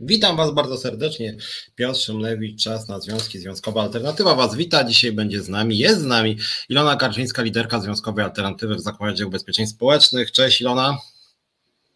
Witam 0.00 0.36
Was 0.36 0.54
bardzo 0.54 0.76
serdecznie. 0.76 1.36
Piotr 1.74 1.98
Szymlewicz, 2.00 2.62
czas 2.62 2.88
na 2.88 3.00
Związki 3.00 3.38
Związkowe 3.38 3.80
Alternatywa 3.80 4.34
Was 4.34 4.56
wita. 4.56 4.84
Dzisiaj 4.84 5.12
będzie 5.12 5.42
z 5.42 5.48
nami, 5.48 5.78
jest 5.78 6.00
z 6.00 6.04
nami 6.04 6.38
Ilona 6.68 6.96
Karczyńska, 6.96 7.42
liderka 7.42 7.80
Związkowej 7.80 8.24
Alternatywy 8.24 8.74
w 8.74 8.80
Zakładzie 8.80 9.26
Ubezpieczeń 9.26 9.66
Społecznych. 9.66 10.32
Cześć 10.32 10.60
Ilona. 10.60 10.98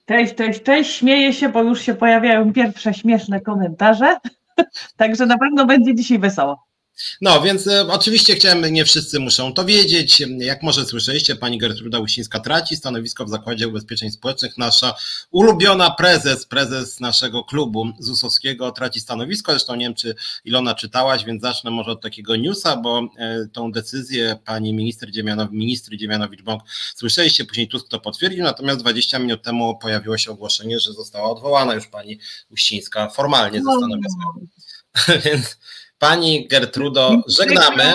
Cześć, 0.07 0.35
cześć, 0.35 0.63
cześć. 0.63 0.93
Śmieję 0.93 1.33
się, 1.33 1.49
bo 1.49 1.63
już 1.63 1.81
się 1.81 1.95
pojawiają 1.95 2.53
pierwsze 2.53 2.95
śmieszne 2.95 3.41
komentarze. 3.41 4.17
Także 4.97 5.27
na 5.27 5.39
pewno 5.39 5.67
będzie 5.67 5.95
dzisiaj 5.95 6.19
wesoło. 6.19 6.72
No, 7.21 7.43
więc 7.43 7.67
e, 7.67 7.89
oczywiście 7.89 8.35
chciałem, 8.35 8.73
nie 8.73 8.85
wszyscy 8.85 9.21
muszą 9.21 9.55
to 9.55 9.65
wiedzieć. 9.65 10.23
Jak 10.39 10.63
może 10.63 10.87
słyszeliście, 10.87 11.37
pani 11.37 11.59
Gertruda 11.59 11.99
Uścińska 11.99 12.41
traci 12.41 12.77
stanowisko 12.77 13.25
w 13.25 13.31
Zakładzie 13.31 13.69
Ubezpieczeń 13.69 14.11
Społecznych. 14.11 14.59
Nasza 14.59 14.95
ulubiona 15.31 15.91
prezes, 15.91 16.47
prezes 16.47 17.01
naszego 17.01 17.45
klubu 17.45 17.93
ZUS-owskiego 17.99 18.73
traci 18.73 19.01
stanowisko. 19.01 19.53
Zresztą 19.53 19.75
nie 19.75 19.85
wiem, 19.85 19.95
czy 19.95 20.15
Ilona 20.45 20.75
czytałaś, 20.75 21.25
więc 21.25 21.43
zacznę 21.43 21.71
może 21.71 21.91
od 21.91 22.01
takiego 22.01 22.37
newsa, 22.37 22.77
bo 22.77 23.09
e, 23.19 23.47
tą 23.53 23.73
decyzję 23.73 24.39
pani 24.45 24.75
minister 24.75 25.11
Dziemianowicz, 25.11 25.53
ministry 25.53 25.97
Dziemianowicz-Bąk 25.97 26.61
słyszeliście, 26.95 27.45
później 27.45 27.69
Tusk 27.69 27.89
to 27.89 28.01
potwierdził, 28.01 28.45
natomiast 28.45 28.81
20 28.81 29.19
minut 29.19 29.43
temu 29.43 29.79
pojawiło 29.79 30.19
się 30.19 30.31
ogłoszenie, 30.31 30.81
że 30.81 30.93
została 30.93 31.31
odwołana 31.31 31.75
już 31.75 31.87
pani 31.87 32.19
Uścińska 32.51 33.11
formalnie 33.11 33.59
ze 33.59 33.65
no. 33.65 33.77
stanowiska. 33.77 34.23
Więc 35.31 35.57
Pani 36.03 36.49
Gertrudo, 36.49 37.23
żegnamy. 37.27 37.85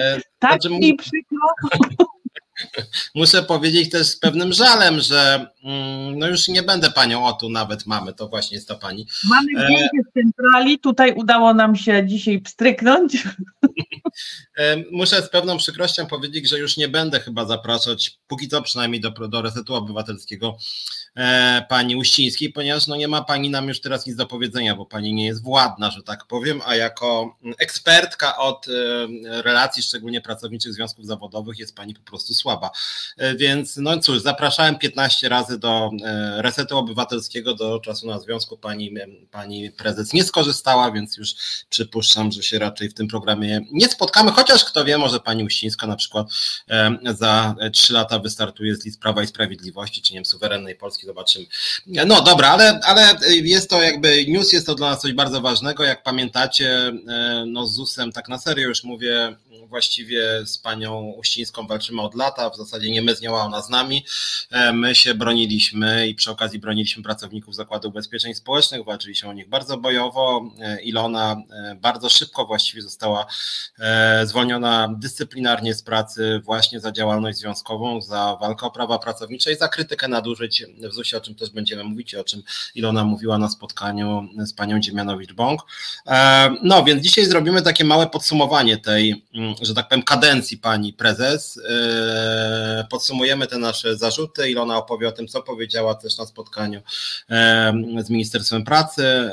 E, 0.00 0.20
tak 0.38 0.62
znaczy, 0.62 0.70
mi 0.70 0.96
przykro. 0.96 1.38
Muszę 3.14 3.42
powiedzieć 3.42 3.90
też 3.90 4.06
z 4.06 4.18
pewnym 4.18 4.52
żalem, 4.52 5.00
że 5.00 5.46
mm, 5.64 6.18
no 6.18 6.28
już 6.28 6.48
nie 6.48 6.62
będę 6.62 6.90
panią, 6.90 7.26
o 7.26 7.32
tu 7.32 7.50
nawet 7.50 7.86
mamy, 7.86 8.12
to 8.12 8.28
właśnie 8.28 8.54
jest 8.54 8.68
ta 8.68 8.74
pani. 8.74 9.06
Mamy 9.24 9.62
e, 9.62 9.64
zdjęcie 9.64 9.98
z 10.10 10.12
centrali, 10.12 10.78
tutaj 10.78 11.12
udało 11.12 11.54
nam 11.54 11.76
się 11.76 12.06
dzisiaj 12.06 12.40
pstryknąć. 12.40 13.16
E, 14.56 14.76
muszę 14.92 15.22
z 15.22 15.30
pewną 15.30 15.58
przykrością 15.58 16.06
powiedzieć, 16.06 16.48
że 16.48 16.58
już 16.58 16.76
nie 16.76 16.88
będę 16.88 17.20
chyba 17.20 17.44
zapraszać, 17.44 18.18
póki 18.26 18.48
co 18.48 18.62
przynajmniej 18.62 19.00
do, 19.00 19.10
do 19.10 19.42
Resetu 19.42 19.74
Obywatelskiego, 19.74 20.56
pani 21.68 21.96
Uścińskiej, 21.96 22.52
ponieważ 22.52 22.86
no 22.86 22.96
nie 22.96 23.08
ma 23.08 23.22
pani 23.22 23.50
nam 23.50 23.68
już 23.68 23.80
teraz 23.80 24.06
nic 24.06 24.16
do 24.16 24.26
powiedzenia, 24.26 24.76
bo 24.76 24.86
pani 24.86 25.14
nie 25.14 25.26
jest 25.26 25.42
władna, 25.42 25.90
że 25.90 26.02
tak 26.02 26.26
powiem, 26.26 26.60
a 26.66 26.76
jako 26.76 27.36
ekspertka 27.58 28.36
od 28.36 28.66
e, 28.68 28.72
relacji, 29.42 29.82
szczególnie 29.82 30.20
pracowniczych 30.20 30.72
związków 30.72 31.06
zawodowych, 31.06 31.58
jest 31.58 31.76
pani 31.76 31.94
po 31.94 32.02
prostu 32.02 32.34
słaba. 32.34 32.70
E, 33.16 33.34
więc 33.36 33.76
no 33.76 33.98
cóż, 33.98 34.22
zapraszałem 34.22 34.78
15 34.78 35.28
razy 35.28 35.58
do 35.58 35.90
resetu 36.36 36.78
obywatelskiego, 36.78 37.54
do 37.54 37.80
czasu 37.80 38.06
na 38.06 38.18
związku. 38.18 38.56
Pani, 38.56 38.94
pani 39.30 39.70
prezes 39.70 40.12
nie 40.12 40.24
skorzystała, 40.24 40.90
więc 40.90 41.16
już 41.16 41.34
przypuszczam, 41.70 42.32
że 42.32 42.42
się 42.42 42.58
raczej 42.58 42.88
w 42.88 42.94
tym 42.94 43.08
programie 43.08 43.60
nie 43.72 43.88
spotkamy, 43.88 44.30
chociaż 44.30 44.64
kto 44.64 44.84
wie, 44.84 44.98
może 44.98 45.20
pani 45.20 45.44
Uścińska 45.44 45.86
na 45.86 45.96
przykład 45.96 46.26
za 47.14 47.54
3 47.72 47.92
lata 47.92 48.18
wystartuje 48.18 48.76
z 48.76 48.84
list 48.84 49.00
Prawa 49.00 49.22
i 49.22 49.26
Sprawiedliwości, 49.26 50.02
czy 50.02 50.12
nie 50.12 50.16
wiem, 50.16 50.24
suwerennej 50.24 50.76
Polski 50.76 51.03
zobaczymy. 51.04 51.46
No 51.86 52.22
dobra, 52.22 52.48
ale, 52.48 52.80
ale 52.84 53.14
jest 53.28 53.70
to 53.70 53.82
jakby 53.82 54.24
news, 54.26 54.52
jest 54.52 54.66
to 54.66 54.74
dla 54.74 54.90
nas 54.90 55.00
coś 55.00 55.12
bardzo 55.12 55.40
ważnego. 55.40 55.84
Jak 55.84 56.02
pamiętacie, 56.02 56.92
e, 57.08 57.44
no 57.46 57.66
z 57.66 57.74
ZUS-em 57.74 58.12
tak 58.12 58.28
na 58.28 58.38
serio 58.38 58.68
już 58.68 58.84
mówię, 58.84 59.36
właściwie 59.66 60.46
z 60.46 60.58
panią 60.58 61.00
Uścińską 61.00 61.66
walczymy 61.66 62.02
od 62.02 62.14
lata, 62.14 62.50
w 62.50 62.56
zasadzie 62.56 62.90
nie 62.90 63.02
my 63.02 63.16
z 63.16 63.20
nią, 63.20 63.38
a 63.38 63.44
ona 63.44 63.62
z 63.62 63.70
nami. 63.70 64.04
E, 64.50 64.72
my 64.72 64.94
się 64.94 65.14
broniliśmy 65.14 66.08
i 66.08 66.14
przy 66.14 66.30
okazji 66.30 66.58
broniliśmy 66.58 67.02
pracowników 67.02 67.54
Zakładu 67.54 67.88
Ubezpieczeń 67.88 68.34
Społecznych, 68.34 68.84
walczyliśmy 68.84 69.28
o 69.28 69.32
nich 69.32 69.48
bardzo 69.48 69.76
bojowo. 69.76 70.50
E, 70.60 70.82
Ilona 70.82 71.36
bardzo 71.76 72.08
szybko 72.08 72.46
właściwie 72.46 72.82
została 72.82 73.26
zwolniona 74.24 74.94
dyscyplinarnie 74.98 75.74
z 75.74 75.82
pracy 75.82 76.40
właśnie 76.44 76.80
za 76.80 76.92
działalność 76.92 77.38
związkową, 77.38 78.00
za 78.00 78.36
walkę 78.40 78.66
o 78.66 78.70
prawa 78.70 78.98
pracownicze 78.98 79.52
i 79.52 79.56
za 79.56 79.68
krytykę 79.68 80.08
nadużyć 80.08 80.64
w 80.90 80.94
ZUS-ie, 80.94 81.18
o 81.18 81.24
czym 81.24 81.34
też 81.34 81.50
będziemy 81.50 81.84
mówić, 81.84 82.14
o 82.14 82.24
czym 82.24 82.42
Ilona 82.74 83.04
mówiła 83.04 83.38
na 83.38 83.48
spotkaniu 83.48 84.28
z 84.38 84.52
panią 84.52 84.80
Dziemianowicz-Bąk. 84.80 85.58
E, 86.06 86.50
no 86.62 86.84
więc 86.84 87.02
dzisiaj 87.02 87.24
zrobimy 87.24 87.62
takie 87.62 87.84
małe 87.84 88.06
podsumowanie 88.06 88.76
tej, 88.76 89.24
mm, 89.34 89.43
że 89.62 89.74
tak 89.74 89.88
powiem, 89.88 90.04
kadencji 90.04 90.58
pani 90.58 90.92
prezes. 90.92 91.60
E, 91.68 92.86
podsumujemy 92.90 93.46
te 93.46 93.58
nasze 93.58 93.96
zarzuty. 93.96 94.50
Ilona 94.50 94.76
opowie 94.76 95.08
o 95.08 95.12
tym, 95.12 95.28
co 95.28 95.42
powiedziała 95.42 95.94
też 95.94 96.18
na 96.18 96.26
spotkaniu 96.26 96.80
e, 97.30 97.72
z 98.04 98.10
Ministerstwem 98.10 98.64
Pracy. 98.64 99.30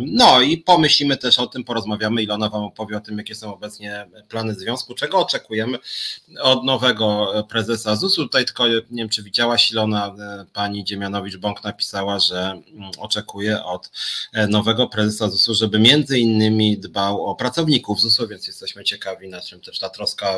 No 0.00 0.40
i 0.40 0.58
pomyślimy 0.58 1.16
też 1.16 1.38
o 1.38 1.46
tym, 1.46 1.64
porozmawiamy. 1.64 2.22
Ilona 2.22 2.48
wam 2.48 2.64
opowie 2.64 2.96
o 2.96 3.00
tym, 3.00 3.18
jakie 3.18 3.34
są 3.34 3.54
obecnie 3.54 4.06
plany 4.28 4.54
związku, 4.54 4.94
czego 4.94 5.18
oczekujemy 5.18 5.78
od 6.42 6.64
nowego 6.64 7.32
prezesa 7.48 7.96
ZUS-u. 7.96 8.22
Tutaj 8.22 8.44
tylko 8.44 8.68
nie 8.68 8.82
wiem, 8.90 9.08
czy 9.08 9.22
widziałaś 9.22 9.70
Ilona, 9.70 10.14
pani 10.52 10.84
Dziemianowicz-Bąk 10.84 11.64
napisała, 11.64 12.18
że 12.18 12.62
mm, 12.72 12.90
oczekuje 12.98 13.64
od 13.64 13.90
e, 14.32 14.46
nowego 14.46 14.86
prezesa 14.86 15.28
ZUS-u, 15.28 15.54
żeby 15.54 15.78
między 15.78 16.18
innymi 16.18 16.78
dbał 16.78 17.26
o 17.26 17.34
pracowników 17.34 18.00
ZUS-u, 18.00 18.28
więc 18.28 18.46
jesteśmy 18.46 18.84
ciekawi, 18.84 19.05
na 19.28 19.40
czym 19.40 19.60
też 19.60 19.78
ta 19.78 19.90
troska 19.90 20.36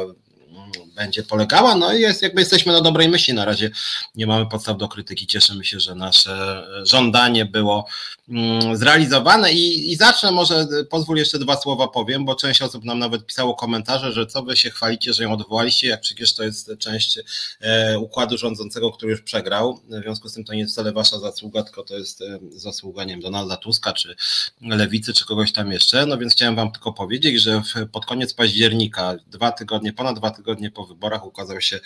będzie 0.98 1.22
polegała. 1.22 1.74
No 1.74 1.92
i 1.92 2.00
jest, 2.00 2.22
jakby 2.22 2.40
jesteśmy 2.40 2.72
na 2.72 2.80
dobrej 2.80 3.08
myśli. 3.08 3.34
Na 3.34 3.44
razie 3.44 3.70
nie 4.14 4.26
mamy 4.26 4.46
podstaw 4.46 4.78
do 4.78 4.88
krytyki. 4.88 5.26
Cieszymy 5.26 5.64
się, 5.64 5.80
że 5.80 5.94
nasze 5.94 6.66
żądanie 6.82 7.44
było 7.44 7.86
mm, 8.28 8.76
zrealizowane. 8.76 9.52
I, 9.52 9.92
i 9.92 9.96
zacznę 9.96 10.30
może, 10.30 10.66
pozwól 10.90 11.16
jeszcze 11.16 11.38
dwa 11.38 11.56
słowa 11.56 11.88
powiem, 11.88 12.24
bo 12.24 12.34
część 12.34 12.62
osób 12.62 12.84
nam 12.84 12.98
nawet 12.98 13.26
pisało 13.26 13.54
komentarze, 13.54 14.12
że 14.12 14.26
co 14.26 14.42
wy 14.42 14.56
się 14.56 14.70
chwalicie, 14.70 15.12
że 15.12 15.22
ją 15.22 15.32
odwołaliście, 15.32 15.88
jak 15.88 16.00
przecież 16.00 16.34
to 16.34 16.44
jest 16.44 16.70
część 16.78 17.18
e, 17.60 17.98
układu 17.98 18.38
rządzącego, 18.38 18.92
który 18.92 19.10
już 19.10 19.22
przegrał. 19.22 19.80
W 19.88 20.02
związku 20.02 20.28
z 20.28 20.34
tym 20.34 20.44
to 20.44 20.52
nie 20.52 20.60
jest 20.60 20.72
wcale 20.72 20.92
wasza 20.92 21.18
zasługa, 21.18 21.62
tylko 21.62 21.82
to 21.82 21.96
jest 21.96 22.22
e, 22.22 22.38
zasługa, 22.52 23.04
nie 23.04 23.12
wiem, 23.12 23.20
Donalda 23.20 23.56
Tuska, 23.56 23.92
czy 23.92 24.16
Lewicy, 24.60 25.12
czy 25.12 25.26
kogoś 25.26 25.52
tam 25.52 25.72
jeszcze. 25.72 26.06
No 26.06 26.18
więc 26.18 26.32
chciałem 26.32 26.56
wam 26.56 26.72
tylko 26.72 26.92
powiedzieć, 26.92 27.42
że 27.42 27.62
pod 27.92 28.06
koniec 28.06 28.34
października, 28.34 29.14
dwa 29.26 29.52
tygodnie, 29.52 29.92
ponad 29.92 30.16
dwa 30.16 30.30
tygodnie 30.30 30.47
po 30.74 30.86
wyborach 30.86 31.26
ukazał 31.26 31.60
się 31.60 31.80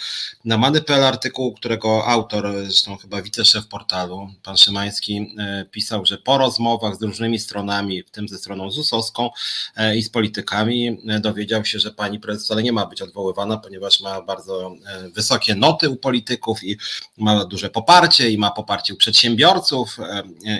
na 0.44 0.58
Many.pl 0.58 1.04
artykuł, 1.04 1.52
którego 1.52 2.06
autor, 2.06 2.52
zresztą 2.62 2.96
chyba 2.96 3.22
wiceszef 3.22 3.68
portalu, 3.68 4.28
pan 4.42 4.56
Szymański, 4.56 5.34
e, 5.38 5.64
pisał, 5.70 6.06
że 6.06 6.18
po 6.18 6.38
rozmowach 6.38 6.96
z 6.96 7.02
różnymi 7.02 7.38
stronami, 7.38 8.02
w 8.02 8.10
tym 8.10 8.28
ze 8.28 8.38
stroną 8.38 8.70
ZUS-owską 8.70 9.30
e, 9.76 9.96
i 9.96 10.02
z 10.02 10.10
politykami, 10.10 10.98
e, 11.08 11.20
dowiedział 11.20 11.64
się, 11.64 11.78
że 11.78 11.90
pani 11.90 12.20
prezes 12.20 12.44
wcale 12.44 12.62
nie 12.62 12.72
ma 12.72 12.86
być 12.86 13.02
odwoływana, 13.02 13.56
ponieważ 13.56 14.00
ma 14.00 14.22
bardzo 14.22 14.76
wysokie 15.14 15.54
noty 15.54 15.90
u 15.90 15.96
polityków 15.96 16.64
i 16.64 16.76
ma 17.18 17.44
duże 17.44 17.70
poparcie 17.70 18.30
i 18.30 18.38
ma 18.38 18.50
poparcie 18.50 18.94
u 18.94 18.96
przedsiębiorców 18.96 19.96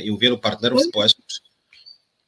i 0.04 0.10
u 0.10 0.19
wielu 0.19 0.38
partnerów 0.38 0.82
społecznych. 0.82 1.26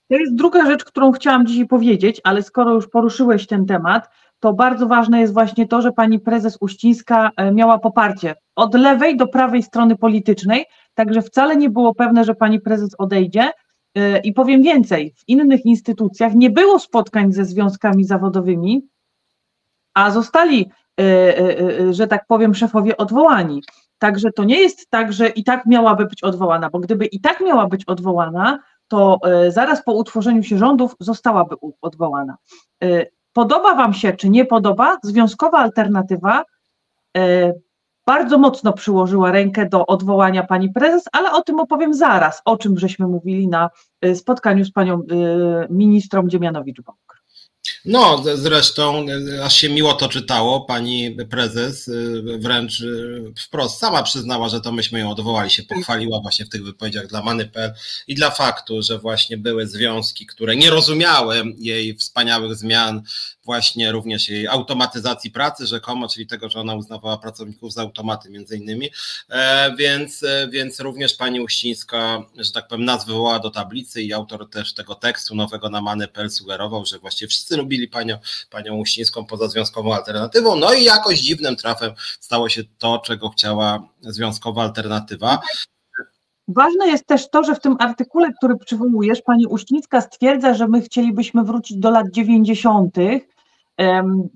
To 0.08 0.14
jest 0.14 0.34
druga 0.34 0.66
rzecz, 0.66 0.84
którą 0.84 1.12
chciałam 1.12 1.46
dzisiaj 1.46 1.66
powiedzieć, 1.66 2.20
ale 2.24 2.42
skoro 2.42 2.74
już 2.74 2.88
poruszyłeś 2.88 3.46
ten 3.46 3.66
temat, 3.66 4.08
to 4.44 4.52
bardzo 4.52 4.86
ważne 4.86 5.20
jest 5.20 5.32
właśnie 5.32 5.68
to, 5.68 5.82
że 5.82 5.92
pani 5.92 6.18
prezes 6.20 6.58
Uścińska 6.60 7.30
e, 7.36 7.52
miała 7.52 7.78
poparcie 7.78 8.34
od 8.56 8.74
lewej 8.74 9.16
do 9.16 9.26
prawej 9.28 9.62
strony 9.62 9.96
politycznej, 9.96 10.64
także 10.94 11.22
wcale 11.22 11.56
nie 11.56 11.70
było 11.70 11.94
pewne, 11.94 12.24
że 12.24 12.34
pani 12.34 12.60
prezes 12.60 12.90
odejdzie. 12.98 13.50
E, 13.94 14.18
I 14.18 14.32
powiem 14.32 14.62
więcej, 14.62 15.14
w 15.16 15.28
innych 15.28 15.66
instytucjach 15.66 16.34
nie 16.34 16.50
było 16.50 16.78
spotkań 16.78 17.32
ze 17.32 17.44
związkami 17.44 18.04
zawodowymi, 18.04 18.88
a 19.94 20.10
zostali, 20.10 20.70
e, 21.00 21.92
że 21.94 22.06
tak 22.06 22.26
powiem, 22.26 22.54
szefowie 22.54 22.96
odwołani. 22.96 23.62
Także 23.98 24.32
to 24.32 24.44
nie 24.44 24.60
jest 24.60 24.90
tak, 24.90 25.12
że 25.12 25.28
i 25.28 25.44
tak 25.44 25.66
miałaby 25.66 26.06
być 26.06 26.22
odwołana, 26.22 26.70
bo 26.70 26.78
gdyby 26.78 27.06
i 27.06 27.20
tak 27.20 27.40
miała 27.40 27.66
być 27.66 27.84
odwołana, 27.84 28.58
to 28.88 29.18
zaraz 29.48 29.84
po 29.84 29.92
utworzeniu 29.92 30.42
się 30.42 30.58
rządów 30.58 30.96
zostałaby 31.00 31.54
odwołana. 31.80 32.36
Podoba 33.34 33.74
Wam 33.74 33.94
się, 33.94 34.12
czy 34.12 34.28
nie 34.28 34.44
podoba, 34.44 34.98
związkowa 35.02 35.58
alternatywa 35.58 36.44
e, 37.16 37.52
bardzo 38.06 38.38
mocno 38.38 38.72
przyłożyła 38.72 39.32
rękę 39.32 39.68
do 39.68 39.86
odwołania 39.86 40.42
pani 40.42 40.70
prezes, 40.70 41.04
ale 41.12 41.32
o 41.32 41.42
tym 41.42 41.60
opowiem 41.60 41.94
zaraz, 41.94 42.42
o 42.44 42.56
czym 42.56 42.78
żeśmy 42.78 43.06
mówili 43.06 43.48
na 43.48 43.70
e, 44.00 44.14
spotkaniu 44.14 44.64
z 44.64 44.72
panią 44.72 44.94
e, 44.94 45.04
ministrą 45.70 46.28
Dziemianowicz-Bąk. 46.28 47.03
No, 47.84 48.24
zresztą 48.34 49.06
aż 49.42 49.54
się 49.56 49.68
miło 49.68 49.92
to 49.92 50.08
czytało. 50.08 50.60
Pani 50.60 51.16
prezes 51.30 51.90
wręcz 52.38 52.82
wprost 53.38 53.78
sama 53.78 54.02
przyznała, 54.02 54.48
że 54.48 54.60
to 54.60 54.72
myśmy 54.72 54.98
ją 54.98 55.10
odwołali, 55.10 55.50
się 55.50 55.62
pochwaliła 55.62 56.20
właśnie 56.20 56.44
w 56.44 56.48
tych 56.48 56.64
wypowiedziach 56.64 57.06
dla 57.06 57.22
Many.pl 57.22 57.72
i 58.06 58.14
dla 58.14 58.30
faktu, 58.30 58.82
że 58.82 58.98
właśnie 58.98 59.38
były 59.38 59.66
związki, 59.66 60.26
które 60.26 60.56
nie 60.56 60.70
rozumiały 60.70 61.42
jej 61.58 61.96
wspaniałych 61.96 62.56
zmian 62.56 63.02
właśnie 63.44 63.92
również 63.92 64.28
jej 64.28 64.46
automatyzacji 64.46 65.30
pracy 65.30 65.66
rzekomo, 65.66 66.08
czyli 66.08 66.26
tego, 66.26 66.48
że 66.48 66.60
ona 66.60 66.74
uznawała 66.74 67.18
pracowników 67.18 67.72
za 67.72 67.82
automaty 67.82 68.30
między 68.30 68.56
innymi, 68.56 68.90
e, 69.30 69.74
więc, 69.76 70.22
e, 70.22 70.48
więc 70.50 70.80
również 70.80 71.14
pani 71.14 71.40
Uścińska, 71.40 72.22
że 72.38 72.52
tak 72.52 72.68
powiem, 72.68 72.84
nas 72.84 73.06
wywołała 73.06 73.38
do 73.38 73.50
tablicy 73.50 74.02
i 74.02 74.12
autor 74.12 74.50
też 74.50 74.74
tego 74.74 74.94
tekstu 74.94 75.34
nowego 75.34 75.70
na 75.70 75.82
Many.pl 75.82 76.30
sugerował, 76.30 76.86
że 76.86 76.98
właściwie 76.98 77.28
wszyscy 77.28 77.56
lubili 77.56 77.88
panią, 77.88 78.18
panią 78.50 78.74
Uścińską 78.74 79.26
poza 79.26 79.48
związkową 79.48 79.94
alternatywą, 79.94 80.56
no 80.56 80.74
i 80.74 80.84
jakoś 80.84 81.20
dziwnym 81.20 81.56
trafem 81.56 81.92
stało 82.20 82.48
się 82.48 82.62
to, 82.78 82.98
czego 82.98 83.28
chciała 83.28 83.88
związkowa 84.00 84.62
alternatywa. 84.62 85.38
Ważne 86.48 86.86
jest 86.86 87.06
też 87.06 87.30
to, 87.30 87.44
że 87.44 87.54
w 87.54 87.60
tym 87.60 87.76
artykule, 87.78 88.32
który 88.32 88.56
przywołujesz, 88.56 89.22
pani 89.22 89.46
Uścińska 89.46 90.00
stwierdza, 90.00 90.54
że 90.54 90.68
my 90.68 90.82
chcielibyśmy 90.82 91.44
wrócić 91.44 91.76
do 91.76 91.90
lat 91.90 92.10
90., 92.10 92.96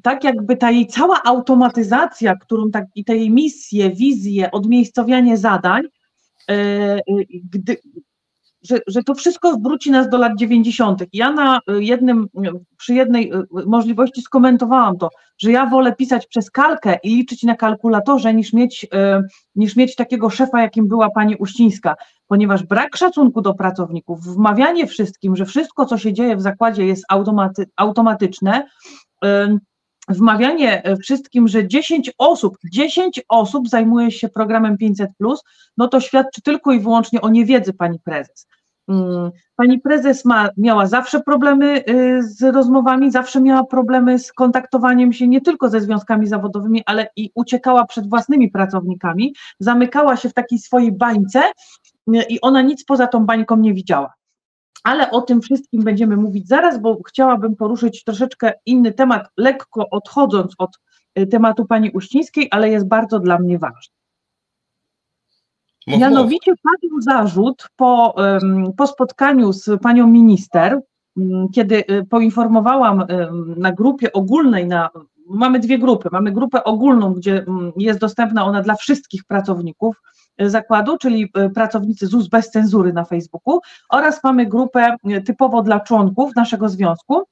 tak 0.02 0.24
jakby 0.24 0.56
ta 0.56 0.70
jej 0.70 0.86
cała 0.86 1.22
automatyzacja, 1.24 2.36
którą 2.36 2.70
tak 2.70 2.84
i 2.94 3.04
te 3.04 3.16
jej 3.16 3.30
misje, 3.30 3.90
wizje, 3.90 4.50
odmiejscowianie 4.50 5.36
zadań, 5.36 5.82
e, 6.50 6.54
e, 6.54 7.00
gdy, 7.44 7.76
że, 8.62 8.78
że 8.86 9.02
to 9.02 9.14
wszystko 9.14 9.58
wróci 9.58 9.90
nas 9.90 10.08
do 10.08 10.18
lat 10.18 10.32
90. 10.38 11.04
Ja 11.12 11.32
na 11.32 11.60
jednym, 11.78 12.28
przy 12.76 12.94
jednej 12.94 13.30
e, 13.32 13.42
możliwości 13.66 14.22
skomentowałam 14.22 14.98
to, 14.98 15.08
że 15.38 15.52
ja 15.52 15.66
wolę 15.66 15.94
pisać 15.96 16.26
przez 16.26 16.50
kalkę 16.50 16.98
i 17.02 17.16
liczyć 17.16 17.42
na 17.42 17.56
kalkulatorze, 17.56 18.34
niż 18.34 18.52
mieć, 18.52 18.86
niż 19.54 19.76
mieć 19.76 19.96
takiego 19.96 20.30
szefa, 20.30 20.62
jakim 20.62 20.88
była 20.88 21.10
pani 21.10 21.36
Uścińska, 21.36 21.94
ponieważ 22.26 22.62
brak 22.62 22.96
szacunku 22.96 23.40
do 23.40 23.54
pracowników, 23.54 24.20
wmawianie 24.20 24.86
wszystkim, 24.86 25.36
że 25.36 25.46
wszystko, 25.46 25.86
co 25.86 25.98
się 25.98 26.12
dzieje 26.12 26.36
w 26.36 26.42
zakładzie 26.42 26.86
jest 26.86 27.04
automaty, 27.08 27.66
automatyczne, 27.76 28.64
wmawianie 30.08 30.84
e, 30.84 30.96
wszystkim, 30.96 31.48
że 31.48 31.68
10 31.68 32.10
osób, 32.18 32.58
10 32.72 33.20
osób 33.28 33.68
zajmuje 33.68 34.10
się 34.10 34.28
programem 34.28 34.76
500, 34.78 35.10
no 35.76 35.88
to 35.88 36.00
świadczy 36.00 36.42
tylko 36.42 36.72
i 36.72 36.80
wyłącznie 36.80 37.20
o 37.20 37.28
niewiedzy 37.28 37.72
pani 37.72 38.00
prezes. 38.00 38.46
Mm, 38.88 39.30
pani 39.56 39.80
prezes 39.80 40.24
ma, 40.24 40.48
miała 40.56 40.86
zawsze 40.86 41.20
problemy 41.20 41.84
y, 41.88 42.22
z 42.22 42.42
rozmowami, 42.42 43.10
zawsze 43.10 43.40
miała 43.40 43.64
problemy 43.64 44.18
z 44.18 44.32
kontaktowaniem 44.32 45.12
się 45.12 45.28
nie 45.28 45.40
tylko 45.40 45.68
ze 45.68 45.80
związkami 45.80 46.26
zawodowymi, 46.26 46.82
ale 46.86 47.08
i 47.16 47.30
uciekała 47.34 47.86
przed 47.86 48.10
własnymi 48.10 48.50
pracownikami, 48.50 49.34
zamykała 49.60 50.16
się 50.16 50.28
w 50.28 50.34
takiej 50.34 50.58
swojej 50.58 50.92
bańce 50.92 51.42
y, 51.44 52.22
i 52.28 52.40
ona 52.40 52.62
nic 52.62 52.84
poza 52.84 53.06
tą 53.06 53.26
bańką 53.26 53.56
nie 53.56 53.74
widziała 53.74 54.17
ale 54.84 55.10
o 55.10 55.20
tym 55.20 55.40
wszystkim 55.40 55.82
będziemy 55.82 56.16
mówić 56.16 56.48
zaraz, 56.48 56.80
bo 56.80 56.98
chciałabym 57.08 57.56
poruszyć 57.56 58.04
troszeczkę 58.04 58.52
inny 58.66 58.92
temat, 58.92 59.28
lekko 59.36 59.90
odchodząc 59.90 60.54
od 60.58 60.78
y, 61.18 61.26
tematu 61.26 61.66
pani 61.66 61.90
Uścińskiej, 61.90 62.48
ale 62.50 62.70
jest 62.70 62.88
bardzo 62.88 63.18
dla 63.18 63.38
mnie 63.38 63.58
ważny. 63.58 63.94
Mianowicie 65.86 66.52
padł 66.62 67.00
zarzut 67.00 67.68
po, 67.76 68.14
po 68.76 68.86
spotkaniu 68.86 69.52
z 69.52 69.80
panią 69.82 70.06
minister, 70.06 70.80
kiedy 71.54 71.76
y, 71.76 72.06
poinformowałam 72.10 73.04
na 73.56 73.72
grupie 73.72 74.12
ogólnej, 74.12 74.66
na, 74.66 74.90
mamy 75.28 75.58
dwie 75.58 75.78
grupy. 75.78 76.08
Mamy 76.12 76.32
grupę 76.32 76.64
ogólną, 76.64 77.14
gdzie 77.14 77.44
jest 77.76 78.00
dostępna 78.00 78.44
ona 78.44 78.62
dla 78.62 78.74
wszystkich 78.74 79.24
pracowników, 79.24 79.96
zakładu, 80.38 80.98
czyli 80.98 81.30
e, 81.34 81.50
pracownicy 81.50 82.06
ZUS 82.06 82.28
bez 82.28 82.50
cenzury 82.50 82.92
na 82.92 83.04
Facebooku 83.04 83.60
oraz 83.90 84.24
mamy 84.24 84.46
grupę 84.46 84.96
e, 85.04 85.20
typowo 85.20 85.62
dla 85.62 85.80
członków 85.80 86.36
naszego 86.36 86.68
związku. 86.68 87.24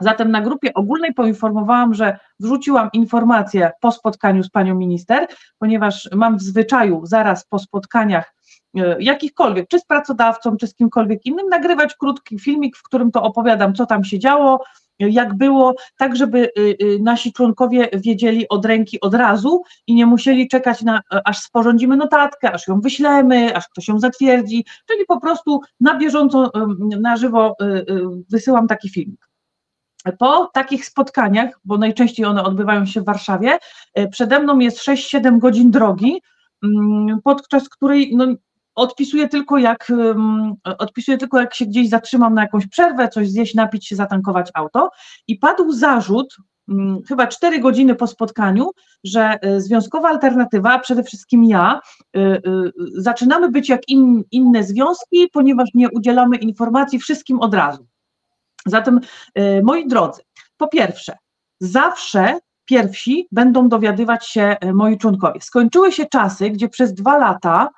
Zatem 0.00 0.30
na 0.30 0.40
grupie 0.40 0.74
ogólnej 0.74 1.14
poinformowałam, 1.14 1.94
że 1.94 2.18
wrzuciłam 2.40 2.88
informację 2.92 3.70
po 3.80 3.92
spotkaniu 3.92 4.42
z 4.42 4.50
panią 4.50 4.74
minister, 4.74 5.26
ponieważ 5.58 6.08
mam 6.14 6.38
w 6.38 6.42
zwyczaju 6.42 7.06
zaraz 7.06 7.46
po 7.46 7.58
spotkaniach 7.58 8.34
e, 8.76 8.96
jakichkolwiek, 9.00 9.68
czy 9.68 9.78
z 9.80 9.84
pracodawcą, 9.84 10.56
czy 10.56 10.66
z 10.66 10.74
kimkolwiek 10.74 11.26
innym, 11.26 11.48
nagrywać 11.48 11.94
krótki 11.94 12.38
filmik, 12.38 12.76
w 12.76 12.82
którym 12.82 13.10
to 13.10 13.22
opowiadam, 13.22 13.74
co 13.74 13.86
tam 13.86 14.04
się 14.04 14.18
działo, 14.18 14.64
jak 14.98 15.34
było, 15.34 15.74
tak 15.98 16.16
żeby 16.16 16.38
y, 16.38 16.76
y, 16.82 16.98
nasi 17.02 17.32
członkowie 17.32 17.88
wiedzieli 17.92 18.48
od 18.48 18.64
ręki 18.64 19.00
od 19.00 19.14
razu 19.14 19.62
i 19.86 19.94
nie 19.94 20.06
musieli 20.06 20.48
czekać 20.48 20.82
na, 20.82 21.00
aż 21.24 21.38
sporządzimy 21.38 21.96
notatkę, 21.96 22.52
aż 22.52 22.68
ją 22.68 22.80
wyślemy, 22.80 23.56
aż 23.56 23.68
ktoś 23.68 23.88
ją 23.88 23.98
zatwierdzi, 23.98 24.64
czyli 24.86 25.04
po 25.06 25.20
prostu 25.20 25.60
na 25.80 25.98
bieżąco, 25.98 26.50
na 27.00 27.16
żywo 27.16 27.56
y, 27.62 27.84
wysyłam 28.30 28.68
taki 28.68 28.90
filmik. 28.90 29.28
Po 30.18 30.50
takich 30.54 30.86
spotkaniach, 30.86 31.60
bo 31.64 31.78
najczęściej 31.78 32.26
one 32.26 32.44
odbywają 32.44 32.86
się 32.86 33.00
w 33.00 33.04
Warszawie, 33.04 33.58
przede 34.10 34.40
mną 34.40 34.58
jest 34.58 34.78
6-7 34.78 35.38
godzin 35.38 35.70
drogi, 35.70 36.20
podczas 37.24 37.68
której 37.68 38.16
no, 38.16 38.26
odpisuję 38.74 39.28
tylko 39.28 39.58
jak 39.58 39.92
odpisuję 40.78 41.18
tylko 41.18 41.40
jak 41.40 41.54
się 41.54 41.66
gdzieś 41.66 41.88
zatrzymam 41.88 42.34
na 42.34 42.42
jakąś 42.42 42.66
przerwę, 42.66 43.08
coś 43.08 43.30
zjeść, 43.30 43.54
napić 43.54 43.86
się, 43.86 43.96
zatankować 43.96 44.50
auto 44.54 44.90
i 45.28 45.38
padł 45.38 45.72
zarzut 45.72 46.36
chyba 47.08 47.26
cztery 47.26 47.60
godziny 47.60 47.94
po 47.94 48.06
spotkaniu, 48.06 48.70
że 49.04 49.38
e, 49.42 49.60
związkowa 49.60 50.08
alternatywa, 50.08 50.72
a 50.72 50.78
przede 50.78 51.02
wszystkim 51.02 51.44
ja, 51.44 51.80
e, 52.16 52.20
e, 52.20 52.40
zaczynamy 52.94 53.50
być 53.50 53.68
jak 53.68 53.88
in, 53.88 54.24
inne 54.30 54.64
związki, 54.64 55.28
ponieważ 55.32 55.68
nie 55.74 55.90
udzielamy 55.90 56.36
informacji 56.36 56.98
wszystkim 56.98 57.40
od 57.40 57.54
razu. 57.54 57.86
Zatem, 58.66 59.00
moi 59.62 59.88
drodzy, 59.88 60.22
po 60.56 60.68
pierwsze, 60.68 61.16
zawsze 61.60 62.38
pierwsi 62.64 63.28
będą 63.32 63.68
dowiadywać 63.68 64.26
się 64.26 64.56
moi 64.74 64.98
członkowie. 64.98 65.40
Skończyły 65.40 65.92
się 65.92 66.06
czasy, 66.06 66.50
gdzie 66.50 66.68
przez 66.68 66.94
dwa 66.94 67.18
lata 67.18 67.68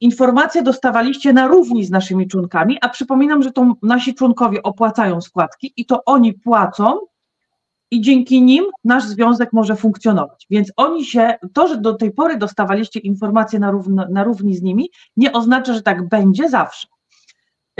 informacje 0.00 0.62
dostawaliście 0.62 1.32
na 1.32 1.46
równi 1.46 1.84
z 1.84 1.90
naszymi 1.90 2.28
członkami, 2.28 2.78
a 2.80 2.88
przypominam, 2.88 3.42
że 3.42 3.52
to 3.52 3.74
nasi 3.82 4.14
członkowie 4.14 4.62
opłacają 4.62 5.20
składki 5.20 5.72
i 5.76 5.86
to 5.86 6.04
oni 6.04 6.34
płacą 6.34 6.98
i 7.90 8.00
dzięki 8.00 8.42
nim 8.42 8.64
nasz 8.84 9.04
związek 9.04 9.52
może 9.52 9.76
funkcjonować. 9.76 10.46
Więc 10.50 10.72
oni 10.76 11.04
się, 11.04 11.34
to, 11.52 11.68
że 11.68 11.76
do 11.76 11.94
tej 11.94 12.10
pory 12.10 12.36
dostawaliście 12.36 13.00
informacje 13.00 13.58
na, 13.58 13.70
równo, 13.70 14.06
na 14.10 14.24
równi 14.24 14.56
z 14.56 14.62
nimi, 14.62 14.90
nie 15.16 15.32
oznacza, 15.32 15.74
że 15.74 15.82
tak 15.82 16.08
będzie 16.08 16.48
zawsze. 16.48 16.88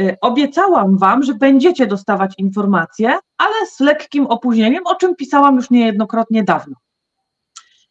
E, 0.01 0.17
obiecałam 0.21 0.99
Wam, 0.99 1.23
że 1.23 1.35
będziecie 1.35 1.87
dostawać 1.87 2.35
informacje, 2.39 3.19
ale 3.39 3.67
z 3.67 3.81
lekkim 3.81 4.27
opóźnieniem, 4.27 4.87
o 4.87 4.95
czym 4.95 5.17
pisałam 5.17 5.57
już 5.57 5.71
niejednokrotnie 5.71 6.45
dawno. 6.45 6.77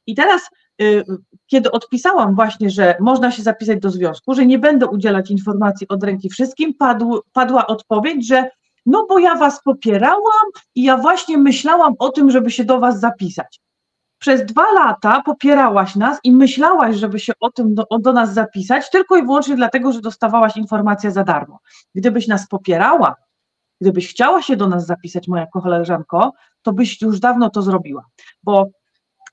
I 0.08 0.16
teraz 0.16 0.50
kiedy 1.48 1.72
odpisałam 1.72 2.36
właśnie, 2.36 2.70
że 2.70 2.96
można 3.00 3.32
się 3.32 3.44
zapisać 3.44 3.80
do 3.80 3.90
związku, 3.90 4.34
że 4.34 4.46
nie 4.46 4.60
będę 4.60 4.88
udzielać 4.88 5.32
informacji 5.32 5.88
od 5.88 6.04
ręki 6.04 6.30
wszystkim, 6.30 6.74
padł, 6.74 7.22
padła 7.34 7.68
odpowiedź, 7.68 8.28
że 8.28 8.50
no 8.86 9.06
bo 9.10 9.20
ja 9.20 9.36
was 9.36 9.64
popierałam 9.64 10.46
i 10.76 10.84
ja 10.84 10.98
właśnie 10.98 11.38
myślałam 11.38 11.94
o 12.00 12.10
tym, 12.10 12.32
żeby 12.32 12.52
się 12.52 12.66
do 12.66 12.80
was 12.80 13.00
zapisać. 13.00 13.62
Przez 14.20 14.46
dwa 14.46 14.72
lata 14.72 15.22
popierałaś 15.26 15.96
nas 15.96 16.20
i 16.24 16.32
myślałaś, 16.32 16.96
żeby 16.96 17.20
się 17.20 17.34
o 17.40 17.52
tym 17.52 17.76
do, 17.76 17.86
do 18.00 18.14
nas 18.14 18.34
zapisać, 18.34 18.90
tylko 18.90 19.18
i 19.18 19.22
wyłącznie 19.22 19.56
dlatego, 19.56 19.92
że 19.92 20.02
dostawałaś 20.02 20.58
informację 20.58 21.12
za 21.12 21.24
darmo. 21.24 21.60
Gdybyś 21.96 22.28
nas 22.28 22.48
popierała, 22.48 23.16
gdybyś 23.82 24.10
chciała 24.10 24.42
się 24.42 24.56
do 24.56 24.68
nas 24.68 24.86
zapisać, 24.86 25.28
moja 25.28 25.48
koleżanko, 25.48 26.32
to 26.62 26.74
byś 26.74 27.02
już 27.02 27.20
dawno 27.20 27.50
to 27.50 27.62
zrobiła. 27.62 28.06
Bo 28.44 28.70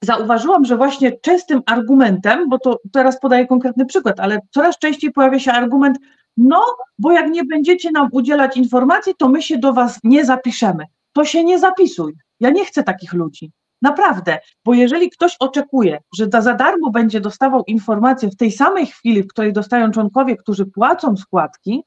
zauważyłam, 0.03 0.65
że 0.65 0.77
właśnie 0.77 1.13
częstym 1.13 1.63
argumentem, 1.67 2.49
bo 2.49 2.59
to 2.59 2.79
teraz 2.93 3.21
podaję 3.21 3.47
konkretny 3.47 3.87
przykład, 3.87 4.21
ale 4.21 4.39
coraz 4.51 4.79
częściej 4.79 5.13
pojawia 5.13 5.39
się 5.39 5.53
argument, 5.53 5.99
no, 6.37 6.65
bo 6.99 7.13
jak 7.13 7.31
nie 7.31 7.45
będziecie 7.45 7.91
nam 7.91 8.09
udzielać 8.13 8.57
informacji, 8.57 9.15
to 9.19 9.29
my 9.29 9.43
się 9.43 9.59
do 9.59 9.73
Was 9.73 9.99
nie 10.05 10.25
zapiszemy. 10.25 10.85
To 11.13 11.25
się 11.25 11.45
nie 11.45 11.59
zapisuj. 11.59 12.15
Ja 12.41 12.51
nie 12.51 12.65
chcę 12.65 12.83
takich 12.83 13.13
ludzi. 13.13 13.53
Naprawdę, 13.83 14.39
bo 14.65 14.75
jeżeli 14.75 15.11
ktoś 15.11 15.37
oczekuje, 15.41 15.99
że 16.19 16.27
za 16.31 16.55
darmo 16.55 16.91
będzie 16.91 17.21
dostawał 17.21 17.63
informacje 17.67 18.31
w 18.31 18.37
tej 18.37 18.53
samej 18.53 18.87
chwili, 18.87 19.23
w 19.23 19.27
której 19.27 19.53
dostają 19.53 19.91
członkowie, 19.91 20.37
którzy 20.37 20.67
płacą 20.67 21.17
składki, 21.17 21.83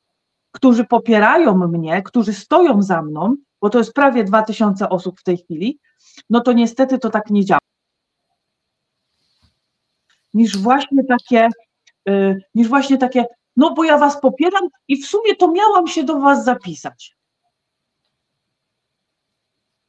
którzy 0.51 0.83
popierają 0.83 1.67
mnie, 1.67 2.01
którzy 2.03 2.33
stoją 2.33 2.81
za 2.81 3.01
mną, 3.01 3.35
bo 3.61 3.69
to 3.69 3.77
jest 3.77 3.93
prawie 3.93 4.23
2000 4.23 4.89
osób 4.89 5.19
w 5.19 5.23
tej 5.23 5.37
chwili, 5.37 5.79
no 6.29 6.41
to 6.41 6.53
niestety 6.53 6.99
to 6.99 7.09
tak 7.09 7.29
nie 7.29 7.45
działa 7.45 7.59
niż 10.35 10.57
właśnie 10.57 11.03
takie, 11.03 11.49
y, 12.09 12.41
niż 12.55 12.67
właśnie 12.67 12.97
takie, 12.97 13.25
no 13.57 13.73
bo 13.73 13.83
ja 13.83 13.97
was 13.97 14.21
popieram 14.21 14.67
i 14.87 15.01
w 15.01 15.07
sumie 15.07 15.35
to 15.35 15.51
miałam 15.51 15.87
się 15.87 16.03
do 16.03 16.19
was 16.19 16.45
zapisać. 16.45 17.15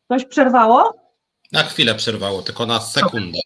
Coś 0.08 0.24
przerwało? 0.24 0.94
Na 1.52 1.62
chwilę 1.62 1.94
przerwało, 1.94 2.42
tylko 2.42 2.66
na 2.66 2.80
sekundę. 2.80 3.38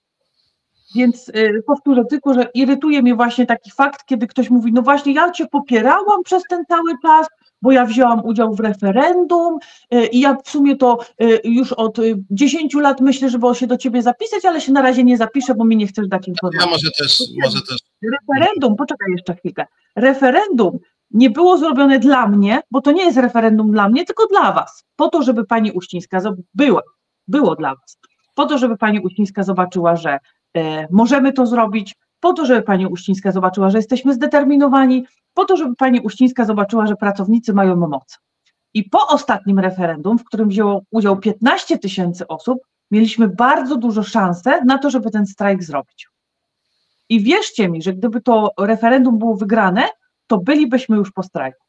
Więc 0.95 1.29
y, 1.29 1.63
powtórzę 1.67 2.05
tylko, 2.05 2.35
że 2.35 2.49
irytuje 2.55 3.03
mnie 3.03 3.15
właśnie 3.15 3.47
taki 3.47 3.71
fakt, 3.71 4.07
kiedy 4.07 4.27
ktoś 4.27 4.51
mówi, 4.51 4.73
no 4.73 4.83
właśnie 4.83 5.15
ja 5.15 5.31
cię 5.31 5.47
popierałam 5.47 6.23
przez 6.25 6.43
ten 6.51 6.65
cały 6.67 6.93
czas, 7.03 7.27
bo 7.63 7.73
ja 7.73 7.87
wzięłam 7.87 8.25
udział 8.25 8.55
w 8.55 8.61
referendum 8.61 9.59
y, 9.95 10.07
i 10.07 10.21
ja 10.21 10.37
w 10.45 10.51
sumie 10.51 10.77
to 10.77 10.99
y, 11.23 11.41
już 11.45 11.73
od 11.73 11.99
10 12.31 12.75
lat 12.75 13.01
myślę, 13.01 13.31
żeby 13.31 13.55
się 13.55 13.67
do 13.67 13.77
ciebie 13.77 14.03
zapisać, 14.03 14.45
ale 14.45 14.61
się 14.61 14.73
na 14.73 14.83
razie 14.83 15.05
nie 15.05 15.17
zapiszę, 15.17 15.55
bo 15.55 15.65
mi 15.65 15.77
nie 15.77 15.87
chcesz 15.87 16.09
dać 16.09 16.29
informacji. 16.29 16.61
Ja 16.61 16.71
może 16.71 16.91
też, 16.99 17.23
może 17.43 17.59
też. 17.69 17.79
Referendum, 18.13 18.77
poczekaj 18.77 19.13
jeszcze 19.13 19.35
chwilkę. 19.35 19.67
Referendum 19.97 20.79
nie 21.11 21.31
było 21.31 21.59
zrobione 21.59 21.99
dla 21.99 22.27
mnie, 22.27 22.61
bo 22.71 22.81
to 22.81 22.93
nie 22.93 23.05
jest 23.05 23.19
referendum 23.19 23.73
dla 23.73 23.89
mnie, 23.89 24.05
tylko 24.05 24.27
dla 24.27 24.53
was. 24.53 24.85
Po 24.97 25.09
to, 25.09 25.23
żeby 25.23 25.45
pani 25.45 25.73
Uścińska 25.73 26.21
była, 26.55 26.83
było 27.29 27.57
dla 27.57 27.75
was. 27.75 27.99
Po 28.35 28.47
to, 28.47 28.59
żeby 28.59 28.77
pani 28.77 29.01
Uścińska 29.01 29.43
zobaczyła, 29.43 29.97
że 29.97 30.19
e, 30.57 30.87
możemy 30.91 31.33
to 31.33 31.47
zrobić, 31.47 31.97
po 32.21 32.33
to, 32.33 32.47
żeby 32.47 32.63
pani 32.63 32.87
Uścińska 32.87 33.33
zobaczyła, 33.33 33.71
że 33.71 33.79
jesteśmy 33.79 34.15
zdeterminowani, 34.15 35.07
po 35.35 35.45
to, 35.45 35.57
żeby 35.57 35.77
pani 35.77 36.01
Uścińska 36.01 36.45
zobaczyła, 36.45 36.87
że 36.87 36.97
pracownicy 36.97 37.53
mają 37.53 37.77
moc. 37.77 38.19
I 38.75 38.85
po 38.85 39.09
ostatnim 39.09 39.59
referendum, 39.59 40.19
w 40.19 40.25
którym 40.25 40.49
wzięło 40.49 40.83
udział 40.91 41.19
15 41.19 41.79
tysięcy 41.79 42.29
osób, 42.29 42.59
mieliśmy 42.91 43.29
bardzo 43.29 43.77
dużo 43.77 44.03
szansę 44.03 44.65
na 44.65 44.79
to, 44.79 44.91
żeby 44.91 45.11
ten 45.11 45.27
strajk 45.27 45.63
zrobić. 45.63 46.09
I 47.09 47.23
wierzcie 47.23 47.69
mi, 47.69 47.83
że 47.83 47.93
gdyby 47.93 48.21
to 48.21 48.53
referendum 48.59 49.19
było 49.19 49.37
wygrane, 49.37 49.89
to 50.27 50.39
bylibyśmy 50.39 50.97
już 50.97 51.13
po 51.13 51.23
strajku. 51.23 51.67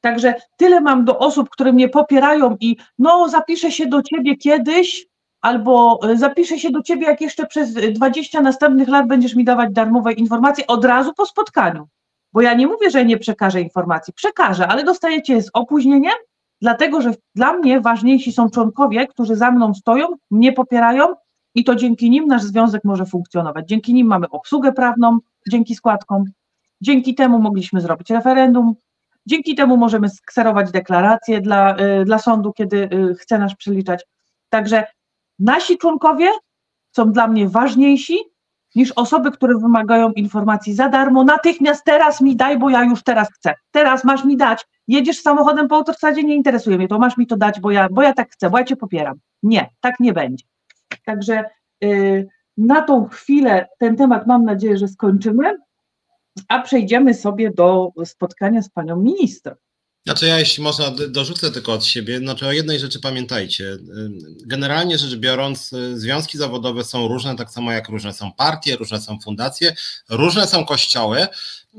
Także 0.00 0.34
tyle 0.56 0.80
mam 0.80 1.04
do 1.04 1.18
osób, 1.18 1.50
które 1.50 1.72
mnie 1.72 1.88
popierają 1.88 2.56
i 2.60 2.76
no, 2.98 3.28
zapiszę 3.28 3.72
się 3.72 3.86
do 3.86 4.02
ciebie 4.02 4.36
kiedyś, 4.36 5.06
albo 5.40 6.00
e, 6.02 6.16
zapiszę 6.16 6.58
się 6.58 6.70
do 6.70 6.82
ciebie, 6.82 7.06
jak 7.06 7.20
jeszcze 7.20 7.46
przez 7.46 7.72
20 7.72 8.40
następnych 8.40 8.88
lat 8.88 9.06
będziesz 9.06 9.34
mi 9.34 9.44
dawać 9.44 9.72
darmowe 9.72 10.12
informacje 10.12 10.66
od 10.66 10.84
razu 10.84 11.14
po 11.14 11.26
spotkaniu. 11.26 11.88
Bo 12.32 12.40
ja 12.40 12.54
nie 12.54 12.66
mówię, 12.66 12.90
że 12.90 13.04
nie 13.04 13.18
przekażę 13.18 13.60
informacji, 13.60 14.12
przekażę, 14.12 14.68
ale 14.68 14.84
dostajecie 14.84 15.34
je 15.34 15.42
z 15.42 15.50
opóźnieniem, 15.52 16.14
dlatego 16.60 17.00
że 17.00 17.14
dla 17.34 17.52
mnie 17.52 17.80
ważniejsi 17.80 18.32
są 18.32 18.50
członkowie, 18.50 19.06
którzy 19.06 19.36
za 19.36 19.50
mną 19.50 19.74
stoją, 19.74 20.06
mnie 20.30 20.52
popierają 20.52 21.14
i 21.54 21.64
to 21.64 21.74
dzięki 21.74 22.10
nim 22.10 22.26
nasz 22.26 22.42
związek 22.42 22.84
może 22.84 23.06
funkcjonować. 23.06 23.68
Dzięki 23.68 23.94
nim 23.94 24.06
mamy 24.06 24.28
obsługę 24.28 24.72
prawną, 24.72 25.18
dzięki 25.50 25.74
składkom, 25.74 26.24
dzięki 26.80 27.14
temu 27.14 27.38
mogliśmy 27.38 27.80
zrobić 27.80 28.10
referendum, 28.10 28.74
dzięki 29.26 29.54
temu 29.54 29.76
możemy 29.76 30.08
skserować 30.08 30.70
deklaracje 30.70 31.40
dla, 31.40 31.76
y, 31.80 32.04
dla 32.04 32.18
sądu, 32.18 32.52
kiedy 32.52 32.76
y, 32.76 33.14
chce 33.14 33.38
nas 33.38 33.54
przeliczać. 33.54 34.06
Także 34.48 34.84
nasi 35.38 35.78
członkowie 35.78 36.30
są 36.92 37.12
dla 37.12 37.28
mnie 37.28 37.48
ważniejsi 37.48 38.18
niż 38.74 38.92
osoby, 38.92 39.30
które 39.30 39.58
wymagają 39.58 40.12
informacji 40.12 40.74
za 40.74 40.88
darmo. 40.88 41.24
Natychmiast 41.24 41.84
teraz 41.84 42.20
mi 42.20 42.36
daj, 42.36 42.58
bo 42.58 42.70
ja 42.70 42.84
już 42.84 43.02
teraz 43.02 43.28
chcę. 43.32 43.54
Teraz 43.70 44.04
masz 44.04 44.24
mi 44.24 44.36
dać. 44.36 44.66
Jedziesz 44.88 45.20
samochodem 45.20 45.68
po 45.68 45.76
autostradzie, 45.76 46.22
nie 46.22 46.34
interesuje 46.34 46.76
mnie 46.78 46.88
to, 46.88 46.98
masz 46.98 47.16
mi 47.16 47.26
to 47.26 47.36
dać, 47.36 47.60
bo 47.60 47.70
ja, 47.70 47.88
bo 47.90 48.02
ja 48.02 48.12
tak 48.12 48.32
chcę, 48.32 48.50
bo 48.50 48.58
ja 48.58 48.64
cię 48.64 48.76
popieram. 48.76 49.18
Nie, 49.42 49.70
tak 49.80 50.00
nie 50.00 50.12
będzie. 50.12 50.44
Także 51.04 51.44
yy, 51.80 52.28
na 52.56 52.82
tą 52.82 53.08
chwilę 53.08 53.68
ten 53.78 53.96
temat 53.96 54.26
mam 54.26 54.44
nadzieję, 54.44 54.76
że 54.76 54.88
skończymy, 54.88 55.58
a 56.48 56.62
przejdziemy 56.62 57.14
sobie 57.14 57.50
do 57.50 57.92
spotkania 58.04 58.62
z 58.62 58.68
panią 58.68 58.96
minister. 58.96 59.56
Znaczy 60.06 60.26
ja 60.26 60.38
jeśli 60.38 60.62
można 60.62 60.90
dorzucę 60.90 61.50
tylko 61.50 61.72
od 61.72 61.84
siebie, 61.84 62.18
znaczy 62.18 62.46
o 62.46 62.52
jednej 62.52 62.78
rzeczy 62.78 63.00
pamiętajcie. 63.00 63.76
Generalnie 64.46 64.98
rzecz 64.98 65.16
biorąc, 65.16 65.72
y, 65.72 66.00
związki 66.00 66.38
zawodowe 66.38 66.84
są 66.84 67.08
różne, 67.08 67.36
tak 67.36 67.50
samo 67.50 67.72
jak 67.72 67.88
różne 67.88 68.12
są 68.12 68.32
partie, 68.32 68.76
różne 68.76 69.00
są 69.00 69.18
fundacje, 69.20 69.74
różne 70.08 70.46
są 70.46 70.64
kościoły. 70.64 71.26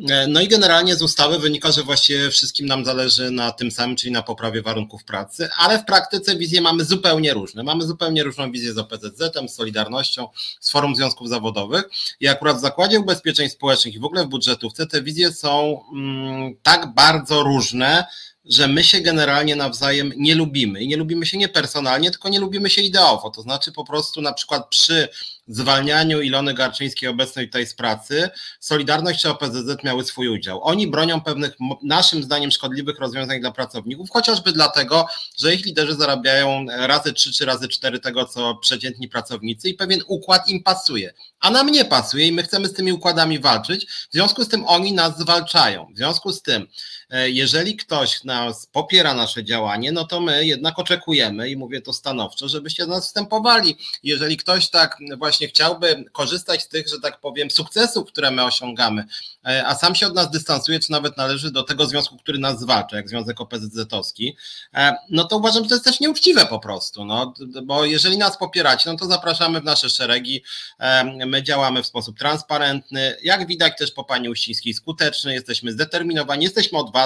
E, 0.10 0.28
no 0.28 0.42
i 0.42 0.48
generalnie 0.48 0.96
z 0.96 1.02
ustawy 1.02 1.40
wynika, 1.40 1.72
że 1.72 1.84
właściwie 1.84 2.30
wszystkim 2.30 2.66
nam 2.66 2.86
zależy 2.86 3.32
na 3.32 3.52
tym 3.52 3.72
samym, 3.72 3.96
czyli 3.96 4.12
na 4.12 4.24
poprawie 4.24 4.62
warunków 4.62 5.04
pracy, 5.04 5.50
ale 5.58 5.80
w 5.80 5.86
praktyce 5.86 6.36
wizje 6.38 6.62
mamy 6.62 6.86
zupełnie 6.86 7.34
różne. 7.34 7.64
Mamy 7.64 7.84
zupełnie 7.84 8.24
różną 8.24 8.52
wizję 8.52 8.74
z 8.74 8.78
OPZZ-em, 8.78 9.50
z 9.50 9.56
Solidarnością, 9.56 10.28
z 10.60 10.72
Forum 10.72 10.96
Związków 10.96 11.30
Zawodowych 11.30 11.84
i 12.20 12.28
akurat 12.28 12.58
w 12.58 12.62
Zakładzie 12.62 13.00
Ubezpieczeń 13.00 13.50
Społecznych 13.50 13.96
i 13.96 14.00
w 14.00 14.06
ogóle 14.06 14.26
w 14.26 14.28
budżetówce 14.28 14.88
te 14.88 15.02
wizje 15.02 15.34
są 15.34 15.82
mm, 15.94 16.56
tak 16.64 16.94
bardzo 16.94 17.44
różne, 17.44 18.06
że 18.46 18.68
my 18.68 18.84
się 18.84 19.02
generalnie 19.02 19.56
nawzajem 19.56 20.14
nie 20.18 20.36
lubimy 20.36 20.82
i 20.82 20.88
nie 20.88 20.98
lubimy 20.98 21.26
się 21.26 21.38
nie 21.38 21.50
personalnie, 21.50 22.12
tylko 22.12 22.30
nie 22.30 22.40
lubimy 22.40 22.70
się 22.70 22.82
ideowo. 22.82 23.30
To 23.30 23.42
znaczy 23.42 23.72
po 23.72 23.86
prostu 23.86 24.22
na 24.22 24.34
przykład 24.34 24.68
przy 24.70 25.10
zwalnianiu 25.56 26.22
Ilony 26.22 26.54
Garczyńskiej 26.54 27.10
obecnej 27.10 27.46
tutaj 27.46 27.68
z 27.68 27.74
pracy, 27.74 28.30
Solidarność 28.60 29.22
czy 29.22 29.30
OPZZ 29.30 29.84
miały 29.84 30.04
swój 30.04 30.28
udział. 30.28 30.64
Oni 30.64 30.88
bronią 30.88 31.22
pewnych, 31.22 31.56
naszym 31.84 32.24
zdaniem, 32.24 32.52
szkodliwych 32.52 33.00
rozwiązań 33.00 33.42
dla 33.42 33.52
pracowników, 33.52 34.10
chociażby 34.10 34.52
dlatego, 34.52 35.06
że 35.40 35.56
ich 35.56 35.66
liderzy 35.66 35.96
zarabiają 35.96 36.66
razy 36.70 37.14
trzy 37.14 37.34
czy 37.34 37.46
razy 37.46 37.68
cztery 37.68 38.00
tego, 38.00 38.26
co 38.26 38.56
przeciętni 38.56 39.10
pracownicy 39.10 39.70
i 39.70 39.74
pewien 39.74 40.00
układ 40.08 40.50
im 40.50 40.64
pasuje. 40.64 41.14
A 41.40 41.52
nam 41.52 41.72
nie 41.72 41.86
pasuje 41.86 42.28
i 42.28 42.32
my 42.32 42.44
chcemy 42.44 42.68
z 42.68 42.74
tymi 42.74 42.94
układami 42.94 43.40
walczyć, 43.40 43.86
w 43.86 44.14
związku 44.14 44.44
z 44.44 44.48
tym 44.48 44.64
oni 44.68 44.94
nas 44.94 45.18
zwalczają. 45.18 45.88
W 45.94 45.98
związku 45.98 46.32
z 46.32 46.42
tym, 46.42 46.62
e, 46.62 46.68
jeżeli 47.26 47.76
ktoś 47.76 48.24
nas 48.24 48.66
popiera 48.66 49.14
nasze 49.14 49.44
działanie, 49.44 49.92
no 49.92 50.06
to 50.06 50.22
my 50.22 50.46
jednak 50.46 50.80
oczekujemy 50.80 51.50
i 51.50 51.58
mówię 51.58 51.82
to 51.82 51.94
stanowczo, 51.94 52.48
żebyście 52.48 52.86
do 52.86 52.92
nas 52.92 53.08
wstępowali. 53.08 53.78
Jeżeli 54.04 54.38
ktoś 54.38 54.70
tak 54.70 54.98
właśnie 55.18 55.48
chciałby 55.48 56.06
korzystać 56.12 56.64
z 56.64 56.68
tych, 56.68 56.88
że 56.88 57.00
tak 57.00 57.20
powiem, 57.20 57.52
sukcesów, 57.52 58.08
które 58.08 58.32
my 58.32 58.44
osiągamy, 58.44 59.06
e, 59.46 59.64
a 59.68 59.76
sam 59.76 59.96
się 59.96 60.08
od 60.08 60.16
nas 60.16 60.32
dystansuje, 60.32 60.80
czy 60.80 60.92
nawet 60.92 61.18
należy 61.18 61.52
do 61.52 61.64
tego 61.64 61.86
związku, 61.86 62.18
który 62.18 62.40
nas 62.40 62.60
zwalcza, 62.60 62.98
jak 62.98 63.10
Związek 63.10 63.42
OPZZ-owski, 63.42 64.36
e, 64.74 64.96
no 65.10 65.24
to 65.24 65.38
uważam, 65.38 65.64
że 65.64 65.70
to 65.70 65.76
jest 65.76 65.86
też 65.86 66.00
nieuczciwe 66.00 66.46
po 66.46 66.60
prostu, 66.60 67.06
no, 67.06 67.34
bo 67.64 67.86
jeżeli 67.86 68.18
nas 68.18 68.38
popieracie, 68.38 68.92
no 68.92 68.98
to 68.98 69.06
zapraszamy 69.06 69.62
w 69.62 69.64
nasze 69.64 69.90
szeregi, 69.90 70.44
e, 70.80 71.04
my 71.26 71.44
działamy 71.44 71.84
w 71.84 71.88
sposób 71.88 72.18
transparentny, 72.18 73.18
jak 73.24 73.48
widać 73.48 73.74
też 73.78 73.92
po 73.92 74.04
Pani 74.04 74.30
Uścińskiej 74.30 74.74
skuteczny, 74.74 75.34
jesteśmy 75.34 75.72
zdeterminowani, 75.72 76.44
jesteśmy 76.44 76.80
odważni, 76.80 77.01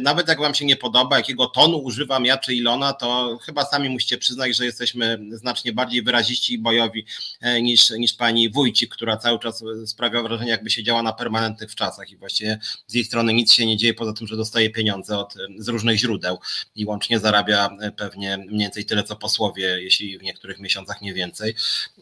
nawet 0.00 0.28
jak 0.28 0.40
Wam 0.40 0.54
się 0.54 0.64
nie 0.64 0.76
podoba, 0.76 1.16
jakiego 1.16 1.46
tonu 1.46 1.78
używam 1.78 2.24
ja 2.24 2.38
czy 2.38 2.54
Ilona, 2.54 2.92
to 2.92 3.38
chyba 3.42 3.64
sami 3.64 3.88
musicie 3.88 4.18
przyznać, 4.18 4.56
że 4.56 4.64
jesteśmy 4.64 5.18
znacznie 5.32 5.72
bardziej 5.72 6.02
wyraziści 6.02 6.54
i 6.54 6.58
bojowi 6.58 7.06
E, 7.40 7.62
niż, 7.62 7.90
niż 7.90 8.12
pani 8.12 8.50
Wójcik, 8.50 8.94
która 8.94 9.16
cały 9.16 9.38
czas 9.38 9.64
sprawia 9.86 10.22
wrażenie, 10.22 10.50
jakby 10.50 10.70
siedziała 10.70 11.02
na 11.02 11.12
permanentnych 11.12 11.74
czasach 11.74 12.10
i 12.10 12.16
właściwie 12.16 12.58
z 12.86 12.94
jej 12.94 13.04
strony 13.04 13.32
nic 13.32 13.52
się 13.52 13.66
nie 13.66 13.76
dzieje, 13.76 13.94
poza 13.94 14.12
tym, 14.12 14.26
że 14.26 14.36
dostaje 14.36 14.70
pieniądze 14.70 15.18
od, 15.18 15.34
z 15.58 15.68
różnych 15.68 15.98
źródeł 15.98 16.38
i 16.76 16.86
łącznie 16.86 17.18
zarabia 17.18 17.70
e, 17.80 17.90
pewnie 17.90 18.36
mniej 18.36 18.58
więcej 18.58 18.84
tyle, 18.84 19.02
co 19.02 19.16
posłowie, 19.16 19.82
jeśli 19.82 20.18
w 20.18 20.22
niektórych 20.22 20.58
miesiącach 20.58 21.02
nie 21.02 21.14
więcej. 21.14 21.54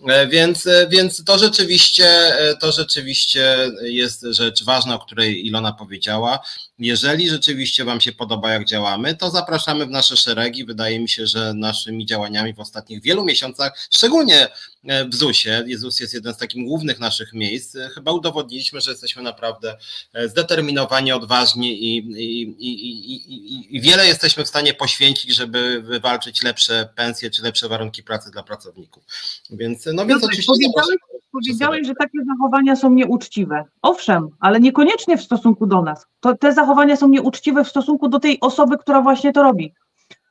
E, 0.08 0.26
więc, 0.26 0.68
więc 0.90 1.24
to 1.24 1.38
rzeczywiście, 1.38 2.32
to 2.60 2.72
rzeczywiście 2.72 3.56
jest 3.82 4.22
rzecz 4.30 4.64
ważna, 4.64 4.94
o 4.94 4.98
której 4.98 5.46
Ilona 5.46 5.72
powiedziała. 5.72 6.38
Jeżeli 6.80 7.28
rzeczywiście 7.28 7.84
Wam 7.84 8.00
się 8.00 8.12
podoba, 8.12 8.52
jak 8.52 8.64
działamy, 8.64 9.14
to 9.14 9.30
zapraszamy 9.30 9.86
w 9.86 9.90
nasze 9.90 10.16
szeregi. 10.16 10.64
Wydaje 10.64 11.00
mi 11.00 11.08
się, 11.08 11.26
że 11.26 11.54
naszymi 11.54 12.06
działaniami 12.06 12.54
w 12.54 12.60
ostatnich 12.60 13.02
wielu 13.02 13.24
miesiącach, 13.24 13.72
szczególnie 13.90 14.48
E, 14.88 15.04
w 15.08 15.14
ZUS-ie. 15.14 15.64
Jezus 15.66 16.00
jest 16.00 16.14
jeden 16.14 16.34
z 16.34 16.36
takich 16.36 16.64
głównych 16.64 16.98
naszych 16.98 17.32
miejsc. 17.32 17.76
E, 17.76 17.88
chyba 17.88 18.12
udowodniliśmy, 18.12 18.80
że 18.80 18.90
jesteśmy 18.90 19.22
naprawdę 19.22 19.76
e, 20.12 20.28
zdeterminowani, 20.28 21.12
odważni 21.12 21.84
i, 21.84 21.96
i, 21.98 22.42
i, 22.42 23.76
i, 23.76 23.80
wiele 23.80 24.06
jesteśmy 24.06 24.44
w 24.44 24.48
stanie 24.48 24.74
poświęcić, 24.74 25.34
żeby 25.34 25.82
wywalczyć 25.82 26.42
lepsze 26.42 26.88
pensje 26.96 27.30
czy 27.30 27.42
lepsze 27.42 27.68
warunki 27.68 28.02
pracy 28.02 28.30
dla 28.30 28.42
pracowników. 28.42 29.02
Więc, 29.50 29.86
no 29.86 30.06
więc 30.06 30.24
oczywiście. 30.24 30.52
Powiedziałeś, 30.52 30.98
powiedziałeś, 31.32 31.86
że 31.86 31.94
takie 31.94 32.18
zachowania 32.24 32.76
są 32.76 32.90
nieuczciwe. 32.90 33.64
Owszem, 33.82 34.28
ale 34.40 34.60
niekoniecznie 34.60 35.16
w 35.16 35.22
stosunku 35.22 35.66
do 35.66 35.82
nas. 35.82 36.06
To, 36.20 36.36
te 36.36 36.52
zachowania 36.52 36.96
są 36.96 37.08
nieuczciwe 37.08 37.64
w 37.64 37.68
stosunku 37.68 38.08
do 38.08 38.20
tej 38.20 38.40
osoby, 38.40 38.78
która 38.78 39.00
właśnie 39.00 39.32
to 39.32 39.42
robi 39.42 39.74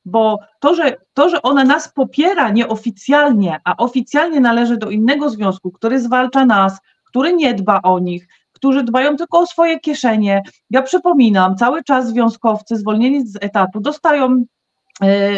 bo 0.05 0.39
to 0.59 0.75
że, 0.75 0.97
to, 1.13 1.29
że 1.29 1.41
ona 1.41 1.63
nas 1.63 1.93
popiera 1.93 2.49
nieoficjalnie, 2.49 3.59
a 3.63 3.77
oficjalnie 3.77 4.39
należy 4.39 4.77
do 4.77 4.89
innego 4.89 5.29
związku, 5.29 5.71
który 5.71 5.99
zwalcza 5.99 6.45
nas, 6.45 6.79
który 7.05 7.33
nie 7.33 7.53
dba 7.53 7.81
o 7.83 7.99
nich, 7.99 8.27
którzy 8.51 8.83
dbają 8.83 9.15
tylko 9.15 9.39
o 9.39 9.45
swoje 9.45 9.79
kieszenie. 9.79 10.41
Ja 10.69 10.81
przypominam, 10.81 11.55
cały 11.55 11.83
czas 11.83 12.07
związkowcy 12.07 12.75
zwolnieni 12.75 13.27
z 13.27 13.37
etatu 13.41 13.79
dostają 13.79 14.45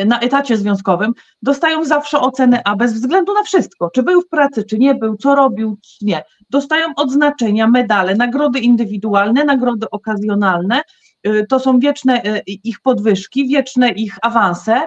na 0.06 0.20
etacie 0.20 0.58
związkowym, 0.58 1.13
dostają 1.41 1.86
zawsze 1.86 2.20
ocenę 2.20 2.62
A 2.65 2.75
bez 2.75 2.94
względu 2.94 3.34
na 3.34 3.44
wszystko, 3.44 3.89
czy 3.89 4.03
był 4.03 4.22
w 4.22 4.27
pracy, 4.27 4.63
czy 4.63 4.80
nie 4.80 4.96
był, 4.96 5.18
co 5.18 5.36
robił, 5.36 5.77
czy 5.82 6.06
nie. 6.06 6.24
Dostają 6.50 6.88
odznaczenia, 6.96 7.68
medale, 7.68 8.15
nagrody 8.15 8.60
indywidualne, 8.60 9.44
nagrody 9.44 9.89
okazjonalne, 9.89 10.82
Y, 11.27 11.46
to 11.50 11.60
są 11.60 11.80
wieczne 11.80 12.25
y, 12.25 12.41
ich 12.48 12.82
podwyżki, 12.82 13.48
wieczne 13.48 13.89
ich 13.89 14.18
awanse, 14.22 14.86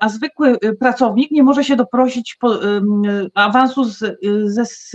a 0.00 0.08
zwykły 0.08 0.58
pracownik 0.80 1.30
nie 1.30 1.42
może 1.42 1.64
się 1.64 1.76
doprosić 1.76 2.38
awansu 3.34 3.84
z, 3.84 3.98
z, 4.44 4.90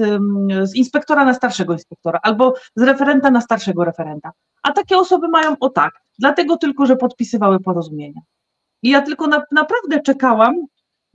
z 0.63 0.75
inspektora 0.75 1.25
na 1.25 1.33
starszego 1.33 1.73
inspektora 1.73 2.19
albo 2.23 2.53
z 2.75 2.81
referenta 2.81 3.31
na 3.31 3.41
starszego 3.41 3.85
referenta. 3.85 4.31
A 4.63 4.71
takie 4.71 4.97
osoby 4.97 5.27
mają 5.27 5.55
o 5.59 5.69
tak, 5.69 5.91
dlatego 6.19 6.57
tylko, 6.57 6.85
że 6.85 6.95
podpisywały 6.95 7.59
porozumienia. 7.59 8.21
I 8.83 8.89
ja 8.89 9.01
tylko 9.01 9.27
na, 9.27 9.43
naprawdę 9.51 10.01
czekałam, 10.01 10.55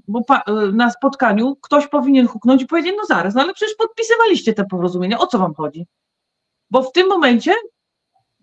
bo 0.08 0.24
pa, 0.24 0.42
na 0.72 0.90
spotkaniu 0.90 1.56
ktoś 1.56 1.86
powinien 1.86 2.26
huknąć 2.26 2.62
i 2.62 2.66
powiedzieć, 2.66 2.94
no 2.96 3.04
zaraz, 3.08 3.34
no 3.34 3.40
ale 3.42 3.54
przecież 3.54 3.74
podpisywaliście 3.74 4.54
te 4.54 4.64
porozumienia, 4.64 5.18
o 5.18 5.26
co 5.26 5.38
wam 5.38 5.54
chodzi? 5.54 5.86
Bo 6.70 6.82
w 6.82 6.92
tym 6.92 7.08
momencie 7.08 7.54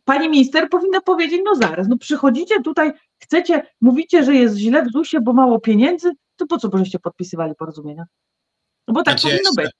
pani 0.05 0.29
minister 0.29 0.69
powinna 0.69 1.01
powiedzieć, 1.01 1.41
no 1.45 1.55
zaraz, 1.55 1.87
no 1.87 1.97
przychodzicie 1.97 2.61
tutaj, 2.61 2.91
chcecie, 3.19 3.67
mówicie, 3.81 4.23
że 4.23 4.35
jest 4.35 4.55
źle 4.55 4.85
w 4.85 4.91
ZUS-ie, 4.91 5.21
bo 5.21 5.33
mało 5.33 5.59
pieniędzy, 5.59 6.11
to 6.35 6.47
po 6.47 6.57
co 6.57 6.69
byście 6.69 6.99
podpisywali 6.99 7.55
porozumienia? 7.55 8.05
No 8.87 8.93
bo 8.93 9.03
tak 9.03 9.19
znaczy, 9.19 9.37
powinno 9.37 9.51
być. 9.57 9.71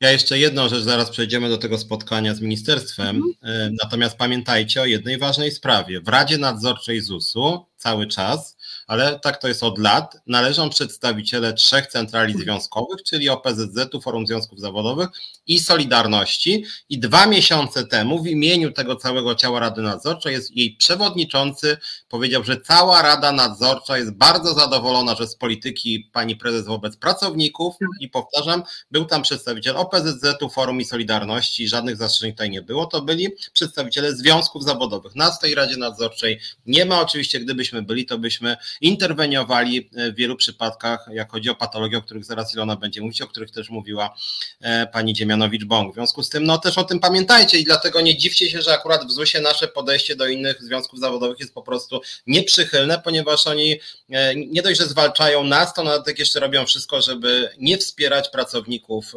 Ja 0.00 0.10
jeszcze 0.10 0.38
jedną 0.38 0.68
rzecz, 0.68 0.82
zaraz 0.82 1.10
przejdziemy 1.10 1.48
do 1.48 1.58
tego 1.58 1.78
spotkania 1.78 2.34
z 2.34 2.40
ministerstwem. 2.40 3.16
Mhm. 3.16 3.76
Natomiast 3.82 4.16
pamiętajcie 4.16 4.82
o 4.82 4.84
jednej 4.84 5.18
ważnej 5.18 5.50
sprawie. 5.50 6.00
W 6.00 6.08
Radzie 6.08 6.38
Nadzorczej 6.38 7.00
ZUS-u 7.00 7.66
cały 7.76 8.06
czas 8.06 8.53
ale 8.86 9.18
tak 9.20 9.36
to 9.40 9.48
jest 9.48 9.62
od 9.62 9.78
lat, 9.78 10.16
należą 10.26 10.70
przedstawiciele 10.70 11.52
trzech 11.52 11.86
centrali 11.86 12.34
związkowych, 12.34 13.02
czyli 13.02 13.28
OPZZ-u, 13.28 14.00
Forum 14.00 14.26
Związków 14.26 14.60
Zawodowych 14.60 15.08
i 15.46 15.58
Solidarności. 15.58 16.64
I 16.88 16.98
dwa 16.98 17.26
miesiące 17.26 17.86
temu 17.86 18.22
w 18.22 18.26
imieniu 18.26 18.72
tego 18.72 18.96
całego 18.96 19.34
ciała 19.34 19.60
Rady 19.60 19.82
Nadzorczej 19.82 20.32
jest 20.32 20.56
jej 20.56 20.76
przewodniczący. 20.76 21.76
Powiedział, 22.08 22.44
że 22.44 22.60
cała 22.60 23.02
Rada 23.02 23.32
Nadzorcza 23.32 23.98
jest 23.98 24.12
bardzo 24.12 24.54
zadowolona, 24.54 25.14
że 25.14 25.28
z 25.28 25.36
polityki 25.36 26.10
pani 26.12 26.36
prezes 26.36 26.66
wobec 26.66 26.96
pracowników 26.96 27.74
i 28.00 28.08
powtarzam, 28.08 28.62
był 28.90 29.04
tam 29.04 29.22
przedstawiciel 29.22 29.76
OPZZ-u, 29.76 30.48
Forum 30.48 30.80
i 30.80 30.84
Solidarności, 30.84 31.68
żadnych 31.68 31.96
zastrzeżeń 31.96 32.32
tutaj 32.32 32.50
nie 32.50 32.62
było, 32.62 32.86
to 32.86 33.02
byli 33.02 33.28
przedstawiciele 33.52 34.16
związków 34.16 34.64
zawodowych. 34.64 35.14
Nas 35.14 35.38
w 35.38 35.40
tej 35.40 35.54
Radzie 35.54 35.76
Nadzorczej 35.76 36.40
nie 36.66 36.84
ma, 36.84 37.00
oczywiście 37.00 37.40
gdybyśmy 37.40 37.82
byli, 37.82 38.06
to 38.06 38.18
byśmy 38.18 38.56
interweniowali 38.80 39.90
e, 39.96 40.12
w 40.12 40.14
wielu 40.14 40.36
przypadkach, 40.36 41.08
jak 41.12 41.32
chodzi 41.32 41.50
o 41.50 41.54
patologie, 41.54 41.98
o 41.98 42.02
których 42.02 42.24
zaraz 42.24 42.54
Ilona 42.54 42.76
będzie 42.76 43.00
mówić, 43.00 43.22
o 43.22 43.26
których 43.26 43.50
też 43.50 43.70
mówiła 43.70 44.14
e, 44.60 44.86
pani 44.86 45.14
Dziemianowicz-Bąk. 45.14 45.92
W 45.92 45.94
związku 45.94 46.22
z 46.22 46.28
tym, 46.28 46.44
no 46.44 46.58
też 46.58 46.78
o 46.78 46.84
tym 46.84 47.00
pamiętajcie 47.00 47.58
i 47.58 47.64
dlatego 47.64 48.00
nie 48.00 48.16
dziwcie 48.16 48.50
się, 48.50 48.62
że 48.62 48.72
akurat 48.72 49.06
w 49.06 49.10
ZUS-ie 49.10 49.44
nasze 49.44 49.68
podejście 49.68 50.16
do 50.16 50.26
innych 50.26 50.62
związków 50.62 51.00
zawodowych 51.00 51.40
jest 51.40 51.54
po 51.54 51.62
prostu 51.62 52.00
nieprzychylne, 52.26 52.98
ponieważ 53.04 53.46
oni 53.46 53.76
e, 54.10 54.34
nie 54.34 54.62
dość, 54.62 54.80
że 54.80 54.86
zwalczają 54.86 55.44
nas, 55.44 55.74
to 55.74 55.82
nawet 55.82 56.18
jeszcze 56.18 56.40
robią 56.40 56.66
wszystko, 56.66 57.02
żeby 57.02 57.50
nie 57.58 57.78
wspierać 57.78 58.28
pracowników 58.28 59.14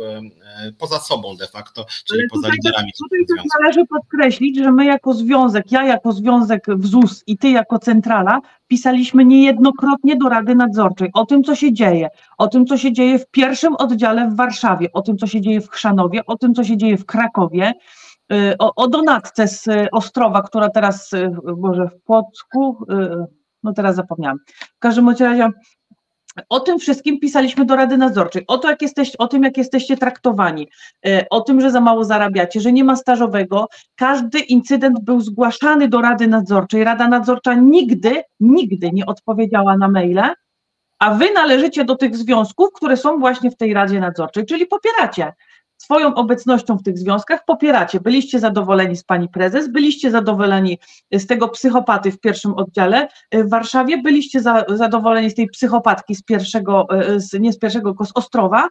poza 0.77 0.99
sobą 0.99 1.37
de 1.37 1.47
facto, 1.47 1.85
czyli 2.05 2.19
Ale 2.19 2.29
poza 2.29 2.49
liderami. 2.49 2.91
Tutaj 3.03 3.25
też 3.25 3.45
należy 3.61 3.85
podkreślić, 3.85 4.57
że 4.57 4.71
my 4.71 4.85
jako 4.85 5.13
związek, 5.13 5.71
ja 5.71 5.83
jako 5.83 6.11
związek 6.11 6.65
w 6.67 6.87
ZUS 6.87 7.23
i 7.27 7.37
ty 7.37 7.49
jako 7.49 7.79
centrala, 7.79 8.41
pisaliśmy 8.67 9.25
niejednokrotnie 9.25 10.15
do 10.15 10.29
Rady 10.29 10.55
Nadzorczej 10.55 11.09
o 11.13 11.25
tym, 11.25 11.43
co 11.43 11.55
się 11.55 11.73
dzieje, 11.73 12.09
o 12.37 12.47
tym, 12.47 12.65
co 12.65 12.77
się 12.77 12.93
dzieje 12.93 13.19
w 13.19 13.31
pierwszym 13.31 13.75
oddziale 13.75 14.29
w 14.29 14.35
Warszawie, 14.35 14.87
o 14.93 15.01
tym, 15.01 15.17
co 15.17 15.27
się 15.27 15.41
dzieje 15.41 15.61
w 15.61 15.69
Chrzanowie, 15.69 16.25
o 16.25 16.37
tym, 16.37 16.53
co 16.53 16.63
się 16.63 16.77
dzieje 16.77 16.97
w 16.97 17.05
Krakowie, 17.05 17.73
y, 18.33 18.57
o, 18.59 18.75
o 18.75 18.87
donatce 18.87 19.47
z 19.47 19.67
y, 19.67 19.87
Ostrowa, 19.91 20.41
która 20.41 20.69
teraz, 20.69 21.11
może 21.57 21.83
y, 21.83 21.87
w 21.87 22.03
Płocku, 22.03 22.85
no 23.63 23.73
teraz 23.73 23.95
zapomniałam. 23.95 24.37
W 24.75 24.79
każdym 24.79 25.09
razie 25.09 25.49
o 26.49 26.59
tym 26.59 26.79
wszystkim 26.79 27.19
pisaliśmy 27.19 27.65
do 27.65 27.75
Rady 27.75 27.97
Nadzorczej, 27.97 28.43
o, 28.47 28.57
to, 28.57 28.69
jak 28.69 28.81
jesteś, 28.81 29.15
o 29.15 29.27
tym, 29.27 29.43
jak 29.43 29.57
jesteście 29.57 29.97
traktowani, 29.97 30.67
e, 31.05 31.25
o 31.29 31.41
tym, 31.41 31.61
że 31.61 31.71
za 31.71 31.81
mało 31.81 32.03
zarabiacie, 32.03 32.61
że 32.61 32.71
nie 32.71 32.83
ma 32.83 32.95
stażowego. 32.95 33.67
Każdy 33.95 34.39
incydent 34.39 34.99
był 34.99 35.21
zgłaszany 35.21 35.87
do 35.87 36.01
Rady 36.01 36.27
Nadzorczej. 36.27 36.83
Rada 36.83 37.07
Nadzorcza 37.07 37.53
nigdy, 37.53 38.23
nigdy 38.39 38.91
nie 38.91 39.05
odpowiedziała 39.05 39.77
na 39.77 39.87
maile, 39.87 40.33
a 40.99 41.13
wy 41.13 41.31
należycie 41.33 41.85
do 41.85 41.95
tych 41.95 42.17
związków, 42.17 42.69
które 42.73 42.97
są 42.97 43.19
właśnie 43.19 43.51
w 43.51 43.57
tej 43.57 43.73
Radzie 43.73 43.99
Nadzorczej, 43.99 44.45
czyli 44.45 44.65
popieracie 44.65 45.33
swoją 45.87 46.13
obecnością 46.13 46.77
w 46.77 46.83
tych 46.83 46.97
związkach 46.97 47.45
popieracie. 47.45 47.99
Byliście 47.99 48.39
zadowoleni 48.39 48.95
z 48.95 49.03
pani 49.03 49.29
prezes, 49.29 49.71
byliście 49.71 50.11
zadowoleni 50.11 50.79
z 51.11 51.27
tego 51.27 51.49
psychopaty 51.49 52.11
w 52.11 52.19
pierwszym 52.19 52.53
oddziale 52.53 53.07
w 53.33 53.49
Warszawie, 53.49 53.97
byliście 53.97 54.41
za, 54.41 54.65
zadowoleni 54.69 55.29
z 55.29 55.35
tej 55.35 55.47
psychopatki 55.47 56.15
z 56.15 56.23
pierwszego, 56.23 56.87
z, 57.17 57.33
nie 57.39 57.53
z 57.53 57.59
pierwszego, 57.59 57.89
tylko 57.89 58.05
z 58.05 58.11
Ostrowa. 58.15 58.67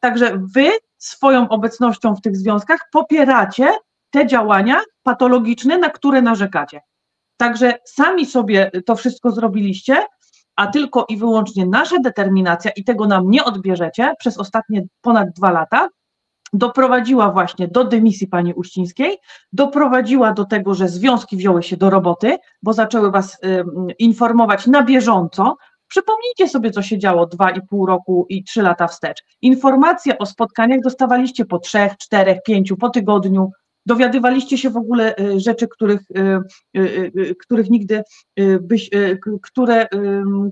Także 0.00 0.38
wy 0.54 0.70
swoją 0.98 1.48
obecnością 1.48 2.14
w 2.14 2.20
tych 2.20 2.36
związkach 2.36 2.80
popieracie 2.92 3.68
te 4.10 4.26
działania 4.26 4.80
patologiczne, 5.02 5.78
na 5.78 5.90
które 5.90 6.22
narzekacie. 6.22 6.80
Także 7.36 7.74
sami 7.84 8.26
sobie 8.26 8.70
to 8.86 8.96
wszystko 8.96 9.30
zrobiliście, 9.30 10.06
a 10.56 10.66
tylko 10.66 11.06
i 11.08 11.16
wyłącznie 11.16 11.66
nasza 11.66 11.98
determinacja, 11.98 12.70
i 12.70 12.84
tego 12.84 13.06
nam 13.06 13.30
nie 13.30 13.44
odbierzecie 13.44 14.14
przez 14.18 14.38
ostatnie 14.38 14.82
ponad 15.00 15.28
dwa 15.36 15.50
lata, 15.50 15.88
doprowadziła 16.54 17.30
właśnie 17.30 17.68
do 17.68 17.84
dymisji 17.84 18.26
pani 18.26 18.54
Uścińskiej, 18.54 19.18
doprowadziła 19.52 20.32
do 20.32 20.44
tego, 20.44 20.74
że 20.74 20.88
związki 20.88 21.36
wzięły 21.36 21.62
się 21.62 21.76
do 21.76 21.90
roboty, 21.90 22.38
bo 22.62 22.72
zaczęły 22.72 23.10
was 23.10 23.34
y, 23.44 23.64
informować 23.98 24.66
na 24.66 24.82
bieżąco. 24.82 25.56
Przypomnijcie 25.88 26.48
sobie, 26.48 26.70
co 26.70 26.82
się 26.82 26.98
działo 26.98 27.26
dwa 27.26 27.50
i 27.50 27.66
pół 27.66 27.86
roku 27.86 28.26
i 28.28 28.44
trzy 28.44 28.62
lata 28.62 28.88
wstecz. 28.88 29.24
Informacje 29.42 30.18
o 30.18 30.26
spotkaniach 30.26 30.80
dostawaliście 30.80 31.44
po 31.44 31.58
trzech, 31.58 31.96
czterech, 31.96 32.38
pięciu, 32.46 32.76
po 32.76 32.90
tygodniu. 32.90 33.50
Dowiadywaliście 33.86 34.58
się 34.58 34.70
w 34.70 34.76
ogóle 34.76 35.16
y, 35.18 35.40
rzeczy, 35.40 35.68
których, 35.68 36.00
y, 36.76 37.34
których 37.34 37.70
nigdy 37.70 38.02
byś, 38.60 38.90
które, 39.42 39.88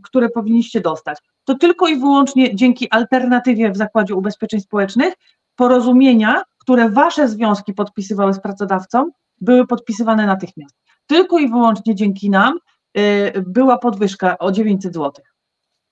które 0.02 0.28
powinniście 0.28 0.80
dostać. 0.80 1.18
To 1.44 1.54
tylko 1.54 1.88
i 1.88 1.96
wyłącznie 1.96 2.54
dzięki 2.54 2.90
alternatywie 2.90 3.70
w 3.70 3.76
Zakładzie 3.76 4.14
Ubezpieczeń 4.14 4.60
Społecznych 4.60 5.14
porozumienia, 5.62 6.42
które 6.58 6.90
wasze 6.90 7.28
związki 7.28 7.74
podpisywały 7.74 8.32
z 8.34 8.40
pracodawcą, 8.40 9.10
były 9.40 9.66
podpisywane 9.66 10.26
natychmiast. 10.26 10.76
Tylko 11.06 11.38
i 11.38 11.48
wyłącznie 11.48 11.94
dzięki 11.94 12.30
nam 12.30 12.58
y, 12.98 13.32
była 13.46 13.78
podwyżka 13.78 14.38
o 14.38 14.52
900 14.52 14.94
zł. 14.94 15.12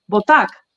Bo 0.09 0.21
tak, 0.21 0.67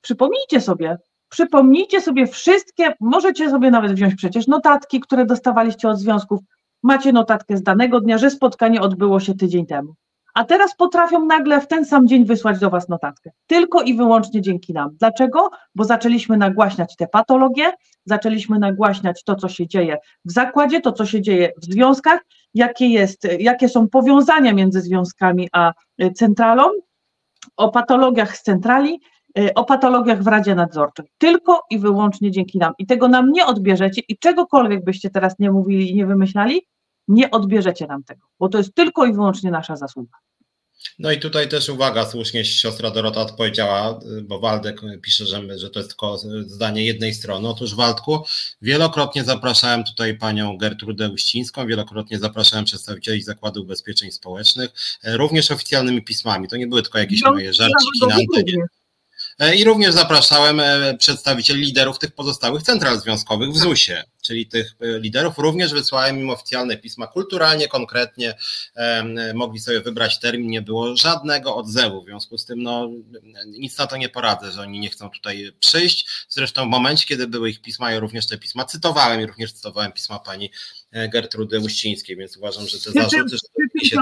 przypomnijcie 0.00 0.60
sobie, 0.60 0.98
przypomnijcie 1.28 2.00
sobie 2.00 2.26
wszystkie, 2.26 2.94
możecie 3.00 3.50
sobie 3.50 3.70
nawet 3.70 3.92
wziąć 3.92 4.14
przecież 4.14 4.46
notatki, 4.46 5.00
które 5.00 5.26
dostawaliście 5.26 5.88
od 5.88 5.98
związków. 5.98 6.40
Macie 6.82 7.12
notatkę 7.12 7.56
z 7.56 7.62
danego 7.62 8.00
dnia, 8.00 8.18
że 8.18 8.30
spotkanie 8.30 8.80
odbyło 8.80 9.20
się 9.20 9.34
tydzień 9.34 9.66
temu 9.66 9.94
a 10.34 10.44
teraz 10.44 10.76
potrafią 10.76 11.26
nagle 11.26 11.60
w 11.60 11.66
ten 11.66 11.84
sam 11.84 12.08
dzień 12.08 12.24
wysłać 12.24 12.58
do 12.58 12.70
Was 12.70 12.88
notatkę. 12.88 13.30
Tylko 13.46 13.82
i 13.82 13.94
wyłącznie 13.94 14.42
dzięki 14.42 14.72
nam. 14.72 14.90
Dlaczego? 14.98 15.50
Bo 15.74 15.84
zaczęliśmy 15.84 16.36
nagłaśniać 16.36 16.96
te 16.96 17.06
patologie, 17.06 17.72
zaczęliśmy 18.04 18.58
nagłaśniać 18.58 19.24
to, 19.24 19.34
co 19.34 19.48
się 19.48 19.66
dzieje 19.66 19.96
w 20.24 20.32
zakładzie, 20.32 20.80
to, 20.80 20.92
co 20.92 21.06
się 21.06 21.22
dzieje 21.22 21.52
w 21.62 21.64
związkach, 21.64 22.20
jakie, 22.54 22.86
jest, 22.86 23.28
jakie 23.38 23.68
są 23.68 23.88
powiązania 23.88 24.52
między 24.52 24.80
związkami 24.80 25.48
a 25.52 25.72
e, 25.98 26.10
centralą, 26.10 26.64
o 27.56 27.68
patologiach 27.68 28.36
z 28.36 28.42
centrali, 28.42 29.00
e, 29.38 29.54
o 29.54 29.64
patologiach 29.64 30.22
w 30.22 30.26
Radzie 30.26 30.54
Nadzorczej. 30.54 31.06
Tylko 31.18 31.62
i 31.70 31.78
wyłącznie 31.78 32.30
dzięki 32.30 32.58
nam. 32.58 32.72
I 32.78 32.86
tego 32.86 33.08
nam 33.08 33.32
nie 33.32 33.46
odbierzecie 33.46 34.02
i 34.08 34.18
czegokolwiek 34.18 34.84
byście 34.84 35.10
teraz 35.10 35.38
nie 35.38 35.50
mówili 35.50 35.90
i 35.90 35.94
nie 35.94 36.06
wymyślali, 36.06 36.66
nie 37.08 37.30
odbierzecie 37.30 37.86
nam 37.86 38.04
tego, 38.04 38.26
bo 38.38 38.48
to 38.48 38.58
jest 38.58 38.74
tylko 38.74 39.06
i 39.06 39.12
wyłącznie 39.12 39.50
nasza 39.50 39.76
zasługa. 39.76 40.18
No 40.98 41.12
i 41.12 41.18
tutaj 41.18 41.48
też 41.48 41.68
uwaga, 41.68 42.06
słusznie 42.06 42.44
siostra 42.44 42.90
Dorota 42.90 43.20
odpowiedziała, 43.20 44.00
bo 44.22 44.40
Waldek 44.40 44.80
pisze, 45.02 45.26
że, 45.26 45.58
że 45.58 45.70
to 45.70 45.78
jest 45.78 45.90
tylko 45.90 46.18
zdanie 46.46 46.84
jednej 46.84 47.14
strony. 47.14 47.48
Otóż 47.48 47.74
Waldku, 47.74 48.24
wielokrotnie 48.62 49.24
zapraszałem 49.24 49.84
tutaj 49.84 50.18
panią 50.18 50.56
Gertrudę 50.58 51.10
Uścińską, 51.10 51.66
wielokrotnie 51.66 52.18
zapraszałem 52.18 52.64
przedstawicieli 52.64 53.22
Zakładu 53.22 53.62
Ubezpieczeń 53.62 54.10
Społecznych, 54.10 54.70
również 55.04 55.50
oficjalnymi 55.50 56.02
pismami. 56.02 56.48
To 56.48 56.56
nie 56.56 56.66
były 56.66 56.82
tylko 56.82 56.98
jakieś 56.98 57.22
moje 57.22 57.52
żarciki 57.52 58.06
na 58.08 58.14
antenie. 58.14 58.66
E, 59.38 59.56
I 59.56 59.64
również 59.64 59.94
zapraszałem 59.94 60.60
e, 60.60 60.96
przedstawicieli 60.98 61.64
liderów 61.64 61.98
tych 61.98 62.12
pozostałych 62.12 62.62
central 62.62 63.00
związkowych 63.00 63.50
w 63.50 63.56
ZUS-ie, 63.56 64.04
czyli 64.22 64.46
tych 64.46 64.74
e, 64.80 64.98
liderów. 64.98 65.38
Również 65.38 65.72
wysłałem 65.72 66.20
im 66.20 66.30
oficjalne 66.30 66.76
pisma 66.76 67.06
kulturalnie, 67.06 67.68
konkretnie. 67.68 68.34
Mogli 69.34 69.60
sobie 69.60 69.80
wybrać 69.80 70.20
termin, 70.20 70.50
nie 70.50 70.62
było 70.62 70.96
żadnego 70.96 71.56
odzewu. 71.56 72.02
W 72.02 72.04
związku 72.04 72.38
z 72.38 72.44
tym, 72.44 72.62
no, 72.62 72.90
nic 73.46 73.78
na 73.78 73.86
to 73.86 73.96
nie 73.96 74.08
poradzę, 74.08 74.52
że 74.52 74.60
oni 74.60 74.80
nie 74.80 74.88
chcą 74.88 75.10
tutaj 75.10 75.52
przyjść. 75.60 76.08
Zresztą 76.28 76.66
w 76.66 76.70
momencie, 76.70 77.06
kiedy 77.06 77.26
były 77.26 77.50
ich 77.50 77.62
pisma, 77.62 77.92
ja 77.92 78.00
również 78.00 78.26
te 78.26 78.38
pisma 78.38 78.64
cytowałem 78.64 79.20
i 79.20 79.26
również 79.26 79.52
cytowałem 79.52 79.92
pisma 79.92 80.18
pani 80.18 80.50
Gertrudy 81.12 81.60
Uścińskiej, 81.60 82.16
więc 82.16 82.36
uważam, 82.36 82.66
że 82.66 82.78
te 82.78 83.00
zarzuty, 83.00 83.36
że 83.82 83.88
się 83.88 84.00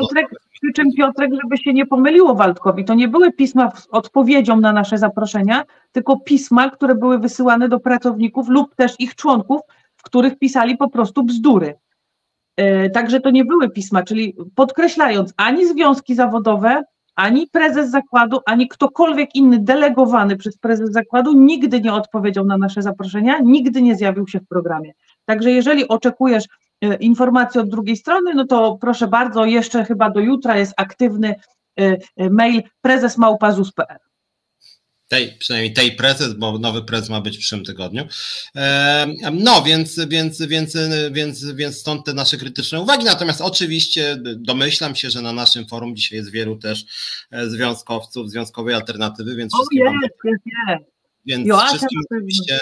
przy 0.51 0.73
czym 0.75 0.93
Piotrek, 0.93 1.31
żeby 1.43 1.59
się 1.59 1.73
nie 1.73 1.87
pomyliło 1.87 2.35
Waldkowi, 2.35 2.85
to 2.85 2.95
nie 2.95 3.09
były 3.09 3.33
pisma 3.33 3.71
z 3.77 3.89
odpowiedzią 3.91 4.61
na 4.61 4.73
nasze 4.73 4.99
zaproszenia, 4.99 5.65
tylko 5.93 6.21
pisma, 6.21 6.71
które 6.71 6.95
były 6.95 7.19
wysyłane 7.19 7.69
do 7.69 7.81
pracowników 7.81 8.49
lub 8.49 8.75
też 8.75 8.93
ich 8.99 9.15
członków, 9.15 9.61
w 9.97 10.03
których 10.03 10.39
pisali 10.39 10.77
po 10.77 10.91
prostu 10.91 11.25
bzdury. 11.25 11.75
E, 12.57 12.91
także 12.91 13.21
to 13.21 13.31
nie 13.31 13.45
były 13.45 13.71
pisma, 13.71 14.03
czyli 14.03 14.37
podkreślając, 14.55 15.35
ani 15.37 15.67
związki 15.67 16.15
zawodowe, 16.15 16.83
ani 17.15 17.47
prezes 17.47 17.91
zakładu, 17.91 18.39
ani 18.47 18.69
ktokolwiek 18.69 19.35
inny 19.35 19.59
delegowany 19.59 20.37
przez 20.37 20.59
prezes 20.59 20.93
zakładu 20.93 21.33
nigdy 21.33 21.81
nie 21.81 21.93
odpowiedział 21.93 22.45
na 22.45 22.59
nasze 22.59 22.83
zaproszenia, 22.83 23.39
nigdy 23.39 23.83
nie 23.83 23.97
zjawił 23.97 24.27
się 24.27 24.41
w 24.41 24.49
programie. 24.49 24.93
Także 25.25 25.51
jeżeli 25.51 25.89
oczekujesz 25.89 26.45
e, 26.83 26.95
informacji 26.95 27.61
od 27.61 27.69
drugiej 27.69 27.97
strony, 27.97 28.35
no 28.35 28.47
to 28.47 28.79
proszę 28.81 29.09
bardzo, 29.09 29.45
jeszcze 29.45 29.85
chyba 29.85 30.11
do 30.11 30.21
jutra 30.21 30.59
jest 30.59 30.75
aktywny 30.77 31.35
e, 31.77 31.97
mail 32.31 32.63
prezesmałpazus.pl 32.81 33.99
tej, 35.13 35.33
przynajmniej 35.39 35.73
tej 35.73 35.93
prezes, 35.93 36.35
bo 36.35 36.59
nowy 36.59 36.83
prezes 36.83 37.09
ma 37.09 37.21
być 37.21 37.37
w 37.37 37.39
przyszłym 37.39 37.65
tygodniu. 37.65 38.05
No, 39.33 39.63
więc, 39.63 40.01
więc, 40.09 40.43
więc, 40.43 40.77
więc, 41.11 41.45
więc 41.45 41.79
stąd 41.79 42.07
te 42.07 42.15
nasze 42.15 42.37
krytyczne 42.37 42.81
uwagi. 42.81 43.05
Natomiast 43.05 43.41
oczywiście 43.41 44.17
domyślam 44.37 44.95
się, 44.95 45.11
że 45.11 45.23
na 45.23 45.33
naszym 45.33 45.67
forum 45.67 45.97
dzisiaj 45.97 46.19
jest 46.19 46.31
wielu 46.31 46.57
też 46.57 46.85
e, 47.31 47.47
związkowców, 47.51 48.31
związkowej 48.31 48.75
alternatywy, 48.75 49.37
więc 49.37 49.55
oh, 49.55 49.63
yes, 49.73 50.11
yes, 50.25 50.33
yes. 50.47 50.87
Więc 51.27 51.49
wszystkim 51.69 52.01
oczywiście 52.11 52.59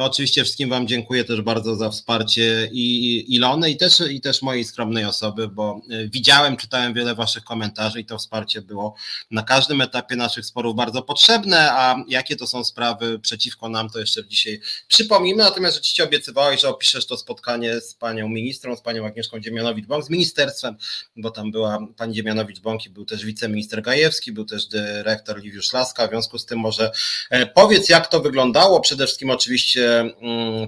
Oczywiście 0.00 0.44
wszystkim 0.44 0.70
Wam 0.70 0.86
dziękuję 0.86 1.24
też 1.24 1.42
bardzo 1.42 1.76
za 1.76 1.90
wsparcie 1.90 2.68
i 2.72 3.24
Ilony 3.34 3.70
i 3.70 3.76
też, 3.76 4.00
i 4.10 4.20
też 4.20 4.42
mojej 4.42 4.64
skromnej 4.64 5.04
osoby, 5.04 5.48
bo 5.48 5.80
e, 5.90 6.08
widziałem, 6.08 6.56
czytałem 6.56 6.94
wiele 6.94 7.14
Waszych 7.14 7.44
komentarzy 7.44 8.00
i 8.00 8.04
to 8.04 8.18
wsparcie 8.18 8.62
było 8.62 8.94
na 9.30 9.42
każdym 9.42 9.80
etapie 9.80 10.16
naszych 10.16 10.46
sporów 10.46 10.76
bardzo 10.76 11.02
potrzebne, 11.02 11.72
a 11.72 12.04
jakie 12.08 12.36
to 12.36 12.46
są 12.46 12.64
sprawy 12.64 13.18
przeciwko 13.18 13.68
nam, 13.68 13.90
to 13.90 13.98
jeszcze 13.98 14.26
dzisiaj 14.26 14.60
przypomnimy. 14.88 15.42
Natomiast 15.42 15.74
rzeczywiście 15.74 16.04
obiecywałeś, 16.04 16.60
że 16.60 16.68
opiszesz 16.68 17.06
to 17.06 17.16
spotkanie 17.16 17.80
z 17.80 17.94
Panią 17.94 18.28
Ministrą, 18.28 18.76
z 18.76 18.80
Panią 18.80 19.06
Agnieszką 19.06 19.38
Dziemianowicz-Bąk, 19.38 20.02
z 20.02 20.10
Ministerstwem, 20.10 20.76
bo 21.16 21.30
tam 21.30 21.50
była 21.50 21.78
Pani 21.96 22.14
Dziemianowicz-Bąk 22.14 22.86
i 22.86 22.90
był 22.90 23.04
też 23.04 23.24
wiceminister 23.24 23.82
Gajewski, 23.82 24.32
był 24.32 24.44
też 24.44 24.66
dyrektor 24.66 25.42
Liwiusz 25.42 25.72
Laska, 25.72 26.06
w 26.06 26.10
związku 26.10 26.38
z 26.38 26.46
tym 26.46 26.58
może 26.58 26.90
e, 27.30 27.46
powiedz, 27.46 27.88
jak 27.88 28.06
to 28.06 28.20
wyglądało, 28.20 28.80
przede 28.80 29.06
wszystkim 29.06 29.30
oczywiście 29.30 29.83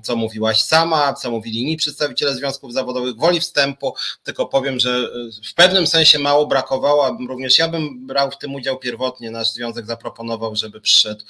co 0.02 0.16
mówiłaś 0.16 0.62
sama, 0.62 1.14
co 1.14 1.30
mówili 1.30 1.60
inni 1.60 1.76
przedstawiciele 1.76 2.34
związków 2.34 2.72
zawodowych, 2.72 3.16
woli 3.16 3.40
wstępu, 3.40 3.94
tylko 4.22 4.46
powiem, 4.46 4.80
że 4.80 4.90
y, 4.90 5.48
w 5.50 5.54
pewnym 5.54 5.86
sensie 5.86 6.18
mało 6.18 6.46
brakowało, 6.46 7.18
również 7.28 7.58
ja 7.58 7.68
bym 7.68 8.06
brał 8.06 8.30
w 8.30 8.38
tym 8.38 8.54
udział 8.54 8.78
pierwotnie, 8.78 9.30
nasz 9.30 9.52
związek 9.52 9.86
zaproponował, 9.86 10.56
żeby 10.56 10.80
przyszedł, 10.80 11.24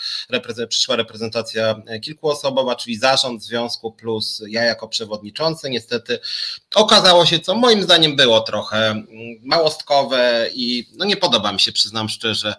przyszła 0.69 0.97
reprezentacja 0.97 1.83
kilkuosobowa, 2.03 2.77
czyli 2.77 2.99
zarząd 2.99 3.43
związku 3.43 3.93
plus 3.93 4.43
ja 4.49 4.65
jako 4.65 4.89
przewodniczący, 4.89 5.71
niestety 5.71 6.19
okazało 6.75 7.27
się, 7.27 7.41
co 7.41 7.55
moim 7.55 7.83
zdaniem 7.83 8.17
było 8.17 8.41
trochę 8.41 8.91
mm, 8.91 9.07
małostkowe 9.43 10.51
i 10.55 10.89
no 10.97 11.05
nie 11.05 11.17
podoba 11.17 11.53
mi 11.53 11.61
się, 11.61 11.73
przyznam 11.73 12.09
szczerze, 12.09 12.55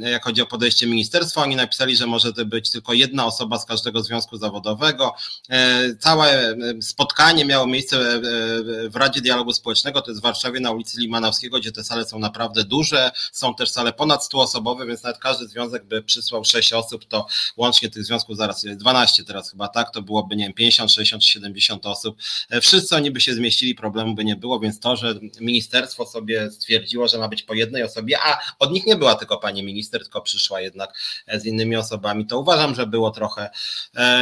jak 0.00 0.24
chodzi 0.24 0.42
o 0.42 0.46
podejście 0.46 0.86
ministerstwa, 0.86 1.42
oni 1.42 1.56
napisali, 1.56 1.96
że 1.96 2.06
może 2.06 2.32
to 2.32 2.44
być 2.44 2.70
tylko 2.70 2.92
jedna 2.92 3.26
osoba 3.26 3.58
z 3.58 3.64
każdego 3.64 4.02
związku 4.02 4.29
zawodowego. 4.36 5.14
E, 5.50 5.94
całe 5.94 6.50
e, 6.50 6.56
spotkanie 6.82 7.44
miało 7.44 7.66
miejsce 7.66 7.96
e, 7.96 8.20
w 8.88 8.96
Radzie 8.96 9.20
Dialogu 9.20 9.52
Społecznego, 9.52 10.02
to 10.02 10.10
jest 10.10 10.20
w 10.20 10.24
Warszawie 10.24 10.60
na 10.60 10.70
ulicy 10.70 11.00
Limanowskiego, 11.00 11.58
gdzie 11.58 11.72
te 11.72 11.84
sale 11.84 12.04
są 12.04 12.18
naprawdę 12.18 12.64
duże, 12.64 13.10
są 13.32 13.54
też 13.54 13.70
sale 13.70 13.92
ponad 13.92 14.24
100 14.24 14.40
osobowe, 14.40 14.86
więc 14.86 15.02
nawet 15.02 15.18
każdy 15.18 15.48
związek 15.48 15.84
by 15.84 16.02
przysłał 16.02 16.44
6 16.44 16.72
osób, 16.72 17.04
to 17.04 17.26
łącznie 17.56 17.90
tych 17.90 18.04
związków 18.04 18.36
zaraz 18.36 18.64
12 18.64 19.24
teraz 19.24 19.50
chyba 19.50 19.68
tak, 19.68 19.90
to 19.90 20.02
byłoby 20.02 20.36
nie 20.36 20.44
wiem 20.44 20.52
50, 20.52 20.92
60 20.92 21.22
czy 21.22 21.30
70 21.30 21.86
osób. 21.86 22.16
Wszyscy 22.60 22.96
oni 22.96 23.10
by 23.10 23.20
się 23.20 23.34
zmieścili, 23.34 23.74
problemu 23.74 24.14
by 24.14 24.24
nie 24.24 24.36
było, 24.36 24.60
więc 24.60 24.80
to, 24.80 24.96
że 24.96 25.14
ministerstwo 25.40 26.06
sobie 26.06 26.50
stwierdziło, 26.50 27.08
że 27.08 27.18
ma 27.18 27.28
być 27.28 27.42
po 27.42 27.54
jednej 27.54 27.82
osobie, 27.82 28.18
a 28.20 28.38
od 28.58 28.72
nich 28.72 28.86
nie 28.86 28.96
była 28.96 29.14
tylko 29.14 29.38
pani 29.38 29.62
minister, 29.62 30.02
tylko 30.02 30.20
przyszła 30.20 30.60
jednak 30.60 30.94
z 31.34 31.44
innymi 31.44 31.76
osobami, 31.76 32.26
to 32.26 32.40
uważam, 32.40 32.74
że 32.74 32.86
było 32.86 33.10
trochę 33.10 33.50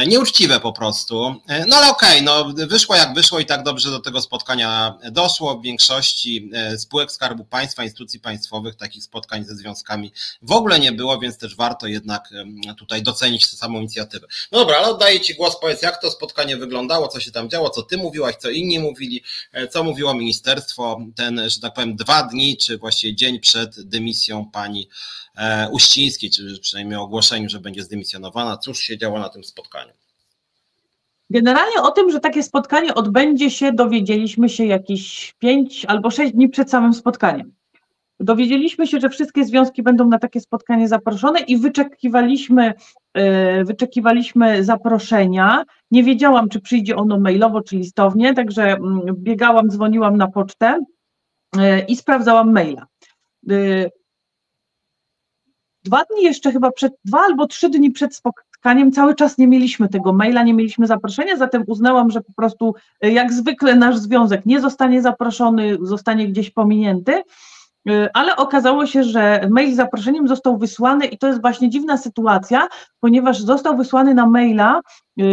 nieuczciwe 0.07 0.59
po 0.59 0.73
prostu. 0.73 1.35
E, 1.47 1.65
no 1.65 1.75
ale 1.75 1.89
okej, 1.89 2.09
okay, 2.09 2.21
no 2.21 2.67
wyszło 2.67 2.95
jak 2.95 3.13
wyszło 3.13 3.39
i 3.39 3.45
tak 3.45 3.63
dobrze 3.63 3.91
do 3.91 3.99
tego 3.99 4.21
spotkania 4.21 4.97
doszło. 5.11 5.57
W 5.57 5.63
większości 5.63 6.49
e, 6.53 6.77
spółek 6.77 7.11
Skarbu 7.11 7.45
Państwa, 7.45 7.83
instytucji 7.83 8.19
państwowych 8.19 8.75
takich 8.75 9.03
spotkań 9.03 9.45
ze 9.45 9.55
związkami 9.55 10.13
w 10.41 10.51
ogóle 10.51 10.79
nie 10.79 10.91
było, 10.91 11.19
więc 11.19 11.37
też 11.37 11.55
warto 11.55 11.87
jednak 11.87 12.29
tutaj 12.77 13.03
docenić 13.03 13.47
samą 13.47 13.79
inicjatywę. 13.79 14.27
No 14.51 14.59
dobra, 14.59 14.77
ale 14.77 14.87
oddaję 14.87 15.21
Ci 15.21 15.35
głos, 15.35 15.59
powiedz 15.61 15.81
jak 15.81 16.01
to 16.01 16.11
spotkanie 16.11 16.57
wyglądało, 16.57 17.07
co 17.07 17.19
się 17.19 17.31
tam 17.31 17.49
działo, 17.49 17.69
co 17.69 17.83
Ty 17.83 17.97
mówiłaś, 17.97 18.35
co 18.35 18.49
inni 18.49 18.79
mówili, 18.79 19.23
e, 19.51 19.67
co 19.67 19.83
mówiło 19.83 20.13
ministerstwo 20.13 20.99
ten, 21.15 21.49
że 21.49 21.59
tak 21.59 21.73
powiem, 21.73 21.95
dwa 21.95 22.23
dni, 22.23 22.57
czy 22.57 22.77
właściwie 22.77 23.15
dzień 23.15 23.39
przed 23.39 23.81
dymisją 23.81 24.51
pani 24.51 24.89
Uścińskiej, 25.71 26.29
czy 26.29 26.59
przynajmniej 26.61 26.99
ogłoszeniu, 26.99 27.49
że 27.49 27.59
będzie 27.59 27.83
zdymisjonowana. 27.83 28.57
Cóż 28.57 28.79
się 28.79 28.97
działo 28.97 29.19
na 29.19 29.29
tym 29.29 29.43
spotkaniu? 29.43 29.88
Generalnie 31.29 31.81
o 31.81 31.91
tym, 31.91 32.11
że 32.11 32.19
takie 32.19 32.43
spotkanie 32.43 32.95
odbędzie 32.95 33.51
się, 33.51 33.73
dowiedzieliśmy 33.73 34.49
się 34.49 34.65
jakieś 34.65 35.33
pięć 35.39 35.85
albo 35.85 36.11
sześć 36.11 36.33
dni 36.33 36.49
przed 36.49 36.69
samym 36.69 36.93
spotkaniem. 36.93 37.53
Dowiedzieliśmy 38.19 38.87
się, 38.87 38.99
że 38.99 39.09
wszystkie 39.09 39.45
związki 39.45 39.83
będą 39.83 40.07
na 40.07 40.19
takie 40.19 40.39
spotkanie 40.39 40.87
zaproszone 40.87 41.39
i 41.39 41.57
wyczekiwaliśmy, 41.57 42.73
e, 43.13 43.63
wyczekiwaliśmy 43.63 44.63
zaproszenia. 44.63 45.63
Nie 45.91 46.03
wiedziałam, 46.03 46.49
czy 46.49 46.61
przyjdzie 46.61 46.95
ono 46.95 47.19
mailowo, 47.19 47.61
czy 47.61 47.75
listownie, 47.75 48.33
także 48.33 48.63
mm, 48.63 49.01
biegałam, 49.13 49.69
dzwoniłam 49.69 50.17
na 50.17 50.27
pocztę 50.27 50.79
e, 51.57 51.85
i 51.85 51.95
sprawdzałam 51.95 52.51
maila. 52.51 52.87
E, 53.49 53.89
dwa 55.83 56.03
dni 56.03 56.23
jeszcze 56.23 56.51
chyba 56.51 56.71
przed, 56.71 56.93
dwa 57.05 57.19
albo 57.19 57.47
trzy 57.47 57.69
dni 57.69 57.91
przed 57.91 58.15
spotkaniem 58.59 58.91
cały 58.91 59.15
czas 59.15 59.37
nie 59.37 59.47
mieliśmy 59.47 59.89
tego 59.89 60.13
maila, 60.13 60.43
nie 60.43 60.53
mieliśmy 60.53 60.87
zaproszenia, 60.87 61.37
zatem 61.37 61.63
uznałam, 61.67 62.11
że 62.11 62.21
po 62.21 62.33
prostu 62.33 62.75
e, 63.01 63.11
jak 63.11 63.33
zwykle 63.33 63.75
nasz 63.75 63.97
związek 63.97 64.45
nie 64.45 64.61
zostanie 64.61 65.01
zaproszony, 65.01 65.77
zostanie 65.81 66.27
gdzieś 66.27 66.49
pominięty, 66.49 67.23
e, 67.89 68.09
ale 68.13 68.35
okazało 68.35 68.85
się, 68.85 69.03
że 69.03 69.47
mail 69.49 69.73
z 69.73 69.75
zaproszeniem 69.75 70.27
został 70.27 70.57
wysłany 70.57 71.05
i 71.05 71.17
to 71.17 71.27
jest 71.27 71.41
właśnie 71.41 71.69
dziwna 71.69 71.97
sytuacja, 71.97 72.67
ponieważ 72.99 73.41
został 73.41 73.77
wysłany 73.77 74.13
na 74.13 74.25
maila 74.25 74.81
e, 75.19 75.23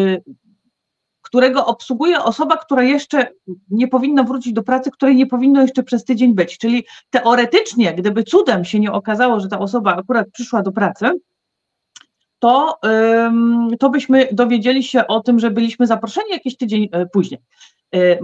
którego 1.23 1.67
obsługuje 1.67 2.23
osoba, 2.23 2.57
która 2.57 2.83
jeszcze 2.83 3.29
nie 3.71 3.89
powinna 3.89 4.23
wrócić 4.23 4.53
do 4.53 4.63
pracy, 4.63 4.91
której 4.91 5.17
nie 5.17 5.27
powinno 5.27 5.63
jeszcze 5.63 5.83
przez 5.83 6.05
tydzień 6.05 6.35
być. 6.35 6.59
Czyli 6.59 6.85
teoretycznie, 7.11 7.95
gdyby 7.95 8.23
cudem 8.25 8.65
się 8.65 8.81
nie 8.81 8.93
okazało, 8.93 9.41
że 9.41 9.49
ta 9.49 9.59
osoba 9.59 9.97
akurat 9.97 10.29
przyszła 10.33 10.63
do 10.63 10.73
pracy, 10.73 11.11
to, 12.39 12.79
to 13.79 13.91
byśmy 13.91 14.29
dowiedzieli 14.33 14.83
się 14.83 15.07
o 15.07 15.21
tym, 15.21 15.39
że 15.39 15.51
byliśmy 15.51 15.87
zaproszeni 15.87 16.31
jakiś 16.31 16.57
tydzień 16.57 16.89
e, 16.93 17.07
później. 17.07 17.41
E, 17.95 18.19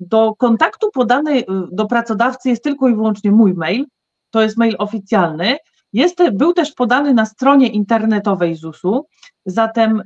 do 0.00 0.34
kontaktu 0.34 0.90
podany 0.90 1.44
do 1.72 1.86
pracodawcy 1.86 2.48
jest 2.48 2.64
tylko 2.64 2.88
i 2.88 2.94
wyłącznie 2.94 3.32
mój 3.32 3.54
mail, 3.54 3.86
to 4.30 4.42
jest 4.42 4.56
mail 4.56 4.76
oficjalny. 4.78 5.56
Jest, 5.92 6.18
był 6.32 6.52
też 6.52 6.72
podany 6.72 7.14
na 7.14 7.26
stronie 7.26 7.68
internetowej 7.68 8.54
ZUS-u, 8.54 9.06
zatem 9.46 10.02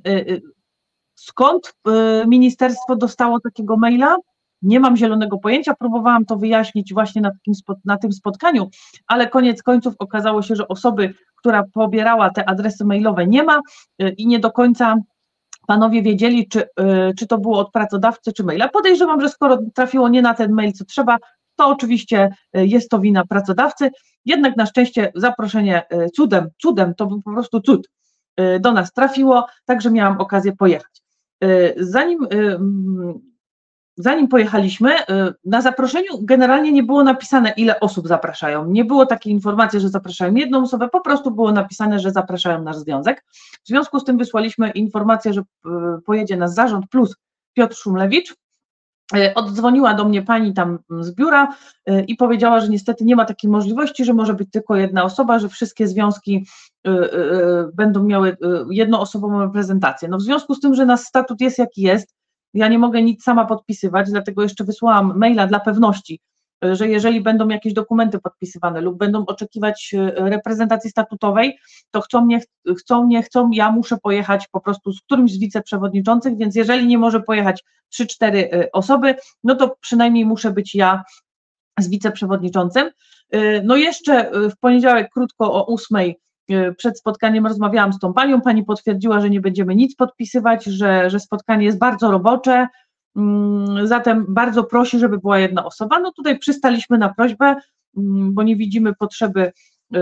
skąd 1.15 1.75
ministerstwo 2.27 2.97
dostało 2.97 3.41
takiego 3.41 3.77
maila? 3.77 4.17
Nie 4.63 4.81
mam 4.81 4.97
zielonego 4.97 5.39
pojęcia, 5.39 5.75
próbowałam 5.75 6.25
to 6.25 6.37
wyjaśnić 6.37 6.95
właśnie 6.95 7.23
na, 7.23 7.31
na 7.85 7.99
tym 7.99 8.13
spotkaniu, 8.13 8.69
ale 9.07 9.29
koniec 9.29 9.63
końców 9.63 9.95
okazało 9.99 10.43
się, 10.43 10.57
że 10.57 10.69
osoby, 10.69 11.15
która 11.37 11.65
pobierała 11.73 12.31
te 12.31 12.49
adresy 12.49 12.85
mailowe 12.85 13.27
nie 13.27 13.43
ma 13.43 13.61
y, 14.03 14.09
i 14.09 14.27
nie 14.27 14.39
do 14.39 14.51
końca 14.51 14.97
panowie 15.67 16.03
wiedzieli, 16.03 16.49
czy, 16.49 16.63
y, 16.63 16.67
czy 17.19 17.27
to 17.27 17.39
było 17.39 17.59
od 17.59 17.73
pracodawcy, 17.73 18.33
czy 18.33 18.45
maila. 18.45 18.69
Podejrzewam, 18.69 19.21
że 19.21 19.29
skoro 19.29 19.59
trafiło 19.75 20.09
nie 20.09 20.23
na 20.23 20.35
ten 20.35 20.53
mail, 20.53 20.73
co 20.73 20.85
trzeba, 20.85 21.17
to 21.57 21.69
oczywiście 21.69 22.29
y, 22.57 22.67
jest 22.67 22.91
to 22.91 22.99
wina 22.99 23.27
pracodawcy, 23.27 23.91
jednak 24.25 24.57
na 24.57 24.67
szczęście 24.67 25.13
zaproszenie 25.15 25.83
cudem, 26.15 26.49
cudem, 26.59 26.95
to 26.95 27.07
był 27.07 27.23
po 27.23 27.33
prostu 27.33 27.61
cud, 27.61 27.91
do 28.61 28.73
nas 28.73 28.93
trafiło, 28.93 29.47
także 29.65 29.91
miałam 29.91 30.21
okazję 30.21 30.53
pojechać. 30.53 31.03
Zanim 31.77 32.27
zanim 34.03 34.29
pojechaliśmy, 34.29 35.01
y, 35.01 35.05
na 35.45 35.63
zaproszeniu 35.63 36.19
generalnie 36.23 36.73
nie 36.73 36.83
było 36.83 37.05
napisane, 37.05 37.55
ile 37.57 37.81
osób 37.81 38.09
zapraszają. 38.09 38.67
Nie 38.67 38.85
było 38.85 39.07
takiej 39.07 39.33
informacji, 39.33 39.81
że 39.81 39.89
zapraszają 39.89 40.35
jedną 40.35 40.63
osobę, 40.63 40.89
po 40.89 41.01
prostu 41.01 41.31
było 41.31 41.53
napisane, 41.53 41.99
że 41.99 42.11
zapraszają 42.11 42.63
nasz 42.63 42.77
związek. 42.77 43.25
W 43.65 43.69
związku 43.69 44.01
z 44.01 44.05
tym 44.05 44.19
wysłaliśmy 44.19 44.71
informację, 44.71 45.33
że 45.33 45.41
y, 45.41 45.71
pojedzie 46.07 46.37
nas 46.37 46.55
zarząd 46.55 46.89
plus 46.89 47.17
Piotr 47.53 47.77
Szumlewicz. 47.77 48.35
E, 49.17 49.35
oddzwoniła 49.35 49.95
do 49.95 50.05
mnie 50.05 50.23
pani 50.23 50.55
tam 50.55 50.79
z 51.01 51.15
biura 51.15 51.55
i 52.07 52.17
powiedziała, 52.17 52.61
że 52.61 52.69
niestety 52.69 53.05
nie 53.05 53.17
ma 53.17 53.25
takiej 53.25 53.51
możliwości, 53.51 54.05
że 54.05 54.15
może 54.15 54.35
być 54.35 54.51
tylko 54.51 54.77
jedna 54.77 55.05
osoba, 55.05 55.39
że 55.39 55.49
wszystkie 55.49 55.89
związki 55.89 56.47
będą 57.75 58.03
miały 58.03 58.37
jednoosobową 58.71 59.41
reprezentację. 59.41 60.09
No 60.09 60.19
w 60.19 60.23
związku 60.23 60.55
z 60.55 60.61
tym, 60.61 60.75
że 60.75 60.87
nasz 60.87 61.01
statut 61.01 61.41
jest 61.41 61.59
jaki 61.59 61.83
jest, 61.83 62.15
ja 62.55 62.69
nie 62.69 62.79
mogę 62.79 63.03
nic 63.03 63.23
sama 63.23 63.45
podpisywać, 63.45 64.11
dlatego 64.11 64.43
jeszcze 64.43 64.65
wysłałam 64.65 65.19
maila 65.19 65.47
dla 65.47 65.61
pewności, 65.61 66.21
że 66.63 66.89
jeżeli 66.89 67.21
będą 67.21 67.49
jakieś 67.49 67.73
dokumenty 67.73 68.19
podpisywane 68.19 68.81
lub 68.81 68.99
będą 68.99 69.27
oczekiwać 69.27 69.95
reprezentacji 70.17 70.91
statutowej, 70.91 71.59
to 71.91 72.01
chcą 72.01 72.25
mnie, 72.25 72.41
chcą, 72.79 73.07
nie 73.07 73.23
chcą, 73.23 73.51
ja 73.51 73.71
muszę 73.71 73.97
pojechać 74.03 74.49
po 74.49 74.61
prostu 74.61 74.93
z 74.93 75.01
którymś 75.01 75.33
z 75.33 75.39
wiceprzewodniczących, 75.39 76.37
więc 76.37 76.57
jeżeli 76.57 76.87
nie 76.87 76.99
może 76.99 77.21
pojechać 77.21 77.65
3-4 78.01 78.35
y, 78.35 78.71
osoby, 78.73 79.15
no 79.45 79.55
to 79.55 79.77
przynajmniej 79.81 80.27
muszę 80.27 80.51
być 80.51 80.75
ja 80.75 81.03
z 81.79 81.89
wiceprzewodniczącym. 81.89 82.91
No 83.65 83.77
jeszcze 83.77 84.31
w 84.51 84.57
poniedziałek 84.61 85.11
krótko 85.13 85.55
o 85.55 85.67
8 85.67 86.13
przed 86.77 86.99
spotkaniem 86.99 87.47
rozmawiałam 87.47 87.93
z 87.93 87.99
tą 87.99 88.13
panią, 88.13 88.41
pani 88.41 88.65
potwierdziła, 88.65 89.21
że 89.21 89.31
nie 89.31 89.41
będziemy 89.41 89.75
nic 89.75 89.97
podpisywać, 89.97 90.65
że, 90.65 91.11
że 91.11 91.21
spotkanie 91.21 91.65
jest 91.65 91.79
bardzo 91.79 92.11
robocze, 92.11 92.69
mm, 93.17 93.87
zatem 93.87 94.27
bardzo 94.29 94.65
prosi, 94.65 94.99
żeby 94.99 95.19
była 95.19 95.39
jedna 95.39 95.65
osoba. 95.65 96.01
No 96.01 96.13
tutaj 96.13 96.39
przystaliśmy 96.39 96.99
na 96.99 97.15
prośbę, 97.15 97.57
mm, 97.97 98.35
bo 98.35 98.43
nie 98.43 98.57
widzimy 98.57 98.95
potrzeby 98.95 99.53
Y, 99.95 99.99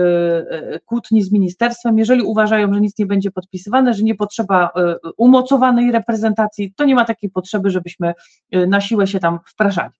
y, 0.75 0.79
kłótni 0.85 1.23
z 1.23 1.31
ministerstwem, 1.31 1.97
jeżeli 1.97 2.21
uważają, 2.21 2.73
że 2.73 2.81
nic 2.81 2.97
nie 2.99 3.05
będzie 3.05 3.31
podpisywane, 3.31 3.93
że 3.93 4.03
nie 4.03 4.15
potrzeba 4.15 4.69
umocowanej 5.17 5.91
reprezentacji, 5.91 6.73
to 6.75 6.85
nie 6.85 6.95
ma 6.95 7.05
takiej 7.05 7.29
potrzeby, 7.29 7.69
żebyśmy 7.69 8.13
na 8.67 8.81
siłę 8.81 9.07
się 9.07 9.19
tam 9.19 9.39
wpraszali. 9.45 9.93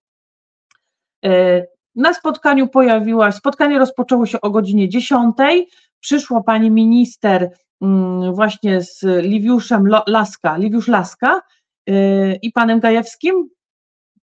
Na 1.96 2.14
spotkaniu 2.14 2.68
pojawiła, 2.68 3.32
spotkanie 3.32 3.80
rozpoczęło 3.80 4.26
się 4.26 4.42
o 4.42 4.50
godzinie 4.50 4.90
10. 4.90 5.36
Przyszła 6.00 6.44
pani 6.44 6.72
minister 6.72 7.52
mm, 7.82 8.36
właśnie 8.36 8.82
z 8.82 9.02
Liwiuszem 9.04 9.88
Laska, 10.08 10.58
Liwiusz 10.58 10.88
Laska 10.88 11.42
i 12.42 12.52
panem 12.52 12.80
Gajewskim, 12.80 13.50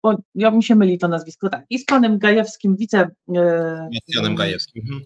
bo 0.03 0.17
ja 0.35 0.51
mi 0.51 0.63
się 0.63 0.75
myli 0.75 0.99
to 0.99 1.09
nazwisko, 1.09 1.49
tak, 1.49 1.65
i 1.71 1.79
z 1.79 1.85
panem 1.85 2.19
Gajewskim, 2.19 2.77
wice... 2.77 3.11
Janem 4.09 4.35
Gajewskim. 4.35 4.83
Mhm. 4.83 5.01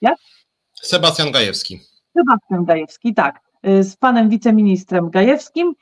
Jak? 0.00 0.18
Sebastian 0.82 1.30
Gajewski. 1.30 1.80
Sebastian 2.16 2.64
Gajewski, 2.64 3.14
tak. 3.14 3.40
Y, 3.66 3.84
z 3.84 3.96
panem 3.96 4.28
wiceministrem 4.28 5.10
Gajewskim. 5.10 5.74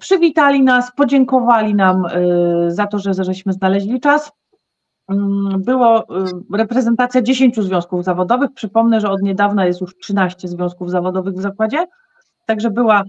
Przywitali 0.00 0.62
nas, 0.62 0.92
podziękowali 0.96 1.74
nam 1.74 2.06
y, 2.06 2.70
za 2.70 2.86
to, 2.86 2.98
że 2.98 3.14
żeśmy 3.14 3.52
znaleźli 3.52 4.00
czas. 4.00 4.32
Mm, 5.08 5.62
było 5.62 6.02
y, 6.02 6.56
reprezentacja 6.56 7.22
10 7.22 7.56
związków 7.56 8.04
zawodowych. 8.04 8.52
Przypomnę, 8.54 9.00
że 9.00 9.10
od 9.10 9.22
niedawna 9.22 9.66
jest 9.66 9.80
już 9.80 9.96
13 9.98 10.48
związków 10.48 10.90
zawodowych 10.90 11.34
w 11.34 11.40
zakładzie. 11.40 11.86
Także 12.46 12.70
była, 12.70 13.02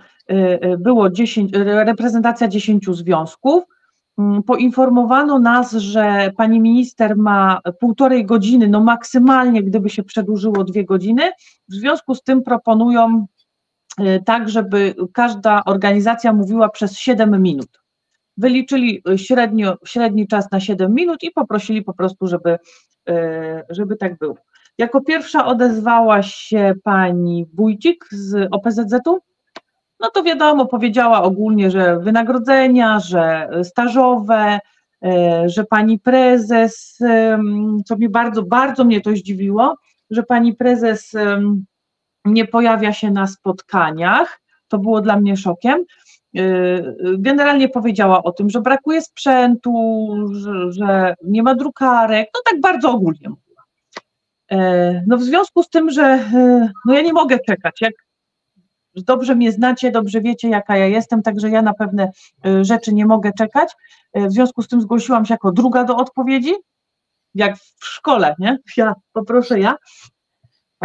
było 0.77 1.09
10, 1.09 1.51
reprezentacja 1.53 2.47
10 2.47 2.85
związków. 2.91 3.63
Mm, 4.19 4.43
poinformowano 4.43 5.39
nas, 5.39 5.71
że 5.71 6.31
pani 6.37 6.59
minister 6.59 7.17
ma 7.17 7.59
półtorej 7.79 8.25
godziny, 8.25 8.67
no 8.67 8.83
maksymalnie, 8.83 9.63
gdyby 9.63 9.89
się 9.89 10.03
przedłużyło 10.03 10.63
dwie 10.63 10.85
godziny. 10.85 11.31
W 11.69 11.73
związku 11.73 12.15
z 12.15 12.23
tym 12.23 12.43
proponują 12.43 13.25
y, 13.99 14.23
tak, 14.25 14.49
żeby 14.49 14.95
każda 15.13 15.63
organizacja 15.65 16.33
mówiła 16.33 16.69
przez 16.69 16.97
7 16.97 17.41
minut. 17.41 17.78
Wyliczyli 18.39 19.03
średnio, 19.15 19.77
średni 19.85 20.27
czas 20.27 20.51
na 20.51 20.59
7 20.59 20.93
minut 20.93 21.23
i 21.23 21.31
poprosili 21.31 21.81
po 21.81 21.93
prostu, 21.93 22.27
żeby, 22.27 22.57
y, 23.09 23.13
żeby 23.69 23.95
tak 23.95 24.17
było. 24.17 24.35
Jako 24.77 25.01
pierwsza 25.01 25.45
odezwała 25.45 26.23
się 26.23 26.73
pani 26.83 27.45
Wójcik 27.53 28.05
z 28.11 28.47
OPZZ-u 28.51 29.19
no 29.99 30.09
to 30.09 30.23
wiadomo, 30.23 30.65
powiedziała 30.65 31.23
ogólnie, 31.23 31.71
że 31.71 31.99
wynagrodzenia, 31.99 32.99
że 32.99 33.49
stażowe, 33.63 34.59
e, 35.05 35.43
że 35.49 35.63
pani 35.63 35.99
prezes, 35.99 36.97
co 37.85 37.95
mnie 37.95 38.09
bardzo, 38.09 38.43
bardzo 38.43 38.83
mnie 38.83 39.01
to 39.01 39.11
zdziwiło, 39.11 39.75
że 40.09 40.23
pani 40.23 40.55
prezes 40.55 41.13
nie 42.25 42.45
pojawia 42.45 42.93
się 42.93 43.11
na 43.11 43.27
spotkaniach, 43.27 44.41
to 44.67 44.77
było 44.77 45.01
dla 45.01 45.19
mnie 45.19 45.37
szokiem. 45.37 45.85
E, 46.37 46.41
generalnie 47.17 47.69
powiedziała 47.69 48.23
o 48.23 48.31
tym, 48.31 48.49
że 48.49 48.61
brakuje 48.61 49.01
sprzętu, 49.01 50.07
że, 50.31 50.71
że 50.71 51.15
nie 51.23 51.43
ma 51.43 51.55
drukarek, 51.55 52.29
no 52.35 52.41
tak 52.51 52.61
bardzo 52.61 52.91
ogólnie 52.91 53.29
mówiła. 53.29 53.63
E, 54.51 55.03
no 55.07 55.17
w 55.17 55.23
związku 55.23 55.63
z 55.63 55.69
tym, 55.69 55.91
że 55.91 56.29
no 56.85 56.93
ja 56.93 57.01
nie 57.01 57.13
mogę 57.13 57.39
czekać, 57.39 57.81
jak 57.81 57.93
dobrze 58.95 59.35
mnie 59.35 59.51
znacie, 59.51 59.91
dobrze 59.91 60.21
wiecie, 60.21 60.49
jaka 60.49 60.77
ja 60.77 60.85
jestem, 60.85 61.21
także 61.21 61.49
ja 61.49 61.61
na 61.61 61.73
pewne 61.73 62.11
y, 62.45 62.65
rzeczy 62.65 62.93
nie 62.93 63.05
mogę 63.05 63.31
czekać. 63.33 63.73
Y, 64.17 64.27
w 64.27 64.31
związku 64.31 64.61
z 64.61 64.67
tym 64.67 64.81
zgłosiłam 64.81 65.25
się 65.25 65.33
jako 65.33 65.51
druga 65.51 65.83
do 65.83 65.97
odpowiedzi, 65.97 66.53
jak 67.35 67.57
w 67.57 67.85
szkole, 67.85 68.35
nie? 68.39 68.57
Ja 68.77 68.93
poproszę 69.13 69.59
ja. 69.59 69.75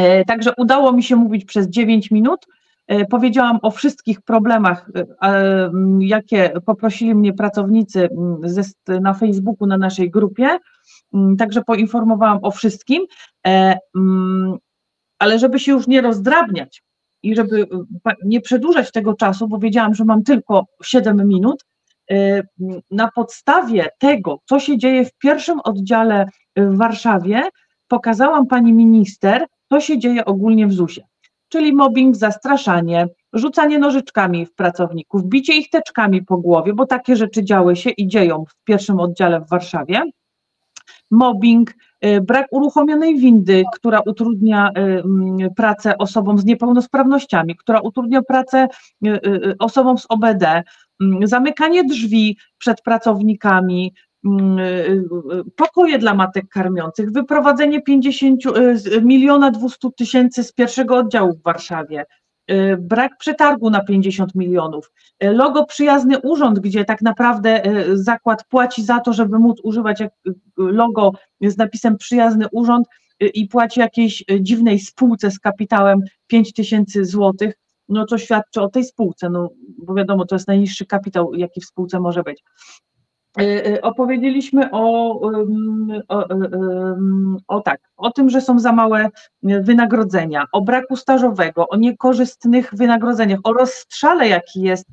Y, 0.01 0.25
także 0.27 0.53
udało 0.57 0.93
mi 0.93 1.03
się 1.03 1.17
mówić 1.17 1.45
przez 1.45 1.69
9 1.69 2.11
minut. 2.11 2.47
Powiedziałam 3.11 3.59
o 3.63 3.71
wszystkich 3.71 4.21
problemach, 4.21 4.91
jakie 5.99 6.53
poprosili 6.67 7.15
mnie 7.15 7.33
pracownicy 7.33 8.09
na 9.01 9.15
Facebooku, 9.15 9.69
na 9.69 9.79
naszej 9.79 10.11
grupie. 10.11 10.59
Także 11.39 11.63
poinformowałam 11.63 12.39
o 12.43 12.51
wszystkim, 12.51 13.03
ale 15.19 15.39
żeby 15.39 15.59
się 15.59 15.73
już 15.73 15.87
nie 15.87 16.01
rozdrabniać, 16.01 16.83
i 17.23 17.37
żeby 17.37 17.67
nie 18.25 18.41
przedłużać 18.41 18.93
tego 18.93 19.15
czasu, 19.15 19.49
bo 19.49 19.59
wiedziałam, 19.59 19.95
że 19.95 20.05
mam 20.05 20.23
tylko 20.23 20.67
7 20.83 21.29
minut, 21.29 21.65
na 22.91 23.11
podstawie 23.15 23.89
tego, 23.99 24.39
co 24.45 24.61
się 24.61 24.79
dzieje 24.79 25.05
w 25.05 25.19
pierwszym 25.19 25.61
oddziale 25.61 26.27
w 26.57 26.77
Warszawie, 26.77 27.43
pokazałam 27.89 28.47
pani 28.47 28.73
minister, 28.73 29.47
co 29.69 29.81
się 29.81 29.99
dzieje 29.99 30.25
ogólnie 30.25 30.67
w 30.67 30.73
ZUS-ie. 30.73 31.07
Czyli 31.55 31.73
mobbing, 31.73 32.17
zastraszanie, 32.17 33.09
rzucanie 33.33 33.79
nożyczkami 33.79 34.47
w 34.47 34.55
pracowników, 34.55 35.25
bicie 35.25 35.57
ich 35.57 35.71
teczkami 35.71 36.23
po 36.23 36.37
głowie, 36.37 36.73
bo 36.75 36.87
takie 36.87 37.17
rzeczy 37.17 37.45
działy 37.45 37.77
się 37.77 37.91
i 37.91 38.07
dzieją 38.07 38.45
w 38.49 38.65
pierwszym 38.65 39.01
oddziale 39.01 39.41
w 39.41 39.49
Warszawie. 39.49 40.03
Mobbing, 41.11 41.75
Y, 42.05 42.21
brak 42.21 42.47
uruchomionej 42.51 43.19
windy, 43.19 43.65
która 43.75 44.01
utrudnia 44.01 44.71
y, 45.45 45.51
pracę 45.57 45.99
osobom 45.99 46.39
z 46.39 46.45
niepełnosprawnościami, 46.45 47.57
która 47.57 47.81
utrudnia 47.81 48.23
pracę 48.23 48.69
y, 49.07 49.55
osobom 49.59 49.99
z 49.99 50.07
OBD, 50.09 50.63
zamykanie 51.25 51.85
drzwi 51.85 52.39
przed 52.59 52.83
pracownikami, 52.83 53.95
pokoje 55.57 55.99
dla 55.99 56.15
matek 56.15 56.49
karmiących, 56.49 57.13
wyprowadzenie 57.13 57.83
50 57.83 58.43
miliona 59.03 59.51
200 59.51 59.89
tysięcy 59.97 60.45
z 60.45 60.53
pierwszego 60.53 60.97
oddziału 60.97 61.33
w 61.33 61.43
Warszawie, 61.43 62.05
Y, 62.51 62.77
brak 62.77 63.19
przetargu 63.19 63.71
na 63.71 63.85
50 63.85 64.35
milionów, 64.35 64.93
y, 65.25 65.33
logo 65.33 65.65
przyjazny 65.65 66.19
urząd, 66.19 66.59
gdzie 66.59 66.85
tak 66.85 67.03
naprawdę 67.03 67.67
y, 67.67 67.99
zakład 67.99 68.45
płaci 68.49 68.85
za 68.85 69.01
to, 69.01 69.13
żeby 69.13 69.39
móc 69.39 69.61
używać 69.63 70.03
logo 70.57 71.13
z 71.41 71.57
napisem 71.57 71.97
przyjazny 71.97 72.47
urząd 72.53 72.87
i 73.21 73.49
płaci 73.49 73.81
jakiejś 73.81 74.25
dziwnej 74.41 74.79
spółce 74.79 75.31
z 75.31 75.39
kapitałem 75.39 76.01
5 76.27 76.53
tysięcy 76.53 77.05
złotych, 77.05 77.55
no 77.89 78.07
co 78.07 78.19
świadczy 78.19 78.61
o 78.61 78.69
tej 78.69 78.85
spółce, 78.85 79.31
no 79.31 79.51
bo 79.79 79.95
wiadomo, 79.95 80.25
to 80.25 80.35
jest 80.35 80.49
najniższy 80.49 80.87
kapitał, 80.87 81.35
jaki 81.35 81.61
w 81.61 81.65
spółce 81.65 82.01
może 82.01 82.23
być. 82.23 82.43
Y, 83.41 83.67
y, 83.67 83.81
opowiedzieliśmy 83.83 84.71
o, 84.71 85.21
o, 86.09 86.29
o, 87.49 87.61
tak, 87.61 87.81
o 87.97 88.11
tym, 88.11 88.31
że 88.31 88.41
są 88.41 88.59
za 88.59 88.73
małe 88.73 89.09
wynagrodzenia, 89.43 90.45
o 90.53 90.61
braku 90.61 90.97
stażowego, 90.97 91.69
o 91.69 91.77
niekorzystnych 91.77 92.75
wynagrodzeniach, 92.75 93.41
o 93.45 93.53
rozstrzale, 93.53 94.29
jaki 94.29 94.63
jest 94.63 94.87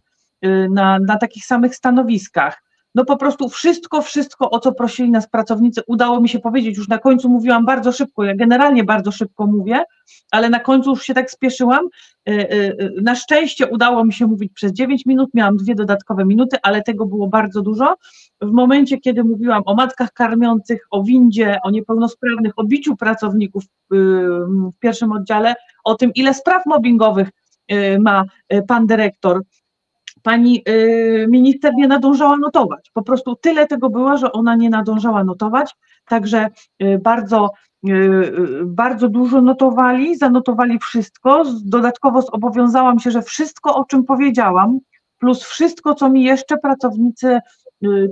y, 0.46 0.68
na, 0.72 1.00
na 1.00 1.18
takich 1.18 1.46
samych 1.46 1.76
stanowiskach 1.76 2.62
no 2.96 3.06
po 3.06 3.18
prostu 3.18 3.50
wszystko, 3.50 4.02
wszystko, 4.02 4.50
o 4.50 4.60
co 4.60 4.72
prosili 4.72 5.12
nas 5.12 5.30
pracownicy, 5.30 5.82
udało 5.88 6.22
mi 6.22 6.30
się 6.30 6.40
powiedzieć. 6.40 6.78
Już 6.78 6.88
na 6.88 6.98
końcu 6.98 7.30
mówiłam 7.30 7.66
bardzo 7.66 7.92
szybko, 7.92 8.24
ja 8.24 8.36
generalnie 8.36 8.84
bardzo 8.84 9.12
szybko 9.12 9.48
mówię, 9.48 9.84
ale 10.32 10.50
na 10.50 10.60
końcu 10.60 10.90
już 10.90 11.04
się 11.04 11.14
tak 11.14 11.32
spieszyłam. 11.32 11.88
E, 12.30 12.32
e, 12.32 12.54
e, 12.54 12.90
na 13.02 13.16
szczęście 13.16 13.68
udało 13.68 14.06
mi 14.06 14.14
się 14.14 14.28
mówić 14.28 14.54
przez 14.54 14.74
9 14.74 15.06
minut, 15.06 15.30
miałam 15.34 15.58
dwie 15.58 15.76
dodatkowe 15.76 16.26
minuty, 16.26 16.58
ale 16.64 16.84
tego 16.84 17.06
było 17.06 17.28
bardzo 17.28 17.62
dużo. 17.62 17.96
W 18.42 18.52
momencie, 18.52 18.98
kiedy 18.98 19.24
mówiłam 19.24 19.64
o 19.66 19.76
matkach 19.76 20.12
karmiących, 20.14 20.88
o 20.92 21.04
windzie, 21.04 21.58
o 21.64 21.72
niepełnosprawnych, 21.72 22.54
o 22.56 22.64
biciu 22.64 22.96
pracowników 22.96 23.64
w 24.72 24.80
pierwszym 24.80 25.12
oddziale, 25.12 25.56
o 25.84 25.96
tym, 25.96 26.12
ile 26.16 26.34
spraw 26.34 26.66
mobbingowych 26.66 27.30
ma 28.00 28.26
pan 28.68 28.88
dyrektor, 28.88 29.42
pani 30.24 30.64
y, 30.70 31.28
minister 31.30 31.74
nie 31.76 31.88
nadążała 31.88 32.38
notować. 32.38 32.92
Po 32.94 33.02
prostu 33.02 33.36
tyle 33.36 33.68
tego 33.68 33.90
było, 33.90 34.18
że 34.18 34.32
ona 34.32 34.56
nie 34.56 34.70
nadążała 34.70 35.24
notować, 35.24 35.76
także 36.06 36.50
y, 36.84 37.00
bardzo, 37.04 37.52
y, 37.90 38.32
bardzo 38.66 39.10
dużo 39.10 39.42
notowali, 39.42 40.18
zanotowali 40.18 40.80
wszystko. 40.80 41.44
Dodatkowo 41.66 42.22
zobowiązałam 42.22 43.00
się, 43.00 43.12
że 43.12 43.22
wszystko, 43.22 43.76
o 43.76 43.86
czym 43.86 44.04
powiedziałam, 44.04 44.80
plus 45.18 45.44
wszystko, 45.44 45.96
co 45.96 46.10
mi 46.10 46.24
jeszcze 46.24 46.58
pracownicy 46.58 47.40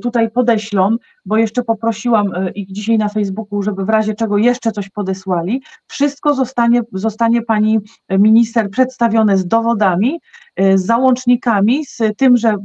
tutaj 0.02 0.32
podeślą, 0.32 0.96
bo 1.26 1.38
jeszcze 1.38 1.64
poprosiłam 1.64 2.32
ich 2.56 2.72
dzisiaj 2.72 2.98
na 2.98 3.10
Facebooku, 3.10 3.62
żeby 3.62 3.86
w 3.86 3.90
razie 3.90 4.14
czego 4.14 4.38
jeszcze 4.38 4.72
coś 4.72 4.90
podesłali. 4.90 5.62
Wszystko 5.88 6.34
zostanie, 6.34 6.82
zostanie 6.94 7.42
pani 7.42 7.80
minister 8.10 8.70
przedstawione 8.70 9.38
z 9.38 9.48
dowodami, 9.48 10.20
z 10.76 10.86
załącznikami, 10.86 11.86
z 11.86 12.02
tym, 12.18 12.38
że, 12.38 12.56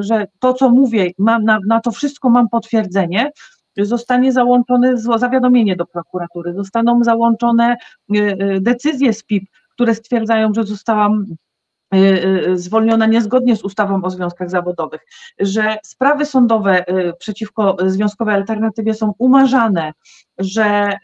że 0.00 0.26
to, 0.38 0.54
co 0.54 0.70
mówię, 0.70 1.10
mam, 1.18 1.44
na, 1.44 1.58
na 1.66 1.80
to 1.80 1.90
wszystko 1.90 2.30
mam 2.30 2.48
potwierdzenie. 2.48 3.30
Zostanie 3.78 4.32
załączone 4.32 4.98
zawiadomienie 4.98 5.76
do 5.76 5.86
prokuratury, 5.86 6.54
zostaną 6.54 7.04
załączone 7.04 7.76
decyzje 8.60 9.12
z 9.12 9.24
PIP, 9.24 9.44
które 9.74 9.94
stwierdzają, 9.94 10.54
że 10.54 10.64
zostałam 10.64 11.24
Y, 11.24 11.26
y, 11.26 11.49
zwolniona 12.54 13.06
niezgodnie 13.06 13.56
z 13.56 13.62
ustawą 13.62 14.02
o 14.02 14.10
związkach 14.10 14.50
zawodowych, 14.50 15.00
że 15.40 15.76
sprawy 15.84 16.26
sądowe 16.26 16.88
y, 16.88 17.12
przeciwko 17.18 17.76
związkowej 17.86 18.34
alternatywie 18.34 18.94
są 18.94 19.14
umarzane, 19.18 19.92
że 20.38 20.98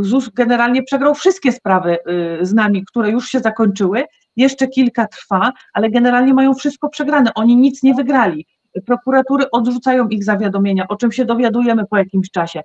ZUS 0.00 0.28
generalnie 0.28 0.82
przegrał 0.82 1.14
wszystkie 1.14 1.52
sprawy 1.52 1.98
z 2.40 2.54
nami, 2.54 2.84
które 2.84 3.10
już 3.10 3.28
się 3.28 3.40
zakończyły, 3.40 4.04
jeszcze 4.36 4.68
kilka 4.68 5.06
trwa, 5.06 5.52
ale 5.72 5.90
generalnie 5.90 6.34
mają 6.34 6.54
wszystko 6.54 6.88
przegrane, 6.88 7.34
oni 7.34 7.56
nic 7.56 7.82
nie 7.82 7.94
wygrali. 7.94 8.46
Prokuratury 8.86 9.50
odrzucają 9.50 10.08
ich 10.08 10.24
zawiadomienia, 10.24 10.88
o 10.88 10.96
czym 10.96 11.12
się 11.12 11.24
dowiadujemy 11.24 11.86
po 11.86 11.96
jakimś 11.96 12.30
czasie. 12.30 12.62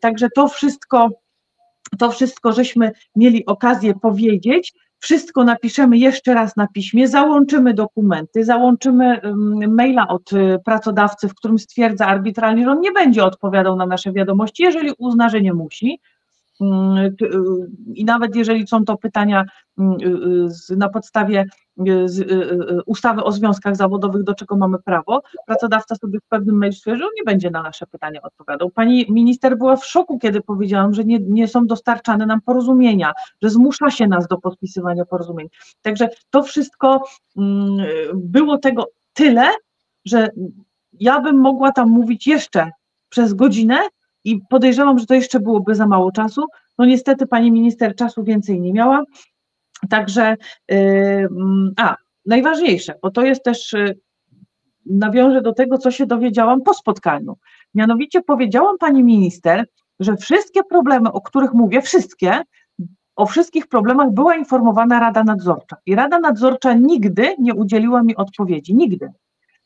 Także 0.00 0.28
to 0.34 0.48
wszystko, 0.48 1.08
to 1.98 2.10
wszystko 2.10 2.52
żeśmy 2.52 2.92
mieli 3.16 3.46
okazję 3.46 3.94
powiedzieć, 3.94 4.72
wszystko 5.06 5.44
napiszemy 5.44 5.98
jeszcze 5.98 6.34
raz 6.34 6.56
na 6.56 6.66
piśmie, 6.66 7.08
załączymy 7.08 7.74
dokumenty, 7.74 8.44
załączymy 8.44 9.20
maila 9.68 10.08
od 10.08 10.32
y, 10.32 10.58
pracodawcy, 10.64 11.28
w 11.28 11.34
którym 11.34 11.58
stwierdza 11.58 12.06
arbitralnie, 12.06 12.64
że 12.64 12.70
on 12.70 12.80
nie 12.80 12.92
będzie 12.92 13.24
odpowiadał 13.24 13.76
na 13.76 13.86
nasze 13.86 14.12
wiadomości, 14.12 14.62
jeżeli 14.62 14.92
uzna, 14.98 15.28
że 15.28 15.40
nie 15.40 15.52
musi. 15.52 16.00
Mm, 16.60 16.96
y, 16.96 17.12
I 17.94 18.04
nawet 18.04 18.36
jeżeli 18.36 18.66
są 18.66 18.84
to 18.84 18.96
pytania 18.96 19.44
mm, 19.78 19.96
y, 20.70 20.76
na 20.76 20.88
podstawie 20.88 21.44
ustawy 22.86 23.24
o 23.24 23.32
związkach 23.32 23.76
zawodowych, 23.76 24.22
do 24.22 24.34
czego 24.34 24.56
mamy 24.56 24.78
prawo, 24.78 25.22
pracodawca 25.46 25.94
sobie 25.94 26.18
w 26.20 26.28
pewnym 26.28 26.72
stwierdzi, 26.72 26.98
że 26.98 27.04
on 27.04 27.10
nie 27.16 27.24
będzie 27.24 27.50
na 27.50 27.62
nasze 27.62 27.86
pytania 27.86 28.22
odpowiadał. 28.22 28.70
Pani 28.70 29.06
minister 29.08 29.58
była 29.58 29.76
w 29.76 29.86
szoku, 29.86 30.18
kiedy 30.18 30.40
powiedziałam, 30.40 30.94
że 30.94 31.04
nie, 31.04 31.18
nie 31.18 31.48
są 31.48 31.66
dostarczane 31.66 32.26
nam 32.26 32.40
porozumienia, 32.40 33.12
że 33.42 33.50
zmusza 33.50 33.90
się 33.90 34.06
nas 34.06 34.28
do 34.28 34.38
podpisywania 34.38 35.04
porozumień. 35.04 35.48
Także 35.82 36.08
to 36.30 36.42
wszystko 36.42 37.04
mm, 37.36 37.86
było 38.14 38.58
tego 38.58 38.88
tyle, 39.12 39.50
że 40.04 40.28
ja 40.92 41.20
bym 41.20 41.36
mogła 41.36 41.72
tam 41.72 41.88
mówić 41.90 42.26
jeszcze 42.26 42.70
przez 43.08 43.34
godzinę, 43.34 43.78
i 44.26 44.40
podejrzewam, 44.50 44.98
że 44.98 45.06
to 45.06 45.14
jeszcze 45.14 45.40
byłoby 45.40 45.74
za 45.74 45.86
mało 45.86 46.12
czasu. 46.12 46.46
No 46.78 46.84
niestety 46.84 47.26
pani 47.26 47.52
minister 47.52 47.94
czasu 47.94 48.24
więcej 48.24 48.60
nie 48.60 48.72
miała, 48.72 49.02
także 49.90 50.36
yy, 50.68 51.28
a 51.76 51.96
najważniejsze, 52.26 52.94
bo 53.02 53.10
to 53.10 53.22
jest 53.22 53.44
też 53.44 53.72
yy, 53.72 53.98
nawiążę 54.86 55.42
do 55.42 55.52
tego, 55.52 55.78
co 55.78 55.90
się 55.90 56.06
dowiedziałam 56.06 56.62
po 56.62 56.74
spotkaniu. 56.74 57.36
Mianowicie 57.74 58.22
powiedziałam 58.22 58.78
pani 58.78 59.04
minister, 59.04 59.64
że 60.00 60.16
wszystkie 60.16 60.64
problemy, 60.64 61.12
o 61.12 61.20
których 61.20 61.52
mówię, 61.52 61.82
wszystkie, 61.82 62.42
o 63.16 63.26
wszystkich 63.26 63.66
problemach 63.66 64.10
była 64.10 64.36
informowana 64.36 65.00
Rada 65.00 65.24
Nadzorcza. 65.24 65.76
I 65.86 65.94
Rada 65.94 66.18
Nadzorcza 66.18 66.72
nigdy 66.72 67.34
nie 67.38 67.54
udzieliła 67.54 68.02
mi 68.02 68.16
odpowiedzi. 68.16 68.74
Nigdy. 68.74 69.08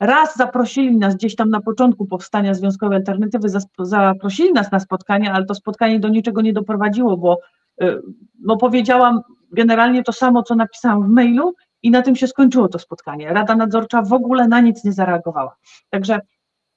Raz 0.00 0.36
zaprosili 0.36 0.96
nas 0.96 1.16
gdzieś 1.16 1.36
tam 1.36 1.50
na 1.50 1.60
początku 1.60 2.06
powstania 2.06 2.54
Związkowej 2.54 2.96
Alternatywy, 2.96 3.48
zaprosili 3.78 4.52
nas 4.52 4.72
na 4.72 4.80
spotkanie, 4.80 5.32
ale 5.32 5.44
to 5.44 5.54
spotkanie 5.54 6.00
do 6.00 6.08
niczego 6.08 6.40
nie 6.40 6.52
doprowadziło, 6.52 7.16
bo 7.16 7.38
y, 7.82 8.02
no 8.40 8.56
powiedziałam 8.56 9.20
generalnie 9.52 10.02
to 10.02 10.12
samo, 10.12 10.42
co 10.42 10.54
napisałam 10.54 11.02
w 11.02 11.08
mailu 11.08 11.54
i 11.82 11.90
na 11.90 12.02
tym 12.02 12.16
się 12.16 12.26
skończyło 12.26 12.68
to 12.68 12.78
spotkanie. 12.78 13.32
Rada 13.32 13.56
Nadzorcza 13.56 14.02
w 14.02 14.12
ogóle 14.12 14.48
na 14.48 14.60
nic 14.60 14.84
nie 14.84 14.92
zareagowała. 14.92 15.56
Także 15.90 16.20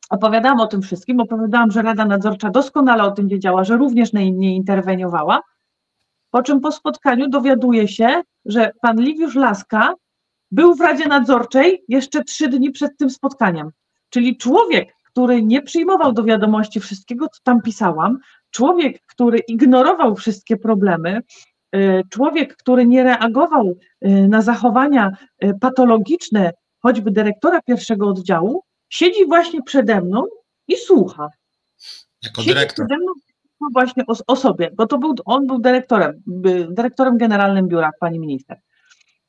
opowiadałam 0.10 0.60
o 0.60 0.68
tym 0.68 0.82
wszystkim, 0.82 1.20
opowiadałam, 1.20 1.72
że 1.72 1.82
Rada 1.82 2.06
Nadzorcza 2.06 2.50
doskonale 2.50 3.04
o 3.04 3.12
tym 3.12 3.28
wiedziała, 3.28 3.64
że 3.64 3.78
również 3.78 4.14
nie 4.14 4.56
interweniowała, 4.56 5.42
po 6.32 6.44
czym 6.44 6.60
po 6.60 6.72
spotkaniu 6.72 7.30
dowiaduje 7.30 7.88
się, 7.88 8.22
że 8.46 8.72
pan 8.82 9.02
Liwiusz 9.02 9.36
Laska 9.36 9.94
był 10.54 10.76
w 10.76 10.82
Radzie 10.82 11.08
Nadzorczej 11.08 11.84
jeszcze 11.88 12.24
trzy 12.24 12.48
dni 12.48 12.72
przed 12.72 12.98
tym 12.98 13.10
spotkaniem. 13.10 13.70
Czyli 14.10 14.38
człowiek, 14.38 14.94
który 15.12 15.44
nie 15.44 15.62
przyjmował 15.62 16.14
do 16.14 16.24
wiadomości 16.24 16.80
wszystkiego, 16.80 17.28
co 17.28 17.40
tam 17.44 17.62
pisałam, 17.62 18.18
człowiek, 18.52 19.06
który 19.06 19.40
ignorował 19.40 20.16
wszystkie 20.16 20.58
problemy, 20.58 21.22
y, 21.76 22.02
człowiek, 22.10 22.58
który 22.58 22.86
nie 22.86 23.04
reagował 23.04 23.78
y, 24.06 24.28
na 24.28 24.42
zachowania 24.42 25.12
y, 25.44 25.54
patologiczne, 25.62 26.52
choćby 26.80 27.12
dyrektora 27.12 27.62
pierwszego 27.62 28.08
oddziału, 28.08 28.64
siedzi 28.90 29.26
właśnie 29.26 29.64
przede 29.64 30.02
mną 30.02 30.26
i 30.68 30.76
słucha. 30.78 31.28
Jako 32.24 32.42
siedzi 32.42 32.54
dyrektor. 32.54 32.88
Przede 32.88 33.04
mną, 33.04 33.14
właśnie 33.74 34.04
o, 34.08 34.14
o, 34.28 34.36
sobie, 34.36 34.72
bo 34.76 34.88
to 34.88 34.98
był, 34.98 35.16
on 35.26 35.48
był 35.48 35.60
dyrektorem, 35.60 36.24
dyrektorem 36.70 37.18
generalnym 37.18 37.68
biura, 37.68 37.92
pani 38.00 38.20
minister. 38.20 38.60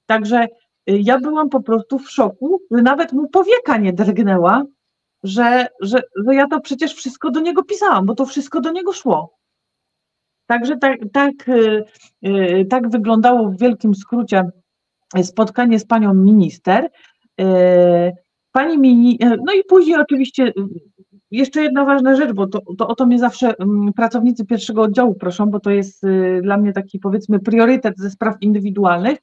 Także 0.06 0.46
ja 0.87 1.18
byłam 1.18 1.49
po 1.49 1.62
prostu 1.62 1.99
w 1.99 2.11
szoku, 2.11 2.61
że 2.70 2.83
nawet 2.83 3.12
mu 3.12 3.29
powieka 3.29 3.77
nie 3.77 3.92
drgnęła, 3.92 4.64
że, 5.23 5.66
że, 5.81 6.03
że 6.27 6.35
ja 6.35 6.47
to 6.47 6.61
przecież 6.61 6.94
wszystko 6.94 7.31
do 7.31 7.40
niego 7.40 7.62
pisałam, 7.62 8.07
bo 8.07 8.14
to 8.14 8.27
wszystko 8.27 8.61
do 8.61 8.73
niego 8.73 8.92
szło. 8.92 9.35
Także 10.47 10.77
tak, 10.77 10.99
tak, 11.12 11.49
y, 11.49 11.85
y, 12.27 12.66
tak 12.70 12.90
wyglądało 12.90 13.51
w 13.51 13.59
wielkim 13.59 13.94
skrócie 13.94 14.44
spotkanie 15.23 15.79
z 15.79 15.87
panią 15.87 16.14
minister. 16.14 16.90
Y, 17.40 17.44
pani 18.53 18.79
mini, 18.79 19.18
no 19.20 19.53
i 19.53 19.64
później 19.68 19.97
oczywiście 19.97 20.53
jeszcze 21.31 21.62
jedna 21.62 21.85
ważna 21.85 22.16
rzecz, 22.16 22.33
bo 22.33 22.47
to, 22.47 22.61
to 22.79 22.88
o 22.88 22.94
to 22.94 23.07
mnie 23.07 23.18
zawsze 23.18 23.55
mm, 23.59 23.92
pracownicy 23.92 24.47
pierwszego 24.47 24.83
oddziału 24.83 25.14
proszą, 25.14 25.47
bo 25.47 25.61
to 25.61 25.70
jest 25.70 26.03
dla 26.42 26.57
mnie 26.57 26.73
taki 26.73 26.99
powiedzmy 26.99 27.40
priorytet 27.40 27.99
ze 27.99 28.11
spraw 28.11 28.35
indywidualnych 28.40 29.18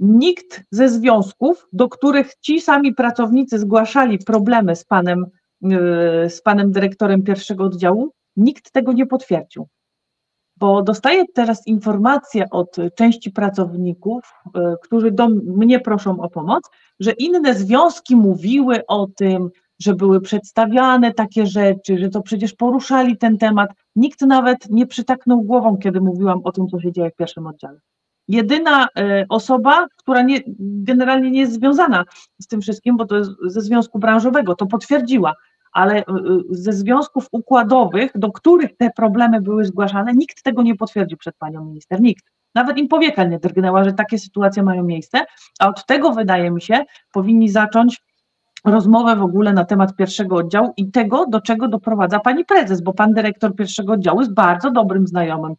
nikt 0.00 0.62
ze 0.70 0.88
związków, 0.88 1.66
do 1.72 1.88
których 1.88 2.34
ci 2.34 2.60
sami 2.60 2.94
pracownicy 2.94 3.58
zgłaszali 3.58 4.18
problemy 4.18 4.76
z 4.76 4.84
panem, 4.84 5.26
yy, 5.60 6.30
z 6.30 6.42
panem 6.42 6.72
dyrektorem 6.72 7.22
pierwszego 7.22 7.64
oddziału, 7.64 8.10
nikt 8.36 8.72
tego 8.72 8.92
nie 8.92 9.06
potwierdził. 9.06 9.68
Bo 10.56 10.82
dostaję 10.82 11.24
teraz 11.34 11.66
informacje 11.66 12.50
od 12.50 12.76
części 12.96 13.30
pracowników, 13.30 14.32
yy, 14.54 14.74
którzy 14.82 15.10
do 15.10 15.28
mnie 15.28 15.80
proszą 15.80 16.20
o 16.20 16.30
pomoc, 16.30 16.70
że 17.00 17.12
inne 17.12 17.54
związki 17.54 18.16
mówiły 18.16 18.86
o 18.86 19.06
tym, 19.16 19.50
że 19.78 19.94
były 19.94 20.20
przedstawiane 20.20 21.14
takie 21.14 21.46
rzeczy, 21.46 21.98
że 21.98 22.08
to 22.08 22.22
przecież 22.22 22.54
poruszali 22.54 23.18
ten 23.18 23.38
temat. 23.38 23.70
Nikt 23.96 24.20
nawet 24.20 24.70
nie 24.70 24.86
przytaknął 24.86 25.42
głową, 25.42 25.76
kiedy 25.76 26.00
mówiłam 26.00 26.40
o 26.44 26.52
tym, 26.52 26.68
co 26.68 26.80
się 26.80 26.92
dzieje 26.92 27.10
w 27.10 27.16
pierwszym 27.16 27.46
oddziale 27.46 27.80
jedyna 28.28 28.88
e, 28.96 29.26
osoba, 29.28 29.86
która 29.96 30.22
nie, 30.22 30.40
generalnie 30.58 31.30
nie 31.30 31.40
jest 31.40 31.52
związana 31.52 32.04
z 32.40 32.46
tym 32.46 32.60
wszystkim, 32.60 32.96
bo 32.96 33.04
to 33.04 33.16
jest 33.16 33.30
ze 33.46 33.60
związku 33.60 33.98
branżowego, 33.98 34.54
to 34.54 34.66
potwierdziła, 34.66 35.34
ale 35.72 35.96
e, 35.98 36.04
ze 36.50 36.72
związków 36.72 37.28
układowych, 37.32 38.10
do 38.14 38.32
których 38.32 38.76
te 38.76 38.90
problemy 38.90 39.40
były 39.40 39.64
zgłaszane, 39.64 40.14
nikt 40.14 40.42
tego 40.42 40.62
nie 40.62 40.76
potwierdził 40.76 41.18
przed 41.18 41.36
panią 41.36 41.64
minister, 41.64 42.00
nikt. 42.00 42.24
Nawet 42.54 42.78
im 42.78 42.88
powieka 42.88 43.24
nie 43.24 43.38
drgnęła, 43.38 43.84
że 43.84 43.92
takie 43.92 44.18
sytuacje 44.18 44.62
mają 44.62 44.84
miejsce, 44.84 45.24
a 45.60 45.68
od 45.68 45.86
tego 45.86 46.12
wydaje 46.12 46.50
mi 46.50 46.62
się, 46.62 46.84
powinni 47.12 47.48
zacząć 47.48 48.02
rozmowę 48.64 49.16
w 49.16 49.22
ogóle 49.22 49.52
na 49.52 49.64
temat 49.64 49.96
pierwszego 49.96 50.36
oddziału 50.36 50.72
i 50.76 50.90
tego, 50.90 51.26
do 51.26 51.40
czego 51.40 51.68
doprowadza 51.68 52.20
pani 52.20 52.44
prezes, 52.44 52.80
bo 52.80 52.92
pan 52.92 53.12
dyrektor 53.12 53.54
pierwszego 53.54 53.92
oddziału 53.92 54.20
jest 54.20 54.34
bardzo 54.34 54.70
dobrym 54.70 55.06
znajomym 55.06 55.54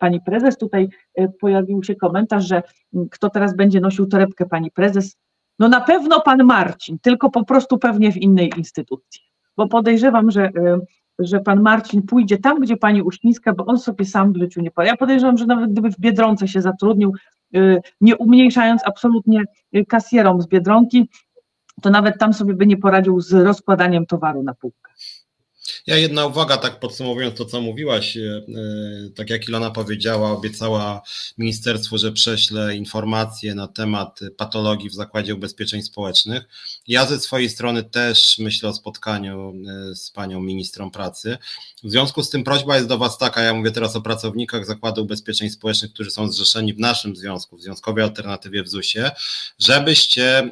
pani 0.00 0.20
prezes. 0.20 0.58
Tutaj 0.58 0.88
e, 1.14 1.28
pojawił 1.28 1.82
się 1.82 1.94
komentarz, 1.94 2.44
że 2.48 2.62
kto 3.10 3.30
teraz 3.30 3.56
będzie 3.56 3.80
nosił 3.80 4.06
torebkę 4.06 4.46
pani 4.46 4.70
prezes. 4.70 5.16
No 5.58 5.68
na 5.68 5.80
pewno 5.80 6.20
pan 6.20 6.44
Marcin, 6.44 6.98
tylko 6.98 7.30
po 7.30 7.44
prostu 7.44 7.78
pewnie 7.78 8.12
w 8.12 8.16
innej 8.16 8.50
instytucji, 8.56 9.20
bo 9.56 9.68
podejrzewam, 9.68 10.30
że, 10.30 10.44
e, 10.44 10.78
że 11.18 11.40
pan 11.40 11.62
Marcin 11.62 12.02
pójdzie 12.02 12.38
tam, 12.38 12.60
gdzie 12.60 12.76
pani 12.76 13.02
Uścińska, 13.02 13.52
bo 13.52 13.66
on 13.66 13.78
sobie 13.78 14.04
sam 14.04 14.32
w 14.32 14.36
życiu 14.36 14.60
nie 14.60 14.70
powie. 14.70 14.88
Ja 14.88 14.96
podejrzewam, 14.96 15.38
że 15.38 15.46
nawet 15.46 15.72
gdyby 15.72 15.90
w 15.90 16.00
Biedronce 16.00 16.48
się 16.48 16.62
zatrudnił, 16.62 17.14
nie 18.00 18.16
umniejszając 18.16 18.82
absolutnie 18.86 19.42
kasjerom 19.88 20.42
z 20.42 20.46
Biedronki, 20.46 21.08
to 21.82 21.90
nawet 21.90 22.18
tam 22.18 22.32
sobie 22.32 22.54
by 22.54 22.66
nie 22.66 22.76
poradził 22.76 23.20
z 23.20 23.32
rozkładaniem 23.32 24.06
towaru 24.06 24.42
na 24.42 24.54
półkę. 24.54 24.92
Ja 25.86 25.96
jedna 25.96 26.26
uwaga, 26.26 26.56
tak 26.56 26.80
podsumowując 26.80 27.38
to, 27.38 27.44
co 27.44 27.60
mówiłaś, 27.60 28.16
e, 28.16 28.20
e, 28.20 29.10
tak 29.14 29.30
jak 29.30 29.48
Ilona 29.48 29.70
powiedziała, 29.70 30.30
obiecała 30.30 31.02
ministerstwu, 31.38 31.98
że 31.98 32.12
prześle 32.12 32.76
informacje 32.76 33.54
na 33.54 33.68
temat 33.68 34.20
patologii 34.36 34.90
w 34.90 34.94
Zakładzie 34.94 35.34
Ubezpieczeń 35.34 35.82
Społecznych. 35.82 36.42
Ja 36.88 37.06
ze 37.06 37.20
swojej 37.20 37.48
strony 37.48 37.82
też 37.82 38.38
myślę 38.38 38.68
o 38.68 38.74
spotkaniu 38.74 39.52
e, 39.90 39.94
z 39.94 40.10
panią 40.10 40.40
ministrą 40.40 40.90
pracy. 40.90 41.38
W 41.84 41.90
związku 41.90 42.22
z 42.22 42.30
tym 42.30 42.44
prośba 42.44 42.76
jest 42.76 42.88
do 42.88 42.98
Was 42.98 43.18
taka, 43.18 43.42
ja 43.42 43.54
mówię 43.54 43.70
teraz 43.70 43.96
o 43.96 44.02
pracownikach 44.02 44.66
Zakładu 44.66 45.02
Ubezpieczeń 45.02 45.50
Społecznych, 45.50 45.92
którzy 45.92 46.10
są 46.10 46.32
zrzeszeni 46.32 46.74
w 46.74 46.78
naszym 46.78 47.16
związku, 47.16 47.56
w 47.56 47.62
Związkowej 47.62 48.04
Alternatywie 48.04 48.62
w 48.62 48.68
ZUS-ie, 48.68 49.10
żebyście 49.58 50.50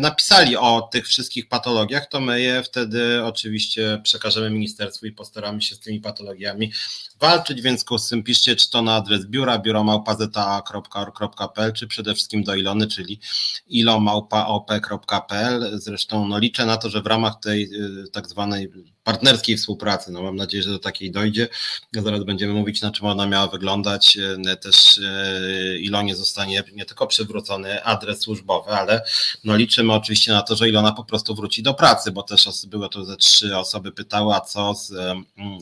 napisali 0.00 0.56
o 0.56 0.88
tych 0.92 1.06
wszystkich 1.06 1.48
patologiach, 1.48 2.08
to 2.08 2.20
my 2.20 2.40
je 2.40 2.62
wtedy 2.62 3.24
oczywiście 3.24 4.00
przekażemy 4.02 4.45
ministerstwu 4.50 5.06
i 5.06 5.12
postaramy 5.12 5.62
się 5.62 5.74
z 5.74 5.80
tymi 5.80 6.00
patologiami 6.00 6.72
walczyć, 7.20 7.62
więc 7.62 7.84
z 7.98 8.08
tym 8.08 8.22
piszcie 8.22 8.56
czy 8.56 8.70
to 8.70 8.82
na 8.82 8.94
adres 8.94 9.26
biura, 9.26 9.58
biuromałpazeta.org.pl, 9.58 11.72
czy 11.72 11.86
przede 11.86 12.14
wszystkim 12.14 12.44
do 12.44 12.54
Ilony, 12.54 12.86
czyli 12.86 13.20
ilomałpaop.pl. 13.66 15.80
Zresztą 15.80 16.28
no, 16.28 16.38
liczę 16.38 16.66
na 16.66 16.76
to, 16.76 16.90
że 16.90 17.02
w 17.02 17.06
ramach 17.06 17.40
tej 17.40 17.64
y, 17.64 18.08
tak 18.12 18.28
zwanej 18.28 18.68
partnerskiej 19.06 19.56
współpracy, 19.56 20.12
no 20.12 20.22
mam 20.22 20.36
nadzieję, 20.36 20.62
że 20.62 20.70
do 20.70 20.78
takiej 20.78 21.10
dojdzie. 21.10 21.48
Zaraz 21.92 22.24
będziemy 22.24 22.52
mówić, 22.52 22.80
na 22.80 22.90
czym 22.90 23.06
ona 23.06 23.26
miała 23.26 23.46
wyglądać. 23.46 24.16
Y, 24.52 24.56
też 24.56 24.96
y, 24.96 25.78
Ilonie 25.82 26.16
zostanie 26.16 26.62
nie 26.74 26.84
tylko 26.84 27.06
przywrócony 27.06 27.84
adres 27.84 28.20
służbowy, 28.20 28.70
ale 28.70 29.02
no 29.44 29.56
liczymy 29.56 29.92
oczywiście 29.92 30.32
na 30.32 30.42
to, 30.42 30.56
że 30.56 30.68
Ilona 30.68 30.92
po 30.92 31.04
prostu 31.04 31.34
wróci 31.34 31.62
do 31.62 31.74
pracy, 31.74 32.12
bo 32.12 32.22
też 32.22 32.48
były 32.66 32.88
to 32.88 33.04
ze 33.04 33.16
trzy 33.16 33.56
osoby 33.56 33.92
pytały, 33.92 34.34
a 34.34 34.40
co 34.40 34.74
z, 34.74 34.92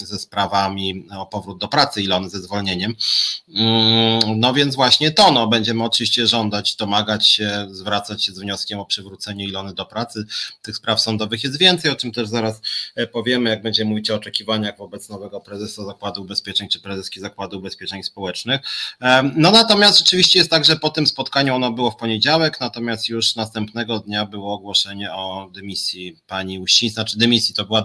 ze 0.05 0.19
sprawami 0.19 1.07
o 1.19 1.27
powrót 1.27 1.59
do 1.59 1.69
pracy 1.69 2.03
Ilony 2.03 2.31
ze 2.31 2.39
zwolnieniem. 2.39 2.95
Mm, 3.49 4.41
no 4.41 4.55
więc 4.55 4.75
właśnie 4.75 5.11
to, 5.11 5.33
no, 5.33 5.47
będziemy 5.47 5.85
oczywiście 5.85 6.27
żądać, 6.27 6.77
domagać 6.77 7.29
się, 7.29 7.67
zwracać 7.71 8.25
się 8.25 8.33
z 8.33 8.39
wnioskiem 8.39 8.79
o 8.81 8.87
przywrócenie 8.87 9.45
Ilony 9.45 9.75
do 9.75 9.87
pracy. 9.87 10.25
Tych 10.63 10.77
spraw 10.77 11.01
sądowych 11.01 11.45
jest 11.45 11.59
więcej, 11.59 11.91
o 11.91 11.97
czym 11.97 12.13
też 12.13 12.29
zaraz 12.29 12.61
e, 12.95 13.07
powiemy, 13.35 13.51
jak 13.51 13.63
będziemy 13.63 13.91
mówić 13.91 14.11
o 14.11 14.15
oczekiwaniach 14.15 14.79
wobec 14.79 15.09
nowego 15.09 15.41
prezesa 15.41 15.85
Zakładu 15.85 16.23
Ubezpieczeń 16.23 16.69
czy 16.69 16.81
prezeski 16.81 17.21
Zakładu 17.21 17.59
Ubezpieczeń 17.59 18.03
Społecznych. 18.03 18.61
No 19.37 19.51
natomiast 19.51 19.99
rzeczywiście 19.99 20.39
jest 20.39 20.51
tak, 20.51 20.65
że 20.65 20.77
po 20.77 20.91
tym 20.91 21.07
spotkaniu 21.07 21.55
ono 21.55 21.73
było 21.73 21.91
w 21.91 21.97
poniedziałek, 21.97 22.61
natomiast 22.61 23.09
już 23.09 23.37
następnego 23.37 23.99
dnia 23.99 24.27
było 24.27 24.55
ogłoszenie 24.55 25.13
o 25.13 25.51
dymisji 25.53 26.17
pani 26.27 26.59
Uścińskiej, 26.59 26.91
znaczy 26.91 27.19
dymisji, 27.19 27.55
to 27.55 27.65
była 27.65 27.81
e, 27.81 27.85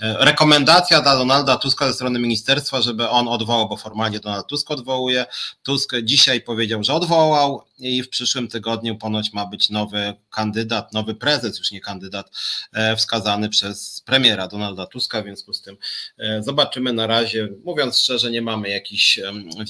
rekomendacja 0.00 1.02
dla 1.02 1.16
Donalda 1.16 1.56
Tuska 1.56 1.86
ze 1.88 1.94
strony 1.94 2.18
ministerstwa, 2.18 2.82
żeby 2.82 3.08
on 3.08 3.28
odwołał, 3.28 3.68
bo 3.68 3.76
formalnie 3.76 4.20
Donald 4.20 4.46
Tusk 4.46 4.70
odwołuje. 4.70 5.26
Tusk 5.62 5.92
dzisiaj 6.02 6.40
powiedział, 6.40 6.84
że 6.84 6.94
odwołał 6.94 7.62
i 7.78 8.02
w 8.02 8.08
przyszłym 8.08 8.48
tygodniu 8.48 8.96
ponoć 8.96 9.32
ma 9.32 9.46
być 9.46 9.70
nowy 9.70 10.14
kandydat, 10.30 10.92
nowy 10.92 11.14
prezes, 11.14 11.58
już 11.58 11.72
nie 11.72 11.80
kandydat, 11.80 12.30
e, 12.72 12.96
wskazany 12.96 13.48
przez 13.48 14.00
premiera 14.00 14.48
Donalda 14.48 14.86
Tuska, 14.86 15.22
w 15.22 15.24
związku 15.24 15.52
z 15.52 15.62
tym 15.62 15.76
e, 16.18 16.42
zobaczymy 16.42 16.92
na 16.92 17.06
razie. 17.06 17.48
Mówiąc 17.64 17.98
szczerze, 17.98 18.30
nie 18.30 18.42
mamy 18.42 18.68
jakichś 18.68 19.20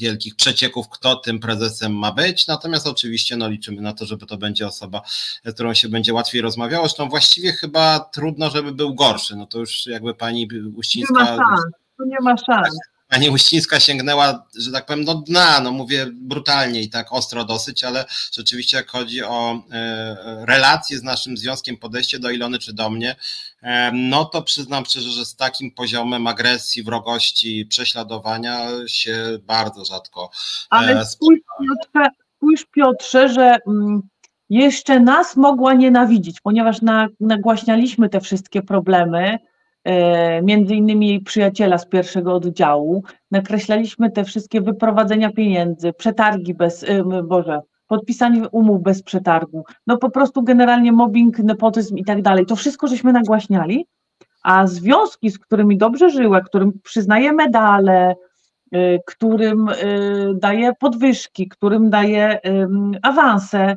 wielkich 0.00 0.36
przecieków, 0.36 0.88
kto 0.88 1.16
tym 1.16 1.40
prezesem 1.40 1.94
ma 1.94 2.12
być, 2.12 2.46
natomiast 2.46 2.86
oczywiście 2.86 3.36
no, 3.36 3.48
liczymy 3.48 3.82
na 3.82 3.92
to, 3.92 4.07
żeby 4.07 4.26
to 4.26 4.36
będzie 4.36 4.66
osoba, 4.66 5.02
z 5.44 5.54
którą 5.54 5.74
się 5.74 5.88
będzie 5.88 6.14
łatwiej 6.14 6.40
rozmawiało. 6.40 6.88
Zresztą 6.88 7.09
właściwie 7.09 7.52
chyba 7.52 8.00
trudno, 8.00 8.50
żeby 8.50 8.72
był 8.72 8.94
gorszy. 8.94 9.36
No 9.36 9.46
to 9.46 9.59
już 9.59 9.86
jakby 9.86 10.14
pani 10.14 10.48
Uścińska. 10.76 11.24
Nie 11.24 11.30
ma 11.30 11.36
szans. 11.36 11.61
To 11.98 12.04
nie 12.04 12.16
ma 12.20 12.36
szans 12.36 12.78
pani 13.09 13.30
Uścińska 13.30 13.80
sięgnęła, 13.80 14.46
że 14.59 14.72
tak 14.72 14.86
powiem, 14.86 15.04
do 15.04 15.14
dna, 15.14 15.61
no 15.61 15.72
mówię 15.72 16.07
brutalnie 16.12 16.82
i 16.82 16.90
tak 16.90 17.12
ostro 17.12 17.44
dosyć, 17.44 17.84
ale 17.84 18.04
rzeczywiście 18.32 18.76
jak 18.76 18.90
chodzi 18.90 19.22
o 19.22 19.62
e, 19.72 20.46
relacje 20.46 20.98
z 20.98 21.02
naszym 21.02 21.36
związkiem, 21.36 21.76
podejście 21.76 22.18
do 22.18 22.30
Ilony 22.30 22.59
czy 22.59 22.72
do 22.72 22.90
mnie, 22.90 23.16
e, 23.62 23.90
no 23.92 24.24
to 24.24 24.42
przyznam 24.42 24.84
szczerze, 24.84 25.11
że 25.11 25.24
z 25.24 25.36
takim 25.36 25.70
poziomem 25.70 26.26
agresji, 26.26 26.82
wrogości, 26.82 27.66
prześladowania 27.66 28.68
się 28.86 29.38
bardzo 29.42 29.84
rzadko 29.84 30.24
e, 30.24 30.66
Ale 30.70 31.07
spójrz 31.07 31.40
Piotrze, 31.59 32.11
spójrz 32.36 32.64
Piotrze, 32.64 33.28
że 33.28 33.57
mm, 33.66 34.02
jeszcze 34.50 35.00
nas 35.00 35.36
mogła 35.36 35.74
nienawidzić, 35.74 36.40
ponieważ 36.40 36.76
nagłaśnialiśmy 37.20 38.09
te 38.09 38.20
wszystkie 38.20 38.62
problemy, 38.62 39.38
między 40.43 40.74
innymi 40.74 41.09
jej 41.09 41.20
przyjaciela 41.20 41.78
z 41.78 41.87
pierwszego 41.87 42.34
oddziału. 42.34 43.03
Nakreślaliśmy 43.30 44.11
te 44.11 44.24
wszystkie 44.24 44.61
wyprowadzenia 44.61 45.32
pieniędzy, 45.32 45.93
przetargi 45.93 46.55
bez, 46.55 46.84
e, 46.84 47.22
Boże, 47.22 47.61
podpisanie 47.87 48.49
umów 48.49 48.82
bez 48.82 49.03
przetargu, 49.03 49.64
no 49.87 49.99
po 49.99 50.11
prostu 50.11 50.43
generalnie 50.43 50.93
mobbing, 50.93 51.39
nepotyzm 51.39 51.97
i 51.97 52.05
tak 52.05 52.22
dalej. 52.22 52.47
To 52.47 52.57
wszystko 52.57 52.87
żeśmy 52.87 53.12
nagłaśniali, 53.12 53.87
a 54.43 54.66
związki, 54.66 55.30
z 55.30 55.39
którymi 55.39 55.78
dobrze 55.78 56.11
żyła, 56.11 56.41
którym 56.41 56.72
przyznaje 56.82 57.32
medale, 57.32 58.14
e, 58.72 58.99
którym 59.07 59.68
daje 60.34 60.72
podwyżki, 60.80 61.49
którym 61.49 61.91
daje 61.91 62.41
awanse, 63.03 63.76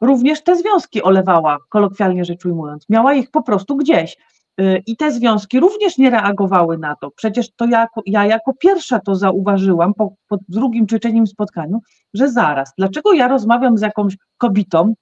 również 0.00 0.42
te 0.42 0.56
związki 0.56 1.02
olewała, 1.02 1.58
kolokwialnie 1.68 2.24
rzecz 2.24 2.44
ujmując. 2.44 2.88
Miała 2.88 3.14
ich 3.14 3.30
po 3.30 3.42
prostu 3.42 3.76
gdzieś. 3.76 4.16
Y, 4.60 4.82
I 4.86 4.96
te 4.96 5.12
związki 5.12 5.60
również 5.60 5.98
nie 5.98 6.10
reagowały 6.10 6.78
na 6.78 6.96
to. 6.96 7.10
Przecież 7.10 7.50
to 7.56 7.66
ja, 7.66 7.86
ja 8.06 8.26
jako 8.26 8.52
pierwsza 8.54 9.00
to 9.00 9.14
zauważyłam 9.14 9.94
po, 9.94 10.14
po 10.28 10.38
drugim 10.48 10.86
czy 10.86 10.98
trzecim 10.98 11.26
spotkaniu, 11.26 11.80
że 12.14 12.30
zaraz, 12.30 12.72
dlaczego 12.78 13.12
ja 13.12 13.28
rozmawiam 13.28 13.78
z 13.78 13.80
jakąś 13.80 14.16
kobietą, 14.38 14.94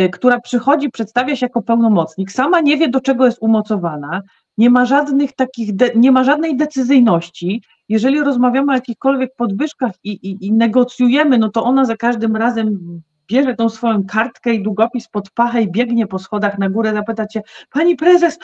y, 0.00 0.08
która 0.08 0.40
przychodzi, 0.40 0.90
przedstawia 0.90 1.36
się 1.36 1.46
jako 1.46 1.62
pełnomocnik, 1.62 2.32
sama 2.32 2.60
nie 2.60 2.76
wie, 2.76 2.88
do 2.88 3.00
czego 3.00 3.26
jest 3.26 3.38
umocowana, 3.40 4.22
nie 4.58 4.70
ma 4.70 4.84
żadnych 4.84 5.32
takich, 5.32 5.76
de, 5.76 5.90
nie 5.94 6.12
ma 6.12 6.24
żadnej 6.24 6.56
decyzyjności. 6.56 7.62
Jeżeli 7.88 8.20
rozmawiamy 8.20 8.72
o 8.72 8.74
jakichkolwiek 8.74 9.34
podwyżkach 9.36 9.92
i, 10.04 10.10
i, 10.10 10.46
i 10.46 10.52
negocjujemy, 10.52 11.38
no 11.38 11.48
to 11.48 11.64
ona 11.64 11.84
za 11.84 11.96
każdym 11.96 12.36
razem 12.36 13.00
bierze 13.30 13.54
tą 13.54 13.68
swoją 13.68 14.04
kartkę 14.04 14.54
i 14.54 14.62
długopis 14.62 15.08
pod 15.08 15.30
pachę 15.30 15.62
i 15.62 15.70
biegnie 15.70 16.06
po 16.06 16.18
schodach 16.18 16.58
na 16.58 16.68
górę, 16.68 16.92
zapytać 16.92 17.32
się, 17.32 17.42
pani 17.70 17.96
prezes, 17.96 18.38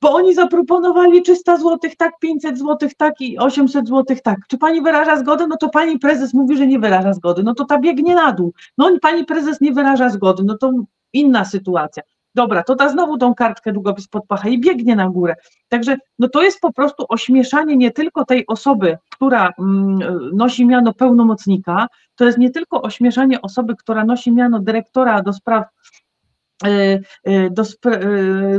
bo 0.00 0.10
oni 0.10 0.34
zaproponowali 0.34 1.22
300 1.22 1.56
zł, 1.56 1.78
tak, 1.98 2.18
500 2.20 2.58
zł, 2.58 2.88
tak 2.96 3.20
i 3.20 3.38
800 3.38 3.88
zł, 3.88 4.16
tak. 4.24 4.38
Czy 4.48 4.58
pani 4.58 4.82
wyraża 4.82 5.16
zgodę? 5.16 5.46
No 5.46 5.56
to 5.56 5.68
pani 5.68 5.98
prezes 5.98 6.34
mówi, 6.34 6.56
że 6.56 6.66
nie 6.66 6.78
wyraża 6.78 7.12
zgody. 7.12 7.42
No 7.42 7.54
to 7.54 7.64
ta 7.64 7.78
biegnie 7.78 8.14
na 8.14 8.32
dół. 8.32 8.52
No 8.78 8.90
pani 9.02 9.24
prezes 9.24 9.60
nie 9.60 9.72
wyraża 9.72 10.08
zgody. 10.08 10.42
No 10.46 10.58
to 10.58 10.72
inna 11.12 11.44
sytuacja. 11.44 12.02
Dobra, 12.38 12.62
to 12.62 12.74
da 12.74 12.88
znowu 12.88 13.18
tą 13.18 13.34
kartkę 13.34 13.72
długopis 13.72 14.08
pod 14.08 14.26
pachę 14.26 14.50
i 14.50 14.60
biegnie 14.60 14.96
na 14.96 15.08
górę. 15.08 15.36
Także 15.68 15.96
no 16.18 16.28
to 16.28 16.42
jest 16.42 16.60
po 16.60 16.72
prostu 16.72 17.04
ośmieszanie 17.08 17.76
nie 17.76 17.90
tylko 17.90 18.24
tej 18.24 18.46
osoby, 18.46 18.98
która 19.12 19.52
mm, 19.58 19.98
nosi 20.32 20.66
miano 20.66 20.94
pełnomocnika, 20.94 21.86
to 22.16 22.24
jest 22.24 22.38
nie 22.38 22.50
tylko 22.50 22.82
ośmieszanie 22.82 23.42
osoby, 23.42 23.76
która 23.76 24.04
nosi 24.04 24.32
miano 24.32 24.60
dyrektora 24.60 25.22
do 25.22 25.32
spraw 25.32 25.64
e, 26.64 27.00
e, 27.24 27.50
do 27.50 27.64
spra 27.64 27.92
e, 27.92 28.00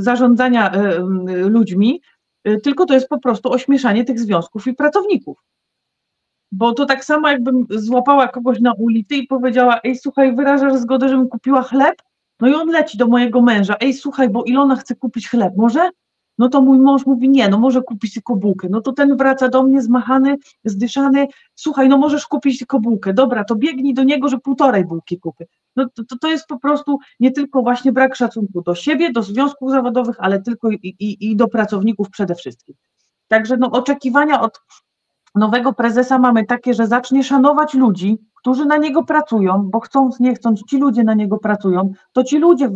zarządzania 0.01 0.71
ludźmi, 1.27 2.01
tylko 2.63 2.85
to 2.85 2.93
jest 2.93 3.09
po 3.09 3.19
prostu 3.19 3.51
ośmieszanie 3.51 4.05
tych 4.05 4.19
związków 4.19 4.67
i 4.67 4.73
pracowników. 4.73 5.43
Bo 6.51 6.73
to 6.73 6.85
tak 6.85 7.05
samo, 7.05 7.29
jakbym 7.29 7.65
złapała 7.69 8.27
kogoś 8.27 8.59
na 8.59 8.73
ulicy 8.73 9.15
i 9.15 9.27
powiedziała: 9.27 9.79
Ej, 9.83 9.97
słuchaj, 9.97 10.35
wyrażasz 10.35 10.73
zgodę, 10.73 11.09
żebym 11.09 11.29
kupiła 11.29 11.61
chleb? 11.63 11.95
No 12.41 12.47
i 12.47 12.53
on 12.53 12.69
leci 12.69 12.97
do 12.97 13.07
mojego 13.07 13.41
męża, 13.41 13.75
ej 13.79 13.93
słuchaj, 13.93 14.29
bo 14.29 14.43
Ilona 14.43 14.75
chce 14.75 14.95
kupić 14.95 15.29
chleb, 15.29 15.53
może? 15.57 15.89
No 16.37 16.49
to 16.49 16.61
mój 16.61 16.79
mąż 16.79 17.05
mówi, 17.05 17.29
nie, 17.29 17.49
no 17.49 17.57
może 17.57 17.81
kupić 17.81 18.13
tylko 18.13 18.35
bułkę. 18.35 18.67
No 18.71 18.81
to 18.81 18.93
ten 18.93 19.17
wraca 19.17 19.49
do 19.49 19.63
mnie 19.63 19.81
zmachany, 19.81 20.37
zdyszany, 20.63 21.27
słuchaj, 21.55 21.89
no 21.89 21.97
możesz 21.97 22.27
kupić 22.27 22.57
tylko 22.57 22.79
bułkę. 22.79 23.13
Dobra, 23.13 23.43
to 23.43 23.55
biegnij 23.55 23.93
do 23.93 24.03
niego, 24.03 24.29
że 24.29 24.37
półtorej 24.37 24.85
bułki 24.85 25.19
kupię. 25.19 25.45
No 25.75 25.89
to, 25.95 26.03
to, 26.03 26.17
to 26.17 26.29
jest 26.29 26.47
po 26.47 26.59
prostu 26.59 26.99
nie 27.19 27.31
tylko 27.31 27.61
właśnie 27.61 27.91
brak 27.91 28.15
szacunku 28.15 28.61
do 28.61 28.75
siebie, 28.75 29.11
do 29.11 29.23
związków 29.23 29.71
zawodowych, 29.71 30.15
ale 30.19 30.41
tylko 30.41 30.71
i, 30.71 30.95
i, 30.99 31.31
i 31.31 31.35
do 31.35 31.47
pracowników 31.47 32.09
przede 32.09 32.35
wszystkim. 32.35 32.75
Także 33.27 33.57
no 33.57 33.71
oczekiwania 33.71 34.41
od 34.41 34.61
nowego 35.35 35.73
prezesa 35.73 36.19
mamy 36.19 36.45
takie, 36.45 36.73
że 36.73 36.87
zacznie 36.87 37.23
szanować 37.23 37.73
ludzi, 37.73 38.17
którzy 38.35 38.65
na 38.65 38.77
niego 38.77 39.03
pracują, 39.03 39.69
bo 39.71 39.79
chcąc, 39.79 40.19
nie 40.19 40.35
chcąc, 40.35 40.63
ci 40.63 40.77
ludzie 40.77 41.03
na 41.03 41.13
niego 41.13 41.37
pracują, 41.37 41.93
to 42.13 42.23
ci 42.23 42.37
ludzie 42.37 42.69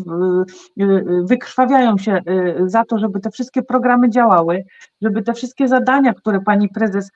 wykrwawiają 1.24 1.98
się 1.98 2.22
y, 2.30 2.70
za 2.70 2.86
to, 2.86 2.98
żeby 3.00 3.20
te 3.20 3.32
wszystkie 3.32 3.64
programy 3.64 4.10
działały, 4.10 4.66
żeby 5.02 5.24
te 5.24 5.34
wszystkie 5.34 5.68
zadania, 5.68 6.14
które 6.14 6.42
pani 6.42 6.70
prezes 6.70 7.12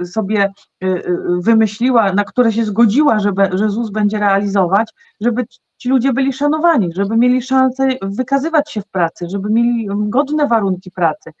y, 0.00 0.06
sobie 0.06 0.52
y, 0.84 1.04
wymyśliła, 1.42 2.12
na 2.12 2.24
które 2.24 2.52
się 2.52 2.64
zgodziła, 2.64 3.18
żeby, 3.18 3.48
że 3.52 3.70
ZUS 3.70 3.90
będzie 3.90 4.18
realizować, 4.18 4.92
żeby 5.20 5.44
ci 5.78 5.88
ludzie 5.88 6.12
byli 6.12 6.32
szanowani, 6.32 6.92
żeby 6.96 7.16
mieli 7.16 7.42
szansę 7.42 7.88
wykazywać 8.02 8.72
się 8.72 8.80
w 8.80 8.86
pracy, 8.86 9.26
żeby 9.28 9.50
mieli 9.50 9.88
godne 9.90 10.46
warunki 10.46 10.90
pracy 10.90 11.32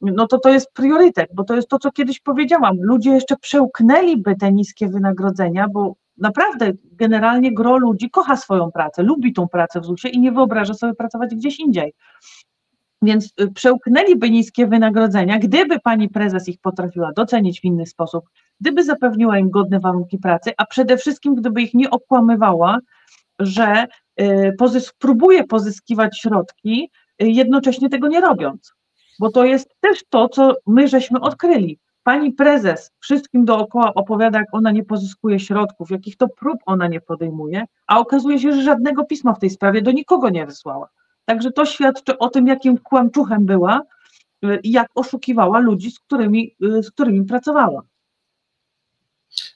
no 0.00 0.26
to 0.26 0.38
to 0.38 0.48
jest 0.48 0.72
priorytet, 0.72 1.30
bo 1.34 1.44
to 1.44 1.54
jest 1.56 1.68
to, 1.68 1.78
co 1.78 1.92
kiedyś 1.92 2.20
powiedziałam. 2.20 2.76
Ludzie 2.80 3.10
jeszcze 3.10 3.36
przełknęliby 3.36 4.36
te 4.36 4.52
niskie 4.52 4.88
wynagrodzenia, 4.88 5.68
bo 5.68 5.94
naprawdę 6.16 6.72
generalnie 6.84 7.54
gro 7.54 7.76
ludzi 7.76 8.10
kocha 8.10 8.36
swoją 8.36 8.72
pracę, 8.72 9.02
lubi 9.02 9.32
tą 9.32 9.48
pracę 9.48 9.80
w 9.80 9.84
ZUS-ie 9.84 10.14
i 10.14 10.20
nie 10.20 10.32
wyobraża 10.32 10.74
sobie 10.74 10.94
pracować 10.94 11.34
gdzieś 11.34 11.60
indziej. 11.60 11.94
Więc 13.02 13.32
y, 13.40 13.52
przełknęliby 13.52 14.30
niskie 14.30 14.66
wynagrodzenia, 14.66 15.38
gdyby 15.38 15.80
pani 15.80 16.08
prezes 16.08 16.48
ich 16.48 16.60
potrafiła 16.60 17.12
docenić 17.12 17.60
w 17.60 17.64
inny 17.64 17.86
sposób, 17.86 18.24
gdyby 18.60 18.84
zapewniła 18.84 19.38
im 19.38 19.50
godne 19.50 19.80
warunki 19.80 20.18
pracy, 20.18 20.52
a 20.56 20.66
przede 20.66 20.96
wszystkim 20.96 21.34
gdyby 21.34 21.62
ich 21.62 21.74
nie 21.74 21.90
okłamywała, 21.90 22.78
że 23.38 23.86
y, 24.20 24.56
próbuje 24.98 25.44
pozyskiwać 25.44 26.20
środki, 26.20 26.90
y, 27.22 27.28
jednocześnie 27.28 27.88
tego 27.88 28.08
nie 28.08 28.20
robiąc 28.20 28.77
bo 29.18 29.30
to 29.30 29.44
jest 29.44 29.74
też 29.80 30.04
to, 30.10 30.28
co 30.28 30.54
my 30.66 30.88
żeśmy 30.88 31.20
odkryli. 31.20 31.78
Pani 32.02 32.32
prezes 32.32 32.90
wszystkim 32.98 33.44
dookoła 33.44 33.94
opowiada, 33.94 34.38
jak 34.38 34.48
ona 34.52 34.70
nie 34.70 34.84
pozyskuje 34.84 35.40
środków, 35.40 35.90
jakich 35.90 36.16
to 36.16 36.28
prób 36.28 36.58
ona 36.66 36.86
nie 36.86 37.00
podejmuje, 37.00 37.64
a 37.86 37.98
okazuje 37.98 38.38
się, 38.38 38.52
że 38.52 38.62
żadnego 38.62 39.04
pisma 39.04 39.34
w 39.34 39.38
tej 39.38 39.50
sprawie 39.50 39.82
do 39.82 39.92
nikogo 39.92 40.28
nie 40.28 40.46
wysłała. 40.46 40.88
Także 41.24 41.50
to 41.50 41.64
świadczy 41.64 42.18
o 42.18 42.28
tym, 42.28 42.46
jakim 42.46 42.78
kłamczuchem 42.78 43.46
była 43.46 43.82
y, 44.44 44.60
i 44.62 44.70
jak 44.70 44.88
oszukiwała 44.94 45.58
ludzi, 45.58 45.90
z 45.90 46.00
którymi, 46.00 46.54
y, 46.64 46.82
z 46.82 46.90
którymi 46.90 47.24
pracowała. 47.24 47.82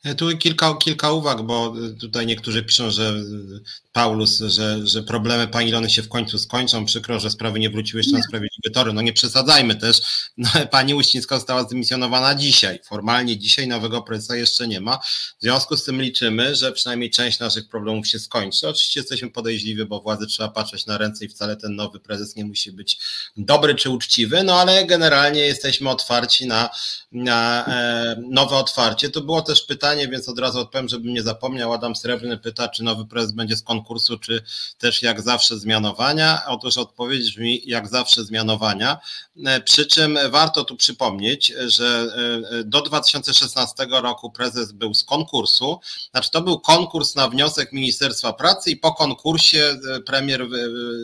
E, 0.05 0.15
tu 0.15 0.37
kilka, 0.39 0.75
kilka 0.75 1.13
uwag, 1.13 1.43
bo 1.43 1.75
e, 1.87 1.91
tutaj 1.91 2.27
niektórzy 2.27 2.63
piszą, 2.63 2.91
że 2.91 3.09
e, 3.09 3.83
Paulus, 3.93 4.39
że, 4.39 4.87
że 4.87 5.03
problemy 5.03 5.49
pani 5.49 5.69
Ilony 5.69 5.91
się 5.91 6.03
w 6.03 6.09
końcu 6.09 6.39
skończą. 6.39 6.85
Przykro, 6.85 7.21
że 7.21 7.31
sprawy 7.31 7.61
nie 7.61 7.71
wróciły 7.71 8.01
jeszcze 8.01 8.17
na 8.17 8.23
sprawiedliwe 8.23 8.71
tory. 8.75 8.93
No 8.93 9.03
nie 9.03 9.13
przesadzajmy 9.13 9.75
też. 9.77 10.01
No, 10.37 10.51
pani 10.71 10.95
Uścińska 10.95 11.37
została 11.37 11.63
zdymisjonowana 11.63 12.35
dzisiaj. 12.35 12.79
Formalnie 12.85 13.39
dzisiaj 13.39 13.69
nowego 13.69 14.03
prezesa 14.03 14.37
jeszcze 14.37 14.69
nie 14.69 14.81
ma. 14.81 14.99
W 15.39 15.43
związku 15.43 15.77
z 15.77 15.85
tym 15.85 16.03
liczymy, 16.03 16.55
że 16.55 16.73
przynajmniej 16.73 17.11
część 17.11 17.39
naszych 17.39 17.69
problemów 17.69 18.09
się 18.09 18.19
skończy. 18.19 18.69
Oczywiście 18.69 19.01
jesteśmy 19.01 19.31
podejrzliwi, 19.31 19.85
bo 19.85 20.01
władzy 20.01 20.27
trzeba 20.27 20.49
patrzeć 20.49 20.87
na 20.87 20.99
ręce 20.99 21.25
i 21.25 21.29
wcale 21.29 21.57
ten 21.57 21.77
nowy 21.77 22.01
prezes 22.01 22.37
nie 22.37 22.45
musi 22.45 22.73
być 22.73 22.99
dobry 23.37 23.75
czy 23.75 23.91
uczciwy, 23.91 24.43
no 24.43 24.61
ale 24.61 24.87
generalnie 24.87 25.41
jesteśmy 25.41 25.91
otwarci 25.91 26.47
na, 26.47 26.71
na 27.13 27.67
e, 27.67 28.17
nowe 28.31 28.57
otwarcie. 28.57 29.11
To 29.11 29.21
było 29.21 29.43
też 29.43 29.63
pytanie, 29.63 29.72
więc 30.11 30.29
od 30.29 30.39
razu 30.39 30.61
odpowiem, 30.61 30.89
żebym 30.89 31.15
nie 31.15 31.23
zapomniał. 31.23 31.73
Adam 31.73 31.97
Srebrny 31.97 32.39
pyta, 32.39 32.69
czy 32.69 32.83
nowy 32.83 33.07
prezes 33.07 33.33
będzie 33.33 33.57
z 33.57 33.63
konkursu, 33.63 34.19
czy 34.19 34.43
też 34.79 35.03
jak 35.03 35.23
zawsze 35.23 35.59
zmianowania. 35.59 36.43
Otóż 36.47 36.79
odpowiedź 36.79 37.31
brzmi 37.31 37.63
jak 37.67 37.89
zawsze 37.89 38.25
zmianowania. 38.25 38.99
E, 39.47 39.61
przy 39.61 39.87
czym 39.87 40.19
warto 40.31 40.65
tu 40.65 40.77
przypomnieć, 40.77 41.53
że 41.67 42.07
e, 42.51 42.65
do 42.65 42.83
2016 42.83 43.87
roku 43.91 44.31
prezes 44.31 44.73
był 44.73 44.95
z 44.95 45.05
konkursu. 45.05 45.81
Znaczy 46.11 46.31
to 46.31 46.41
był 46.41 46.61
konkurs 46.61 47.15
na 47.15 47.29
wniosek 47.29 47.73
Ministerstwa 47.73 48.33
Pracy 48.33 48.71
i 48.71 48.77
po 48.77 48.95
konkursie 48.95 49.79
e, 49.97 50.01
premier, 50.01 50.47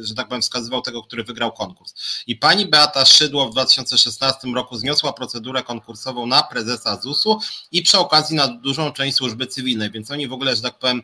że 0.03 0.15
tak 0.15 0.29
powiem, 0.29 0.43
wskazywał 0.43 0.83
tego, 0.83 1.03
który 1.03 1.25
wygrał 1.25 1.53
konkurs. 1.53 1.95
I 2.27 2.37
pani 2.37 2.67
Beata 2.67 3.05
Szydło 3.05 3.49
w 3.49 3.53
2016 3.53 4.49
roku 4.55 4.77
zniosła 4.77 5.13
procedurę 5.13 5.63
konkursową 5.63 6.27
na 6.27 6.43
prezesa 6.43 7.01
ZUS-u 7.01 7.39
i 7.73 7.83
przy 7.83 7.99
okazji 7.99 8.37
na 8.37 8.58
dużą 8.63 8.93
część 8.93 9.17
służby 9.17 9.47
cywilnej, 9.47 9.91
więc 9.91 10.11
oni 10.11 10.29
w 10.29 10.33
ogóle, 10.33 10.57
że 10.57 10.63
tak 10.63 10.79
powiem, 10.79 11.03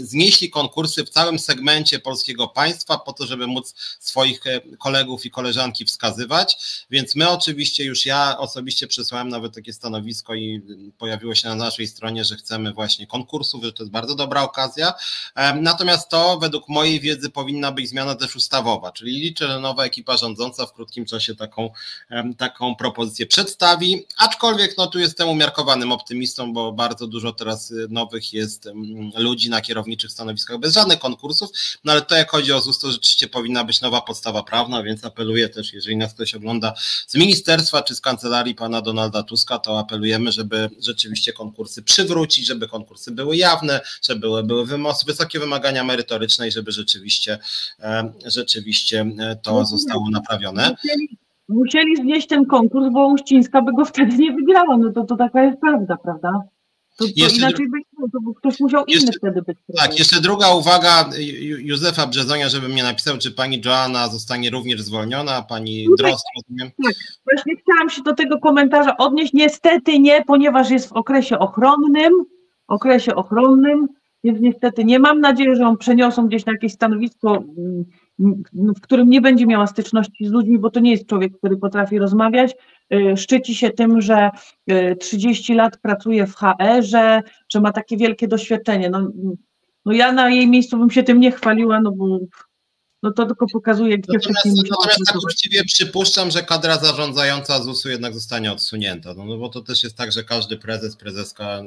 znieśli 0.00 0.50
konkursy 0.50 1.04
w 1.04 1.10
całym 1.10 1.38
segmencie 1.38 1.98
polskiego 1.98 2.48
państwa 2.48 2.98
po 2.98 3.12
to, 3.12 3.26
żeby 3.26 3.46
móc 3.46 3.74
swoich 4.00 4.46
e, 4.46 4.60
kolegów 4.78 5.26
i 5.26 5.30
koleżanki 5.30 5.84
wskazywać, 5.84 6.56
więc 6.90 7.14
my 7.14 7.28
oczywiście 7.28 7.84
już 7.84 8.06
ja 8.06 8.38
osobiście 8.38 8.86
przesłałem 8.86 9.28
nawet 9.28 9.54
takie 9.54 9.72
stanowisko 9.72 10.34
i 10.34 10.62
pojawiło 10.98 11.34
się 11.34 11.48
na 11.48 11.54
naszej 11.54 11.86
stronie, 11.86 12.24
że 12.24 12.36
chcemy 12.36 12.72
właśnie 12.72 13.06
konkursów, 13.06 13.64
że 13.64 13.72
to 13.72 13.82
jest 13.82 13.92
bardzo 13.92 14.14
dobra 14.14 14.42
okazja, 14.42 14.94
natomiast 15.60 16.08
to 16.08 16.38
według 16.38 16.68
mojej 16.68 17.00
wiedzy 17.00 17.30
powinna 17.30 17.72
być 17.72 17.88
zmiana 17.88 18.14
też 18.14 18.36
ustawowa, 18.36 18.92
czyli 18.92 19.12
liczę, 19.20 19.46
że 19.46 19.60
nowa 19.60 19.84
ekipa 19.84 20.16
rządząca 20.16 20.66
w 20.66 20.72
krótkim 20.72 21.06
czasie 21.06 21.34
taką, 21.34 21.70
taką 22.38 22.74
propozycję 22.74 23.26
przedstawi, 23.26 24.06
aczkolwiek 24.16 24.74
no 24.78 24.86
tu 24.86 24.98
jestem 24.98 25.28
umiarkowanym 25.28 25.92
optymistą, 25.92 26.52
bo 26.52 26.71
bardzo 26.72 27.06
dużo 27.06 27.32
teraz 27.32 27.72
nowych 27.88 28.32
jest 28.32 28.66
mm, 28.66 29.10
ludzi 29.16 29.50
na 29.50 29.60
kierowniczych 29.60 30.10
stanowiskach 30.10 30.58
bez 30.58 30.74
żadnych 30.74 30.98
konkursów, 30.98 31.50
no 31.84 31.92
ale 31.92 32.02
to 32.02 32.14
jak 32.14 32.30
chodzi 32.30 32.52
o 32.52 32.60
ZUS, 32.60 32.78
to 32.78 32.92
rzeczywiście 32.92 33.28
powinna 33.28 33.64
być 33.64 33.80
nowa 33.80 34.00
podstawa 34.00 34.42
prawna, 34.42 34.82
więc 34.82 35.04
apeluję 35.04 35.48
też, 35.48 35.72
jeżeli 35.72 35.96
nas 35.96 36.14
ktoś 36.14 36.34
ogląda 36.34 36.74
z 37.06 37.14
ministerstwa 37.14 37.82
czy 37.82 37.94
z 37.94 38.00
kancelarii 38.00 38.54
pana 38.54 38.82
Donalda 38.82 39.22
Tuska, 39.22 39.58
to 39.58 39.78
apelujemy, 39.78 40.32
żeby 40.32 40.70
rzeczywiście 40.80 41.32
konkursy 41.32 41.82
przywrócić, 41.82 42.46
żeby 42.46 42.68
konkursy 42.68 43.10
były 43.10 43.36
jawne, 43.36 43.80
żeby 44.02 44.20
były, 44.20 44.42
były 44.42 44.66
wysokie 45.06 45.40
wymagania 45.40 45.84
merytoryczne 45.84 46.48
i 46.48 46.50
żeby 46.50 46.72
rzeczywiście, 46.72 47.38
e, 47.80 48.12
rzeczywiście 48.26 49.06
e, 49.18 49.36
to 49.36 49.64
zostało 49.64 50.10
naprawione. 50.10 50.76
Musieli 51.48 51.96
znieść 51.96 52.26
ten 52.26 52.46
konkurs, 52.46 52.92
bo 52.92 53.06
Uścińska 53.06 53.62
by 53.62 53.72
go 53.72 53.84
wtedy 53.84 54.16
nie 54.16 54.32
wygrała. 54.32 54.76
No 54.76 54.92
to, 54.92 55.04
to 55.04 55.16
taka 55.16 55.42
jest 55.44 55.60
prawda, 55.60 55.96
prawda? 55.96 56.42
To, 56.96 57.04
to 57.04 57.10
jeszcze, 57.16 57.36
inaczej 57.36 57.66
by 57.68 57.78
to 58.12 58.32
ktoś 58.36 58.60
musiał 58.60 58.84
jeszcze, 58.88 59.04
inny 59.04 59.12
wtedy 59.18 59.42
być. 59.42 59.58
Tak, 59.76 59.98
jeszcze 59.98 60.20
druga 60.20 60.54
uwaga 60.54 61.10
Józefa 61.58 62.06
Brzezonia, 62.06 62.48
żeby 62.48 62.68
mnie 62.68 62.82
napisał, 62.82 63.18
czy 63.18 63.32
pani 63.32 63.60
Joanna 63.64 64.08
zostanie 64.08 64.50
również 64.50 64.82
zwolniona, 64.82 65.42
pani 65.42 65.86
Drost, 65.98 66.24
rozumiem? 66.36 66.70
Tak, 66.84 66.94
właśnie 67.24 67.54
chciałam 67.56 67.90
się 67.90 68.02
do 68.02 68.14
tego 68.14 68.38
komentarza 68.38 68.96
odnieść. 68.96 69.32
Niestety 69.32 69.98
nie, 69.98 70.24
ponieważ 70.24 70.70
jest 70.70 70.88
w 70.88 70.92
okresie 70.92 71.38
ochronnym, 71.38 72.12
okresie 72.68 73.14
ochronnym, 73.14 73.88
więc 74.24 74.40
niestety 74.40 74.84
nie. 74.84 74.98
Mam 74.98 75.20
nadzieję, 75.20 75.56
że 75.56 75.66
on 75.66 75.76
przeniosą 75.76 76.26
gdzieś 76.26 76.46
na 76.46 76.52
jakieś 76.52 76.72
stanowisko 76.72 77.44
mm, 77.58 77.84
w 78.76 78.80
którym 78.80 79.10
nie 79.10 79.20
będzie 79.20 79.46
miała 79.46 79.66
styczności 79.66 80.26
z 80.26 80.30
ludźmi, 80.30 80.58
bo 80.58 80.70
to 80.70 80.80
nie 80.80 80.90
jest 80.90 81.06
człowiek, 81.06 81.38
który 81.38 81.56
potrafi 81.56 81.98
rozmawiać. 81.98 82.54
Y, 82.94 83.16
szczyci 83.16 83.54
się 83.54 83.70
tym, 83.70 84.00
że 84.00 84.30
30 85.00 85.52
y, 85.52 85.56
lat 85.56 85.76
pracuje 85.76 86.26
w 86.26 86.34
HR-ze, 86.34 87.22
że 87.48 87.60
ma 87.60 87.72
takie 87.72 87.96
wielkie 87.96 88.28
doświadczenie. 88.28 88.90
No, 88.90 89.10
no 89.84 89.92
ja 89.92 90.12
na 90.12 90.30
jej 90.30 90.48
miejscu 90.48 90.78
bym 90.78 90.90
się 90.90 91.02
tym 91.02 91.20
nie 91.20 91.32
chwaliła, 91.32 91.80
no 91.80 91.92
bo 91.92 92.18
no 93.02 93.12
to 93.12 93.26
tylko 93.26 93.46
pokazuje, 93.52 93.98
gdzie 93.98 94.18
wcześniej 94.18 94.54
Natomiast 94.70 95.00
tak 95.06 95.20
właściwie 95.22 95.64
przypuszczam, 95.64 96.30
że 96.30 96.42
kadra 96.42 96.78
zarządzająca 96.78 97.62
ZUS-u 97.62 97.88
jednak 97.88 98.14
zostanie 98.14 98.52
odsunięta, 98.52 99.14
no, 99.14 99.24
no 99.24 99.38
bo 99.38 99.48
to 99.48 99.60
też 99.60 99.82
jest 99.82 99.96
tak, 99.96 100.12
że 100.12 100.24
każdy 100.24 100.56
prezes, 100.56 100.96
prezeska 100.96 101.44
e, 101.44 101.60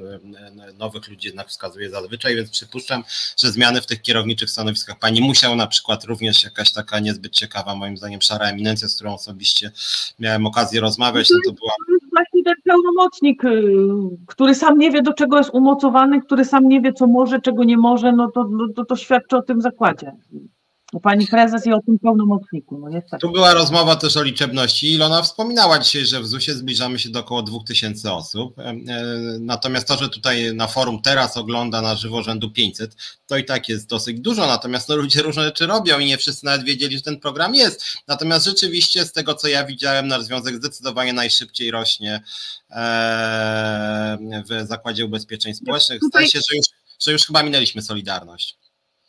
e, 0.67 0.73
nowych 0.73 1.07
ludzi 1.07 1.27
jednak 1.27 1.47
wskazuje 1.47 1.89
zazwyczaj, 1.89 2.36
więc 2.36 2.49
przypuszczam, 2.49 3.03
że 3.38 3.51
zmiany 3.51 3.81
w 3.81 3.86
tych 3.86 4.01
kierowniczych 4.01 4.49
stanowiskach 4.49 4.99
pani 4.99 5.21
musiał 5.21 5.55
na 5.55 5.67
przykład 5.67 6.03
również 6.03 6.43
jakaś 6.43 6.73
taka 6.73 6.99
niezbyt 6.99 7.33
ciekawa, 7.33 7.75
moim 7.75 7.97
zdaniem, 7.97 8.21
szara 8.21 8.45
eminencja, 8.45 8.88
z 8.88 8.95
którą 8.95 9.13
osobiście 9.13 9.71
miałem 10.19 10.45
okazję 10.45 10.81
rozmawiać, 10.81 11.29
no 11.31 11.39
to 11.45 11.53
była 11.53 11.71
właśnie 12.11 12.43
ten 12.43 12.55
pełnomocnik, 12.63 13.45
y, 13.45 13.73
który 14.27 14.55
sam 14.55 14.77
nie 14.77 14.91
wie, 14.91 15.01
do 15.01 15.13
czego 15.13 15.38
jest 15.38 15.49
umocowany, 15.53 16.21
który 16.21 16.45
sam 16.45 16.67
nie 16.67 16.81
wie, 16.81 16.93
co 16.93 17.07
może, 17.07 17.41
czego 17.41 17.63
nie 17.63 17.77
może, 17.77 18.11
no 18.11 18.31
to, 18.31 18.47
no 18.51 18.67
to, 18.75 18.86
to 18.86 18.95
świadczy 18.95 19.38
o 19.38 19.41
tym 19.41 19.61
zakładzie 19.61 20.11
pani 21.00 21.28
prezes 21.28 21.68
i 21.68 21.74
o 21.74 21.82
tym 21.82 22.00
pełnomocniku. 22.00 22.78
No 22.78 22.89
niestety. 22.89 23.22
Tu 23.22 23.32
była 23.32 23.54
rozmowa 23.54 23.96
też 23.96 24.18
o 24.18 24.24
liczebności. 24.24 24.93
Ilona 24.93 25.22
wspominała 25.22 25.80
dzisiaj, 25.80 26.06
że 26.06 26.22
w 26.22 26.28
ZUS-ie 26.28 26.58
zbliżamy 26.58 27.00
się 27.00 27.10
do 27.10 27.20
około 27.20 27.43
2000 27.43 28.14
osób. 28.14 28.60
E, 28.60 28.64
e, 28.64 28.76
natomiast 29.39 29.88
to, 29.88 29.98
że 29.98 30.10
tutaj 30.10 30.56
na 30.56 30.68
forum 30.68 31.02
teraz 31.02 31.38
ogląda 31.38 31.82
na 31.82 31.96
żywo 31.96 32.24
rzędu 32.24 32.52
500, 32.52 32.96
to 33.28 33.38
i 33.38 33.46
tak 33.46 33.70
jest 33.70 33.89
dosyć 33.89 34.20
dużo. 34.20 34.48
Natomiast 34.48 34.89
no, 34.89 34.96
ludzie 34.96 35.22
różne 35.22 35.43
rzeczy 35.43 35.66
robią 35.66 36.00
i 36.00 36.06
nie 36.06 36.18
wszyscy 36.18 36.46
nawet 36.46 36.64
wiedzieli, 36.64 36.96
że 36.96 37.02
ten 37.02 37.20
program 37.20 37.56
jest. 37.56 37.84
Natomiast 38.08 38.46
rzeczywiście 38.46 39.06
z 39.06 39.12
tego, 39.12 39.34
co 39.34 39.48
ja 39.48 39.66
widziałem, 39.66 40.08
nasz 40.08 40.24
związek 40.24 40.56
zdecydowanie 40.56 41.14
najszybciej 41.14 41.72
rośnie 41.72 42.22
e, 42.72 44.18
w 44.50 44.68
Zakładzie 44.68 45.06
Ubezpieczeń 45.06 45.54
Społecznych. 45.54 46.02
Zdaje 46.04 46.28
się, 46.28 46.39
że 46.50 46.58
już, 46.58 46.66
że 47.00 47.12
już 47.12 47.26
chyba 47.26 47.43
minęliśmy 47.43 47.82
Solidarność. 47.82 48.64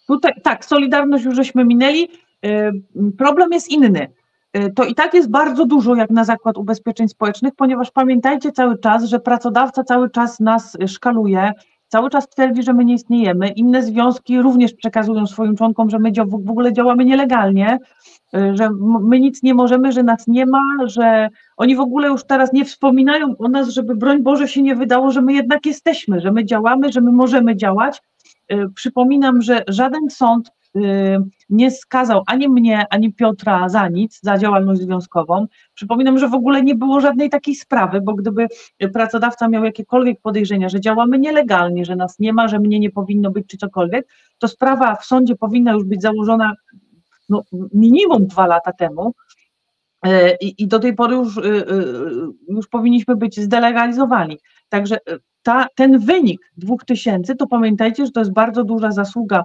Tutaj, 0.06 0.32
tak, 0.42 0.64
Solidarność 0.64 1.24
już 1.24 1.34
żeśmy 1.34 1.64
minęli. 1.64 2.08
Y, 2.46 2.72
problem 3.18 3.52
jest 3.52 3.70
inny. 3.70 4.08
y, 4.56 4.72
to 4.74 4.84
i 4.84 4.94
tak 4.94 5.14
jest 5.14 5.30
bardzo 5.30 5.66
dużo 5.66 5.94
jak 5.94 6.10
na 6.10 6.24
Zakład 6.24 6.58
Ubezpieczeń 6.58 7.08
Społecznych, 7.08 7.54
ponieważ 7.56 7.90
pamiętajcie 7.90 8.52
cały 8.52 8.78
czas, 8.78 9.04
że 9.04 9.20
pracodawca 9.20 9.84
cały 9.84 10.10
czas 10.10 10.40
nas 10.40 10.76
szkaluje, 10.86 11.52
cały 11.88 12.10
czas 12.10 12.28
twierdzi, 12.28 12.62
że 12.62 12.72
my 12.72 12.84
nie 12.84 12.94
istniejemy. 12.94 13.48
Inne 13.48 13.82
związki 13.82 14.42
również 14.42 14.74
przekazują 14.74 15.26
swoim 15.26 15.56
członkom, 15.56 15.90
że 15.90 15.98
my 15.98 16.12
w 16.26 16.50
ogóle 16.50 16.72
działamy 16.72 17.04
nielegalnie, 17.04 17.78
że 18.32 18.70
my 19.00 19.20
nic 19.20 19.42
nie 19.42 19.54
możemy, 19.54 19.92
że 19.92 20.02
nas 20.02 20.26
nie 20.26 20.46
ma, 20.46 20.62
że 20.84 21.28
oni 21.56 21.76
w 21.76 21.80
ogóle 21.80 22.08
już 22.08 22.24
teraz 22.24 22.52
nie 22.52 22.64
wspominają 22.64 23.36
o 23.38 23.48
nas, 23.48 23.68
żeby 23.68 23.96
broń 23.96 24.22
Boże 24.22 24.48
się 24.48 24.62
nie 24.62 24.76
wydało, 24.76 25.10
że 25.10 25.22
my 25.22 25.32
jednak 25.32 25.66
jesteśmy, 25.66 26.20
że 26.20 26.32
my 26.32 26.44
działamy, 26.44 26.92
że 26.92 27.00
my 27.00 27.12
możemy 27.12 27.56
działać. 27.56 28.02
Y, 28.52 28.68
przypominam, 28.74 29.42
że 29.42 29.64
żaden 29.68 30.10
sąd 30.10 30.50
Y, 30.76 31.18
nie 31.50 31.70
skazał 31.70 32.22
ani 32.26 32.48
mnie, 32.48 32.84
ani 32.90 33.12
Piotra 33.12 33.68
za 33.68 33.88
nic, 33.88 34.20
za 34.22 34.38
działalność 34.38 34.80
związkową. 34.80 35.46
Przypominam, 35.74 36.18
że 36.18 36.28
w 36.28 36.34
ogóle 36.34 36.62
nie 36.62 36.74
było 36.74 37.00
żadnej 37.00 37.30
takiej 37.30 37.54
sprawy, 37.54 38.00
bo 38.00 38.14
gdyby 38.14 38.46
pracodawca 38.92 39.48
miał 39.48 39.64
jakiekolwiek 39.64 40.20
podejrzenia, 40.20 40.68
że 40.68 40.80
działamy 40.80 41.18
nielegalnie, 41.18 41.84
że 41.84 41.96
nas 41.96 42.18
nie 42.18 42.32
ma, 42.32 42.48
że 42.48 42.58
mnie 42.58 42.78
nie 42.78 42.90
powinno 42.90 43.30
być, 43.30 43.46
czy 43.46 43.56
cokolwiek, 43.56 44.08
to 44.38 44.48
sprawa 44.48 44.94
w 44.96 45.04
sądzie 45.04 45.36
powinna 45.36 45.72
już 45.72 45.84
być 45.84 46.02
założona 46.02 46.54
no, 47.28 47.42
minimum 47.74 48.26
dwa 48.26 48.46
lata 48.46 48.72
temu. 48.72 49.14
Y, 50.06 50.10
I, 50.40 50.62
I 50.62 50.68
do 50.68 50.78
tej 50.78 50.94
pory 50.94 51.16
już, 51.16 51.40
już 52.48 52.68
powinniśmy 52.68 53.16
być 53.16 53.40
zdelegalizowani. 53.40 54.38
Także 54.68 54.98
ta, 55.46 55.66
ten 55.74 55.98
wynik 55.98 56.52
2000, 56.56 57.34
to 57.34 57.46
pamiętajcie, 57.46 58.06
że 58.06 58.12
to 58.12 58.20
jest 58.20 58.32
bardzo 58.32 58.64
duża 58.64 58.90
zasługa 58.90 59.44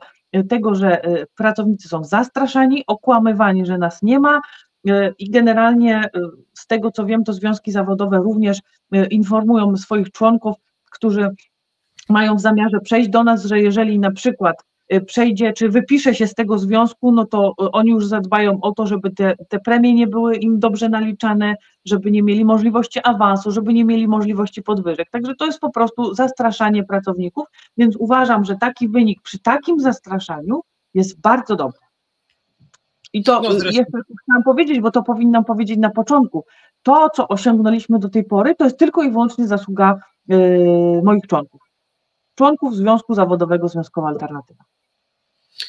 tego, 0.50 0.76
że 0.76 1.04
e, 1.04 1.26
pracownicy 1.36 1.88
są 1.88 2.04
zastraszani, 2.04 2.84
okłamywani, 2.88 3.66
że 3.66 3.78
nas 3.78 4.02
nie 4.02 4.20
ma 4.20 4.42
e, 4.90 5.12
i 5.20 5.30
generalnie 5.30 5.96
e, 5.96 6.10
z 6.54 6.68
tego 6.68 6.92
co 6.92 7.06
wiem, 7.06 7.24
to 7.24 7.34
związki 7.34 7.72
zawodowe 7.72 8.18
również 8.18 8.60
informują 9.10 9.78
swoich 9.78 10.12
członków, 10.12 10.56
którzy 10.92 11.30
mają 12.10 12.36
w 12.36 12.42
zamiarze 12.42 12.80
przejść 12.80 13.10
do 13.10 13.24
nas, 13.24 13.46
że 13.46 13.60
jeżeli 13.60 14.00
na 14.00 14.12
przykład 14.12 14.56
przejdzie, 15.00 15.54
czy 15.54 15.70
wypisze 15.70 16.16
się 16.16 16.28
z 16.28 16.34
tego 16.34 16.58
związku, 16.58 17.12
no 17.12 17.26
to 17.26 17.54
y, 17.62 17.72
oni 17.72 17.92
już 17.92 18.06
zadbają 18.06 18.62
o 18.62 18.72
to, 18.72 18.88
żeby 18.88 19.12
te, 19.12 19.36
te 19.50 19.60
premie 19.60 19.94
nie 19.94 20.08
były 20.08 20.36
im 20.36 20.60
dobrze 20.60 20.90
naliczane, 20.90 21.56
żeby 21.86 22.12
nie 22.12 22.24
mieli 22.24 22.46
możliwości 22.46 23.00
awansu, 23.04 23.52
żeby 23.52 23.74
nie 23.74 23.86
mieli 23.86 24.08
możliwości 24.08 24.64
podwyżek. 24.64 25.10
Także 25.12 25.36
to 25.36 25.46
jest 25.46 25.60
po 25.60 25.72
prostu 25.72 26.14
zastraszanie 26.14 26.84
pracowników, 26.84 27.46
więc 27.78 27.96
uważam, 28.00 28.46
że 28.46 28.56
taki 28.56 28.90
wynik 28.90 29.22
przy 29.22 29.40
takim 29.40 29.80
zastraszaniu 29.80 30.62
jest 30.94 31.22
bardzo 31.22 31.56
dobry. 31.56 31.80
I 33.14 33.24
to 33.24 33.42
no 33.42 33.50
jeszcze 33.50 34.00
chciałam 34.24 34.44
powiedzieć, 34.46 34.80
bo 34.80 34.92
to 34.92 35.04
powinnam 35.04 35.46
powiedzieć 35.46 35.80
na 35.80 35.90
początku. 35.90 36.46
To, 36.84 37.10
co 37.10 37.28
osiągnęliśmy 37.28 38.00
do 38.00 38.10
tej 38.10 38.24
pory, 38.24 38.56
to 38.56 38.64
jest 38.64 38.78
tylko 38.78 39.04
i 39.04 39.12
wyłącznie 39.12 39.48
zasługa 39.48 40.00
yy, 40.28 41.02
moich 41.04 41.28
członków. 41.28 41.62
Członków 42.36 42.76
Związku 42.76 43.14
Zawodowego 43.14 43.68
Związkowa 43.68 44.08
Alternatywa. 44.08 44.64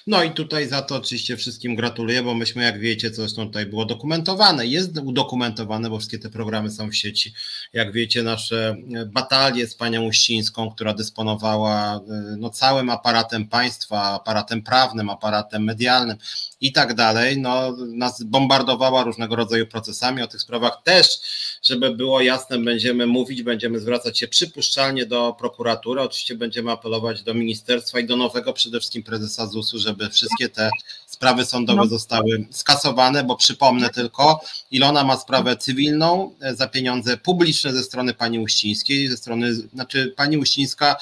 No 0.06 0.22
i 0.22 0.30
tutaj 0.30 0.68
za 0.68 0.82
to 0.82 0.96
oczywiście 0.96 1.36
wszystkim 1.36 1.76
gratuluję, 1.76 2.22
bo 2.22 2.34
myśmy, 2.34 2.62
jak 2.62 2.80
wiecie, 2.80 3.10
co 3.10 3.16
zresztą 3.16 3.46
tutaj 3.46 3.66
było 3.66 3.84
dokumentowane, 3.84 4.66
jest 4.66 4.98
udokumentowane, 4.98 5.90
bo 5.90 5.98
wszystkie 5.98 6.18
te 6.18 6.30
programy 6.30 6.70
są 6.70 6.90
w 6.90 6.94
sieci. 6.94 7.34
Jak 7.72 7.92
wiecie, 7.92 8.22
nasze 8.22 8.76
batalie 9.06 9.66
z 9.66 9.74
panią 9.74 10.02
Uścińską, 10.02 10.70
która 10.70 10.94
dysponowała 10.94 12.00
no, 12.38 12.50
całym 12.50 12.90
aparatem 12.90 13.48
państwa, 13.48 14.02
aparatem 14.02 14.62
prawnym, 14.62 15.10
aparatem 15.10 15.64
medialnym 15.64 16.16
i 16.62 16.72
tak 16.72 16.94
dalej, 16.94 17.38
no, 17.38 17.76
nas 17.76 18.22
bombardowała 18.22 19.04
różnego 19.04 19.36
rodzaju 19.36 19.66
procesami. 19.66 20.22
O 20.22 20.26
tych 20.26 20.40
sprawach 20.40 20.82
też, 20.84 21.20
żeby 21.62 21.90
było 21.96 22.20
jasne, 22.20 22.58
będziemy 22.58 23.06
mówić, 23.06 23.42
będziemy 23.42 23.80
zwracać 23.80 24.18
się 24.18 24.28
przypuszczalnie 24.28 25.06
do 25.06 25.36
prokuratury. 25.38 26.00
Oczywiście 26.00 26.34
będziemy 26.34 26.70
apelować 26.70 27.22
do 27.22 27.34
ministerstwa 27.34 28.00
i 28.00 28.06
do 28.06 28.16
nowego 28.16 28.52
przede 28.52 28.78
wszystkim 28.80 29.02
prezesa 29.02 29.46
ZUS-u, 29.46 29.78
żeby 29.78 30.10
wszystkie 30.10 30.48
te 30.48 30.70
sprawy 31.12 31.46
sądowe 31.46 31.80
no. 31.80 31.86
zostały 31.86 32.46
skasowane, 32.50 33.24
bo 33.24 33.36
przypomnę 33.36 33.90
tylko, 33.90 34.40
Ilona 34.70 35.04
ma 35.04 35.16
sprawę 35.16 35.56
cywilną 35.56 36.34
e, 36.40 36.54
za 36.54 36.68
pieniądze 36.68 37.16
publiczne 37.16 37.72
ze 37.72 37.82
strony 37.82 38.14
pani 38.14 38.38
Uścińskiej, 38.38 39.08
ze 39.08 39.16
strony, 39.16 39.54
znaczy 39.54 40.14
pani 40.16 40.38
Uścińska 40.38 40.96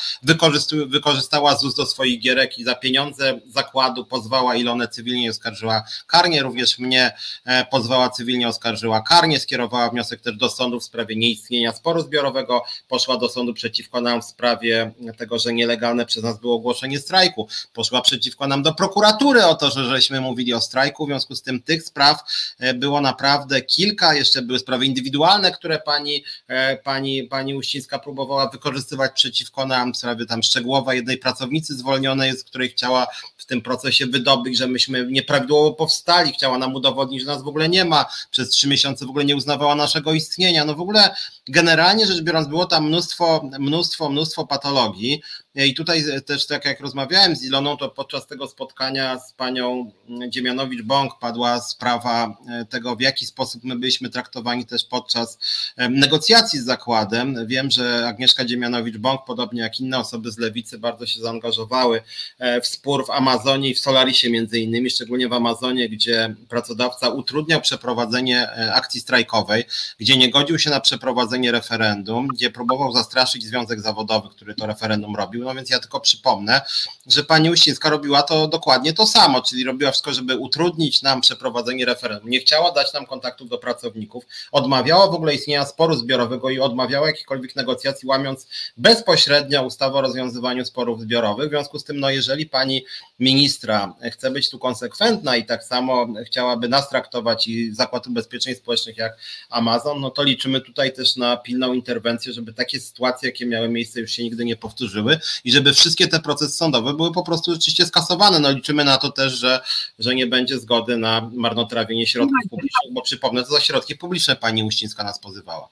wykorzystała 0.86 1.56
ZUS 1.56 1.74
do 1.74 1.86
swoich 1.86 2.20
gierek 2.20 2.58
i 2.58 2.64
za 2.64 2.74
pieniądze 2.74 3.40
zakładu 3.48 4.04
pozwała 4.04 4.56
Ilonę 4.56 4.88
cywilnie 4.88 5.24
i 5.24 5.30
oskarżyła 5.30 5.82
karnie, 6.06 6.42
również 6.42 6.78
mnie 6.78 7.12
e, 7.44 7.64
pozwała 7.64 8.10
cywilnie, 8.10 8.48
oskarżyła 8.48 9.00
karnie, 9.00 9.40
skierowała 9.40 9.90
wniosek 9.90 10.20
też 10.20 10.36
do 10.36 10.48
sądu 10.48 10.80
w 10.80 10.84
sprawie 10.84 11.16
nieistnienia 11.16 11.72
sporu 11.72 12.02
zbiorowego, 12.02 12.62
poszła 12.88 13.16
do 13.16 13.28
sądu 13.28 13.54
przeciwko 13.54 14.00
nam 14.00 14.22
w 14.22 14.24
sprawie 14.24 14.92
tego, 15.18 15.38
że 15.38 15.52
nielegalne 15.52 16.06
przez 16.06 16.22
nas 16.22 16.40
było 16.40 16.54
ogłoszenie 16.54 16.98
strajku, 16.98 17.48
poszła 17.74 18.02
przeciwko 18.02 18.46
nam 18.46 18.62
do 18.62 18.74
prokuratury 18.74 19.44
o 19.44 19.54
to, 19.54 19.70
że 19.70 19.99
żeśmy 20.00 20.20
mówili 20.20 20.54
o 20.54 20.60
strajku, 20.60 21.06
w 21.06 21.08
związku 21.08 21.34
z 21.34 21.42
tym 21.42 21.62
tych 21.62 21.82
spraw 21.82 22.20
e, 22.58 22.74
było 22.74 23.00
naprawdę 23.00 23.62
kilka, 23.62 24.14
jeszcze 24.14 24.42
były 24.42 24.58
sprawy 24.58 24.86
indywidualne, 24.86 25.52
które 25.52 25.78
pani, 25.78 26.24
e, 26.48 26.76
pani, 26.76 27.22
pani 27.22 27.54
Uścińska 27.54 27.98
próbowała 27.98 28.48
wykorzystywać 28.48 29.12
przeciwko 29.14 29.66
nam, 29.66 29.94
sprawy 29.94 30.26
tam 30.26 30.42
szczegółowa 30.42 30.94
jednej 30.94 31.18
pracownicy 31.18 31.74
zwolnionej, 31.74 32.32
z 32.32 32.44
której 32.44 32.68
chciała 32.68 33.06
w 33.36 33.46
tym 33.46 33.62
procesie 33.62 34.06
wydobyć, 34.06 34.58
że 34.58 34.66
myśmy 34.66 35.06
nieprawidłowo 35.10 35.72
powstali, 35.72 36.32
chciała 36.32 36.58
nam 36.58 36.74
udowodnić, 36.74 37.20
że 37.20 37.26
nas 37.26 37.42
w 37.42 37.48
ogóle 37.48 37.68
nie 37.68 37.84
ma, 37.84 38.06
przez 38.30 38.48
trzy 38.48 38.68
miesiące 38.68 39.06
w 39.06 39.10
ogóle 39.10 39.24
nie 39.24 39.36
uznawała 39.36 39.74
naszego 39.74 40.12
istnienia, 40.12 40.64
no 40.64 40.74
w 40.74 40.80
ogóle 40.80 41.14
generalnie 41.48 42.06
rzecz 42.06 42.20
biorąc 42.20 42.48
było 42.48 42.66
tam 42.66 42.86
mnóstwo, 42.86 43.50
mnóstwo, 43.58 44.08
mnóstwo 44.08 44.46
patologii, 44.46 45.22
i 45.54 45.74
tutaj 45.74 46.04
też, 46.26 46.46
tak 46.46 46.64
jak 46.64 46.80
rozmawiałem 46.80 47.36
z 47.36 47.44
Iloną, 47.44 47.76
to 47.76 47.88
podczas 47.88 48.26
tego 48.26 48.48
spotkania 48.48 49.18
z 49.18 49.32
panią 49.32 49.92
Dziemianowicz-Bąk 50.28 51.08
padła 51.20 51.60
sprawa 51.60 52.36
e, 52.48 52.64
tego, 52.64 52.96
w 52.96 53.00
jaki 53.00 53.26
sposób 53.26 53.64
my 53.64 53.76
byliśmy 53.78 54.10
traktowani 54.10 54.66
też 54.66 54.84
podczas 54.84 55.38
e, 55.76 55.88
negocjacji 55.88 56.58
z 56.58 56.64
zakładem. 56.64 57.46
Wiem, 57.46 57.70
że 57.70 58.08
Agnieszka 58.08 58.44
Dziemianowicz-Bąk, 58.44 59.18
podobnie 59.26 59.60
jak 59.60 59.80
inne 59.80 59.98
osoby 59.98 60.30
z 60.30 60.38
lewicy, 60.38 60.78
bardzo 60.78 61.06
się 61.06 61.20
zaangażowały 61.20 62.02
e, 62.38 62.60
w 62.60 62.66
spór 62.66 63.06
w 63.06 63.10
Amazonie 63.10 63.70
i 63.70 63.74
w 63.74 63.80
Solarisie 63.80 64.30
między 64.30 64.60
innymi, 64.60 64.90
szczególnie 64.90 65.28
w 65.28 65.32
Amazonie, 65.32 65.88
gdzie 65.88 66.34
pracodawca 66.48 67.08
utrudniał 67.08 67.60
przeprowadzenie 67.60 68.50
akcji 68.72 69.00
strajkowej, 69.00 69.64
gdzie 69.98 70.16
nie 70.16 70.30
godził 70.30 70.58
się 70.58 70.70
na 70.70 70.80
przeprowadzenie 70.80 71.52
referendum, 71.52 72.28
gdzie 72.28 72.50
próbował 72.50 72.92
zastraszyć 72.92 73.44
Związek 73.44 73.80
Zawodowy, 73.80 74.28
który 74.28 74.54
to 74.54 74.66
referendum 74.66 75.16
robił 75.16 75.39
robił. 75.40 75.48
No 75.48 75.54
więc 75.54 75.70
ja 75.70 75.78
tylko 75.78 76.00
przypomnę, 76.00 76.60
że 77.06 77.24
pani 77.24 77.50
Uścińska 77.50 77.90
robiła 77.90 78.22
to 78.22 78.48
dokładnie 78.48 78.92
to 78.92 79.06
samo, 79.06 79.42
czyli 79.42 79.64
robiła 79.64 79.90
wszystko, 79.90 80.14
żeby 80.14 80.36
utrudnić 80.36 81.02
nam 81.02 81.20
przeprowadzenie 81.20 81.84
referendum. 81.84 82.30
Nie 82.30 82.40
chciała 82.40 82.72
dać 82.72 82.92
nam 82.92 83.06
kontaktów 83.06 83.48
do 83.48 83.58
pracowników, 83.58 84.24
odmawiała 84.52 85.06
w 85.06 85.14
ogóle 85.14 85.34
istnienia 85.34 85.64
sporu 85.64 85.94
zbiorowego 85.94 86.50
i 86.50 86.60
odmawiała 86.60 87.06
jakichkolwiek 87.06 87.56
negocjacji, 87.56 88.08
łamiąc 88.08 88.46
bezpośrednio 88.76 89.62
ustawę 89.62 89.98
o 89.98 90.00
rozwiązywaniu 90.00 90.64
sporów 90.64 91.00
zbiorowych. 91.00 91.46
W 91.46 91.50
związku 91.50 91.78
z 91.78 91.84
tym, 91.84 92.00
no 92.00 92.10
jeżeli 92.10 92.46
pani 92.46 92.84
ministra 93.18 93.94
chce 94.12 94.30
być 94.30 94.50
tu 94.50 94.58
konsekwentna 94.58 95.36
i 95.36 95.44
tak 95.44 95.64
samo 95.64 96.08
chciałaby 96.26 96.68
nas 96.68 96.88
traktować 96.88 97.48
i 97.48 97.74
Zakład 97.74 98.06
Ubezpieczeń 98.06 98.54
Społecznych 98.54 98.96
jak 98.96 99.16
Amazon, 99.50 100.00
no 100.00 100.10
to 100.10 100.22
liczymy 100.22 100.60
tutaj 100.60 100.92
też 100.92 101.16
na 101.16 101.36
pilną 101.36 101.72
interwencję, 101.72 102.32
żeby 102.32 102.52
takie 102.52 102.80
sytuacje, 102.80 103.28
jakie 103.28 103.46
miały 103.46 103.68
miejsce, 103.68 104.00
już 104.00 104.10
się 104.10 104.22
nigdy 104.22 104.44
nie 104.44 104.56
powtórzyły 104.56 105.20
i 105.44 105.52
żeby 105.52 105.74
wszystkie 105.74 106.08
te 106.08 106.20
procesy 106.20 106.52
sądowe 106.56 106.94
były 106.94 107.12
po 107.12 107.22
prostu 107.22 107.52
rzeczywiście 107.52 107.86
skasowane. 107.86 108.40
No 108.40 108.50
liczymy 108.50 108.84
na 108.84 108.98
to 108.98 109.10
też, 109.12 109.32
że, 109.32 109.60
że 109.98 110.14
nie 110.14 110.26
będzie 110.26 110.58
zgody 110.58 110.96
na 110.96 111.30
marnotrawienie 111.32 112.06
środków 112.06 112.38
publicznych, 112.50 112.92
bo 112.92 113.02
przypomnę, 113.02 113.42
to 113.42 113.50
za 113.50 113.60
środki 113.60 113.96
publiczne 113.96 114.36
pani 114.36 114.64
Uścińska 114.64 115.04
nas 115.04 115.18
pozywała. 115.18 115.68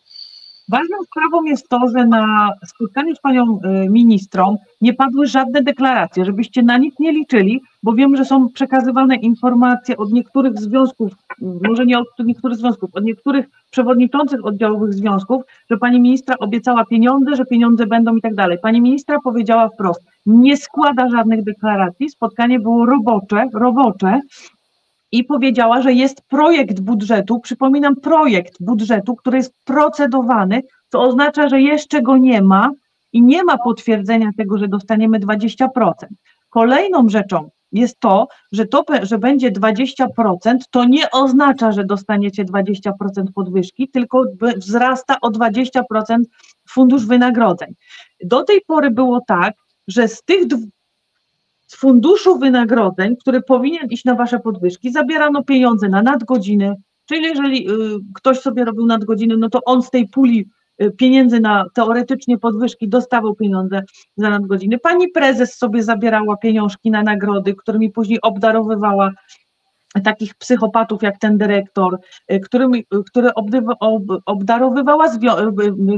Ważną 0.69 0.97
sprawą 1.03 1.45
jest 1.45 1.69
to, 1.69 1.81
że 1.97 2.07
na 2.07 2.53
spotkaniu 2.67 3.15
z 3.15 3.21
panią 3.21 3.61
y, 3.85 3.89
ministrą 3.89 4.57
nie 4.81 4.95
padły 4.95 5.27
żadne 5.27 5.63
deklaracje, 5.63 6.25
żebyście 6.25 6.63
na 6.63 6.79
nic 6.79 6.99
nie 6.99 7.13
liczyli, 7.13 7.61
bo 7.83 7.93
wiem, 7.93 8.17
że 8.17 8.25
są 8.25 8.49
przekazywane 8.49 9.17
informacje 9.17 9.97
od 9.97 10.13
niektórych 10.13 10.61
związków, 10.61 11.13
może 11.41 11.87
nie 11.87 11.99
od 11.99 12.07
niektórych 12.25 12.59
związków, 12.59 12.91
od 12.95 13.05
niektórych 13.05 13.47
przewodniczących 13.71 14.47
oddziałowych 14.47 14.95
związków, 14.95 15.43
że 15.71 15.77
pani 15.77 16.01
ministra 16.01 16.37
obiecała 16.39 16.85
pieniądze, 16.85 17.37
że 17.37 17.45
pieniądze 17.45 17.87
będą 17.87 18.17
i 18.17 18.21
tak 18.21 18.35
dalej. 18.35 18.59
Pani 18.63 18.81
ministra 18.81 19.19
powiedziała 19.25 19.69
wprost, 19.69 20.01
nie 20.27 20.57
składa 20.57 21.09
żadnych 21.09 21.45
deklaracji, 21.45 22.11
spotkanie 22.11 22.61
było 22.61 22.87
robocze, 22.87 23.45
robocze, 23.55 24.21
i 25.13 25.25
powiedziała, 25.25 25.83
że 25.83 25.93
jest 25.93 26.23
projekt 26.29 26.81
budżetu, 26.81 27.41
przypominam, 27.41 27.97
projekt 27.97 28.55
budżetu, 28.61 29.17
który 29.17 29.37
jest 29.37 29.55
procedowany, 29.65 30.63
co 30.89 31.03
oznacza, 31.03 31.49
że 31.49 31.61
jeszcze 31.61 32.03
go 32.03 32.17
nie 32.17 32.43
ma 32.43 32.71
i 33.13 33.23
nie 33.23 33.45
ma 33.45 33.59
potwierdzenia 33.59 34.31
tego, 34.37 34.59
że 34.59 34.69
dostaniemy 34.69 35.21
20%. 35.21 35.67
Kolejną 36.51 37.09
rzeczą, 37.09 37.51
jest 37.73 38.01
to, 38.01 38.29
że 38.53 38.67
to, 38.67 38.85
że 39.03 39.19
będzie 39.19 39.53
20%, 39.53 40.07
to 40.71 40.85
nie 40.85 41.11
oznacza, 41.11 41.73
że 41.73 41.85
dostaniecie 41.85 42.45
20% 42.45 42.91
podwyżki, 43.35 43.89
tylko 43.89 44.25
wzrasta 44.57 45.17
o 45.21 45.31
20% 45.31 45.83
fundusz 46.71 47.07
wynagrodzeń. 47.07 47.75
Do 48.25 48.45
tej 48.45 48.61
pory 48.67 48.91
było 48.91 49.21
tak, 49.27 49.55
że 49.89 50.09
z 50.09 50.23
tych 50.23 50.47
z 51.69 51.77
funduszu 51.77 52.39
wynagrodzeń, 52.39 53.17
który 53.17 53.43
powinien 53.43 53.87
iść 53.91 54.05
na 54.05 54.15
wasze 54.15 54.41
podwyżki, 54.41 54.93
zabierano 54.93 55.45
pieniądze 55.45 55.89
na 55.89 56.03
nadgodziny, 56.03 56.75
czyli 57.07 57.23
jeżeli 57.23 57.71
y, 57.71 57.75
ktoś 58.15 58.41
sobie 58.41 58.65
robił 58.65 58.87
nadgodziny, 58.87 59.37
no 59.37 59.49
to 59.49 59.65
on 59.65 59.83
z 59.83 59.91
tej 59.91 60.09
puli 60.09 60.49
y, 60.83 60.91
pieniędzy 60.91 61.41
na 61.41 61.65
teoretycznie 61.75 62.39
podwyżki 62.39 62.89
dostawał 62.89 63.35
pieniądze 63.35 63.83
za 64.17 64.31
nadgodziny. 64.31 64.79
Pani 64.79 65.09
prezes 65.09 65.55
sobie 65.57 65.83
zabierała 65.83 66.37
pieniążki 66.37 66.91
na 66.91 67.03
nagrody, 67.03 67.55
którymi 67.55 67.91
później 67.91 68.21
obdarowywała 68.21 69.11
takich 70.05 70.35
psychopatów 70.35 71.03
jak 71.03 71.19
ten 71.19 71.39
dyrektor, 71.39 71.99
y, 72.33 72.41
którymi, 72.41 72.85
który 73.07 73.31
obdarowywała 74.27 75.07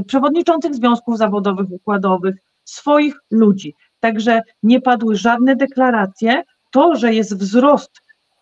przewodniczących 0.07 0.75
związków 0.75 1.17
zawodowych, 1.17 1.71
układowych, 1.71 2.35
swoich 2.63 3.15
ludzi. 3.31 3.75
Także 4.01 4.41
nie 4.63 4.81
padły 4.81 5.15
żadne 5.15 5.55
deklaracje. 5.55 6.43
To, 6.71 6.95
że 6.95 7.13
jest 7.13 7.37
wzrost 7.37 8.01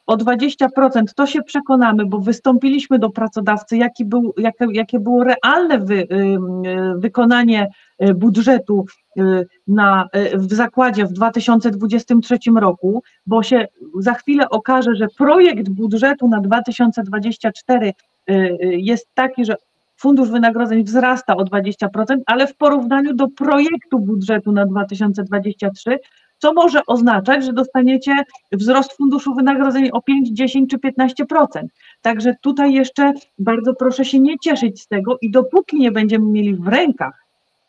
o 0.10 0.18
20%, 0.18 1.04
to 1.16 1.26
się 1.26 1.42
przekonamy, 1.42 2.06
bo 2.06 2.20
wystąpiliśmy 2.20 3.00
do 3.00 3.10
pracodawcy, 3.10 3.78
jaki 3.78 4.06
był, 4.06 4.34
jakie, 4.38 4.66
jakie 4.74 5.00
było 5.00 5.24
realne 5.24 5.80
wy, 5.80 6.08
wykonanie 6.96 7.68
y, 8.04 8.14
budżetu 8.14 8.86
y, 9.18 9.48
na, 9.68 10.08
y, 10.34 10.38
w 10.38 10.54
zakładzie 10.54 11.06
w 11.06 11.12
2023 11.14 12.38
roku, 12.56 13.04
bo 13.26 13.44
się 13.44 13.68
za 14.00 14.14
chwilę 14.14 14.50
okaże, 14.50 14.96
że 14.96 15.08
projekt 15.18 15.70
budżetu 15.70 16.28
na 16.28 16.42
2024 16.42 17.94
jest 18.62 19.10
taki, 19.14 19.46
że 19.46 19.56
fundusz 20.00 20.30
wynagrodzeń 20.30 20.84
wzrasta 20.84 21.36
o 21.36 21.44
20%, 21.44 21.88
ale 22.26 22.48
w 22.48 22.56
porównaniu 22.56 23.14
do 23.14 23.28
projektu 23.28 24.00
budżetu 24.00 24.52
na 24.52 24.66
2023, 24.66 26.00
co 26.38 26.54
może 26.54 26.86
oznaczać, 26.86 27.46
że 27.46 27.54
dostaniecie 27.54 28.24
wzrost 28.52 28.94
funduszu 28.94 29.36
wynagrodzeń 29.36 29.90
o 29.94 30.02
5, 30.02 30.30
10 30.30 30.70
czy 30.70 30.78
15%. 30.78 31.46
Także 32.02 32.36
tutaj 32.42 32.74
jeszcze 32.74 33.14
bardzo 33.40 33.74
proszę 33.74 34.06
się 34.06 34.20
nie 34.20 34.40
cieszyć 34.40 34.82
z 34.82 34.88
tego 34.88 35.18
i 35.22 35.32
dopóki 35.32 35.80
nie 35.80 35.92
będziemy 35.92 36.26
mieli 36.26 36.56
w 36.56 36.68
rękach 36.68 37.26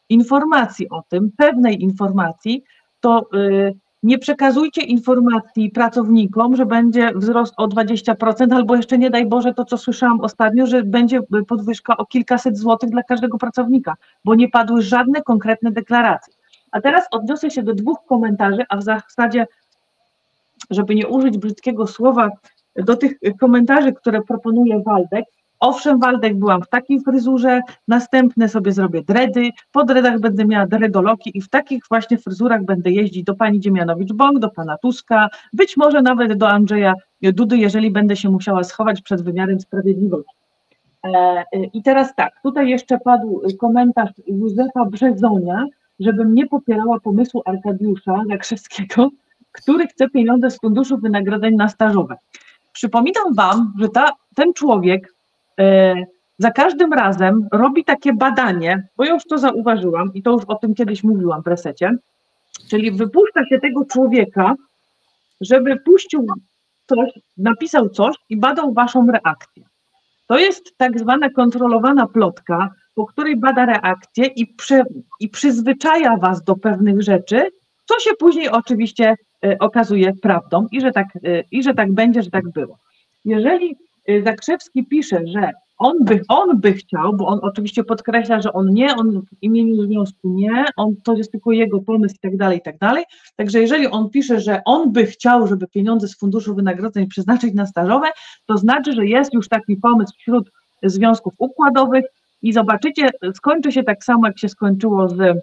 informacji 0.08 0.88
o 0.88 1.02
tym, 1.08 1.30
pewnej 1.36 1.82
informacji, 1.82 2.64
to 3.00 3.28
yy, 3.32 3.74
nie 4.02 4.18
przekazujcie 4.18 4.82
informacji 4.82 5.70
pracownikom, 5.70 6.56
że 6.56 6.66
będzie 6.66 7.10
wzrost 7.14 7.54
o 7.56 7.68
20%, 7.68 8.54
albo 8.54 8.76
jeszcze 8.76 8.98
nie 8.98 9.10
daj 9.10 9.26
Boże 9.26 9.54
to, 9.54 9.64
co 9.64 9.78
słyszałam 9.78 10.20
ostatnio, 10.20 10.66
że 10.66 10.82
będzie 10.82 11.20
podwyżka 11.48 11.96
o 11.96 12.06
kilkaset 12.06 12.58
złotych 12.58 12.90
dla 12.90 13.02
każdego 13.02 13.38
pracownika, 13.38 13.94
bo 14.24 14.34
nie 14.34 14.48
padły 14.48 14.82
żadne 14.82 15.22
konkretne 15.22 15.72
deklaracje. 15.72 16.34
A 16.70 16.80
teraz 16.80 17.04
odniosę 17.10 17.50
się 17.50 17.62
do 17.62 17.74
dwóch 17.74 17.98
komentarzy, 18.08 18.64
a 18.68 18.76
w 18.76 18.82
zasadzie, 18.82 19.46
żeby 20.70 20.94
nie 20.94 21.08
użyć 21.08 21.38
brzydkiego 21.38 21.86
słowa, 21.86 22.30
do 22.76 22.96
tych 22.96 23.12
komentarzy, 23.40 23.92
które 23.92 24.22
proponuje 24.22 24.82
Waldek, 24.82 25.24
Owszem, 25.60 26.00
Waldek 26.00 26.38
byłam 26.38 26.62
w 26.62 26.68
takiej 26.68 27.00
fryzurze, 27.00 27.60
następne 27.88 28.48
sobie 28.48 28.72
zrobię 28.72 29.02
dredy, 29.02 29.50
po 29.72 29.84
dredach 29.84 30.20
będę 30.20 30.44
miała 30.44 30.66
dredoloki 30.66 31.38
i 31.38 31.40
w 31.40 31.48
takich 31.48 31.82
właśnie 31.88 32.18
fryzurach 32.18 32.64
będę 32.64 32.90
jeździć 32.90 33.24
do 33.24 33.34
pani 33.34 33.60
Dziemianowicz-Bąk, 33.60 34.38
do 34.38 34.50
pana 34.50 34.78
Tuska, 34.78 35.28
być 35.52 35.76
może 35.76 36.02
nawet 36.02 36.32
do 36.32 36.48
Andrzeja 36.48 36.94
Dudy, 37.22 37.56
jeżeli 37.56 37.90
będę 37.90 38.16
się 38.16 38.30
musiała 38.30 38.64
schować 38.64 39.02
przed 39.02 39.22
wymiarem 39.22 39.60
sprawiedliwości. 39.60 40.34
E, 41.04 41.08
e, 41.08 41.44
I 41.72 41.82
teraz 41.82 42.14
tak, 42.14 42.32
tutaj 42.42 42.68
jeszcze 42.68 42.98
padł 42.98 43.42
komentarz 43.58 44.10
Józefa 44.26 44.84
Brzezonia, 44.84 45.66
żebym 46.00 46.34
nie 46.34 46.46
popierała 46.46 47.00
pomysłu 47.00 47.42
Arkadiusza 47.44 48.22
Zakrzewskiego, 48.28 49.10
który 49.52 49.86
chce 49.86 50.10
pieniądze 50.10 50.50
z 50.50 50.60
funduszu 50.60 50.98
wynagrodzeń 50.98 51.54
na 51.54 51.68
stażowe. 51.68 52.16
Przypominam 52.72 53.34
Wam, 53.34 53.74
że 53.78 53.88
ta, 53.88 54.12
ten 54.34 54.52
człowiek 54.52 55.14
za 56.38 56.50
każdym 56.50 56.92
razem 56.92 57.48
robi 57.52 57.84
takie 57.84 58.12
badanie, 58.12 58.88
bo 58.96 59.04
już 59.04 59.24
to 59.24 59.38
zauważyłam 59.38 60.14
i 60.14 60.22
to 60.22 60.30
już 60.30 60.44
o 60.44 60.54
tym 60.54 60.74
kiedyś 60.74 61.04
mówiłam 61.04 61.42
w 61.42 61.46
resecie, 61.46 61.96
czyli 62.70 62.92
wypuszcza 62.92 63.46
się 63.46 63.60
tego 63.60 63.84
człowieka, 63.84 64.54
żeby 65.40 65.76
puścił 65.76 66.26
coś, 66.86 67.10
napisał 67.36 67.88
coś 67.88 68.16
i 68.28 68.36
badał 68.36 68.72
waszą 68.72 69.06
reakcję. 69.06 69.64
To 70.26 70.38
jest 70.38 70.76
tak 70.76 70.98
zwana 70.98 71.30
kontrolowana 71.30 72.06
plotka, 72.06 72.70
po 72.94 73.06
której 73.06 73.36
bada 73.36 73.66
reakcję 73.66 74.26
i, 74.26 74.46
przy, 74.46 74.82
i 75.20 75.28
przyzwyczaja 75.28 76.16
was 76.16 76.44
do 76.44 76.56
pewnych 76.56 77.02
rzeczy, 77.02 77.50
co 77.84 78.00
się 78.00 78.10
później 78.18 78.48
oczywiście 78.48 79.14
y, 79.44 79.58
okazuje 79.58 80.12
prawdą 80.22 80.66
i 80.72 80.80
że, 80.80 80.92
tak, 80.92 81.06
y, 81.16 81.44
i 81.50 81.62
że 81.62 81.74
tak 81.74 81.92
będzie, 81.92 82.22
że 82.22 82.30
tak 82.30 82.48
było. 82.48 82.78
Jeżeli 83.24 83.76
Zakrzewski 84.24 84.86
pisze, 84.86 85.26
że 85.26 85.50
on 85.78 86.04
by, 86.04 86.20
on 86.28 86.60
by 86.60 86.72
chciał, 86.72 87.16
bo 87.16 87.26
on 87.26 87.38
oczywiście 87.42 87.84
podkreśla, 87.84 88.40
że 88.40 88.52
on 88.52 88.70
nie, 88.74 88.96
on 88.96 89.22
w 89.22 89.42
imieniu 89.42 89.82
związku 89.82 90.28
nie, 90.28 90.64
on, 90.76 90.96
to 91.04 91.14
jest 91.14 91.32
tylko 91.32 91.52
jego 91.52 91.80
pomysł 91.80 92.14
i 92.14 92.18
tak 92.18 92.36
dalej, 92.36 92.58
i 92.58 92.62
tak 92.62 92.78
dalej. 92.78 93.04
Także 93.36 93.60
jeżeli 93.60 93.86
on 93.86 94.10
pisze, 94.10 94.40
że 94.40 94.60
on 94.64 94.92
by 94.92 95.06
chciał, 95.06 95.46
żeby 95.46 95.66
pieniądze 95.66 96.08
z 96.08 96.18
funduszu 96.18 96.54
wynagrodzeń 96.54 97.06
przeznaczyć 97.06 97.54
na 97.54 97.66
stażowe, 97.66 98.06
to 98.46 98.58
znaczy, 98.58 98.92
że 98.92 99.06
jest 99.06 99.34
już 99.34 99.48
taki 99.48 99.76
pomysł 99.76 100.12
wśród 100.18 100.50
związków 100.82 101.34
układowych 101.38 102.04
i 102.42 102.52
zobaczycie, 102.52 103.10
skończy 103.34 103.72
się 103.72 103.82
tak 103.82 104.04
samo, 104.04 104.26
jak 104.26 104.38
się 104.38 104.48
skończyło 104.48 105.08
z 105.08 105.38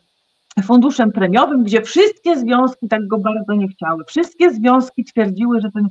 funduszem 0.63 1.11
premiowym, 1.11 1.63
gdzie 1.63 1.81
wszystkie 1.81 2.39
związki 2.39 2.87
tak 2.87 3.07
go 3.07 3.17
bardzo 3.17 3.53
nie 3.53 3.67
chciały. 3.67 4.03
Wszystkie 4.05 4.53
związki 4.53 5.03
twierdziły, 5.03 5.61
że 5.61 5.71
ten 5.71 5.87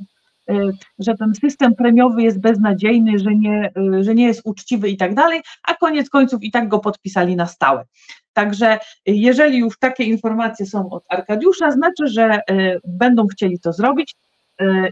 że 0.99 1.15
ten 1.15 1.35
system 1.35 1.75
premiowy 1.75 2.21
jest 2.21 2.39
beznadziejny, 2.39 3.19
że 3.19 3.35
nie, 3.35 3.71
y, 3.97 4.03
że 4.03 4.15
nie 4.15 4.27
jest 4.27 4.41
uczciwy 4.43 4.89
i 4.89 4.97
tak 4.97 5.15
dalej, 5.15 5.41
a 5.63 5.73
koniec 5.73 6.09
końców 6.09 6.43
i 6.43 6.51
tak 6.51 6.67
go 6.67 6.79
podpisali 6.79 7.35
na 7.35 7.45
stałe. 7.45 7.85
Także 8.33 8.79
jeżeli 9.05 9.57
już 9.57 9.79
takie 9.79 10.03
informacje 10.03 10.65
są 10.65 10.89
od 10.89 11.03
Arkadiusza, 11.09 11.71
znaczy, 11.71 12.07
że 12.07 12.39
y, 12.51 12.79
będą 12.83 13.27
chcieli 13.27 13.59
to 13.59 13.73
zrobić 13.73 14.15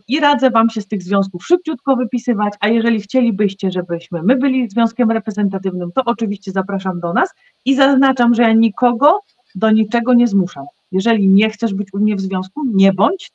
i 0.07 0.19
radzę 0.19 0.49
Wam 0.49 0.69
się 0.69 0.81
z 0.81 0.87
tych 0.87 1.03
związków 1.03 1.45
szybciutko 1.45 1.95
wypisywać, 1.95 2.53
a 2.59 2.67
jeżeli 2.67 3.01
chcielibyście, 3.01 3.71
żebyśmy 3.71 4.23
my 4.23 4.35
byli 4.35 4.69
związkiem 4.69 5.11
reprezentatywnym, 5.11 5.91
to 5.91 6.01
oczywiście 6.05 6.51
zapraszam 6.51 6.99
do 6.99 7.13
nas 7.13 7.29
i 7.65 7.75
zaznaczam, 7.75 8.33
że 8.33 8.43
ja 8.43 8.53
nikogo 8.53 9.19
do 9.55 9.71
niczego 9.71 10.13
nie 10.13 10.27
zmuszam. 10.27 10.65
Jeżeli 10.91 11.27
nie 11.27 11.49
chcesz 11.49 11.73
być 11.73 11.93
u 11.93 11.99
mnie 11.99 12.15
w 12.15 12.21
związku, 12.21 12.63
nie 12.73 12.93
bądź, 12.93 13.31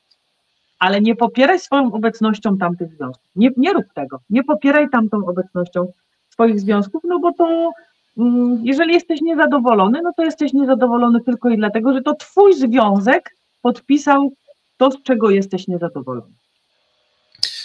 ale 0.81 1.01
nie 1.01 1.17
popieraj 1.17 1.59
swoją 1.59 1.93
obecnością 1.93 2.59
tamtych 2.59 2.93
związków. 2.93 3.31
Nie, 3.37 3.51
nie 3.57 3.73
rób 3.73 3.85
tego. 3.95 4.21
Nie 4.31 4.45
popieraj 4.45 4.91
tamtą 4.91 5.27
obecnością 5.27 5.87
swoich 6.29 6.61
związków, 6.61 7.03
no 7.05 7.19
bo 7.19 7.33
to 7.33 7.73
mm, 8.19 8.61
jeżeli 8.65 8.93
jesteś 8.93 9.21
niezadowolony, 9.21 10.01
no 10.03 10.13
to 10.17 10.25
jesteś 10.25 10.53
niezadowolony 10.53 11.21
tylko 11.21 11.49
i 11.49 11.57
dlatego, 11.57 11.93
że 11.93 12.03
to 12.03 12.15
twój 12.15 12.55
związek 12.55 13.37
podpisał 13.63 14.33
to, 14.77 14.91
z 14.91 15.03
czego 15.03 15.31
jesteś 15.31 15.69
niezadowolony. 15.69 16.33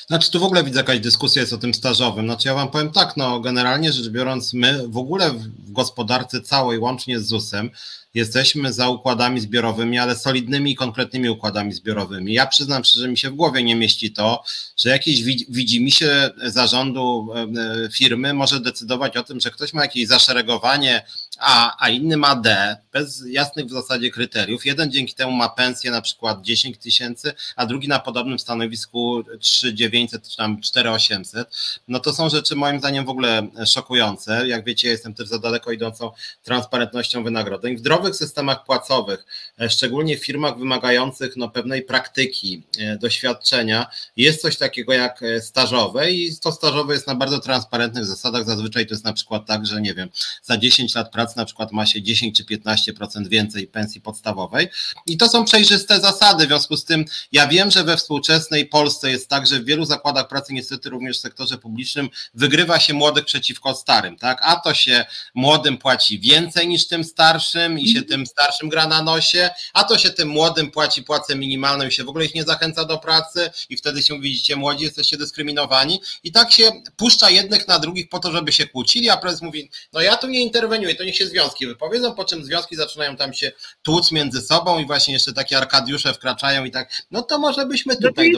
Znaczy 0.07 0.31
tu 0.31 0.39
w 0.39 0.43
ogóle 0.43 0.63
widzę 0.63 0.79
jakaś 0.79 0.99
dyskusja 0.99 1.41
jest 1.41 1.53
o 1.53 1.57
tym 1.57 1.73
stażowym. 1.73 2.25
Znaczy 2.25 2.47
ja 2.47 2.53
wam 2.53 2.71
powiem 2.71 2.91
tak, 2.91 3.17
no 3.17 3.39
generalnie 3.39 3.93
rzecz 3.93 4.09
biorąc, 4.09 4.53
my 4.53 4.87
w 4.87 4.97
ogóle 4.97 5.31
w 5.31 5.71
gospodarce 5.71 6.41
całej, 6.41 6.79
łącznie 6.79 7.19
z 7.19 7.27
ZUS-em, 7.27 7.69
jesteśmy 8.13 8.73
za 8.73 8.89
układami 8.89 9.39
zbiorowymi, 9.39 9.99
ale 9.99 10.15
solidnymi 10.15 10.71
i 10.71 10.75
konkretnymi 10.75 11.29
układami 11.29 11.73
zbiorowymi. 11.73 12.33
Ja 12.33 12.45
przyznam 12.45 12.83
szczerze, 12.83 13.05
że 13.05 13.11
mi 13.11 13.17
się 13.17 13.29
w 13.29 13.35
głowie 13.35 13.63
nie 13.63 13.75
mieści 13.75 14.11
to, 14.11 14.43
że 14.77 14.89
jakiś 14.89 15.23
widzi 15.49 15.83
mi 15.83 15.91
się 15.91 16.29
zarządu 16.45 17.27
e, 17.35 17.41
e, 17.85 17.89
firmy 17.91 18.33
może 18.33 18.59
decydować 18.59 19.17
o 19.17 19.23
tym, 19.23 19.39
że 19.39 19.51
ktoś 19.51 19.73
ma 19.73 19.81
jakieś 19.81 20.07
zaszeregowanie 20.07 21.05
A, 21.39 21.85
a 21.85 21.89
inny 21.89 22.17
ma 22.17 22.35
D, 22.35 22.77
bez 22.93 23.23
jasnych 23.27 23.65
w 23.65 23.71
zasadzie 23.71 24.11
kryteriów. 24.11 24.65
Jeden 24.65 24.91
dzięki 24.91 25.13
temu 25.13 25.31
ma 25.31 25.49
pensję 25.49 25.91
na 25.91 26.01
przykład 26.01 26.41
10 26.41 26.77
tysięcy, 26.77 27.33
a 27.55 27.65
drugi 27.65 27.87
na 27.87 27.99
podobnym 27.99 28.39
stanowisku 28.39 29.23
3900 29.39 30.29
czy 30.29 30.37
tam 30.37 30.61
4800. 30.61 31.49
No 31.87 31.99
to 31.99 32.13
są 32.13 32.29
rzeczy 32.29 32.55
moim 32.55 32.79
zdaniem 32.79 33.05
w 33.05 33.09
ogóle 33.09 33.47
szokujące. 33.65 34.47
Jak 34.47 34.65
wiecie, 34.65 34.87
jestem 34.87 35.13
też 35.13 35.27
za 35.27 35.39
daleko 35.39 35.71
idącą 35.71 36.11
transparentnością 36.43 37.23
wynagrodzeń. 37.23 37.77
W 37.77 37.83
nowych 38.05 38.15
systemach 38.15 38.65
płacowych, 38.65 39.25
e, 39.61 39.69
szczególnie 39.69 40.17
w 40.17 40.25
firmach 40.25 40.57
wymagających 40.57 41.37
no, 41.37 41.49
pewnej 41.49 41.81
praktyki, 41.81 42.63
e, 42.79 42.97
doświadczenia, 42.97 43.87
jest 44.17 44.41
coś 44.41 44.57
takiego 44.57 44.93
jak 44.93 45.23
e, 45.23 45.41
stażowe 45.41 46.11
i 46.11 46.37
to 46.37 46.51
stażowe 46.51 46.93
jest 46.93 47.07
na 47.07 47.15
bardzo 47.15 47.39
transparentnych 47.39 48.05
zasadach. 48.05 48.45
Zazwyczaj 48.45 48.87
to 48.87 48.93
jest 48.93 49.05
na 49.05 49.13
przykład 49.13 49.45
tak, 49.45 49.65
że 49.65 49.81
nie 49.81 49.93
wiem, 49.93 50.09
za 50.43 50.57
10 50.57 50.95
lat 50.95 51.11
pracy 51.11 51.24
na 51.35 51.45
przykład 51.45 51.71
ma 51.71 51.85
się 51.85 52.01
10 52.01 52.37
czy 52.37 52.45
15 52.45 52.85
15% 52.93 53.27
więcej 53.27 53.67
pensji 53.67 54.01
podstawowej. 54.01 54.67
I 55.07 55.17
to 55.17 55.29
są 55.29 55.45
przejrzyste 55.45 55.99
zasady. 55.99 56.45
W 56.45 56.47
związku 56.47 56.77
z 56.77 56.85
tym 56.85 57.05
ja 57.31 57.47
wiem, 57.47 57.71
że 57.71 57.83
we 57.83 57.97
współczesnej 57.97 58.65
Polsce 58.65 59.11
jest 59.11 59.29
tak, 59.29 59.47
że 59.47 59.59
w 59.59 59.65
wielu 59.65 59.85
zakładach 59.85 60.27
pracy, 60.27 60.53
niestety 60.53 60.89
również 60.89 61.17
w 61.17 61.21
sektorze 61.21 61.57
publicznym, 61.57 62.09
wygrywa 62.33 62.79
się 62.79 62.93
młodych 62.93 63.25
przeciwko 63.25 63.75
starym. 63.75 64.17
Tak? 64.17 64.39
A 64.41 64.55
to 64.55 64.73
się 64.73 65.05
młodym 65.35 65.77
płaci 65.77 66.19
więcej 66.19 66.67
niż 66.67 66.87
tym 66.87 67.03
starszym 67.03 67.79
i 67.79 67.87
się 67.87 68.01
tym 68.01 68.25
starszym 68.25 68.69
gra 68.69 68.87
na 68.87 69.01
nosie, 69.01 69.49
a 69.73 69.83
to 69.83 69.97
się 69.97 70.09
tym 70.09 70.27
młodym 70.27 70.71
płaci 70.71 71.03
płacę 71.03 71.35
minimalną 71.35 71.87
i 71.87 71.91
się 71.91 72.03
w 72.03 72.09
ogóle 72.09 72.25
ich 72.25 72.35
nie 72.35 72.43
zachęca 72.43 72.85
do 72.85 72.97
pracy 72.97 73.49
i 73.69 73.77
wtedy 73.77 74.03
się 74.03 74.21
widzicie 74.21 74.55
młodzi, 74.55 74.83
jesteście 74.83 75.17
dyskryminowani 75.17 76.01
i 76.23 76.31
tak 76.31 76.51
się 76.51 76.71
puszcza 76.97 77.29
jednych 77.29 77.67
na 77.67 77.79
drugich 77.79 78.09
po 78.09 78.19
to, 78.19 78.31
żeby 78.31 78.51
się 78.51 78.67
kłócili, 78.67 79.09
a 79.09 79.17
prezes 79.17 79.41
mówi, 79.41 79.69
no 79.93 80.01
ja 80.01 80.17
tu 80.17 80.27
nie 80.27 80.41
interweniuję, 80.41 80.95
to 80.95 81.03
niech 81.03 81.14
się 81.15 81.25
związki 81.25 81.67
wypowiedzą, 81.67 82.15
po 82.15 82.25
czym 82.25 82.43
związki 82.43 82.75
zaczynają 82.75 83.15
tam 83.15 83.33
się 83.33 83.51
tłuc 83.81 84.11
między 84.11 84.41
sobą 84.41 84.79
i 84.79 84.85
właśnie 84.85 85.13
jeszcze 85.13 85.33
takie 85.33 85.57
arkadiusze 85.57 86.13
wkraczają 86.13 86.65
i 86.65 86.71
tak, 86.71 86.89
no 87.11 87.21
to 87.21 87.39
może 87.39 87.65
byśmy 87.65 87.95
tutaj... 87.95 88.31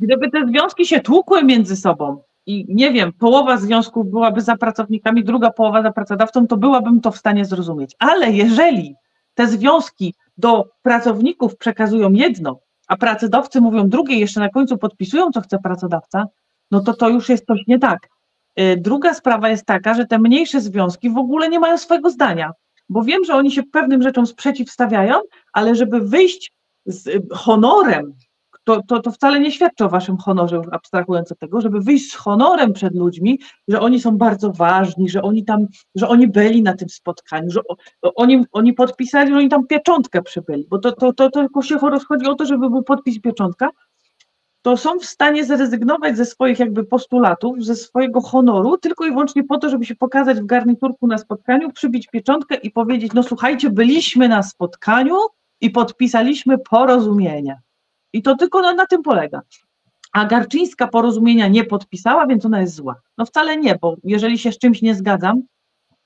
Gdyby 0.00 0.30
te 0.30 0.46
związki 0.46 0.86
się 0.86 1.00
tłukły 1.00 1.44
między 1.44 1.76
sobą, 1.76 2.22
i 2.48 2.66
nie 2.68 2.92
wiem, 2.92 3.12
połowa 3.12 3.56
związków 3.56 4.10
byłaby 4.10 4.40
za 4.40 4.56
pracownikami, 4.56 5.24
druga 5.24 5.50
połowa 5.50 5.82
za 5.82 5.92
pracodawcą, 5.92 6.46
to 6.46 6.56
byłabym 6.56 7.00
to 7.00 7.10
w 7.10 7.18
stanie 7.18 7.44
zrozumieć. 7.44 7.94
Ale 7.98 8.30
jeżeli 8.32 8.94
te 9.34 9.48
związki 9.48 10.14
do 10.36 10.68
pracowników 10.82 11.56
przekazują 11.56 12.12
jedno, 12.12 12.60
a 12.88 12.96
pracodawcy 12.96 13.60
mówią 13.60 13.88
drugie, 13.88 14.18
jeszcze 14.18 14.40
na 14.40 14.48
końcu 14.48 14.78
podpisują, 14.78 15.30
co 15.30 15.40
chce 15.40 15.58
pracodawca, 15.58 16.24
no 16.70 16.80
to 16.80 16.94
to 16.94 17.08
już 17.08 17.28
jest 17.28 17.46
coś 17.46 17.60
nie 17.66 17.78
tak. 17.78 18.08
Y, 18.60 18.76
druga 18.76 19.14
sprawa 19.14 19.48
jest 19.48 19.64
taka, 19.64 19.94
że 19.94 20.06
te 20.06 20.18
mniejsze 20.18 20.60
związki 20.60 21.10
w 21.10 21.18
ogóle 21.18 21.48
nie 21.48 21.60
mają 21.60 21.78
swojego 21.78 22.10
zdania, 22.10 22.52
bo 22.88 23.02
wiem, 23.02 23.24
że 23.24 23.34
oni 23.34 23.50
się 23.50 23.62
pewnym 23.62 24.02
rzeczom 24.02 24.26
sprzeciwstawiają, 24.26 25.14
ale 25.52 25.74
żeby 25.74 26.00
wyjść 26.00 26.52
z 26.86 27.10
honorem 27.32 28.14
to, 28.68 28.82
to, 28.82 29.00
to 29.00 29.10
wcale 29.10 29.40
nie 29.40 29.52
świadczy 29.52 29.84
o 29.84 29.88
waszym 29.88 30.16
honorze, 30.16 30.56
już 30.56 30.66
abstrahując 30.72 31.32
od 31.32 31.38
tego, 31.38 31.60
żeby 31.60 31.80
wyjść 31.80 32.10
z 32.10 32.14
honorem 32.14 32.72
przed 32.72 32.94
ludźmi, 32.94 33.40
że 33.68 33.80
oni 33.80 34.00
są 34.00 34.18
bardzo 34.18 34.52
ważni, 34.52 35.08
że 35.08 35.22
oni 35.22 35.44
tam, 35.44 35.66
że 35.94 36.08
oni 36.08 36.28
byli 36.28 36.62
na 36.62 36.74
tym 36.74 36.88
spotkaniu, 36.88 37.50
że 37.50 37.60
oni, 38.02 38.44
oni 38.52 38.72
podpisali, 38.72 39.30
że 39.30 39.36
oni 39.36 39.48
tam 39.48 39.66
pieczątkę 39.66 40.22
przybyli, 40.22 40.66
bo 40.70 40.78
to, 40.78 40.92
to, 40.92 41.12
to, 41.12 41.30
to 41.30 41.40
tylko 41.40 41.62
się 41.62 41.78
rozchodzi 41.78 42.26
o 42.26 42.34
to, 42.34 42.46
żeby 42.46 42.70
był 42.70 42.82
podpis 42.82 43.20
pieczątka, 43.20 43.70
to 44.62 44.76
są 44.76 44.98
w 44.98 45.04
stanie 45.04 45.44
zrezygnować 45.44 46.16
ze 46.16 46.24
swoich 46.24 46.58
jakby 46.58 46.84
postulatów, 46.84 47.64
ze 47.64 47.76
swojego 47.76 48.20
honoru, 48.20 48.78
tylko 48.78 49.06
i 49.06 49.10
wyłącznie 49.10 49.44
po 49.44 49.58
to, 49.58 49.70
żeby 49.70 49.84
się 49.84 49.94
pokazać 49.94 50.40
w 50.40 50.46
garniturku 50.46 51.06
na 51.06 51.18
spotkaniu, 51.18 51.72
przybić 51.72 52.06
pieczątkę 52.06 52.54
i 52.54 52.70
powiedzieć, 52.70 53.12
no 53.12 53.22
słuchajcie, 53.22 53.70
byliśmy 53.70 54.28
na 54.28 54.42
spotkaniu 54.42 55.16
i 55.60 55.70
podpisaliśmy 55.70 56.58
porozumienie. 56.58 57.60
I 58.12 58.22
to 58.22 58.36
tylko 58.36 58.62
na, 58.62 58.74
na 58.74 58.86
tym 58.86 59.02
polega. 59.02 59.42
A 60.12 60.24
Garczyńska 60.24 60.88
porozumienia 60.88 61.48
nie 61.48 61.64
podpisała, 61.64 62.26
więc 62.26 62.46
ona 62.46 62.60
jest 62.60 62.74
zła. 62.74 63.00
No 63.18 63.26
wcale 63.26 63.56
nie, 63.56 63.78
bo 63.80 63.96
jeżeli 64.04 64.38
się 64.38 64.52
z 64.52 64.58
czymś 64.58 64.82
nie 64.82 64.94
zgadzam, 64.94 65.42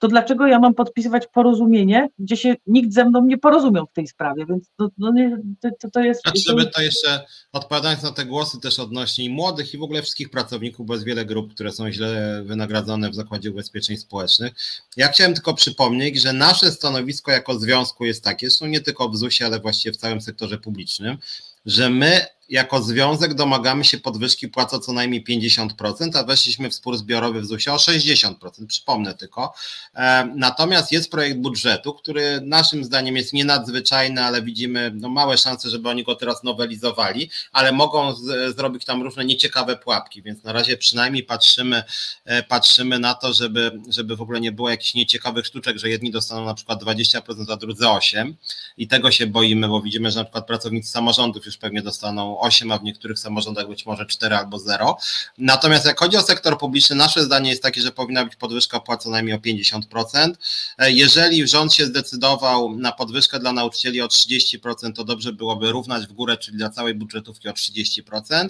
to 0.02 0.08
dlaczego 0.08 0.46
ja 0.46 0.58
mam 0.58 0.74
podpisywać 0.74 1.26
porozumienie, 1.26 2.08
gdzie 2.18 2.36
się 2.36 2.54
nikt 2.66 2.92
ze 2.92 3.04
mną 3.04 3.24
nie 3.26 3.38
porozumiał 3.38 3.86
w 3.86 3.92
tej 3.92 4.06
sprawie, 4.06 4.46
więc 4.46 4.70
to, 4.76 4.88
no 4.98 5.12
nie, 5.12 5.38
to, 5.60 5.90
to 5.92 6.00
jest... 6.00 6.22
Znaczy, 6.22 6.40
żeby 6.46 6.66
to 6.66 6.82
jeszcze, 6.82 7.24
odpowiadając 7.52 8.02
na 8.02 8.12
te 8.12 8.24
głosy 8.24 8.60
też 8.60 8.78
odnośnie 8.78 9.30
młodych 9.30 9.74
i 9.74 9.78
w 9.78 9.82
ogóle 9.82 10.02
wszystkich 10.02 10.30
pracowników, 10.30 10.86
bo 10.86 10.94
jest 10.94 11.06
wiele 11.06 11.24
grup, 11.24 11.54
które 11.54 11.72
są 11.72 11.92
źle 11.92 12.42
wynagradzane 12.44 13.10
w 13.10 13.14
Zakładzie 13.14 13.50
Ubezpieczeń 13.50 13.96
Społecznych, 13.96 14.52
ja 14.96 15.08
chciałem 15.08 15.34
tylko 15.34 15.54
przypomnieć, 15.54 16.22
że 16.22 16.32
nasze 16.32 16.70
stanowisko 16.70 17.30
jako 17.30 17.58
związku 17.58 18.04
jest 18.04 18.24
takie, 18.24 18.50
są 18.50 18.66
nie 18.66 18.80
tylko 18.80 19.08
w 19.08 19.16
ZUS-ie, 19.16 19.46
ale 19.46 19.60
właściwie 19.60 19.92
w 19.92 19.96
całym 19.96 20.20
sektorze 20.20 20.58
publicznym, 20.58 21.18
że 21.66 21.90
my 21.90 22.26
jako 22.48 22.82
związek 22.82 23.34
domagamy 23.34 23.84
się 23.84 23.98
podwyżki 23.98 24.48
płacy 24.48 24.76
o 24.76 24.78
co 24.78 24.92
najmniej 24.92 25.24
50%, 25.24 26.18
a 26.18 26.24
weszliśmy 26.24 26.70
w 26.70 26.74
spór 26.74 26.96
zbiorowy 26.96 27.40
w 27.40 27.46
ZUS-ie 27.46 27.74
o 27.74 27.76
60%, 27.76 28.66
przypomnę 28.66 29.14
tylko. 29.14 29.54
E, 29.94 30.32
natomiast 30.36 30.92
jest 30.92 31.10
projekt 31.10 31.38
budżetu, 31.38 31.94
który 31.94 32.40
naszym 32.40 32.84
zdaniem 32.84 33.16
jest 33.16 33.32
nienadzwyczajny, 33.32 34.24
ale 34.24 34.42
widzimy 34.42 34.92
no, 34.94 35.08
małe 35.08 35.38
szanse, 35.38 35.70
żeby 35.70 35.88
oni 35.88 36.04
go 36.04 36.14
teraz 36.14 36.42
nowelizowali, 36.42 37.30
ale 37.52 37.72
mogą 37.72 38.14
z, 38.14 38.56
zrobić 38.56 38.84
tam 38.84 39.02
różne 39.02 39.24
nieciekawe 39.24 39.76
pułapki, 39.76 40.22
więc 40.22 40.44
na 40.44 40.52
razie 40.52 40.76
przynajmniej 40.76 41.22
patrzymy, 41.24 41.82
e, 42.24 42.42
patrzymy 42.42 42.98
na 42.98 43.14
to, 43.14 43.32
żeby, 43.32 43.80
żeby 43.88 44.16
w 44.16 44.22
ogóle 44.22 44.40
nie 44.40 44.52
było 44.52 44.70
jakichś 44.70 44.94
nieciekawych 44.94 45.46
sztuczek, 45.46 45.78
że 45.78 45.88
jedni 45.88 46.10
dostaną 46.10 46.44
na 46.44 46.54
przykład 46.54 46.82
20%, 46.82 47.52
a 47.52 47.56
drudzy 47.56 47.84
8% 47.84 48.32
i 48.76 48.88
tego 48.88 49.10
się 49.10 49.26
boimy, 49.26 49.68
bo 49.68 49.82
widzimy, 49.82 50.10
że 50.10 50.18
na 50.18 50.24
przykład 50.24 50.46
pracownicy 50.46 50.90
samorządów 50.90 51.46
już 51.46 51.56
pewnie 51.56 51.82
dostaną 51.82 52.31
8, 52.40 52.72
a 52.72 52.78
w 52.78 52.82
niektórych 52.82 53.18
samorządach 53.18 53.68
być 53.68 53.86
może 53.86 54.06
4 54.06 54.36
albo 54.36 54.58
0. 54.58 54.96
Natomiast 55.38 55.84
jak 55.84 56.00
chodzi 56.00 56.16
o 56.16 56.22
sektor 56.22 56.58
publiczny, 56.58 56.96
nasze 56.96 57.24
zdanie 57.24 57.50
jest 57.50 57.62
takie, 57.62 57.80
że 57.80 57.92
powinna 57.92 58.24
być 58.24 58.36
podwyżka 58.36 58.80
płac 58.80 59.02
co 59.02 59.10
najmniej 59.10 59.36
o 59.36 59.38
50%. 59.38 60.32
E, 60.78 60.92
jeżeli 60.92 61.48
rząd 61.48 61.74
się 61.74 61.86
zdecydował 61.86 62.76
na 62.76 62.92
podwyżkę 62.92 63.38
dla 63.38 63.52
nauczycieli 63.52 64.02
o 64.02 64.06
30%, 64.06 64.92
to 64.92 65.04
dobrze 65.04 65.32
byłoby 65.32 65.72
równać 65.72 66.06
w 66.06 66.12
górę, 66.12 66.36
czyli 66.36 66.56
dla 66.56 66.70
całej 66.70 66.94
budżetówki 66.94 67.48
o 67.48 67.52
30%. 67.52 68.48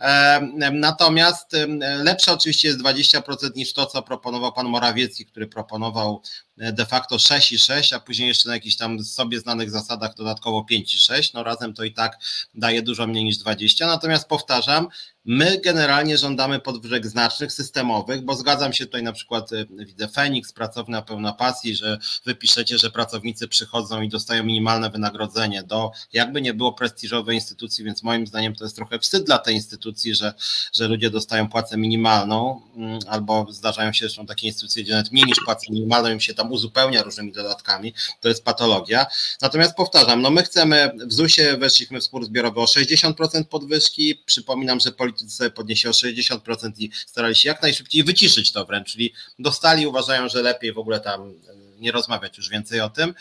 E, 0.00 0.40
natomiast 0.72 1.56
lepsze 2.02 2.32
oczywiście 2.32 2.68
jest 2.68 2.80
20% 2.80 3.56
niż 3.56 3.72
to, 3.72 3.86
co 3.86 4.02
proponował 4.02 4.52
pan 4.52 4.66
Morawiecki, 4.66 5.26
który 5.26 5.46
proponował 5.46 6.22
de 6.56 6.86
facto 6.86 7.18
6 7.18 7.52
i 7.52 7.58
6, 7.58 7.92
a 7.92 8.00
później 8.00 8.28
jeszcze 8.28 8.48
na 8.48 8.54
jakichś 8.54 8.76
tam 8.76 9.04
sobie 9.04 9.40
znanych 9.40 9.70
zasadach 9.70 10.14
dodatkowo 10.14 10.64
5 10.64 10.94
i 10.94 10.98
6, 10.98 11.32
no 11.32 11.42
razem 11.42 11.74
to 11.74 11.84
i 11.84 11.92
tak 11.92 12.18
daje 12.54 12.82
dużo 12.82 13.06
mniej 13.06 13.21
niż 13.24 13.38
20. 13.38 13.86
Natomiast 13.86 14.28
powtarzam, 14.28 14.88
My 15.24 15.60
generalnie 15.64 16.18
żądamy 16.18 16.60
podwyżek 16.60 17.06
znacznych, 17.06 17.52
systemowych, 17.52 18.22
bo 18.22 18.34
zgadzam 18.34 18.72
się 18.72 18.86
tutaj 18.86 19.02
na 19.02 19.12
przykład, 19.12 19.52
y, 19.52 19.66
widzę 19.70 20.08
Feniks, 20.08 20.52
pracownia 20.52 21.02
pełna 21.02 21.32
pasji, 21.32 21.76
że 21.76 21.98
wypiszecie, 22.24 22.78
że 22.78 22.90
pracownicy 22.90 23.48
przychodzą 23.48 24.00
i 24.02 24.08
dostają 24.08 24.44
minimalne 24.44 24.90
wynagrodzenie 24.90 25.62
do 25.62 25.90
jakby 26.12 26.42
nie 26.42 26.54
było 26.54 26.72
prestiżowej 26.72 27.34
instytucji, 27.34 27.84
więc 27.84 28.02
moim 28.02 28.26
zdaniem 28.26 28.54
to 28.54 28.64
jest 28.64 28.76
trochę 28.76 28.98
wstyd 28.98 29.24
dla 29.24 29.38
tej 29.38 29.54
instytucji, 29.54 30.14
że, 30.14 30.34
że 30.72 30.88
ludzie 30.88 31.10
dostają 31.10 31.48
płacę 31.48 31.76
minimalną, 31.76 32.60
mm, 32.76 32.98
albo 33.08 33.46
zdarzają 33.50 33.92
się 33.92 34.06
zresztą 34.06 34.26
takie 34.26 34.46
instytucje, 34.46 34.82
gdzie 34.82 34.92
nawet 34.92 35.12
mniej 35.12 35.24
niż 35.24 35.38
płacę 35.44 35.66
minimalną 35.70 36.10
im 36.10 36.20
się 36.20 36.34
tam 36.34 36.52
uzupełnia 36.52 37.02
różnymi 37.02 37.32
dodatkami, 37.32 37.94
to 38.20 38.28
jest 38.28 38.44
patologia. 38.44 39.06
Natomiast 39.42 39.74
powtarzam, 39.74 40.22
no 40.22 40.30
my 40.30 40.42
chcemy, 40.42 40.92
w 41.06 41.12
ZUS-ie 41.12 41.56
weszliśmy 41.56 42.00
w 42.00 42.04
spór 42.04 42.24
zbiorowy 42.24 42.60
o 42.60 42.64
60% 42.64 43.44
podwyżki, 43.44 44.22
przypominam, 44.26 44.80
że 44.80 44.92
politycy 44.92 45.11
politycy 45.12 45.50
podniesie 45.50 45.88
o 45.88 45.92
60% 45.92 46.72
i 46.78 46.90
starali 47.06 47.34
się 47.34 47.48
jak 47.48 47.62
najszybciej 47.62 48.04
wyciszyć 48.04 48.52
to 48.52 48.64
wręcz, 48.64 48.92
czyli 48.92 49.12
dostali, 49.38 49.86
uważają, 49.86 50.28
że 50.28 50.42
lepiej 50.42 50.72
w 50.72 50.78
ogóle 50.78 51.00
tam 51.00 51.34
nie 51.78 51.92
rozmawiać 51.92 52.36
już 52.36 52.48
więcej 52.48 52.80
o 52.80 52.90
tym. 52.90 53.14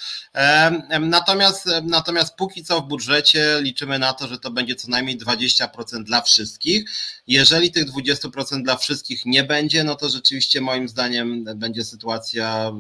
Natomiast, 0.99 1.65
natomiast 1.83 2.35
póki 2.35 2.63
co 2.63 2.81
w 2.81 2.87
budżecie 2.87 3.57
liczymy 3.61 3.99
na 3.99 4.13
to, 4.13 4.27
że 4.27 4.39
to 4.39 4.51
będzie 4.51 4.75
co 4.75 4.87
najmniej 4.87 5.17
20% 5.17 6.03
dla 6.03 6.21
wszystkich. 6.21 6.85
Jeżeli 7.27 7.71
tych 7.71 7.85
20% 7.85 8.63
dla 8.63 8.75
wszystkich 8.75 9.25
nie 9.25 9.43
będzie, 9.43 9.83
no 9.83 9.95
to 9.95 10.09
rzeczywiście 10.09 10.61
moim 10.61 10.89
zdaniem 10.89 11.43
będzie 11.55 11.83
sytuacja 11.83 12.71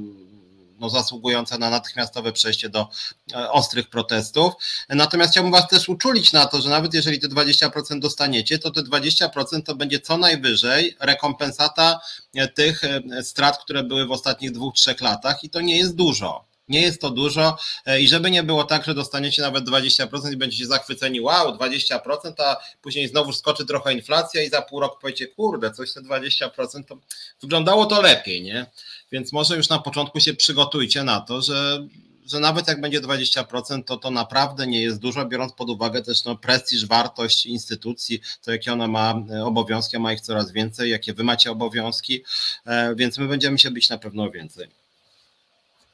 no, 0.81 0.89
zasługujące 0.89 1.57
na 1.57 1.69
natychmiastowe 1.69 2.31
przejście 2.31 2.69
do 2.69 2.89
e, 3.33 3.51
ostrych 3.51 3.89
protestów. 3.89 4.53
Natomiast 4.89 5.31
chciałbym 5.31 5.51
Was 5.51 5.67
też 5.67 5.89
uczulić 5.89 6.33
na 6.33 6.45
to, 6.45 6.61
że 6.61 6.69
nawet 6.69 6.93
jeżeli 6.93 7.19
te 7.19 7.27
20% 7.27 7.99
dostaniecie, 7.99 8.59
to 8.59 8.71
te 8.71 8.81
20% 8.81 9.63
to 9.63 9.75
będzie 9.75 9.99
co 9.99 10.17
najwyżej 10.17 10.97
rekompensata 10.99 11.99
e, 12.35 12.47
tych 12.47 12.83
e, 12.83 13.23
strat, 13.23 13.57
które 13.63 13.83
były 13.83 14.05
w 14.05 14.11
ostatnich 14.11 14.51
dwóch, 14.51 14.73
trzech 14.73 15.01
latach 15.01 15.43
i 15.43 15.49
to 15.49 15.61
nie 15.61 15.77
jest 15.77 15.95
dużo. 15.95 16.50
Nie 16.71 16.81
jest 16.81 17.01
to 17.01 17.09
dużo 17.09 17.57
i 17.99 18.07
żeby 18.07 18.31
nie 18.31 18.43
było 18.43 18.63
tak, 18.63 18.85
że 18.85 18.93
dostaniecie 18.93 19.41
nawet 19.41 19.65
20% 19.69 20.33
i 20.33 20.37
będziecie 20.37 20.65
zachwyceni, 20.65 21.21
wow, 21.21 21.57
20%, 21.57 22.33
a 22.37 22.57
później 22.81 23.07
znowu 23.07 23.33
skoczy 23.33 23.65
trochę 23.65 23.93
inflacja 23.93 24.43
i 24.43 24.49
za 24.49 24.61
pół 24.61 24.79
roku 24.79 24.97
powiecie, 25.01 25.27
kurde, 25.27 25.71
coś 25.71 25.93
te 25.93 26.01
20%, 26.01 26.83
to 26.83 26.97
wyglądało 27.41 27.85
to 27.85 28.01
lepiej, 28.01 28.41
nie? 28.41 28.65
Więc 29.11 29.33
może 29.33 29.57
już 29.57 29.69
na 29.69 29.79
początku 29.79 30.19
się 30.19 30.33
przygotujcie 30.33 31.03
na 31.03 31.21
to, 31.21 31.41
że, 31.41 31.87
że 32.25 32.39
nawet 32.39 32.67
jak 32.67 32.81
będzie 32.81 33.01
20%, 33.01 33.83
to 33.83 33.97
to 33.97 34.11
naprawdę 34.11 34.67
nie 34.67 34.81
jest 34.81 34.99
dużo, 34.99 35.25
biorąc 35.25 35.53
pod 35.53 35.69
uwagę 35.69 36.01
też 36.01 36.25
no, 36.25 36.35
prestiż, 36.35 36.85
wartość 36.85 37.45
instytucji, 37.45 38.21
to 38.43 38.51
jakie 38.51 38.73
ona 38.73 38.87
ma 38.87 39.23
e, 39.31 39.45
obowiązki, 39.45 39.97
a 39.97 39.99
ma 39.99 40.13
ich 40.13 40.21
coraz 40.21 40.51
więcej, 40.51 40.89
jakie 40.89 41.13
wy 41.13 41.23
macie 41.23 41.51
obowiązki, 41.51 42.23
e, 42.65 42.95
więc 42.95 43.17
my 43.17 43.27
będziemy 43.27 43.59
się 43.59 43.71
być 43.71 43.89
na 43.89 43.97
pewno 43.97 44.31
więcej. 44.31 44.80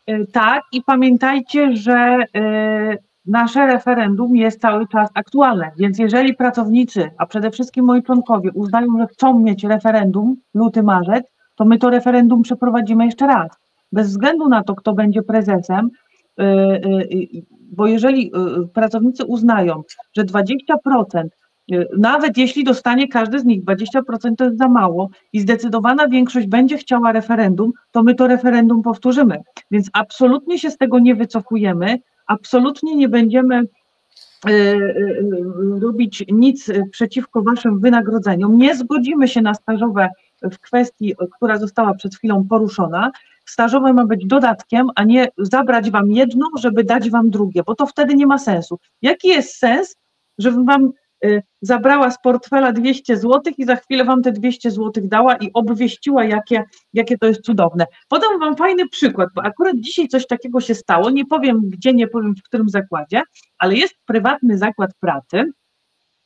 E, 0.08 0.26
tak, 0.26 0.64
i 0.72 0.82
pamiętajcie, 0.84 1.76
że 1.76 2.24
nasze 3.26 3.68
referendum 3.68 4.36
jest 4.36 4.62
cały 4.62 4.88
czas 4.88 5.10
aktualne, 5.14 5.72
więc 5.78 6.00
jeżeli 6.00 6.36
pracownicy, 6.36 7.12
a 7.18 7.26
przede 7.26 7.52
wszystkim 7.52 7.86
moi 7.86 8.04
członkowie 8.04 8.52
uznają, 8.54 8.88
że 9.00 9.08
chcą 9.08 9.40
mieć 9.40 9.64
referendum 9.64 10.36
luty, 10.54 10.84
marzec, 10.84 11.26
to 11.56 11.66
my 11.66 11.78
to 11.78 11.90
referendum 11.90 12.42
przeprowadzimy 12.42 13.06
jeszcze 13.06 13.28
raz. 13.28 13.50
Bez 13.92 14.08
względu 14.08 14.50
na 14.50 14.64
to, 14.64 14.76
kto 14.76 14.94
będzie 14.94 15.24
prezesem, 15.24 15.90
bo 17.72 17.88
jeżeli 17.88 18.32
pracownicy 18.74 19.26
uznają, 19.26 19.84
że 20.18 20.24
20%, 20.24 20.44
nawet 21.98 22.38
jeśli 22.38 22.64
dostanie 22.64 23.08
każdy 23.08 23.40
z 23.40 23.46
nich 23.46 23.64
20% 23.64 24.36
to 24.38 24.46
jest 24.46 24.58
za 24.58 24.68
mało 24.68 25.10
i 25.34 25.40
zdecydowana 25.40 26.08
większość 26.08 26.48
będzie 26.48 26.78
chciała 26.78 27.12
referendum, 27.12 27.72
to 27.92 28.04
my 28.04 28.16
to 28.16 28.28
referendum 28.28 28.82
powtórzymy. 28.82 29.42
Więc 29.72 29.90
absolutnie 29.94 30.60
się 30.60 30.72
z 30.72 30.78
tego 30.78 31.00
nie 31.00 31.16
wycofujemy, 31.16 32.00
absolutnie 32.28 32.96
nie 32.96 33.10
będziemy 33.10 33.64
E, 34.46 34.50
e, 34.50 34.80
robić 35.82 36.26
nic 36.28 36.72
przeciwko 36.92 37.42
waszym 37.42 37.80
wynagrodzeniom. 37.80 38.58
Nie 38.58 38.76
zgodzimy 38.76 39.28
się 39.28 39.42
na 39.42 39.54
stażowe 39.54 40.10
w 40.42 40.60
kwestii, 40.60 41.16
która 41.36 41.58
została 41.58 41.94
przed 41.94 42.16
chwilą 42.16 42.48
poruszona. 42.50 43.12
Stażowe 43.46 43.94
ma 43.94 44.06
być 44.06 44.26
dodatkiem, 44.26 44.88
a 44.96 45.04
nie 45.04 45.28
zabrać 45.38 45.92
wam 45.92 46.12
jedno, 46.12 46.46
żeby 46.60 46.84
dać 46.84 47.10
wam 47.10 47.30
drugie, 47.30 47.64
bo 47.64 47.76
to 47.76 47.86
wtedy 47.86 48.16
nie 48.16 48.28
ma 48.28 48.38
sensu. 48.38 48.80
Jaki 49.02 49.28
jest 49.28 49.56
sens, 49.56 49.96
żebym 50.38 50.66
wam 50.66 50.92
Y, 50.92 51.07
zabrała 51.62 52.12
z 52.12 52.22
portfela 52.22 52.72
200 52.72 53.18
zł 53.18 53.42
i 53.58 53.66
za 53.66 53.76
chwilę 53.76 54.06
wam 54.06 54.24
te 54.24 54.32
200 54.32 54.72
zł 54.72 54.92
dała 55.08 55.36
i 55.36 55.54
obwieściła, 55.54 56.24
jakie, 56.24 56.64
jakie 56.94 57.18
to 57.18 57.28
jest 57.28 57.42
cudowne. 57.42 57.86
Podam 58.08 58.40
wam 58.40 58.56
fajny 58.56 58.90
przykład, 58.90 59.30
bo 59.36 59.44
akurat 59.44 59.76
dzisiaj 59.80 60.08
coś 60.08 60.28
takiego 60.28 60.62
się 60.62 60.76
stało. 60.76 61.10
Nie 61.10 61.26
powiem 61.26 61.62
gdzie, 61.70 61.94
nie 61.94 62.08
powiem 62.08 62.36
w 62.36 62.44
którym 62.44 62.70
zakładzie, 62.70 63.22
ale 63.58 63.76
jest 63.76 63.96
prywatny 64.06 64.58
zakład 64.58 64.92
pracy 65.00 65.52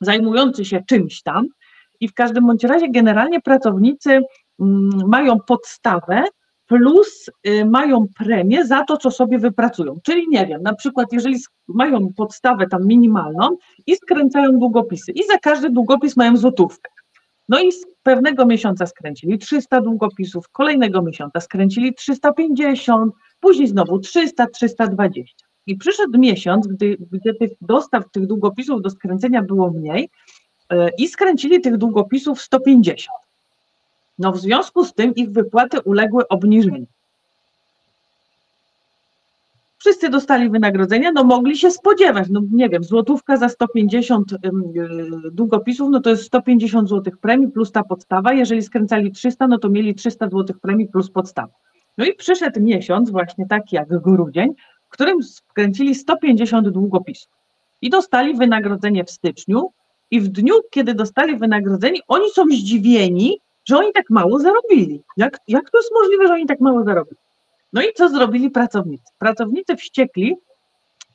zajmujący 0.01 0.65
się 0.65 0.83
czymś 0.87 1.21
tam 1.21 1.47
i 1.99 2.07
w 2.07 2.13
każdym 2.13 2.47
bądź 2.47 2.63
razie 2.63 2.89
generalnie 2.89 3.41
pracownicy 3.41 4.21
mm, 4.59 4.89
mają 5.07 5.39
podstawę 5.39 6.23
plus 6.71 7.29
y, 7.47 7.65
mają 7.65 8.05
premię 8.17 8.65
za 8.65 8.83
to, 8.83 8.97
co 8.97 9.11
sobie 9.11 9.39
wypracują. 9.39 9.99
Czyli 10.03 10.27
nie 10.29 10.47
wiem, 10.47 10.61
na 10.63 10.75
przykład 10.75 11.13
jeżeli 11.13 11.35
mają 11.67 12.13
podstawę 12.17 12.67
tam 12.67 12.87
minimalną 12.87 13.57
i 13.87 13.95
skręcają 13.95 14.59
długopisy 14.59 15.11
i 15.11 15.23
za 15.23 15.37
każdy 15.37 15.69
długopis 15.69 16.17
mają 16.17 16.37
złotówkę. 16.37 16.91
No 17.49 17.59
i 17.59 17.71
z 17.71 17.85
pewnego 18.03 18.45
miesiąca 18.45 18.85
skręcili 18.85 19.37
300 19.37 19.81
długopisów, 19.81 20.49
kolejnego 20.49 21.01
miesiąca 21.01 21.39
skręcili 21.39 21.93
350, 21.93 23.13
później 23.39 23.67
znowu 23.67 23.99
300, 23.99 24.47
320. 24.47 25.45
I 25.67 25.77
przyszedł 25.77 26.19
miesiąc, 26.19 26.67
gdy, 26.67 26.97
gdzie 27.11 27.33
tych 27.33 27.51
dostaw 27.61 28.03
tych 28.11 28.27
długopisów 28.27 28.81
do 28.81 28.89
skręcenia 28.89 29.41
było 29.41 29.71
mniej 29.71 30.09
y, 30.73 30.75
i 30.97 31.07
skręcili 31.07 31.61
tych 31.61 31.77
długopisów 31.77 32.41
150. 32.41 33.30
No 34.21 34.31
w 34.31 34.39
związku 34.39 34.85
z 34.85 34.93
tym 34.93 35.15
ich 35.15 35.31
wypłaty 35.31 35.81
uległy 35.81 36.27
obniżeniu. 36.27 36.85
Wszyscy 39.77 40.09
dostali 40.09 40.49
wynagrodzenia, 40.49 41.11
no 41.11 41.23
mogli 41.23 41.57
się 41.57 41.71
spodziewać, 41.71 42.27
no 42.29 42.41
nie 42.51 42.69
wiem, 42.69 42.83
złotówka 42.83 43.37
za 43.37 43.49
150 43.49 44.31
y, 44.31 44.37
długopisów, 45.31 45.89
no 45.91 45.99
to 46.01 46.09
jest 46.09 46.23
150 46.23 46.89
zł 46.89 47.13
premii 47.21 47.47
plus 47.47 47.71
ta 47.71 47.83
podstawa, 47.83 48.33
jeżeli 48.33 48.61
skręcali 48.61 49.11
300, 49.11 49.47
no 49.47 49.57
to 49.57 49.69
mieli 49.69 49.95
300 49.95 50.29
zł 50.29 50.55
premii 50.61 50.87
plus 50.87 51.09
podstawa. 51.09 51.53
No 51.97 52.05
i 52.05 52.13
przyszedł 52.13 52.61
miesiąc, 52.61 53.09
właśnie 53.09 53.47
taki 53.47 53.75
jak 53.75 54.01
grudzień, 54.01 54.53
w 54.85 54.89
którym 54.89 55.23
skręcili 55.23 55.95
150 55.95 56.69
długopisów 56.69 57.31
i 57.81 57.89
dostali 57.89 58.33
wynagrodzenie 58.33 59.03
w 59.03 59.11
styczniu 59.11 59.71
i 60.11 60.21
w 60.21 60.27
dniu, 60.27 60.53
kiedy 60.71 60.93
dostali 60.93 61.37
wynagrodzenie, 61.37 61.99
oni 62.07 62.29
są 62.29 62.45
zdziwieni, 62.45 63.39
że 63.71 63.77
oni 63.77 63.93
tak 63.93 64.09
mało 64.09 64.39
zarobili. 64.39 65.03
Jak, 65.17 65.37
jak 65.47 65.69
to 65.69 65.77
jest 65.77 65.91
możliwe, 65.93 66.27
że 66.27 66.33
oni 66.33 66.45
tak 66.45 66.59
mało 66.59 66.83
zarobili? 66.83 67.17
No 67.73 67.81
i 67.81 67.93
co 67.95 68.09
zrobili 68.09 68.49
pracownicy? 68.49 69.13
Pracownicy 69.19 69.75
wściekli, 69.75 70.35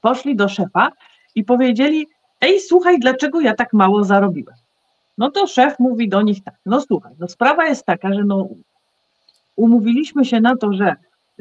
poszli 0.00 0.36
do 0.36 0.48
szefa 0.48 0.92
i 1.34 1.44
powiedzieli: 1.44 2.06
Ej, 2.40 2.60
słuchaj, 2.60 2.98
dlaczego 2.98 3.40
ja 3.40 3.54
tak 3.54 3.72
mało 3.72 4.04
zarobiłem? 4.04 4.54
No 5.18 5.30
to 5.30 5.46
szef 5.46 5.78
mówi 5.78 6.08
do 6.08 6.22
nich 6.22 6.44
tak: 6.44 6.54
No 6.66 6.80
słuchaj, 6.80 7.12
no 7.18 7.28
sprawa 7.28 7.66
jest 7.66 7.86
taka, 7.86 8.14
że 8.14 8.24
no, 8.24 8.48
umówiliśmy 9.56 10.24
się 10.24 10.40
na 10.40 10.56
to, 10.56 10.72
że 10.72 10.96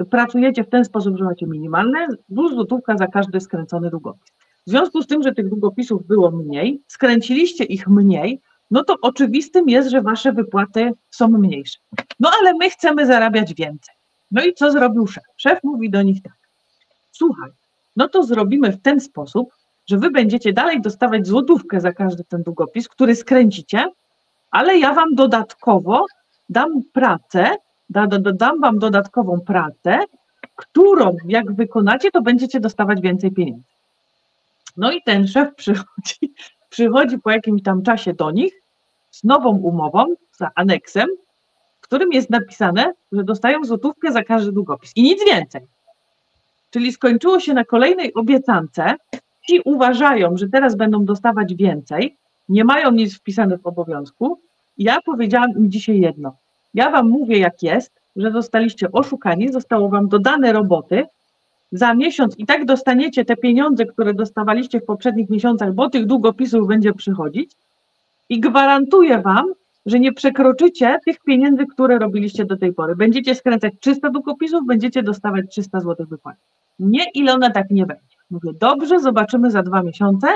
pracujecie 0.09 0.63
w 0.63 0.69
ten 0.69 0.85
sposób, 0.85 1.17
że 1.17 1.23
macie 1.23 1.47
minimalne, 1.47 2.07
plus 2.27 2.53
złotówka 2.53 2.97
za 2.97 3.07
każdy 3.07 3.39
skręcony 3.39 3.89
długopis. 3.89 4.31
W 4.67 4.69
związku 4.69 5.01
z 5.01 5.07
tym, 5.07 5.23
że 5.23 5.33
tych 5.33 5.49
długopisów 5.49 6.07
było 6.07 6.31
mniej, 6.31 6.81
skręciliście 6.87 7.63
ich 7.63 7.87
mniej, 7.87 8.41
no 8.71 8.83
to 8.83 8.95
oczywistym 9.01 9.69
jest, 9.69 9.89
że 9.89 10.01
wasze 10.01 10.33
wypłaty 10.33 10.91
są 11.09 11.27
mniejsze. 11.27 11.79
No 12.19 12.31
ale 12.39 12.53
my 12.53 12.69
chcemy 12.69 13.05
zarabiać 13.05 13.53
więcej. 13.53 13.95
No 14.31 14.43
i 14.45 14.53
co 14.53 14.71
zrobił 14.71 15.07
szef? 15.07 15.23
Szef 15.37 15.59
mówi 15.63 15.89
do 15.89 16.01
nich 16.01 16.23
tak: 16.23 16.33
Słuchaj, 17.11 17.51
no 17.95 18.07
to 18.07 18.23
zrobimy 18.23 18.71
w 18.71 18.81
ten 18.81 18.99
sposób, 18.99 19.49
że 19.89 19.97
wy 19.97 20.11
będziecie 20.11 20.53
dalej 20.53 20.81
dostawać 20.81 21.27
złotówkę 21.27 21.81
za 21.81 21.93
każdy 21.93 22.23
ten 22.23 22.43
długopis, 22.43 22.87
który 22.87 23.15
skręcicie, 23.15 23.91
ale 24.51 24.77
ja 24.77 24.93
wam 24.93 25.15
dodatkowo 25.15 26.05
dam 26.49 26.83
pracę, 26.93 27.55
da, 27.89 28.07
da, 28.07 28.31
dam 28.31 28.61
wam 28.61 28.79
dodatkową 28.79 29.41
pracę, 29.41 29.99
którą 30.55 31.17
jak 31.27 31.53
wykonacie, 31.53 32.11
to 32.11 32.21
będziecie 32.21 32.59
dostawać 32.59 33.01
więcej 33.01 33.31
pieniędzy. 33.31 33.63
No 34.77 34.91
i 34.91 35.01
ten 35.01 35.27
szef 35.27 35.55
przychodzi 35.55 36.33
przychodzi 36.75 37.19
po 37.19 37.31
jakimś 37.31 37.63
tam 37.63 37.83
czasie 37.83 38.13
do 38.13 38.31
nich 38.31 38.53
z 39.11 39.23
nową 39.23 39.49
umową, 39.49 40.05
za 40.37 40.51
aneksem, 40.55 41.07
w 41.81 41.81
którym 41.81 42.11
jest 42.11 42.29
napisane, 42.29 42.93
że 43.11 43.23
dostają 43.23 43.63
złotówkę 43.63 44.11
za 44.11 44.23
każdy 44.23 44.51
długopis 44.51 44.91
i 44.95 45.03
nic 45.03 45.25
więcej. 45.25 45.61
Czyli 46.71 46.91
skończyło 46.91 47.39
się 47.39 47.53
na 47.53 47.65
kolejnej 47.65 48.13
obiecance. 48.13 48.95
Ci 49.47 49.61
uważają, 49.65 50.37
że 50.37 50.47
teraz 50.49 50.75
będą 50.75 51.05
dostawać 51.05 51.55
więcej, 51.55 52.15
nie 52.49 52.63
mają 52.63 52.91
nic 52.91 53.17
wpisane 53.17 53.57
w 53.57 53.65
obowiązku. 53.65 54.39
Ja 54.77 55.01
powiedziałam 55.05 55.51
im 55.51 55.71
dzisiaj 55.71 55.99
jedno. 55.99 56.35
Ja 56.73 56.89
wam 56.89 57.09
mówię, 57.09 57.37
jak 57.37 57.63
jest, 57.63 57.91
że 58.15 58.31
zostaliście 58.31 58.91
oszukani, 58.91 59.51
zostało 59.51 59.89
wam 59.89 60.07
dodane 60.07 60.53
roboty, 60.53 61.05
za 61.77 61.93
miesiąc 61.93 62.39
i 62.39 62.45
tak 62.45 62.65
dostaniecie 62.65 63.25
te 63.25 63.37
pieniądze, 63.37 63.85
które 63.85 64.13
dostawaliście 64.13 64.79
w 64.79 64.85
poprzednich 64.85 65.29
miesiącach, 65.29 65.73
bo 65.73 65.89
tych 65.89 66.05
długopisów 66.05 66.67
będzie 66.67 66.93
przychodzić 66.93 67.51
i 68.29 68.39
gwarantuję 68.39 69.21
Wam, 69.21 69.45
że 69.85 69.99
nie 69.99 70.13
przekroczycie 70.13 70.99
tych 71.05 71.19
pieniędzy, 71.19 71.65
które 71.65 71.99
robiliście 71.99 72.45
do 72.45 72.57
tej 72.57 72.73
pory. 72.73 72.95
Będziecie 72.95 73.35
skręcać 73.35 73.73
300 73.79 74.09
długopisów, 74.09 74.65
będziecie 74.65 75.03
dostawać 75.03 75.45
300 75.49 75.79
zł 75.79 76.05
wypłat. 76.09 76.35
Nie, 76.79 77.03
ile 77.13 77.33
ona 77.33 77.49
tak 77.49 77.69
nie 77.71 77.85
będzie. 77.85 78.15
Mówię, 78.31 78.51
dobrze, 78.59 78.99
zobaczymy 78.99 79.51
za 79.51 79.63
dwa 79.63 79.83
miesiące 79.83 80.27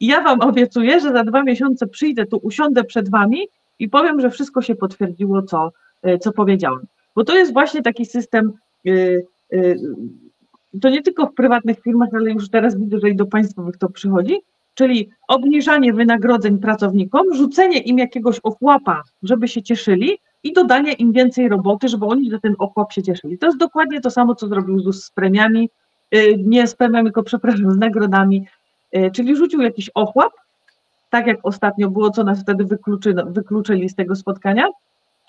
i 0.00 0.06
ja 0.06 0.20
Wam 0.20 0.40
obiecuję, 0.40 1.00
że 1.00 1.12
za 1.12 1.24
dwa 1.24 1.42
miesiące 1.42 1.86
przyjdę 1.86 2.26
tu, 2.26 2.40
usiądę 2.42 2.84
przed 2.84 3.10
Wami 3.10 3.48
i 3.78 3.88
powiem, 3.88 4.20
że 4.20 4.30
wszystko 4.30 4.62
się 4.62 4.74
potwierdziło, 4.74 5.42
co, 5.42 5.72
e, 6.02 6.18
co 6.18 6.32
powiedziałam. 6.32 6.80
Bo 7.14 7.24
to 7.24 7.36
jest 7.36 7.52
właśnie 7.52 7.82
taki 7.82 8.06
system 8.06 8.52
yy, 8.84 9.26
yy, 9.50 9.78
to 10.80 10.88
nie 10.88 11.02
tylko 11.02 11.26
w 11.26 11.34
prywatnych 11.34 11.80
firmach, 11.80 12.08
ale 12.14 12.30
już 12.30 12.48
teraz 12.48 12.78
widzę, 12.78 13.00
że 13.00 13.10
i 13.10 13.16
do 13.16 13.26
państwowych 13.26 13.76
to 13.76 13.88
przychodzi, 13.88 14.40
czyli 14.74 15.10
obniżanie 15.28 15.92
wynagrodzeń 15.92 16.58
pracownikom, 16.58 17.34
rzucenie 17.34 17.78
im 17.78 17.98
jakiegoś 17.98 18.38
ochłapa, 18.38 19.02
żeby 19.22 19.48
się 19.48 19.62
cieszyli 19.62 20.18
i 20.42 20.52
dodanie 20.52 20.92
im 20.92 21.12
więcej 21.12 21.48
roboty, 21.48 21.88
żeby 21.88 22.06
oni 22.06 22.30
za 22.30 22.38
ten 22.38 22.54
ochłap 22.58 22.92
się 22.92 23.02
cieszyli. 23.02 23.38
To 23.38 23.46
jest 23.46 23.58
dokładnie 23.58 24.00
to 24.00 24.10
samo, 24.10 24.34
co 24.34 24.48
zrobił 24.48 24.80
ZUS 24.80 25.04
z 25.04 25.10
premiami, 25.10 25.70
y, 26.14 26.36
nie 26.38 26.66
z 26.66 26.74
premiami, 26.74 27.06
tylko 27.06 27.22
przepraszam, 27.22 27.72
z 27.72 27.78
nagrodami, 27.78 28.46
y, 28.96 29.10
czyli 29.10 29.36
rzucił 29.36 29.60
jakiś 29.60 29.90
ochłap, 29.94 30.32
tak 31.10 31.26
jak 31.26 31.38
ostatnio 31.42 31.90
było, 31.90 32.10
co 32.10 32.24
nas 32.24 32.42
wtedy 32.42 32.64
wykluczy, 32.64 33.14
wykluczyli 33.26 33.88
z 33.88 33.94
tego 33.94 34.16
spotkania, 34.16 34.68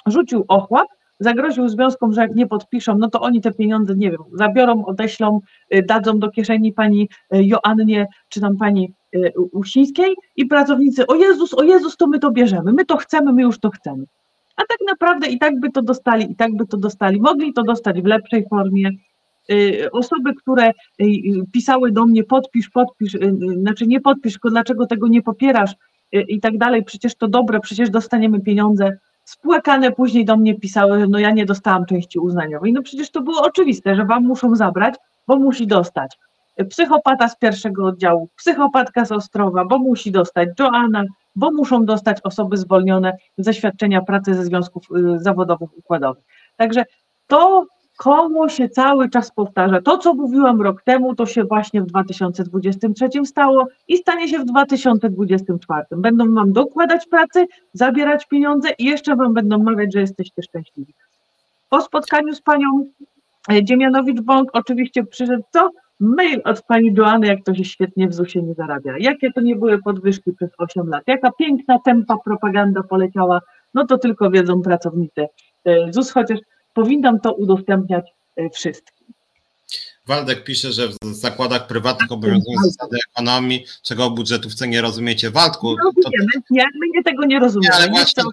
rzucił 0.05 0.45
ochłap, 0.47 0.87
zagroził 1.19 1.69
związkom, 1.69 2.13
że 2.13 2.21
jak 2.21 2.35
nie 2.35 2.47
podpiszą, 2.47 2.97
no 2.97 3.09
to 3.09 3.21
oni 3.21 3.41
te 3.41 3.51
pieniądze, 3.51 3.95
nie 3.95 4.11
wiem, 4.11 4.21
zabiorą, 4.33 4.85
odeślą, 4.85 5.41
y, 5.75 5.83
dadzą 5.83 6.19
do 6.19 6.29
kieszeni 6.29 6.73
pani 6.73 7.09
y, 7.35 7.43
Joannie, 7.43 8.07
czy 8.29 8.41
tam 8.41 8.57
pani 8.57 8.93
y, 9.15 9.33
Uścińskiej 9.51 10.15
i 10.35 10.45
pracownicy, 10.45 11.07
o 11.07 11.15
Jezus, 11.15 11.53
o 11.53 11.63
Jezus, 11.63 11.97
to 11.97 12.07
my 12.07 12.19
to 12.19 12.31
bierzemy, 12.31 12.73
my 12.73 12.85
to 12.85 12.97
chcemy, 12.97 13.33
my 13.33 13.41
już 13.41 13.59
to 13.59 13.69
chcemy. 13.69 14.03
A 14.55 14.61
tak 14.61 14.77
naprawdę 14.87 15.27
i 15.27 15.39
tak 15.39 15.59
by 15.59 15.71
to 15.71 15.81
dostali, 15.81 16.31
i 16.31 16.35
tak 16.35 16.55
by 16.55 16.67
to 16.67 16.77
dostali. 16.77 17.21
Mogli 17.21 17.53
to 17.53 17.63
dostać 17.63 18.01
w 18.01 18.05
lepszej 18.05 18.45
formie. 18.49 18.89
Osoby, 19.91 20.33
które 20.33 20.71
pisały 21.51 21.91
do 21.91 22.05
mnie, 22.05 22.23
podpisz, 22.23 22.69
podpisz, 22.69 23.17
znaczy 23.57 23.87
nie 23.87 24.01
podpisz, 24.01 24.33
tylko 24.33 24.49
dlaczego 24.49 24.85
tego 24.85 25.07
nie 25.07 25.21
popierasz 25.21 25.75
i 26.11 26.39
tak 26.39 26.57
dalej, 26.57 26.83
przecież 26.83 27.15
to 27.15 27.27
dobre, 27.27 27.59
przecież 27.59 27.89
dostaniemy 27.89 28.41
pieniądze 28.41 28.97
spłakane 29.27 29.91
później 29.91 30.25
do 30.25 30.37
mnie 30.37 30.59
pisały, 30.59 31.07
no 31.07 31.19
ja 31.19 31.31
nie 31.31 31.45
dostałam 31.45 31.85
części 31.85 32.19
uznaniowej. 32.19 32.73
No 32.73 32.81
przecież 32.81 33.11
to 33.11 33.21
było 33.21 33.41
oczywiste, 33.41 33.95
że 33.95 34.05
wam 34.05 34.23
muszą 34.23 34.55
zabrać, 34.55 34.95
bo 35.27 35.35
musi 35.35 35.67
dostać. 35.67 36.17
Psychopata 36.69 37.27
z 37.27 37.37
pierwszego 37.37 37.85
oddziału, 37.85 38.29
psychopatka 38.35 39.05
z 39.05 39.11
Ostrowa, 39.11 39.65
bo 39.65 39.79
musi 39.79 40.11
dostać 40.11 40.49
Joanna, 40.59 41.03
bo 41.35 41.51
muszą 41.51 41.85
dostać 41.85 42.17
osoby 42.23 42.57
zwolnione 42.57 43.17
ze 43.37 43.53
świadczenia 43.53 44.01
pracy 44.01 44.33
ze 44.33 44.43
związków 44.43 44.83
y, 45.15 45.19
zawodowych 45.19 45.77
układowych. 45.77 46.23
Także 46.57 46.85
to 47.27 47.65
koło 47.97 48.49
się 48.49 48.69
cały 48.69 49.09
czas 49.09 49.31
powtarza. 49.31 49.81
To, 49.81 49.97
co 49.97 50.13
mówiłam 50.13 50.61
rok 50.61 50.83
temu, 50.83 51.15
to 51.15 51.25
się 51.25 51.43
właśnie 51.43 51.81
w 51.81 51.85
2023 51.85 53.25
stało 53.25 53.67
i 53.87 53.97
stanie 53.97 54.27
się 54.27 54.39
w 54.39 54.45
2024. 54.45 55.83
Będą 55.91 56.33
wam 56.33 56.53
dokładać 56.53 57.07
pracy, 57.07 57.45
zabierać 57.73 58.27
pieniądze 58.27 58.69
i 58.77 58.85
jeszcze 58.85 59.15
wam 59.15 59.33
będą 59.33 59.63
mawiać, 59.63 59.93
że 59.93 59.99
jesteście 59.99 60.43
szczęśliwi. 60.43 60.93
Po 61.69 61.81
spotkaniu 61.81 62.35
z 62.35 62.41
panią 62.41 62.85
e, 63.51 63.63
Dziemianowicz-Bąk 63.63 64.45
oczywiście 64.53 65.03
przyszedł 65.03 65.43
co? 65.53 65.71
Mail 65.99 66.41
od 66.43 66.61
pani 66.61 66.93
Joanny, 66.97 67.27
jak 67.27 67.43
to 67.43 67.55
się 67.55 67.63
świetnie 67.63 68.07
w 68.07 68.13
ZUS-ie 68.13 68.45
nie 68.45 68.53
zarabia. 68.53 68.93
Jakie 68.99 69.31
to 69.33 69.41
nie 69.41 69.55
były 69.55 69.81
podwyżki 69.81 70.33
przez 70.33 70.49
8 70.57 70.89
lat? 70.89 71.03
Jaka 71.07 71.31
piękna 71.31 71.79
tempa 71.85 72.17
propaganda 72.25 72.83
poleciała? 72.83 73.41
No 73.73 73.85
to 73.85 73.97
tylko 73.97 74.31
wiedzą 74.31 74.61
pracownicy 74.61 75.27
e, 75.65 75.93
ZUS, 75.93 76.11
chociaż 76.11 76.39
powinnam 76.77 77.19
to 77.19 77.33
udostępniać 77.33 78.05
e, 78.35 78.49
wszystkim. 78.49 79.07
Waldek 80.05 80.43
pisze, 80.43 80.71
że 80.71 80.87
w 80.87 81.13
zakładach 81.15 81.67
prywatnych 81.67 82.11
obowiązują 82.11 82.57
zasady 82.63 82.97
ekonomii, 83.11 83.65
czego 83.83 84.09
w 84.09 84.13
budżetówce 84.13 84.67
nie 84.67 84.81
rozumiecie. 84.81 85.31
Waldku. 85.31 85.69
Nie 85.69 85.77
rozumiemy, 85.83 86.31
to... 86.33 86.39
nie, 86.49 86.65
my 86.79 86.87
nie 86.95 87.03
tego 87.03 87.25
nie 87.25 87.39
rozumiemy. 87.39 87.75
Nie, 87.75 87.81
ale 87.83 87.89
właśnie, 87.89 88.23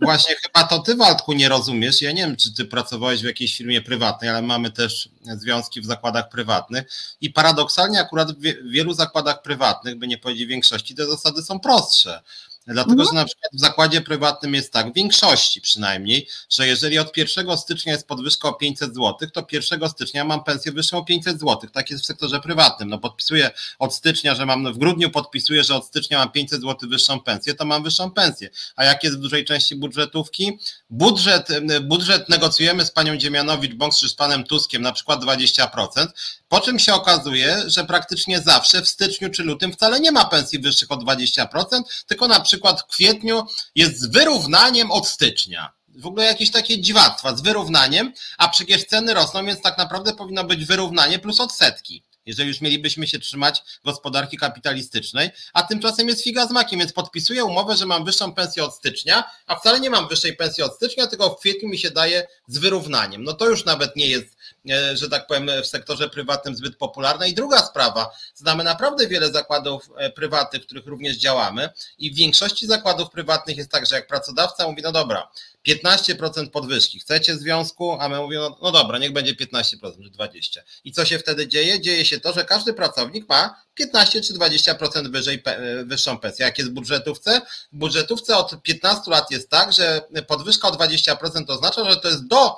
właśnie 0.00 0.34
chyba 0.34 0.66
to 0.66 0.78
ty, 0.78 0.94
Waldku, 0.94 1.32
nie 1.32 1.48
rozumiesz. 1.48 2.02
Ja 2.02 2.12
nie 2.12 2.22
wiem, 2.22 2.36
czy 2.36 2.54
ty 2.54 2.64
pracowałeś 2.64 3.22
w 3.22 3.24
jakiejś 3.24 3.56
firmie 3.56 3.82
prywatnej, 3.82 4.30
ale 4.30 4.42
mamy 4.42 4.70
też 4.70 5.08
związki 5.22 5.80
w 5.80 5.84
zakładach 5.84 6.28
prywatnych 6.28 6.84
i 7.20 7.30
paradoksalnie 7.30 8.00
akurat 8.00 8.32
w 8.32 8.70
wielu 8.70 8.94
zakładach 8.94 9.42
prywatnych, 9.42 9.98
by 9.98 10.08
nie 10.08 10.18
powiedzieć 10.18 10.48
większości, 10.48 10.94
te 10.94 11.06
zasady 11.06 11.42
są 11.42 11.60
prostsze. 11.60 12.22
Dlatego, 12.66 13.02
mhm. 13.02 13.08
że 13.08 13.14
na 13.14 13.24
przykład 13.24 13.52
w 13.52 13.60
zakładzie 13.60 14.00
prywatnym 14.00 14.54
jest 14.54 14.72
tak, 14.72 14.92
w 14.92 14.94
większości 14.94 15.60
przynajmniej, 15.60 16.28
że 16.50 16.66
jeżeli 16.66 16.98
od 16.98 17.16
1 17.16 17.58
stycznia 17.58 17.92
jest 17.92 18.06
podwyżka 18.06 18.48
o 18.48 18.52
500 18.52 18.94
zł, 18.94 19.30
to 19.32 19.46
1 19.52 19.88
stycznia 19.88 20.24
mam 20.24 20.44
pensję 20.44 20.72
wyższą 20.72 20.98
o 20.98 21.04
500 21.04 21.40
zł. 21.40 21.70
Tak 21.72 21.90
jest 21.90 22.02
w 22.02 22.06
sektorze 22.06 22.40
prywatnym. 22.40 22.88
No 22.88 22.98
podpisuję 22.98 23.50
od 23.78 23.94
stycznia, 23.94 24.34
że 24.34 24.46
mam, 24.46 24.72
w 24.72 24.78
grudniu 24.78 25.10
podpisuję, 25.10 25.64
że 25.64 25.74
od 25.74 25.86
stycznia 25.86 26.18
mam 26.18 26.32
500 26.32 26.60
zł 26.60 26.90
wyższą 26.90 27.20
pensję, 27.20 27.54
to 27.54 27.64
mam 27.64 27.82
wyższą 27.82 28.10
pensję. 28.10 28.50
A 28.76 28.84
jak 28.84 29.04
jest 29.04 29.16
w 29.16 29.20
dużej 29.20 29.44
części 29.44 29.76
budżetówki? 29.76 30.58
Budżet, 30.90 31.48
budżet 31.82 32.28
negocjujemy 32.28 32.84
z 32.86 32.90
panią 32.90 33.16
Dziemianowicz-Bąk 33.16 33.98
czy 34.00 34.08
z 34.08 34.14
panem 34.14 34.44
Tuskiem 34.44 34.82
na 34.82 34.92
przykład 34.92 35.24
20%, 35.24 36.06
po 36.48 36.60
czym 36.60 36.78
się 36.78 36.94
okazuje, 36.94 37.62
że 37.66 37.84
praktycznie 37.84 38.40
zawsze 38.40 38.82
w 38.82 38.88
styczniu 38.88 39.30
czy 39.30 39.42
lutym 39.42 39.72
wcale 39.72 40.00
nie 40.00 40.12
ma 40.12 40.24
pensji 40.24 40.58
wyższych 40.58 40.92
o 40.92 40.96
20%, 40.96 41.46
tylko 42.06 42.28
na 42.28 42.40
przykład 42.40 42.53
w 42.80 42.86
kwietniu 42.86 43.42
jest 43.74 44.00
z 44.00 44.06
wyrównaniem 44.06 44.90
od 44.90 45.08
stycznia. 45.08 45.72
W 45.88 46.06
ogóle 46.06 46.24
jakieś 46.24 46.50
takie 46.50 46.80
dziwactwa 46.80 47.36
z 47.36 47.42
wyrównaniem, 47.42 48.12
a 48.38 48.48
przecież 48.48 48.84
ceny 48.84 49.14
rosną, 49.14 49.46
więc 49.46 49.62
tak 49.62 49.78
naprawdę 49.78 50.14
powinno 50.14 50.44
być 50.44 50.64
wyrównanie 50.64 51.18
plus 51.18 51.40
odsetki 51.40 52.04
jeżeli 52.26 52.48
już 52.48 52.60
mielibyśmy 52.60 53.06
się 53.06 53.18
trzymać 53.18 53.62
gospodarki 53.84 54.36
kapitalistycznej, 54.36 55.30
a 55.52 55.62
tymczasem 55.62 56.08
jest 56.08 56.24
figa 56.24 56.46
z 56.46 56.50
makiem, 56.50 56.78
więc 56.78 56.92
podpisuję 56.92 57.44
umowę, 57.44 57.76
że 57.76 57.86
mam 57.86 58.04
wyższą 58.04 58.34
pensję 58.34 58.64
od 58.64 58.74
stycznia, 58.74 59.24
a 59.46 59.56
wcale 59.56 59.80
nie 59.80 59.90
mam 59.90 60.08
wyższej 60.08 60.36
pensji 60.36 60.62
od 60.62 60.76
stycznia, 60.76 61.06
tylko 61.06 61.30
w 61.30 61.40
kwietniu 61.40 61.68
mi 61.68 61.78
się 61.78 61.90
daje 61.90 62.26
z 62.46 62.58
wyrównaniem. 62.58 63.24
No 63.24 63.32
to 63.32 63.48
już 63.48 63.64
nawet 63.64 63.96
nie 63.96 64.06
jest, 64.06 64.36
że 64.94 65.08
tak 65.10 65.26
powiem, 65.26 65.50
w 65.62 65.66
sektorze 65.66 66.08
prywatnym 66.08 66.56
zbyt 66.56 66.76
popularne. 66.76 67.28
I 67.28 67.34
druga 67.34 67.58
sprawa, 67.58 68.10
znamy 68.34 68.64
naprawdę 68.64 69.06
wiele 69.06 69.32
zakładów 69.32 69.90
e, 69.96 70.10
prywatnych, 70.10 70.62
w 70.62 70.66
których 70.66 70.86
również 70.86 71.16
działamy 71.16 71.68
i 71.98 72.10
w 72.10 72.14
większości 72.14 72.66
zakładów 72.66 73.10
prywatnych 73.10 73.56
jest 73.56 73.70
tak, 73.70 73.86
że 73.86 73.94
jak 73.94 74.06
pracodawca 74.06 74.68
mówi, 74.68 74.82
no 74.82 74.92
dobra, 74.92 75.28
15% 75.68 76.50
podwyżki. 76.50 77.00
Chcecie 77.00 77.36
związku? 77.36 77.96
A 78.00 78.08
my 78.08 78.20
mówimy, 78.20 78.42
no, 78.42 78.58
no 78.62 78.72
dobra, 78.72 78.98
niech 78.98 79.12
będzie 79.12 79.34
15% 79.34 79.64
czy 79.64 79.76
20%. 79.78 80.60
I 80.84 80.92
co 80.92 81.04
się 81.04 81.18
wtedy 81.18 81.48
dzieje? 81.48 81.80
Dzieje 81.80 82.04
się 82.04 82.20
to, 82.20 82.32
że 82.32 82.44
każdy 82.44 82.72
pracownik 82.72 83.28
ma 83.28 83.64
15 83.74 84.20
czy 84.20 84.34
20% 84.34 85.10
wyżej, 85.10 85.42
wyższą 85.84 86.18
pensję. 86.18 86.46
Jak 86.46 86.58
jest 86.58 86.70
w 86.70 86.74
budżetówce? 86.74 87.40
W 87.72 87.76
budżetówce 87.76 88.36
od 88.36 88.62
15 88.62 89.10
lat 89.10 89.30
jest 89.30 89.50
tak, 89.50 89.72
że 89.72 90.00
podwyżka 90.26 90.68
o 90.68 90.70
20% 90.70 91.44
oznacza, 91.48 91.90
że 91.90 91.96
to 91.96 92.08
jest 92.08 92.26
do 92.26 92.56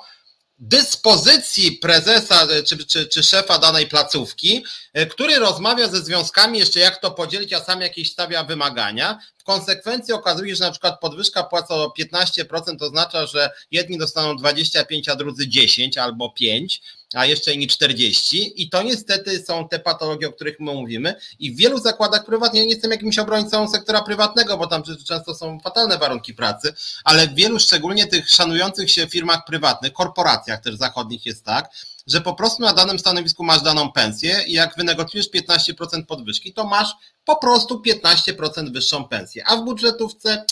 dyspozycji 0.59 1.71
prezesa 1.71 2.47
czy, 2.65 2.77
czy, 2.77 3.07
czy, 3.07 3.23
szefa 3.23 3.59
danej 3.59 3.87
placówki, 3.87 4.65
który 5.09 5.39
rozmawia 5.39 5.87
ze 5.87 6.01
związkami 6.01 6.59
jeszcze 6.59 6.79
jak 6.79 7.01
to 7.01 7.11
podzielić, 7.11 7.53
a 7.53 7.59
sam 7.63 7.81
jakieś 7.81 8.11
stawia 8.11 8.43
wymagania. 8.43 9.19
Konsekwencji 9.43 10.13
okazuje 10.13 10.49
się, 10.49 10.55
że 10.55 10.63
na 10.63 10.71
przykład 10.71 10.99
podwyżka 10.99 11.43
płacy 11.43 11.73
o 11.73 11.93
15% 11.99 12.75
oznacza, 12.79 13.25
że 13.25 13.51
jedni 13.71 13.97
dostaną 13.97 14.35
25, 14.35 15.09
a 15.09 15.15
drudzy 15.15 15.47
10 15.47 15.97
albo 15.97 16.29
5, 16.29 16.81
a 17.13 17.25
jeszcze 17.25 17.53
inni 17.53 17.67
40 17.67 18.61
i 18.61 18.69
to 18.69 18.83
niestety 18.83 19.43
są 19.43 19.67
te 19.67 19.79
patologie, 19.79 20.27
o 20.27 20.31
których 20.31 20.59
my 20.59 20.73
mówimy 20.73 21.15
i 21.39 21.51
w 21.51 21.57
wielu 21.57 21.79
zakładach 21.79 22.25
prywatnych, 22.25 22.59
ja 22.59 22.65
nie 22.65 22.73
jestem 22.73 22.91
jakimś 22.91 23.19
obrońcą 23.19 23.69
sektora 23.69 24.01
prywatnego, 24.01 24.57
bo 24.57 24.67
tam 24.67 24.83
często 25.07 25.35
są 25.35 25.59
fatalne 25.59 25.97
warunki 25.97 26.33
pracy, 26.33 26.73
ale 27.03 27.27
w 27.27 27.35
wielu 27.35 27.59
szczególnie 27.59 28.07
tych 28.07 28.29
szanujących 28.29 28.91
się 28.91 29.07
firmach 29.07 29.45
prywatnych, 29.45 29.93
korporacjach 29.93 30.61
też 30.61 30.75
zachodnich 30.75 31.25
jest 31.25 31.45
tak, 31.45 31.69
że 32.07 32.21
po 32.21 32.33
prostu 32.33 32.61
na 32.61 32.73
danym 32.73 32.99
stanowisku 32.99 33.43
masz 33.43 33.61
daną 33.61 33.91
pensję 33.91 34.43
i 34.47 34.53
jak 34.53 34.77
wynegocjujesz 34.77 35.29
15% 35.31 36.05
podwyżki, 36.05 36.53
to 36.53 36.65
masz 36.65 36.89
po 37.25 37.35
prostu 37.35 37.83
15% 37.87 38.73
wyższą 38.73 39.07
pensję. 39.07 39.43
A 39.47 39.55
w 39.55 39.65
budżetówce, 39.65 40.45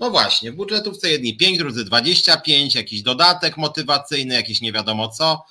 no 0.00 0.10
właśnie, 0.10 0.52
w 0.52 0.54
budżetówce 0.56 1.10
jedni 1.10 1.36
5, 1.36 1.58
drudzy 1.58 1.84
25, 1.84 2.74
jakiś 2.74 3.02
dodatek 3.02 3.56
motywacyjny, 3.56 4.34
jakiś 4.34 4.60
nie 4.60 4.72
wiadomo 4.72 5.08
co. 5.08 5.44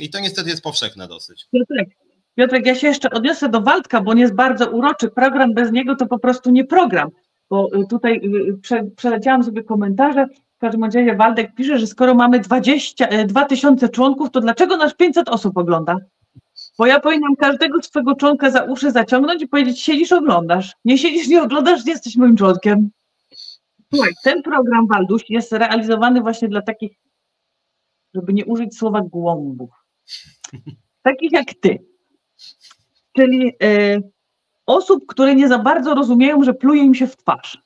I 0.00 0.10
to 0.10 0.20
niestety 0.20 0.50
jest 0.50 0.62
powszechne 0.62 1.08
dosyć. 1.08 1.46
Piotrek, 2.34 2.66
ja 2.66 2.74
się 2.74 2.86
jeszcze 2.86 3.10
odniosę 3.10 3.48
do 3.48 3.60
Waldka, 3.60 4.00
bo 4.00 4.10
on 4.10 4.18
jest 4.18 4.34
bardzo 4.34 4.70
uroczy. 4.70 5.10
Program 5.10 5.54
bez 5.54 5.72
niego 5.72 5.96
to 5.96 6.06
po 6.06 6.18
prostu 6.18 6.50
nie 6.50 6.64
program. 6.64 7.10
Bo 7.50 7.68
y, 7.74 7.86
tutaj 7.90 8.16
y, 8.16 8.50
y, 8.50 8.58
prze, 8.62 8.84
przeleciałam 8.96 9.44
sobie 9.44 9.62
komentarze. 9.62 10.26
W 10.56 10.58
każdym 10.58 10.84
razie 10.84 11.14
Waldek 11.14 11.54
pisze, 11.54 11.78
że 11.78 11.86
skoro 11.86 12.14
mamy 12.14 12.40
20, 12.40 13.24
2000 13.26 13.88
członków, 13.88 14.30
to 14.30 14.40
dlaczego 14.40 14.76
nasz 14.76 14.94
500 14.94 15.28
osób 15.28 15.56
ogląda? 15.56 15.96
Bo 16.78 16.86
ja 16.86 17.00
powinnam 17.00 17.36
każdego 17.36 17.82
swego 17.82 18.14
członka 18.14 18.50
za 18.50 18.62
uszy 18.62 18.90
zaciągnąć 18.90 19.42
i 19.42 19.48
powiedzieć, 19.48 19.80
siedzisz, 19.80 20.12
oglądasz. 20.12 20.76
Nie 20.84 20.98
siedzisz, 20.98 21.28
nie 21.28 21.42
oglądasz, 21.42 21.84
nie 21.84 21.92
jesteś 21.92 22.16
moim 22.16 22.36
członkiem. 22.36 22.90
Słuchaj, 23.94 24.12
ten 24.24 24.42
program 24.42 24.86
Walduś 24.86 25.24
jest 25.28 25.52
realizowany 25.52 26.20
właśnie 26.20 26.48
dla 26.48 26.62
takich, 26.62 26.92
żeby 28.14 28.32
nie 28.32 28.44
użyć 28.44 28.78
słowa 28.78 29.00
głąbów. 29.00 29.70
Takich 31.02 31.32
jak 31.32 31.54
ty. 31.60 31.78
Czyli 33.16 33.52
y, 33.62 34.02
osób, 34.66 35.06
które 35.06 35.34
nie 35.34 35.48
za 35.48 35.58
bardzo 35.58 35.94
rozumieją, 35.94 36.44
że 36.44 36.54
pluje 36.54 36.82
im 36.82 36.94
się 36.94 37.06
w 37.06 37.16
twarz. 37.16 37.62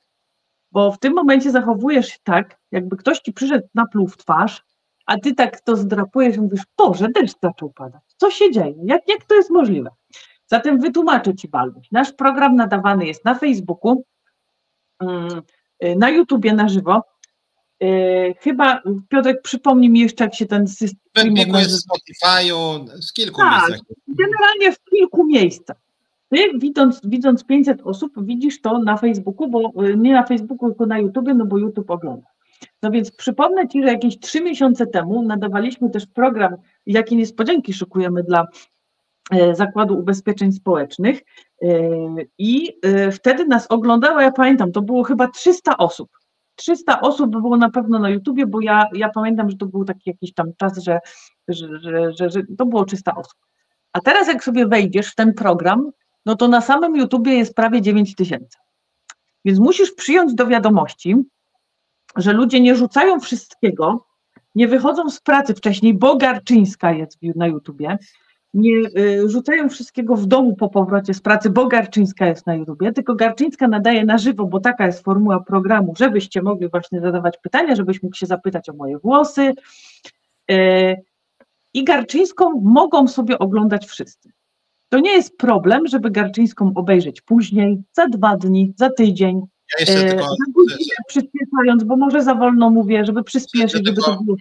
Bo 0.72 0.92
w 0.92 0.98
tym 0.98 1.14
momencie 1.14 1.50
zachowujesz 1.50 2.08
się 2.08 2.18
tak, 2.22 2.60
jakby 2.72 2.96
ktoś 2.96 3.18
ci 3.18 3.32
przyszedł 3.32 3.68
na 3.74 3.86
pluł 3.86 4.08
w 4.08 4.16
twarz, 4.16 4.64
a 5.06 5.18
ty 5.18 5.34
tak 5.34 5.60
to 5.60 5.76
zdrapujesz 5.76 6.36
i 6.36 6.40
mówisz, 6.40 6.62
Boże, 6.78 7.08
deszcz 7.08 7.36
zaczął 7.42 7.72
padać. 7.72 8.02
Co 8.16 8.30
się 8.30 8.50
dzieje? 8.50 8.74
Jak, 8.84 9.08
jak 9.08 9.24
to 9.24 9.34
jest 9.34 9.50
możliwe? 9.50 9.90
Zatem 10.46 10.80
wytłumaczę 10.80 11.34
Ci, 11.34 11.48
Balbuś. 11.48 11.86
Nasz 11.92 12.12
program 12.12 12.56
nadawany 12.56 13.06
jest 13.06 13.24
na 13.24 13.34
Facebooku, 13.34 14.04
mm, 15.00 15.42
na 15.96 16.10
YouTubie 16.10 16.52
na 16.52 16.68
żywo. 16.68 17.02
Y, 17.82 18.34
chyba, 18.40 18.82
Piotrek, 19.08 19.42
przypomnij 19.42 19.90
mi 19.90 20.00
jeszcze, 20.00 20.24
jak 20.24 20.34
się 20.34 20.46
ten 20.46 20.68
system... 20.68 20.98
W 21.14 21.58
jest 21.58 21.88
Spotify'u, 21.88 22.88
z 23.00 23.12
kilku 23.12 23.40
tak, 23.40 23.68
miejscach. 23.68 23.96
generalnie 24.08 24.72
w 24.72 24.84
kilku 24.90 25.26
miejscach. 25.26 25.76
Ty, 26.28 26.58
widząc, 26.58 27.00
widząc 27.04 27.44
500 27.44 27.80
osób, 27.84 28.12
widzisz 28.24 28.60
to 28.60 28.78
na 28.78 28.96
Facebooku, 28.96 29.48
bo 29.48 29.84
y, 29.84 29.96
nie 29.96 30.12
na 30.12 30.26
Facebooku, 30.26 30.68
tylko 30.68 30.86
na 30.86 30.98
YouTubie, 30.98 31.34
no 31.34 31.46
bo 31.46 31.58
YouTube 31.58 31.90
ogląda. 31.90 32.26
No 32.82 32.90
więc 32.90 33.10
przypomnę 33.10 33.68
Ci, 33.68 33.82
że 33.82 33.88
jakieś 33.88 34.18
trzy 34.18 34.40
miesiące 34.40 34.86
temu 34.86 35.22
nadawaliśmy 35.22 35.90
też 35.90 36.06
program, 36.06 36.56
jakie 36.86 37.16
niespodzianki 37.16 37.72
szykujemy 37.72 38.22
dla 38.22 38.46
e, 39.30 39.54
Zakładu 39.54 39.98
Ubezpieczeń 39.98 40.52
Społecznych 40.52 41.20
e, 41.62 41.66
i 42.38 42.78
e, 42.82 43.12
wtedy 43.12 43.46
nas 43.46 43.66
oglądało, 43.66 44.20
ja 44.20 44.32
pamiętam, 44.32 44.72
to 44.72 44.82
było 44.82 45.02
chyba 45.02 45.28
300 45.28 45.76
osób. 45.76 46.19
300 46.60 47.00
osób 47.00 47.30
było 47.30 47.56
na 47.56 47.70
pewno 47.70 47.98
na 47.98 48.10
YouTubie, 48.10 48.46
bo 48.46 48.60
ja, 48.60 48.84
ja 48.94 49.08
pamiętam, 49.08 49.50
że 49.50 49.56
to 49.56 49.66
był 49.66 49.84
taki 49.84 50.10
jakiś 50.10 50.34
tam 50.34 50.46
czas, 50.56 50.84
że, 50.84 51.00
że, 51.48 51.80
że, 51.80 52.12
że, 52.12 52.30
że 52.30 52.40
to 52.58 52.66
było 52.66 52.84
300 52.84 53.14
osób. 53.14 53.38
A 53.92 54.00
teraz 54.00 54.28
jak 54.28 54.44
sobie 54.44 54.66
wejdziesz 54.66 55.12
w 55.12 55.14
ten 55.14 55.34
program, 55.34 55.90
no 56.26 56.36
to 56.36 56.48
na 56.48 56.60
samym 56.60 56.96
YouTubie 56.96 57.32
jest 57.32 57.54
prawie 57.54 57.82
9 57.82 58.14
tysięcy. 58.14 58.58
Więc 59.44 59.58
musisz 59.58 59.92
przyjąć 59.92 60.34
do 60.34 60.46
wiadomości, 60.46 61.16
że 62.16 62.32
ludzie 62.32 62.60
nie 62.60 62.76
rzucają 62.76 63.20
wszystkiego, 63.20 64.06
nie 64.54 64.68
wychodzą 64.68 65.10
z 65.10 65.20
pracy 65.20 65.54
wcześniej, 65.54 65.94
bo 65.94 66.16
Garczyńska 66.16 66.92
jest 66.92 67.18
na 67.22 67.46
YouTubie, 67.46 67.98
nie 68.54 68.76
y, 68.98 69.28
rzucają 69.28 69.68
wszystkiego 69.68 70.16
w 70.16 70.26
domu 70.26 70.56
po 70.56 70.68
powrocie 70.68 71.14
z 71.14 71.20
pracy, 71.20 71.50
bo 71.50 71.66
Garczyńska 71.66 72.26
jest 72.26 72.46
na 72.46 72.54
YouTubie, 72.54 72.92
tylko 72.92 73.14
Garczyńska 73.14 73.68
nadaje 73.68 74.04
na 74.04 74.18
żywo, 74.18 74.46
bo 74.46 74.60
taka 74.60 74.86
jest 74.86 75.04
formuła 75.04 75.40
programu, 75.40 75.94
żebyście 75.98 76.42
mogli 76.42 76.68
właśnie 76.68 77.00
zadawać 77.00 77.38
pytania, 77.42 77.74
żebyś 77.74 78.02
mógł 78.02 78.16
się 78.16 78.26
zapytać 78.26 78.68
o 78.68 78.72
moje 78.72 78.98
włosy. 78.98 79.54
Y, 80.50 80.96
I 81.74 81.84
Garczyńską 81.84 82.60
mogą 82.60 83.08
sobie 83.08 83.38
oglądać 83.38 83.86
wszyscy. 83.86 84.30
To 84.88 84.98
nie 84.98 85.12
jest 85.12 85.36
problem, 85.36 85.86
żeby 85.86 86.10
Garczyńską 86.10 86.72
obejrzeć 86.74 87.20
później, 87.20 87.82
za 87.92 88.06
dwa 88.06 88.36
dni, 88.36 88.72
za 88.76 88.90
tydzień, 88.90 89.42
ja 89.78 89.80
jeszcze 89.80 90.06
e, 90.06 90.08
tylko, 90.08 90.36
przyspieszając, 91.08 91.84
bo 91.84 91.96
może 91.96 92.22
za 92.22 92.34
wolno 92.34 92.70
mówię, 92.70 93.04
żeby 93.04 93.24
przyspieszyć, 93.24 93.72
żeby 93.72 93.92
to 93.92 94.22
było. 94.22 94.36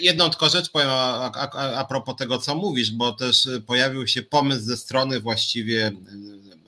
Jedną 0.00 0.30
tylko 0.30 0.48
rzecz 0.48 0.70
powiem 0.70 0.88
a, 0.90 1.32
a, 1.34 1.74
a 1.74 1.84
propos 1.84 2.16
tego, 2.16 2.38
co 2.38 2.54
mówisz, 2.54 2.90
bo 2.90 3.12
też 3.12 3.48
pojawił 3.66 4.06
się 4.06 4.22
pomysł 4.22 4.62
ze 4.62 4.76
strony 4.76 5.20
właściwie 5.20 5.92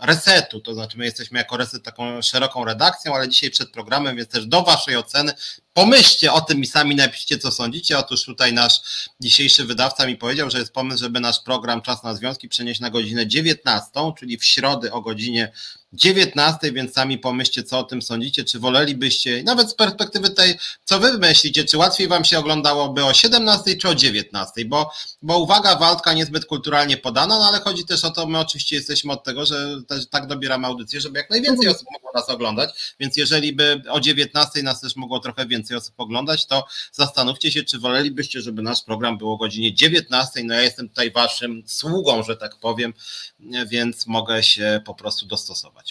resetu, 0.01 0.61
to 0.61 0.75
znaczy 0.75 0.99
my 0.99 1.05
jesteśmy 1.05 1.39
jako 1.39 1.57
reset 1.57 1.83
taką 1.83 2.23
szeroką 2.23 2.65
redakcją, 2.65 3.15
ale 3.15 3.29
dzisiaj 3.29 3.51
przed 3.51 3.71
programem, 3.71 4.17
więc 4.17 4.29
też 4.29 4.47
do 4.47 4.63
Waszej 4.63 4.97
oceny 4.97 5.33
pomyślcie 5.73 6.33
o 6.33 6.41
tym 6.41 6.61
i 6.61 6.67
sami 6.67 6.97
napiszcie, 6.97 7.39
co 7.39 7.51
sądzicie. 7.51 7.99
Otóż 7.99 8.25
tutaj 8.25 8.53
nasz 8.53 8.81
dzisiejszy 9.21 9.65
wydawca 9.65 10.07
mi 10.07 10.17
powiedział, 10.17 10.51
że 10.51 10.59
jest 10.59 10.73
pomysł, 10.73 10.99
żeby 10.99 11.21
nasz 11.21 11.41
program 11.41 11.83
Czas 11.83 12.03
na 12.03 12.15
Związki 12.15 12.49
przenieść 12.49 12.81
na 12.81 12.91
godzinę 12.91 13.27
19, 13.27 13.91
czyli 14.19 14.39
w 14.39 14.45
środę 14.45 14.93
o 14.93 15.01
godzinie 15.01 15.53
19, 15.95 16.73
więc 16.73 16.93
sami 16.93 17.19
pomyślcie, 17.19 17.63
co 17.63 17.79
o 17.79 17.83
tym 17.83 18.03
sądzicie, 18.03 18.45
czy 18.45 18.59
wolelibyście, 18.59 19.43
nawet 19.43 19.71
z 19.71 19.75
perspektywy 19.75 20.31
tej, 20.31 20.59
co 20.85 21.01
wy 21.01 21.19
myślicie, 21.19 21.65
czy 21.65 21.79
łatwiej 21.79 22.09
wam 22.09 22.25
się 22.25 22.39
oglądałoby 22.39 23.05
o 23.05 23.15
17 23.15 23.77
czy 23.77 23.89
o 23.89 23.95
19, 23.95 24.65
bo, 24.65 24.91
bo 25.23 25.39
uwaga, 25.39 25.77
Waldka 25.77 26.13
niezbyt 26.13 26.45
kulturalnie 26.45 26.97
podana, 26.97 27.39
no 27.39 27.45
ale 27.45 27.61
chodzi 27.61 27.85
też 27.85 28.05
o 28.05 28.11
to, 28.11 28.27
my 28.27 28.39
oczywiście 28.39 28.77
jesteśmy 28.77 29.13
od 29.13 29.25
tego, 29.25 29.47
że 29.47 29.83
też 29.89 30.07
tak 30.07 30.27
dobieramy 30.27 30.67
audycję, 30.67 31.01
żeby 31.01 31.19
jak 31.19 31.31
najwięcej 31.31 31.69
osób 31.69 31.87
mogło 31.93 32.11
nas 32.15 32.29
oglądać, 32.29 32.95
więc 33.01 33.17
jeżeli 33.17 33.53
by 33.53 33.83
o 33.91 34.01
19 34.01 34.63
nas 34.63 34.81
też 34.81 34.97
mogło 34.97 35.21
trochę 35.21 35.47
więcej 35.47 35.77
osób 35.77 35.95
oglądać, 35.97 36.47
to 36.47 36.67
zastanówcie 36.93 37.53
się, 37.53 37.63
czy 37.63 37.79
wolelibyście, 37.79 38.41
żeby 38.41 38.63
nasz 38.63 38.83
program 38.83 39.19
był 39.19 39.33
o 39.33 39.37
godzinie 39.37 39.75
19, 39.75 40.45
no 40.45 40.55
ja 40.55 40.63
jestem 40.63 40.89
tutaj 40.89 41.11
waszym 41.11 41.63
sługą, 41.67 42.23
że 42.23 42.37
tak 42.37 42.57
powiem, 42.57 42.95
więc 43.67 44.07
mogę 44.07 44.43
się 44.43 44.81
po 44.85 44.95
prostu 44.95 45.27
dostosować. 45.27 45.84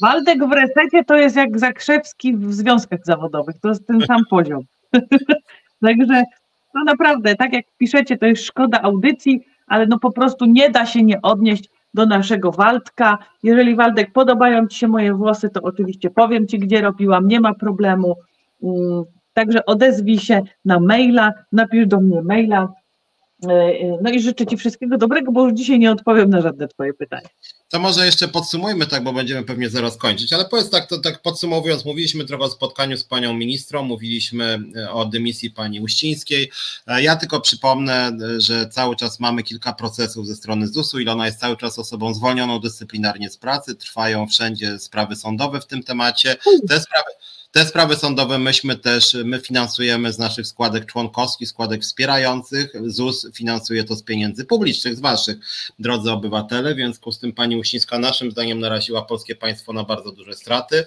Waldek 0.00 0.48
w 0.48 0.52
resecie 0.52 1.04
to 1.04 1.16
jest 1.16 1.36
jak 1.36 1.58
Zakrzewski 1.58 2.36
w 2.36 2.54
związkach 2.54 3.00
zawodowych, 3.04 3.58
to 3.58 3.68
jest 3.68 3.86
ten 3.86 4.00
sam 4.00 4.22
poziom. 4.30 4.62
Także 5.84 6.24
no 6.74 6.84
naprawdę, 6.84 7.34
tak 7.34 7.52
jak 7.52 7.64
piszecie, 7.78 8.18
to 8.18 8.26
jest 8.26 8.44
szkoda 8.44 8.82
audycji, 8.82 9.44
ale 9.66 9.86
no 9.86 9.98
po 9.98 10.12
prostu 10.12 10.44
nie 10.44 10.70
da 10.70 10.86
się 10.86 11.02
nie 11.02 11.22
odnieść 11.22 11.70
do 11.94 12.06
naszego 12.06 12.52
Waldka. 12.52 13.18
Jeżeli 13.42 13.76
Waldek 13.76 14.12
podobają 14.12 14.66
Ci 14.66 14.78
się 14.78 14.88
moje 14.88 15.14
włosy, 15.14 15.50
to 15.50 15.62
oczywiście 15.62 16.10
powiem 16.10 16.46
Ci, 16.46 16.58
gdzie 16.58 16.80
robiłam, 16.80 17.28
nie 17.28 17.40
ma 17.40 17.54
problemu. 17.54 18.16
Mm, 18.62 19.04
także 19.34 19.66
odezwij 19.66 20.18
się 20.18 20.42
na 20.64 20.80
maila, 20.80 21.32
napisz 21.52 21.86
do 21.86 22.00
mnie 22.00 22.22
maila, 22.22 22.68
no 24.02 24.10
i 24.10 24.20
życzę 24.20 24.46
Ci 24.46 24.56
wszystkiego 24.56 24.98
dobrego, 24.98 25.32
bo 25.32 25.44
już 25.44 25.54
dzisiaj 25.54 25.78
nie 25.78 25.92
odpowiem 25.92 26.30
na 26.30 26.40
żadne 26.40 26.68
Twoje 26.68 26.94
pytanie. 26.94 27.28
To 27.68 27.80
może 27.80 28.06
jeszcze 28.06 28.28
podsumujmy 28.28 28.86
tak, 28.86 29.04
bo 29.04 29.12
będziemy 29.12 29.42
pewnie 29.42 29.70
zaraz 29.70 29.96
kończyć, 29.96 30.32
ale 30.32 30.44
powiedz 30.44 30.70
tak, 30.70 30.86
to, 30.86 30.98
tak 30.98 31.22
podsumowując, 31.22 31.84
mówiliśmy 31.84 32.24
trochę 32.24 32.44
o 32.44 32.50
spotkaniu 32.50 32.96
z 32.96 33.04
panią 33.04 33.34
ministrą, 33.34 33.82
mówiliśmy 33.82 34.58
e, 34.76 34.90
o 34.92 35.04
dymisji 35.04 35.50
pani 35.50 35.80
Uścińskiej. 35.80 36.50
Ja 36.86 37.16
tylko 37.16 37.40
przypomnę, 37.40 38.12
że 38.38 38.68
cały 38.68 38.96
czas 38.96 39.20
mamy 39.20 39.42
kilka 39.42 39.72
procesów 39.72 40.26
ze 40.26 40.34
strony 40.34 40.68
ZUS-u, 40.68 40.98
Ilona 40.98 41.26
jest 41.26 41.40
cały 41.40 41.56
czas 41.56 41.78
osobą 41.78 42.14
zwolnioną 42.14 42.58
dyscyplinarnie 42.58 43.30
z 43.30 43.36
pracy, 43.36 43.74
trwają 43.74 44.26
wszędzie 44.26 44.78
sprawy 44.78 45.16
sądowe 45.16 45.60
w 45.60 45.66
tym 45.66 45.82
temacie. 45.82 46.36
Te 46.68 46.80
sprawy, 46.80 47.10
te 47.52 47.66
sprawy 47.66 47.96
sądowe 47.96 48.38
myśmy 48.38 48.76
też, 48.76 49.16
my 49.24 49.40
finansujemy 49.40 50.12
z 50.12 50.18
naszych 50.18 50.46
składek 50.46 50.86
członkowskich, 50.86 51.48
składek 51.48 51.82
wspierających. 51.82 52.72
ZUS 52.86 53.26
finansuje 53.34 53.84
to 53.84 53.96
z 53.96 54.02
pieniędzy 54.02 54.44
publicznych, 54.44 54.96
z 54.96 55.00
waszych, 55.00 55.36
drodzy 55.78 56.10
obywatele, 56.10 56.74
więc 56.74 56.98
z 57.12 57.18
tym 57.18 57.32
pani 57.32 57.56
Uścińska 57.56 57.98
naszym 57.98 58.30
zdaniem 58.30 58.60
naraziła 58.60 59.02
polskie 59.02 59.36
państwo 59.36 59.72
na 59.72 59.84
bardzo 59.84 60.12
duże 60.12 60.34
straty. 60.34 60.86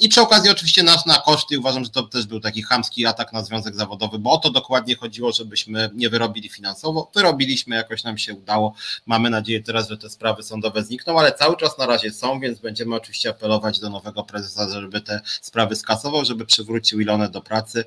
I 0.00 0.08
przy 0.08 0.20
okazji 0.20 0.50
oczywiście 0.50 0.82
nas 0.82 1.06
na 1.06 1.14
koszty, 1.14 1.58
uważam, 1.58 1.84
że 1.84 1.90
to 1.90 2.02
też 2.02 2.26
był 2.26 2.40
taki 2.40 2.62
chamski 2.62 3.06
atak 3.06 3.32
na 3.32 3.44
związek 3.44 3.74
zawodowy, 3.74 4.18
bo 4.18 4.30
o 4.30 4.38
to 4.38 4.50
dokładnie 4.50 4.96
chodziło, 4.96 5.32
żebyśmy 5.32 5.90
nie 5.94 6.08
wyrobili 6.08 6.48
finansowo. 6.48 7.10
Wyrobiliśmy, 7.14 7.76
jakoś 7.76 8.04
nam 8.04 8.18
się 8.18 8.34
udało. 8.34 8.74
Mamy 9.06 9.30
nadzieję 9.30 9.62
teraz, 9.62 9.88
że 9.88 9.98
te 9.98 10.10
sprawy 10.10 10.42
sądowe 10.42 10.84
znikną, 10.84 11.18
ale 11.18 11.32
cały 11.32 11.56
czas 11.56 11.78
na 11.78 11.86
razie 11.86 12.10
są, 12.10 12.40
więc 12.40 12.58
będziemy 12.58 12.94
oczywiście 12.96 13.30
apelować 13.30 13.80
do 13.80 13.90
nowego 13.90 14.22
prezesa, 14.22 14.68
żeby 14.68 15.00
te 15.00 15.20
sprawy 15.40 15.61
sprawy 15.62 15.76
skasował, 15.76 16.24
żeby 16.24 16.46
przywrócił 16.46 17.00
Ilonę 17.00 17.28
do 17.28 17.40
pracy, 17.40 17.84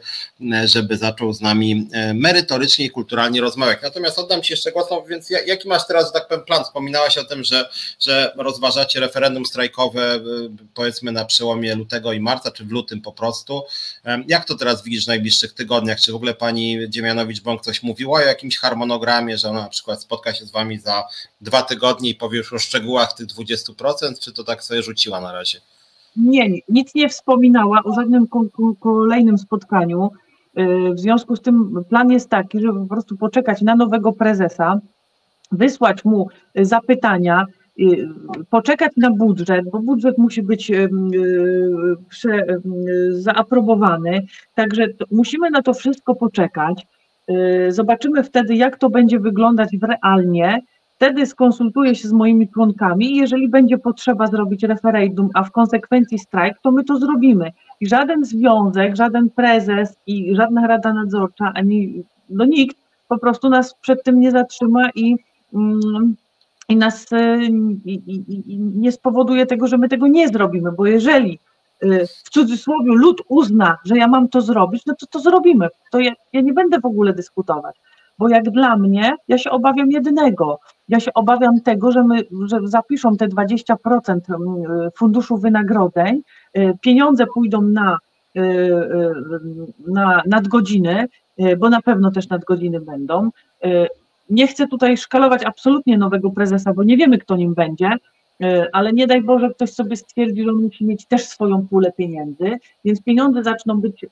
e, 0.53 0.67
żeby 0.67 0.97
zaczął 0.97 1.33
z 1.33 1.41
nami 1.41 1.87
e, 1.91 2.13
merytorycznie 2.13 2.85
i 2.85 2.89
kulturalnie 2.89 3.41
rozmawiać. 3.41 3.79
Natomiast 3.83 4.19
oddam 4.19 4.41
Ci 4.41 4.53
jeszcze 4.53 4.71
głos, 4.71 4.87
no 4.91 5.03
więc 5.03 5.29
jaki 5.29 5.67
masz 5.67 5.87
teraz, 5.87 6.05
że 6.05 6.11
tak 6.11 6.27
powiem, 6.27 6.45
plan? 6.45 6.63
Wspominałaś 6.63 7.17
o 7.17 7.23
tym, 7.23 7.43
że, 7.43 7.69
że 7.99 8.33
rozważacie 8.37 8.99
referendum 8.99 9.45
strajkowe 9.45 10.15
e, 10.15 10.19
powiedzmy 10.73 11.11
na 11.11 11.25
przełomie 11.25 11.75
lutego 11.75 12.13
i 12.13 12.19
marca, 12.19 12.51
czy 12.51 12.65
w 12.65 12.71
lutym 12.71 13.01
po 13.01 13.11
prostu. 13.11 13.63
Jak 14.27 14.45
to 14.45 14.55
teraz 14.55 14.83
widzisz 14.83 15.05
w 15.05 15.07
najbliższych 15.07 15.53
tygodniach? 15.53 15.99
Czy 15.99 16.11
w 16.11 16.15
ogóle 16.15 16.33
pani 16.33 16.89
Dziemianowicz-Bąk 16.89 17.61
coś 17.61 17.83
mówiła 17.83 18.19
o 18.19 18.21
jakimś 18.21 18.57
harmonogramie, 18.57 19.37
że 19.37 19.49
ona 19.49 19.61
na 19.61 19.69
przykład 19.69 20.01
spotka 20.01 20.33
się 20.33 20.45
z 20.45 20.51
Wami 20.51 20.79
za 20.79 21.03
dwa 21.41 21.61
tygodnie 21.61 22.09
i 22.09 22.15
powie 22.15 22.37
już 22.37 22.53
o 22.53 22.59
szczegółach 22.59 23.13
tych 23.13 23.27
20%, 23.27 24.19
czy 24.19 24.33
to 24.33 24.43
tak 24.43 24.63
sobie 24.63 24.83
rzuciła 24.83 25.21
na 25.21 25.31
razie? 25.31 25.61
Nie, 26.17 26.49
nic 26.69 26.95
nie 26.95 27.09
wspominała 27.09 27.83
o 27.83 27.93
żadnym 27.93 28.27
kolejnym 28.79 29.37
spotkaniu. 29.37 30.09
Y, 30.59 30.93
w 30.93 30.99
związku 30.99 31.35
z 31.35 31.41
tym 31.41 31.83
plan 31.89 32.11
jest 32.11 32.29
taki, 32.29 32.59
żeby 32.59 32.79
po 32.79 32.87
prostu 32.87 33.17
poczekać 33.17 33.61
na 33.61 33.75
nowego 33.75 34.13
prezesa, 34.13 34.79
wysłać 35.51 36.05
mu 36.05 36.27
zapytania, 36.55 37.45
y, 37.79 38.07
poczekać 38.49 38.91
na 38.97 39.11
budżet, 39.11 39.69
bo 39.71 39.79
budżet 39.79 40.17
musi 40.17 40.43
być 40.43 40.71
y, 40.71 40.89
zaaprobowany. 43.09 44.25
Także 44.55 44.87
musimy 45.11 45.49
na 45.49 45.61
to 45.61 45.73
wszystko 45.73 46.15
poczekać. 46.15 46.87
Zobaczymy 47.69 48.23
wtedy, 48.23 48.55
jak 48.55 48.77
to 48.77 48.89
będzie 48.89 49.19
wyglądać 49.19 49.69
realnie 49.81 50.61
Wtedy 50.95 51.25
skonsultuję 51.25 51.95
się 51.95 52.07
z 52.07 52.11
moimi 52.11 52.49
członkami 52.49 53.11
i 53.11 53.15
jeżeli 53.15 53.49
będzie 53.49 53.77
potrzeba 53.77 54.27
zrobić 54.27 54.63
referendum, 54.63 55.29
a 55.33 55.43
w 55.43 55.51
konsekwencji 55.51 56.19
strajk, 56.19 56.57
to 56.63 56.71
my 56.71 56.83
to 56.83 56.97
zrobimy. 56.97 57.51
I 57.81 57.87
żaden 57.87 58.25
związek, 58.25 58.95
żaden 58.95 59.29
prezes 59.29 59.97
i 60.07 60.35
żadna 60.35 60.67
rada 60.67 60.93
nadzorcza, 60.93 61.51
ani 61.55 62.03
no 62.29 62.45
nikt 62.45 62.77
po 63.07 63.17
prostu 63.17 63.49
nas 63.49 63.75
przed 63.81 64.03
tym 64.03 64.19
nie 64.19 64.31
zatrzyma 64.31 64.89
i, 64.95 65.15
mm, 65.53 66.15
i 66.69 66.75
nas 66.75 67.05
i, 67.85 67.91
i, 67.93 68.53
i 68.53 68.59
nie 68.59 68.91
spowoduje 68.91 69.45
tego, 69.45 69.67
że 69.67 69.77
my 69.77 69.89
tego 69.89 70.07
nie 70.07 70.27
zrobimy, 70.27 70.71
bo 70.71 70.85
jeżeli 70.85 71.39
y, 71.83 72.07
w 72.25 72.29
cudzysłowie 72.29 72.91
lud 72.91 73.21
uzna, 73.27 73.77
że 73.85 73.97
ja 73.97 74.07
mam 74.07 74.29
to 74.29 74.41
zrobić, 74.41 74.85
no 74.85 74.93
to 74.99 75.05
to 75.05 75.19
zrobimy. 75.19 75.67
To 75.91 75.99
ja, 75.99 76.13
ja 76.33 76.41
nie 76.41 76.53
będę 76.53 76.79
w 76.79 76.85
ogóle 76.85 77.13
dyskutować. 77.13 77.75
Bo 78.19 78.29
jak 78.29 78.49
dla 78.49 78.77
mnie, 78.77 79.15
ja 79.27 79.37
się 79.37 79.51
obawiam 79.51 79.91
jedynego. 79.91 80.59
Ja 80.87 80.99
się 80.99 81.13
obawiam 81.13 81.61
tego, 81.61 81.91
że, 81.91 82.03
my, 82.03 82.21
że 82.45 82.59
zapiszą 82.63 83.17
te 83.17 83.27
20% 83.27 84.19
mm, 84.29 84.91
funduszu 84.95 85.37
wynagrodzeń, 85.37 86.21
y, 86.57 86.73
pieniądze 86.81 87.25
pójdą 87.33 87.61
na, 87.61 87.97
y, 88.35 88.39
y, 88.41 89.13
na 89.87 90.21
nadgodziny, 90.25 91.07
bo 91.57 91.69
na 91.69 91.81
pewno 91.81 92.11
też 92.11 92.29
nadgodziny 92.29 92.81
będą. 92.81 93.29
Nie 94.29 94.47
chcę 94.47 94.67
tutaj 94.67 94.97
szkalować 94.97 95.43
absolutnie 95.45 95.97
nowego 95.97 96.31
prezesa, 96.31 96.73
bo 96.73 96.83
nie 96.83 96.97
wiemy, 96.97 97.17
kto 97.17 97.35
nim 97.35 97.53
będzie, 97.53 97.89
ale 98.73 98.93
nie 98.93 99.07
daj 99.07 99.21
Boże, 99.21 99.49
ktoś 99.49 99.73
sobie 99.73 99.95
stwierdzi, 99.95 100.43
że 100.43 100.49
on 100.49 100.61
musi 100.61 100.85
mieć 100.85 101.05
też 101.05 101.27
swoją 101.27 101.67
pulę 101.67 101.91
pieniędzy, 101.91 102.57
więc 102.85 103.01
pieniądze 103.01 103.43
zaczną 103.43 103.81
być 103.81 104.03
e, 104.03 104.07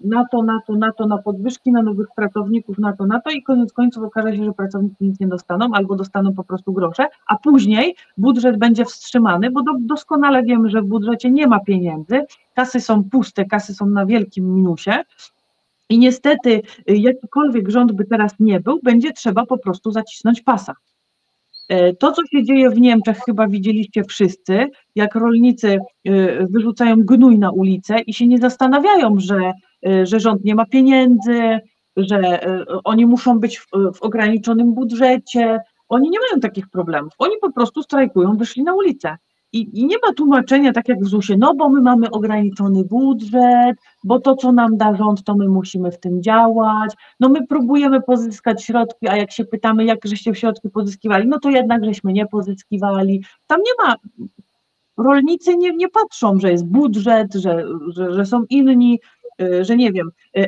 na 0.00 0.26
to, 0.32 0.42
na 0.42 0.60
to, 0.66 0.76
na 0.76 0.92
to, 0.92 1.06
na 1.06 1.18
podwyżki, 1.18 1.72
na 1.72 1.82
nowych 1.82 2.06
pracowników, 2.16 2.78
na 2.78 2.92
to, 2.92 3.06
na 3.06 3.20
to 3.20 3.30
i 3.30 3.42
koniec 3.42 3.72
końców 3.72 4.04
okaże 4.04 4.36
się, 4.36 4.44
że 4.44 4.52
pracownicy 4.52 4.96
nic 5.00 5.20
nie 5.20 5.26
dostaną 5.26 5.68
albo 5.72 5.96
dostaną 5.96 6.34
po 6.34 6.44
prostu 6.44 6.72
grosze, 6.72 7.06
a 7.26 7.38
później 7.38 7.96
budżet 8.18 8.56
będzie 8.58 8.84
wstrzymany, 8.84 9.50
bo 9.50 9.62
do, 9.62 9.72
doskonale 9.80 10.42
wiemy, 10.42 10.70
że 10.70 10.82
w 10.82 10.86
budżecie 10.86 11.30
nie 11.30 11.46
ma 11.46 11.60
pieniędzy, 11.60 12.22
kasy 12.54 12.80
są 12.80 13.04
puste, 13.04 13.44
kasy 13.44 13.74
są 13.74 13.86
na 13.86 14.06
wielkim 14.06 14.54
minusie, 14.54 14.92
i 15.88 15.98
niestety, 15.98 16.62
e, 16.88 16.96
jakikolwiek 16.96 17.70
rząd 17.70 17.92
by 17.92 18.04
teraz 18.04 18.32
nie 18.40 18.60
był, 18.60 18.80
będzie 18.82 19.12
trzeba 19.12 19.46
po 19.46 19.58
prostu 19.58 19.90
zacisnąć 19.90 20.42
pasa. 20.42 20.74
E, 21.68 21.94
to, 21.94 22.12
co 22.12 22.22
się 22.26 22.44
dzieje 22.44 22.70
w 22.70 22.80
Niemczech, 22.80 23.18
chyba 23.26 23.48
widzieliście 23.48 24.04
wszyscy, 24.04 24.66
jak 24.94 25.14
rolnicy 25.14 25.78
e, 26.04 26.46
wyrzucają 26.46 26.96
gnój 26.98 27.38
na 27.38 27.50
ulicę 27.50 28.00
i 28.00 28.14
się 28.14 28.26
nie 28.26 28.38
zastanawiają, 28.38 29.20
że, 29.20 29.52
e, 29.86 30.06
że 30.06 30.20
rząd 30.20 30.44
nie 30.44 30.54
ma 30.54 30.66
pieniędzy, 30.66 31.58
że 31.96 32.40
oni 32.84 33.06
muszą 33.06 33.40
być 33.40 33.58
w, 33.58 33.66
w 33.94 34.02
ograniczonym 34.02 34.74
budżecie. 34.74 35.58
Oni 35.88 36.10
nie 36.10 36.18
mają 36.18 36.40
takich 36.40 36.68
problemów. 36.68 37.12
Oni 37.18 37.34
po 37.40 37.52
prostu 37.52 37.82
strajkują, 37.82 38.36
wyszli 38.36 38.62
na 38.62 38.74
ulicę. 38.74 39.16
i, 39.52 39.80
I, 39.80 39.86
nie 39.86 39.96
ma 40.06 40.12
tłumaczenia, 40.14 40.72
tak 40.72 40.88
jak 40.88 41.00
w 41.00 41.08
ZUS-ie, 41.08 41.38
no 41.38 41.54
bo 41.54 41.68
my 41.68 41.80
mamy 41.80 42.10
ograniczony 42.10 42.84
budżet, 42.84 43.76
bo 44.06 44.20
to, 44.20 44.36
co 44.36 44.52
nam 44.52 44.76
da 44.76 44.94
rząd, 44.94 45.24
to 45.24 45.34
my 45.34 45.48
musimy 45.48 45.90
w 45.90 46.00
tym 46.00 46.22
działać. 46.22 46.94
No 47.20 47.28
my 47.28 47.46
próbujemy 47.46 48.02
pozyskać 48.02 48.64
środki, 48.64 49.08
a 49.08 49.16
jak 49.16 49.32
się 49.32 49.44
pytamy, 49.44 49.84
jak 49.84 49.98
żeście 50.04 50.34
środki 50.34 50.70
pozyskiwali, 50.70 51.28
no 51.28 51.38
to 51.38 51.50
jednak 51.50 51.84
żeśmy 51.84 52.12
nie 52.12 52.26
pozyskiwali. 52.26 53.24
Tam 53.46 53.60
nie 53.60 53.86
ma, 53.86 53.94
rolnicy 54.96 55.56
nie, 55.56 55.72
nie 55.72 55.88
patrzą, 55.88 56.38
że 56.38 56.52
jest 56.52 56.66
budżet, 56.66 57.34
że, 57.34 57.64
że, 57.88 58.14
że 58.14 58.26
są 58.26 58.44
inni, 58.50 59.00
y, 59.42 59.64
że 59.64 59.76
nie 59.76 59.92
wiem, 59.92 60.10
y, 60.38 60.40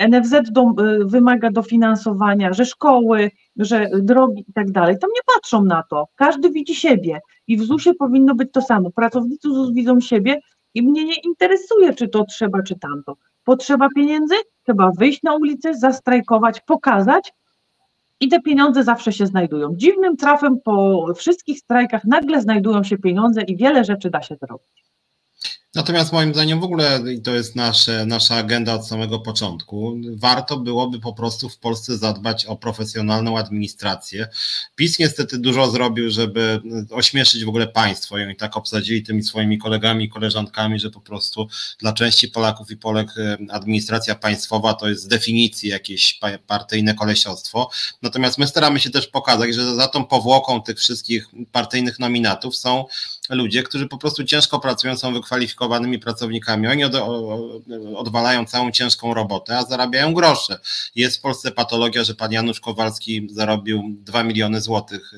y, 0.00 0.08
NFZ 0.08 0.50
do, 0.50 0.74
wymaga 1.04 1.50
dofinansowania, 1.50 2.52
że 2.52 2.66
szkoły, 2.66 3.30
że 3.56 3.88
drogi 4.02 4.44
i 4.48 4.52
tak 4.52 4.70
dalej. 4.70 4.98
Tam 4.98 5.10
nie 5.10 5.34
patrzą 5.34 5.64
na 5.64 5.82
to. 5.90 6.08
Każdy 6.16 6.50
widzi 6.50 6.74
siebie 6.74 7.20
i 7.46 7.56
w 7.56 7.62
ZUS-ie 7.62 7.94
powinno 7.94 8.34
być 8.34 8.52
to 8.52 8.62
samo. 8.62 8.90
Pracownicy 8.90 9.48
ZUS 9.48 9.72
widzą 9.72 10.00
siebie 10.00 10.40
i 10.74 10.82
mnie 10.82 11.04
nie 11.04 11.20
interesuje, 11.24 11.94
czy 11.94 12.08
to 12.08 12.24
trzeba, 12.24 12.62
czy 12.62 12.78
tamto. 12.78 13.16
Potrzeba 13.44 13.88
pieniędzy? 13.96 14.34
Trzeba 14.62 14.90
wyjść 14.98 15.22
na 15.22 15.36
ulicę, 15.36 15.74
zastrajkować, 15.74 16.60
pokazać 16.60 17.32
i 18.20 18.28
te 18.28 18.40
pieniądze 18.40 18.84
zawsze 18.84 19.12
się 19.12 19.26
znajdują. 19.26 19.76
Dziwnym 19.76 20.16
trafem 20.16 20.60
po 20.64 21.06
wszystkich 21.16 21.58
strajkach 21.58 22.04
nagle 22.04 22.40
znajdują 22.40 22.84
się 22.84 22.98
pieniądze 22.98 23.42
i 23.42 23.56
wiele 23.56 23.84
rzeczy 23.84 24.10
da 24.10 24.22
się 24.22 24.36
zrobić. 24.36 24.93
Natomiast 25.74 26.12
moim 26.12 26.34
zdaniem 26.34 26.60
w 26.60 26.64
ogóle, 26.64 27.00
i 27.14 27.22
to 27.22 27.34
jest 27.34 27.56
nasze, 27.56 28.06
nasza 28.06 28.34
agenda 28.34 28.74
od 28.74 28.88
samego 28.88 29.20
początku, 29.20 29.96
warto 30.16 30.56
byłoby 30.56 31.00
po 31.00 31.12
prostu 31.12 31.48
w 31.48 31.58
Polsce 31.58 31.98
zadbać 31.98 32.46
o 32.46 32.56
profesjonalną 32.56 33.38
administrację. 33.38 34.28
PiS 34.76 34.98
niestety 34.98 35.38
dużo 35.38 35.70
zrobił, 35.70 36.10
żeby 36.10 36.60
ośmieszyć 36.90 37.44
w 37.44 37.48
ogóle 37.48 37.66
państwo 37.66 38.18
i 38.18 38.36
tak 38.36 38.56
obsadzili 38.56 39.02
tymi 39.02 39.22
swoimi 39.22 39.58
kolegami 39.58 40.04
i 40.04 40.08
koleżankami, 40.08 40.80
że 40.80 40.90
po 40.90 41.00
prostu 41.00 41.48
dla 41.78 41.92
części 41.92 42.28
Polaków 42.28 42.70
i 42.70 42.76
Polek 42.76 43.08
e, 43.18 43.36
administracja 43.50 44.14
państwowa 44.14 44.74
to 44.74 44.88
jest 44.88 45.02
z 45.02 45.08
definicji 45.08 45.68
jakieś 45.68 46.20
partyjne 46.46 46.94
kolesiostwo. 46.94 47.70
Natomiast 48.02 48.38
my 48.38 48.46
staramy 48.46 48.80
się 48.80 48.90
też 48.90 49.06
pokazać, 49.06 49.54
że 49.54 49.74
za 49.74 49.88
tą 49.88 50.04
powłoką 50.04 50.62
tych 50.62 50.78
wszystkich 50.78 51.28
partyjnych 51.52 51.98
nominatów 51.98 52.56
są 52.56 52.84
ludzie, 53.30 53.62
którzy 53.62 53.88
po 53.88 53.98
prostu 53.98 54.24
ciężko 54.24 54.60
pracują, 54.60 54.96
są 54.96 55.12
pracownikami. 56.02 56.68
Oni 56.68 56.84
od, 56.84 56.94
odwalają 57.96 58.44
całą 58.46 58.70
ciężką 58.70 59.14
robotę, 59.14 59.58
a 59.58 59.64
zarabiają 59.64 60.14
grosze. 60.14 60.58
Jest 60.94 61.16
w 61.16 61.20
Polsce 61.20 61.52
patologia, 61.52 62.04
że 62.04 62.14
pan 62.14 62.32
Janusz 62.32 62.60
Kowalski 62.60 63.28
zarobił 63.30 63.82
2 63.88 64.22
miliony 64.22 64.60
złotych 64.60 65.12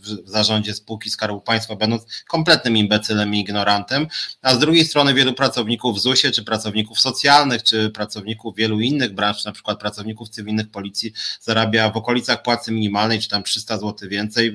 w 0.00 0.30
zarządzie 0.30 0.74
spółki 0.74 1.10
Skarbu 1.10 1.40
Państwa, 1.40 1.76
będąc 1.76 2.02
kompletnym 2.28 2.76
imbecylem 2.76 3.34
i 3.34 3.40
ignorantem, 3.40 4.06
a 4.42 4.54
z 4.54 4.58
drugiej 4.58 4.84
strony 4.84 5.14
wielu 5.14 5.32
pracowników 5.32 5.96
w 5.96 6.00
ZUS-ie, 6.00 6.32
czy 6.32 6.44
pracowników 6.44 7.00
socjalnych, 7.00 7.62
czy 7.62 7.90
pracowników 7.90 8.56
wielu 8.56 8.80
innych 8.80 9.14
branż, 9.14 9.44
na 9.44 9.52
przykład 9.52 9.80
pracowników 9.80 10.28
cywilnych 10.28 10.70
policji, 10.70 11.12
zarabia 11.40 11.90
w 11.90 11.96
okolicach 11.96 12.42
płacy 12.42 12.72
minimalnej, 12.72 13.20
czy 13.20 13.28
tam 13.28 13.42
300 13.42 13.78
zł 13.78 14.08
więcej, 14.08 14.54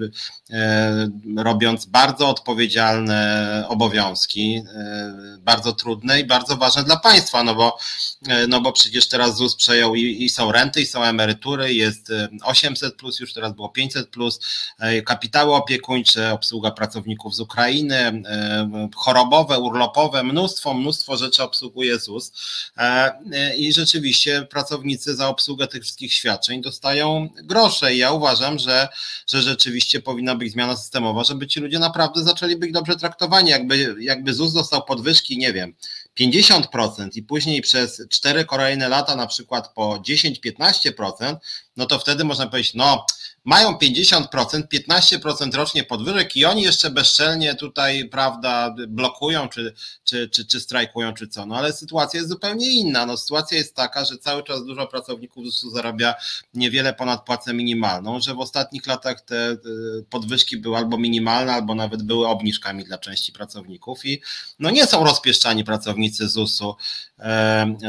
e, 0.52 1.10
robiąc 1.38 1.86
bardzo 1.86 2.30
odpowiedzialne 2.30 2.54
odpowiedzialne 2.54 3.66
obowiązki, 3.68 4.64
e, 4.76 5.33
bardzo 5.40 5.74
trudne 5.74 6.20
i 6.20 6.26
bardzo 6.26 6.58
ważne 6.58 6.84
dla 6.84 6.98
państwa, 6.98 7.44
no 7.44 7.56
bo, 7.56 7.78
e, 8.28 8.48
no 8.48 8.62
bo 8.62 8.72
przecież 8.72 9.08
teraz 9.08 9.38
ZUS 9.38 9.56
przejął 9.56 9.96
i, 9.96 10.24
i 10.24 10.30
są 10.30 10.52
renty, 10.52 10.82
i 10.82 10.86
są 10.86 11.04
emerytury, 11.04 11.74
jest 11.74 12.12
800 12.44 12.94
e, 12.94 12.98
plus, 12.98 13.20
już 13.20 13.34
teraz 13.34 13.54
było 13.54 13.70
500 13.70 14.10
plus, 14.10 14.40
kapitały 15.06 15.56
opiekuńcze, 15.56 16.34
obsługa 16.34 16.72
pracowników 16.72 17.36
z 17.36 17.40
Ukrainy, 17.40 18.24
chorobowe, 18.96 19.60
urlopowe, 19.60 20.24
mnóstwo, 20.24 20.74
mnóstwo 20.74 21.18
rzeczy 21.18 21.44
obsługuje 21.44 22.00
ZUS 22.00 22.32
i 23.58 23.74
rzeczywiście 23.74 24.42
pracownicy 24.42 25.16
za 25.16 25.28
obsługę 25.28 25.68
tych 25.68 25.84
wszystkich 25.84 26.14
świadczeń 26.14 26.62
dostają 26.62 27.30
grosze 27.44 27.96
i 27.96 27.98
ja 27.98 28.12
uważam, 28.12 28.60
że, 28.60 28.88
że 29.28 29.42
rzeczywiście 29.42 30.02
powinna 30.02 30.36
być 30.36 30.52
zmiana 30.52 30.78
systemowa, 30.78 31.24
żeby 31.24 31.48
ci 31.48 31.60
ludzie 31.60 31.80
naprawdę 31.80 32.24
zaczęli 32.24 32.56
być 32.56 32.72
do 32.72 32.84
dobrze 32.84 33.00
traktowani. 33.00 33.50
Jakby, 33.50 33.96
jakby 34.00 34.34
ZUS 34.34 34.54
dostał 34.54 34.84
podwyżki, 35.24 35.38
nie 35.38 35.54
wiem, 35.54 35.76
50% 36.20 37.10
i 37.16 37.24
później 37.24 37.62
przez 37.62 38.02
4 38.10 38.46
kolejne 38.46 38.90
lata 38.90 39.16
na 39.16 39.28
przykład 39.28 39.74
po 39.74 40.00
10-15%, 40.00 41.36
no 41.78 41.86
to 41.86 42.00
wtedy 42.00 42.24
można 42.24 42.48
powiedzieć, 42.48 42.74
no 42.74 43.06
mają 43.46 43.78
50%, 43.78 44.28
15% 44.74 45.54
rocznie 45.54 45.84
podwyżek 45.84 46.36
i 46.36 46.46
oni 46.46 46.62
jeszcze 46.62 46.90
bezczelnie 46.90 47.56
tutaj, 47.56 48.10
prawda, 48.10 48.76
blokują, 48.88 49.50
czy, 49.50 49.74
czy, 50.04 50.30
czy, 50.30 50.46
czy 50.46 50.60
strajkują, 50.60 51.14
czy 51.14 51.28
co. 51.28 51.46
No 51.46 51.58
ale 51.58 51.74
sytuacja 51.74 52.18
jest 52.18 52.30
zupełnie 52.30 52.72
inna. 52.72 53.06
No, 53.06 53.18
sytuacja 53.18 53.58
jest 53.58 53.76
taka, 53.76 54.06
że 54.06 54.18
cały 54.18 54.44
czas 54.44 54.66
dużo 54.66 54.88
pracowników 54.88 55.46
ZUS-u 55.46 55.70
zarabia 55.70 56.16
niewiele 56.54 56.94
ponad 56.94 57.26
płacę 57.26 57.54
minimalną, 57.54 58.20
że 58.20 58.34
w 58.34 58.40
ostatnich 58.40 58.88
latach 58.88 59.22
te 59.22 59.58
podwyżki 60.10 60.58
były 60.58 60.78
albo 60.78 60.98
minimalne, 60.98 61.54
albo 61.54 61.76
nawet 61.76 62.04
były 62.04 62.28
obniżkami 62.28 62.84
dla 62.84 62.98
części 62.98 63.32
pracowników 63.32 64.06
i 64.06 64.22
no 64.60 64.70
nie 64.70 64.88
są 64.88 65.04
rozpieszczani 65.04 65.64
pracownicy 65.64 66.30
ZUS-u 66.30 66.76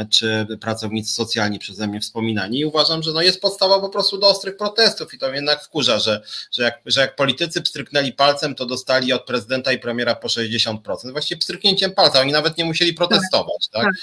czy 0.09 0.47
pracownicy 0.61 1.13
socjalni 1.13 1.59
przeze 1.59 1.87
mnie 1.87 2.01
wspominani 2.01 2.59
i 2.59 2.65
uważam, 2.65 3.03
że 3.03 3.11
no 3.11 3.21
jest 3.21 3.41
podstawa 3.41 3.79
po 3.79 3.89
prostu 3.89 4.17
do 4.17 4.27
ostrych 4.27 4.57
protestów 4.57 5.13
i 5.13 5.17
to 5.17 5.33
jednak 5.33 5.63
wkurza, 5.63 5.99
że, 5.99 6.21
że, 6.51 6.63
jak, 6.63 6.81
że 6.85 7.01
jak 7.01 7.15
politycy 7.15 7.61
pstryknęli 7.61 8.13
palcem, 8.13 8.55
to 8.55 8.65
dostali 8.65 9.13
od 9.13 9.25
prezydenta 9.25 9.71
i 9.71 9.79
premiera 9.79 10.15
po 10.15 10.27
60%. 10.27 10.77
Właściwie 11.11 11.39
pstryknięciem 11.39 11.91
palca, 11.91 12.19
oni 12.19 12.31
nawet 12.31 12.57
nie 12.57 12.65
musieli 12.65 12.93
protestować, 12.93 13.67
tak? 13.71 13.83
tak? 13.83 13.93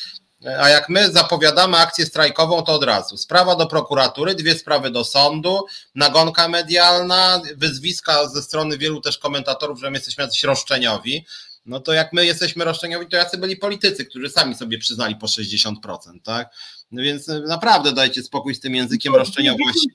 A 0.61 0.69
jak 0.69 0.89
my 0.89 1.13
zapowiadamy 1.13 1.77
akcję 1.77 2.07
strajkową, 2.07 2.63
to 2.63 2.73
od 2.73 2.85
razu. 2.85 3.17
Sprawa 3.17 3.57
do 3.57 3.67
prokuratury, 3.67 4.35
dwie 4.35 4.55
sprawy 4.55 4.91
do 4.91 5.05
sądu, 5.05 5.61
nagonka 5.95 6.49
medialna, 6.49 7.43
wyzwiska 7.57 8.29
ze 8.29 8.43
strony 8.43 8.79
wielu 8.79 9.01
też 9.01 9.19
komentatorów, 9.19 9.81
że 9.81 9.91
my 9.91 9.97
jesteśmy 9.97 10.25
jacyś 10.25 10.43
roszczeniowi 10.43 11.27
no 11.67 11.81
to 11.81 11.93
jak 11.93 12.13
my 12.13 12.27
jesteśmy 12.27 12.65
roszczeniowi, 12.65 13.07
to 13.07 13.17
jacy 13.17 13.39
byli 13.39 13.57
politycy, 13.57 14.05
którzy 14.05 14.31
sami 14.31 14.55
sobie 14.55 14.79
przyznali 14.79 15.17
po 15.17 15.27
60%, 15.27 15.75
tak? 16.25 16.51
No 16.93 17.03
więc 17.03 17.29
e, 17.29 17.41
naprawdę 17.41 17.93
dajcie 17.93 18.23
spokój 18.23 18.55
z 18.55 18.61
tym 18.61 18.75
językiem 18.75 19.15
roszczeniowości. 19.15 19.89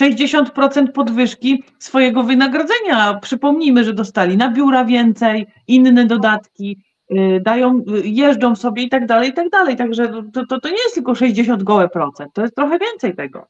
60% 0.00 0.92
podwyżki 0.92 1.64
swojego 1.78 2.22
wynagrodzenia. 2.22 3.14
Przypomnijmy, 3.22 3.84
że 3.84 3.92
dostali 3.92 4.36
na 4.36 4.52
biura 4.52 4.84
więcej, 4.84 5.46
inne 5.66 6.06
dodatki, 6.06 6.82
y, 7.12 7.40
dają, 7.42 7.84
y, 8.04 8.08
jeżdżą 8.08 8.56
sobie 8.56 8.82
i 8.82 8.88
tak 8.88 9.06
dalej, 9.06 9.30
i 9.30 9.32
tak 9.32 9.50
dalej. 9.50 9.76
Także 9.76 10.22
to, 10.32 10.46
to, 10.46 10.60
to 10.60 10.68
nie 10.68 10.82
jest 10.82 10.94
tylko 10.94 11.14
60 11.14 11.62
gołe 11.62 11.88
procent, 11.88 12.30
to 12.34 12.42
jest 12.42 12.54
trochę 12.54 12.78
więcej 12.78 13.16
tego. 13.16 13.46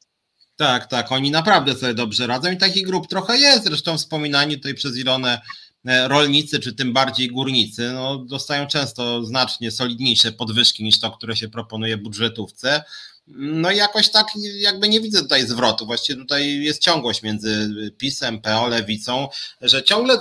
Tak, 0.55 0.87
tak, 0.87 1.11
oni 1.11 1.31
naprawdę 1.31 1.73
sobie 1.75 1.93
dobrze 1.93 2.27
radzą 2.27 2.51
i 2.51 2.57
takich 2.57 2.85
grup 2.87 3.07
trochę 3.07 3.37
jest. 3.37 3.63
Zresztą 3.63 3.97
wspominani 3.97 4.55
tutaj 4.55 4.73
przez 4.73 4.97
Ilonę 4.97 5.41
rolnicy, 5.85 6.59
czy 6.59 6.73
tym 6.73 6.93
bardziej 6.93 7.27
górnicy, 7.27 7.91
no, 7.93 8.17
dostają 8.17 8.67
często 8.67 9.23
znacznie 9.23 9.71
solidniejsze 9.71 10.31
podwyżki 10.31 10.83
niż 10.83 10.99
to, 10.99 11.11
które 11.11 11.35
się 11.35 11.49
proponuje 11.49 11.97
budżetówce. 11.97 12.83
No 13.27 13.71
i 13.71 13.77
jakoś 13.77 14.09
tak 14.09 14.27
jakby 14.55 14.89
nie 14.89 15.01
widzę 15.01 15.21
tutaj 15.21 15.47
zwrotu. 15.47 15.85
Właściwie 15.85 16.19
tutaj 16.19 16.61
jest 16.61 16.81
ciągłość 16.81 17.23
między 17.23 17.69
PiSem, 17.97 18.41
PO, 18.41 18.67
Lewicą, 18.67 19.27
że 19.61 19.83
ciągle, 19.83 20.17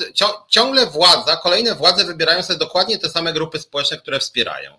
ciągle 0.48 0.86
władza, 0.86 1.36
kolejne 1.36 1.74
władze 1.74 2.04
wybierają 2.04 2.42
sobie 2.42 2.58
dokładnie 2.58 2.98
te 2.98 3.10
same 3.10 3.32
grupy 3.32 3.58
społeczne, 3.58 3.98
które 3.98 4.20
wspierają 4.20 4.74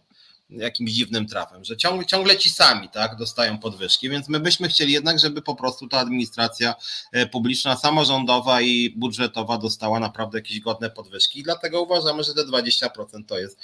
jakimś 0.51 0.91
dziwnym 0.91 1.27
trafem, 1.27 1.65
że 1.65 1.77
ciągle, 1.77 2.05
ciągle 2.05 2.37
ci 2.37 2.49
sami 2.49 2.89
tak, 2.89 3.15
dostają 3.15 3.57
podwyżki, 3.57 4.09
więc 4.09 4.29
my 4.29 4.39
byśmy 4.39 4.67
chcieli 4.67 4.93
jednak, 4.93 5.19
żeby 5.19 5.41
po 5.41 5.55
prostu 5.55 5.87
ta 5.87 5.99
administracja 5.99 6.75
e, 7.11 7.25
publiczna, 7.25 7.75
samorządowa 7.77 8.61
i 8.61 8.89
budżetowa 8.89 9.57
dostała 9.57 9.99
naprawdę 9.99 10.37
jakieś 10.37 10.59
godne 10.59 10.89
podwyżki 10.89 11.39
i 11.39 11.43
dlatego 11.43 11.81
uważamy, 11.81 12.23
że 12.23 12.33
te 12.33 12.41
20% 12.41 13.25
to 13.27 13.39
jest 13.39 13.59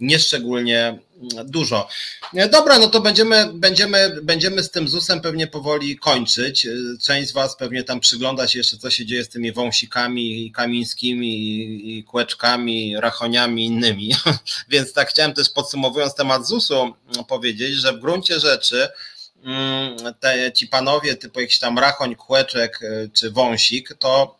nieszczególnie 0.00 0.98
dużo. 1.44 1.88
Dobra, 2.50 2.78
no 2.78 2.88
to 2.88 3.00
będziemy, 3.00 3.50
będziemy, 3.54 4.18
będziemy 4.22 4.62
z 4.62 4.70
tym 4.70 4.88
ZUS-em 4.88 5.20
pewnie 5.20 5.46
powoli 5.46 5.98
kończyć. 5.98 6.66
Część 7.02 7.28
z 7.28 7.32
Was 7.32 7.56
pewnie 7.56 7.84
tam 7.84 8.00
przygląda 8.00 8.48
się 8.48 8.58
jeszcze, 8.58 8.76
co 8.76 8.90
się 8.90 9.06
dzieje 9.06 9.24
z 9.24 9.28
tymi 9.28 9.52
wąsikami 9.52 10.52
kamińskimi 10.52 11.98
i 11.98 12.04
kłeczkami, 12.04 12.96
rachoniami 12.96 13.66
innymi. 13.66 14.14
Więc 14.68 14.92
tak 14.92 15.10
chciałem 15.10 15.34
też 15.34 15.50
podsumowując 15.50 16.14
temat 16.14 16.46
ZUS-u 16.46 16.94
powiedzieć, 17.28 17.74
że 17.74 17.92
w 17.92 18.00
gruncie 18.00 18.40
rzeczy 18.40 18.88
mm, 19.44 19.96
te, 20.20 20.52
ci 20.52 20.66
panowie 20.66 21.16
typu 21.16 21.40
jakiś 21.40 21.58
tam 21.58 21.78
rachoń, 21.78 22.16
kłeczek 22.16 22.80
czy 23.12 23.30
wąsik, 23.30 23.94
to 23.98 24.38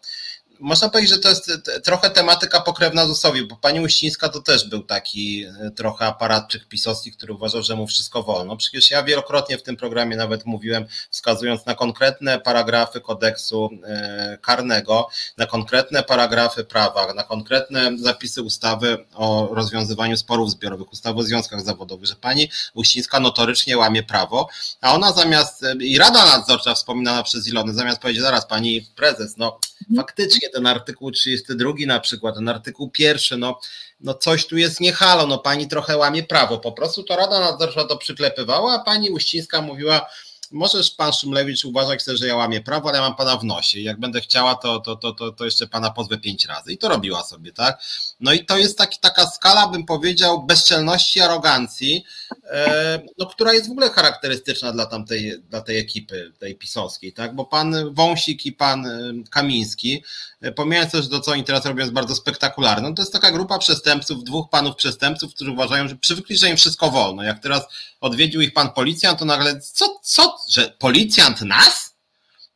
można 0.61 0.89
powiedzieć, 0.89 1.15
że 1.15 1.19
to 1.19 1.29
jest 1.29 1.51
trochę 1.85 2.11
tematyka 2.11 2.61
pokrewna 2.61 3.07
ZUS-owi, 3.07 3.47
bo 3.47 3.57
pani 3.57 3.81
Uścińska 3.81 4.29
to 4.29 4.41
też 4.41 4.69
był 4.69 4.83
taki 4.83 5.45
e, 5.45 5.71
trochę 5.71 6.07
aparatczyk 6.07 6.69
pisowski, 6.69 7.13
który 7.13 7.33
uważał, 7.33 7.63
że 7.63 7.77
mu 7.77 7.87
wszystko 7.87 8.23
wolno. 8.23 8.57
Przecież 8.57 8.91
ja 8.91 9.03
wielokrotnie 9.03 9.59
w 9.59 9.63
tym 9.63 9.77
programie 9.77 10.17
nawet 10.17 10.47
mówiłem, 10.47 10.87
wskazując 11.11 11.67
na 11.67 11.75
konkretne 11.75 12.41
paragrafy 12.41 13.01
kodeksu 13.01 13.71
e, 13.85 14.39
karnego, 14.43 15.09
na 15.37 15.47
konkretne 15.47 16.03
paragrafy 16.03 16.65
prawa, 16.65 17.15
na 17.15 17.23
konkretne 17.23 17.99
zapisy 17.99 18.43
ustawy 18.43 19.05
o 19.15 19.49
rozwiązywaniu 19.53 20.17
sporów 20.17 20.51
zbiorowych, 20.51 20.93
ustawy 20.93 21.21
o 21.21 21.23
związkach 21.23 21.61
zawodowych, 21.61 22.07
że 22.07 22.17
pani 22.17 22.51
Uścińska 22.75 23.21
notorycznie 23.21 23.79
łamie 23.79 24.03
prawo, 24.03 24.49
a 24.81 24.95
ona 24.95 25.13
zamiast, 25.13 25.65
e, 25.65 25.75
i 25.81 25.99
Rada 25.99 26.27
Nadzorcza 26.27 26.75
wspominana 26.75 27.23
przez 27.23 27.49
Ilony, 27.49 27.75
zamiast 27.75 28.01
powiedzieć, 28.01 28.23
zaraz 28.23 28.47
pani 28.47 28.87
prezes, 28.97 29.37
no 29.37 29.59
faktycznie 29.97 30.50
ten 30.51 30.67
artykuł 30.67 31.11
32 31.11 31.73
na 31.87 32.01
przykład, 32.01 32.35
ten 32.35 32.49
artykuł 32.49 32.91
pierwszy, 32.91 33.37
no, 33.37 33.61
no 34.01 34.15
coś 34.15 34.47
tu 34.47 34.57
jest 34.57 34.81
nie 34.81 34.93
halo, 34.93 35.27
no 35.27 35.39
pani 35.39 35.69
trochę 35.69 35.97
łamie 35.97 36.23
prawo, 36.23 36.59
po 36.59 36.73
prostu 36.73 37.03
to 37.03 37.17
Rada 37.17 37.41
Nadzorcza 37.41 37.85
to 37.85 37.97
przyklepywała, 37.97 38.75
a 38.75 38.79
pani 38.79 39.11
Uścińska 39.11 39.63
mówiła, 39.63 40.07
możesz 40.51 40.91
pan 40.91 41.13
Szumlewicz 41.13 41.65
uważać, 41.65 42.05
że 42.05 42.27
ja 42.27 42.37
łamię 42.37 42.61
prawo, 42.61 42.89
ale 42.89 42.99
ja 42.99 43.05
mam 43.05 43.17
pana 43.17 43.37
w 43.37 43.45
nosie 43.45 43.81
jak 43.81 44.01
będę 44.01 44.21
chciała, 44.21 44.55
to, 44.55 44.81
to, 44.81 44.97
to, 44.97 45.13
to, 45.13 45.33
to 45.33 45.45
jeszcze 45.45 45.67
pana 45.67 45.91
pozwę 45.91 46.19
pięć 46.19 46.45
razy. 46.45 46.73
I 46.73 46.79
to 46.79 46.89
robiła 46.89 47.23
sobie, 47.23 47.53
tak? 47.53 47.83
No 48.21 48.33
i 48.33 48.45
to 48.45 48.59
jest 48.59 48.79
taki, 48.79 48.99
taka 49.01 49.27
skala, 49.27 49.69
bym 49.69 49.87
powiedział, 49.87 50.43
bezczelności, 50.43 51.21
arogancji, 51.21 52.05
e, 52.51 53.03
no, 53.19 53.27
która 53.27 53.53
jest 53.53 53.69
w 53.69 53.71
ogóle 53.71 53.91
charakterystyczna 53.91 54.73
dla 54.73 54.87
tamtej, 54.87 55.43
dla 55.51 55.61
tej 55.61 55.79
ekipy, 55.79 56.33
tej 56.39 56.57
pisowskiej, 56.57 57.13
tak? 57.13 57.35
Bo 57.35 57.45
pan 57.45 57.95
Wąsik 57.95 58.47
i 58.47 58.53
pan 58.53 58.87
e, 58.87 59.13
Kamiński, 59.31 60.05
e, 60.41 60.53
pomijając 60.53 60.93
też 60.93 61.09
to, 61.09 61.21
co 61.21 61.33
oni 61.33 61.45
teraz 61.45 61.65
robią, 61.65 61.81
jest 61.81 61.93
bardzo 61.93 62.15
spektakularne, 62.15 62.89
no 62.89 62.95
to 62.95 63.03
jest 63.03 63.13
taka 63.13 63.31
grupa 63.31 63.59
przestępców, 63.59 64.25
dwóch 64.25 64.51
panów 64.51 64.77
przestępców, 64.77 65.35
którzy 65.35 65.51
uważają, 65.51 65.89
że 65.89 65.97
przywykli, 65.97 66.37
że 66.37 66.51
im 66.51 66.57
wszystko 66.57 66.91
wolno. 66.91 67.23
Jak 67.23 67.43
teraz 67.43 67.63
odwiedził 68.01 68.41
ich 68.41 68.53
pan 68.53 68.71
policjant, 68.71 69.19
to 69.19 69.25
nagle, 69.25 69.61
co, 69.61 70.01
co, 70.03 70.39
że 70.49 70.75
policjant 70.79 71.41
nas? 71.41 71.95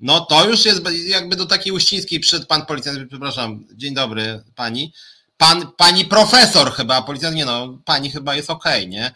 No 0.00 0.20
to 0.20 0.48
już 0.48 0.64
jest 0.64 0.82
jakby 1.06 1.36
do 1.36 1.46
takiej 1.46 1.72
uścińskiej 1.72 2.20
przed 2.20 2.46
pan 2.46 2.66
policjant, 2.66 3.08
przepraszam, 3.08 3.64
dzień 3.72 3.94
dobry 3.94 4.42
pani, 4.54 4.92
pan, 5.36 5.72
pani 5.76 6.04
profesor 6.04 6.72
chyba, 6.72 7.02
policjant, 7.02 7.36
nie 7.36 7.44
no, 7.44 7.78
pani 7.84 8.10
chyba 8.10 8.34
jest 8.34 8.50
okej, 8.50 8.80
okay, 8.80 8.88
nie? 8.88 9.12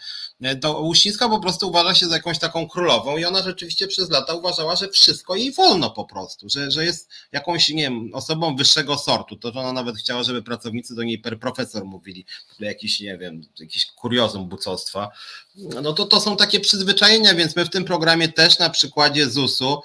To 0.61 0.81
Uścińska 0.81 1.29
po 1.29 1.41
prostu 1.41 1.69
uważa 1.69 1.95
się 1.95 2.07
za 2.07 2.17
jakąś 2.17 2.39
taką 2.39 2.69
królową 2.69 3.17
i 3.17 3.25
ona 3.25 3.43
rzeczywiście 3.43 3.87
przez 3.87 4.11
lata 4.11 4.35
uważała, 4.35 4.77
że 4.77 4.89
wszystko 4.89 5.37
jej 5.37 5.53
wolno 5.53 5.91
po 5.91 6.05
prostu, 6.05 6.49
że, 6.49 6.71
że 6.71 6.85
jest 6.85 7.11
jakąś, 7.33 7.69
nie 7.69 7.83
wiem, 7.83 8.11
osobą 8.13 8.57
wyższego 8.57 8.99
sortu, 8.99 9.37
to 9.37 9.53
że 9.53 9.61
ona 9.61 9.73
nawet 9.73 9.97
chciała, 9.97 10.23
żeby 10.23 10.43
pracownicy 10.43 10.95
do 10.95 11.03
niej 11.03 11.19
per 11.19 11.39
profesor 11.41 11.85
mówili, 11.85 12.27
jakiś, 12.61 13.01
nie 13.01 13.19
wiem, 13.19 13.43
jakiś 13.61 13.87
kuriozum 13.87 14.49
bucostwa, 14.49 15.11
no 15.83 15.93
to 15.93 16.05
to 16.05 16.21
są 16.21 16.37
takie 16.37 16.61
przyzwyczajenia, 16.61 17.35
więc 17.35 17.57
my 17.57 17.65
w 17.65 17.71
tym 17.71 17.85
programie 17.85 18.29
też 18.29 18.59
na 18.59 18.71
przykładzie 18.71 19.31
ZUS-u 19.31 19.83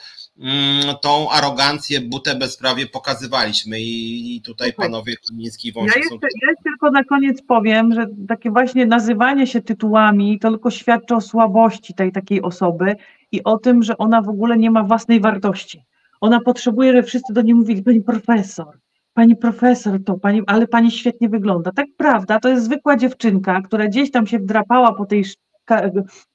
tą 1.01 1.29
arogancję, 1.29 2.01
butę 2.01 2.35
bezprawie 2.35 2.87
pokazywaliśmy 2.87 3.77
i 3.79 4.41
tutaj 4.45 4.73
panowie 4.73 5.15
Kamiński 5.29 5.67
i 5.67 5.71
Wąsik 5.71 5.95
ja 5.95 6.01
jeszcze. 6.01 6.27
Ja 6.41 6.53
tylko 6.63 6.91
na 6.91 7.03
koniec 7.03 7.41
powiem, 7.47 7.93
że 7.93 8.07
takie 8.27 8.51
właśnie 8.51 8.85
nazywanie 8.85 9.47
się 9.47 9.61
tytułami 9.61 10.39
to 10.39 10.49
tylko 10.49 10.71
świadczy 10.71 11.15
o 11.15 11.21
słabości 11.21 11.93
tej 11.93 12.11
takiej 12.11 12.41
osoby 12.41 12.95
i 13.31 13.43
o 13.43 13.57
tym, 13.57 13.83
że 13.83 13.97
ona 13.97 14.21
w 14.21 14.29
ogóle 14.29 14.57
nie 14.57 14.71
ma 14.71 14.83
własnej 14.83 15.19
wartości. 15.19 15.83
Ona 16.21 16.39
potrzebuje, 16.39 16.91
żeby 16.91 17.03
wszyscy 17.03 17.33
do 17.33 17.41
niej 17.41 17.55
mówili, 17.55 17.83
pani 17.83 18.01
profesor, 18.01 18.79
pani 19.13 19.35
profesor 19.35 20.03
to, 20.03 20.17
pani, 20.17 20.41
ale 20.47 20.67
pani 20.67 20.91
świetnie 20.91 21.29
wygląda. 21.29 21.71
Tak 21.71 21.87
prawda, 21.97 22.39
to 22.39 22.49
jest 22.49 22.65
zwykła 22.65 22.97
dziewczynka, 22.97 23.61
która 23.61 23.87
gdzieś 23.87 24.11
tam 24.11 24.27
się 24.27 24.39
wdrapała 24.39 24.93
po 24.93 25.05
tej 25.05 25.25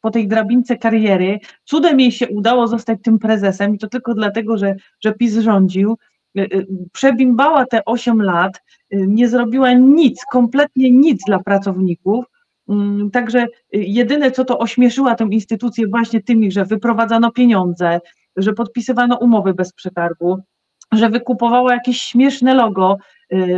po 0.01 0.11
tej 0.11 0.29
drabince 0.29 0.77
kariery. 0.77 1.39
Cudem 1.65 2.01
jej 2.01 2.13
się 2.13 2.29
udało 2.29 2.69
zostać 2.69 2.99
tym 3.03 3.19
prezesem 3.19 3.75
i 3.75 3.79
to 3.79 3.89
tylko 3.89 4.15
dlatego, 4.15 4.59
że, 4.59 4.75
że 5.05 5.13
PiS 5.13 5.39
rządził. 5.39 5.97
Y, 6.39 6.43
y, 6.43 6.67
przebimbała 6.93 7.67
te 7.67 7.85
8 7.85 8.23
lat, 8.23 8.63
y, 8.95 9.07
nie 9.09 9.29
zrobiła 9.29 9.73
nic, 9.73 10.25
kompletnie 10.33 10.91
nic 10.91 11.25
dla 11.27 11.39
pracowników. 11.39 12.25
Mm, 12.69 13.11
także 13.11 13.47
jedyne, 13.73 14.31
co 14.31 14.45
to 14.45 14.59
ośmieszyła 14.59 15.15
tę 15.15 15.29
instytucję 15.31 15.87
właśnie 15.89 16.23
tymi, 16.23 16.53
że 16.53 16.65
wyprowadzano 16.65 17.33
pieniądze, 17.33 18.01
że 18.37 18.53
podpisywano 18.53 19.19
umowy 19.19 19.55
bez 19.55 19.73
przetargu, 19.73 20.39
że 20.93 21.11
wykupowała 21.11 21.73
jakieś 21.75 22.01
śmieszne 22.01 22.55
logo, 22.55 22.97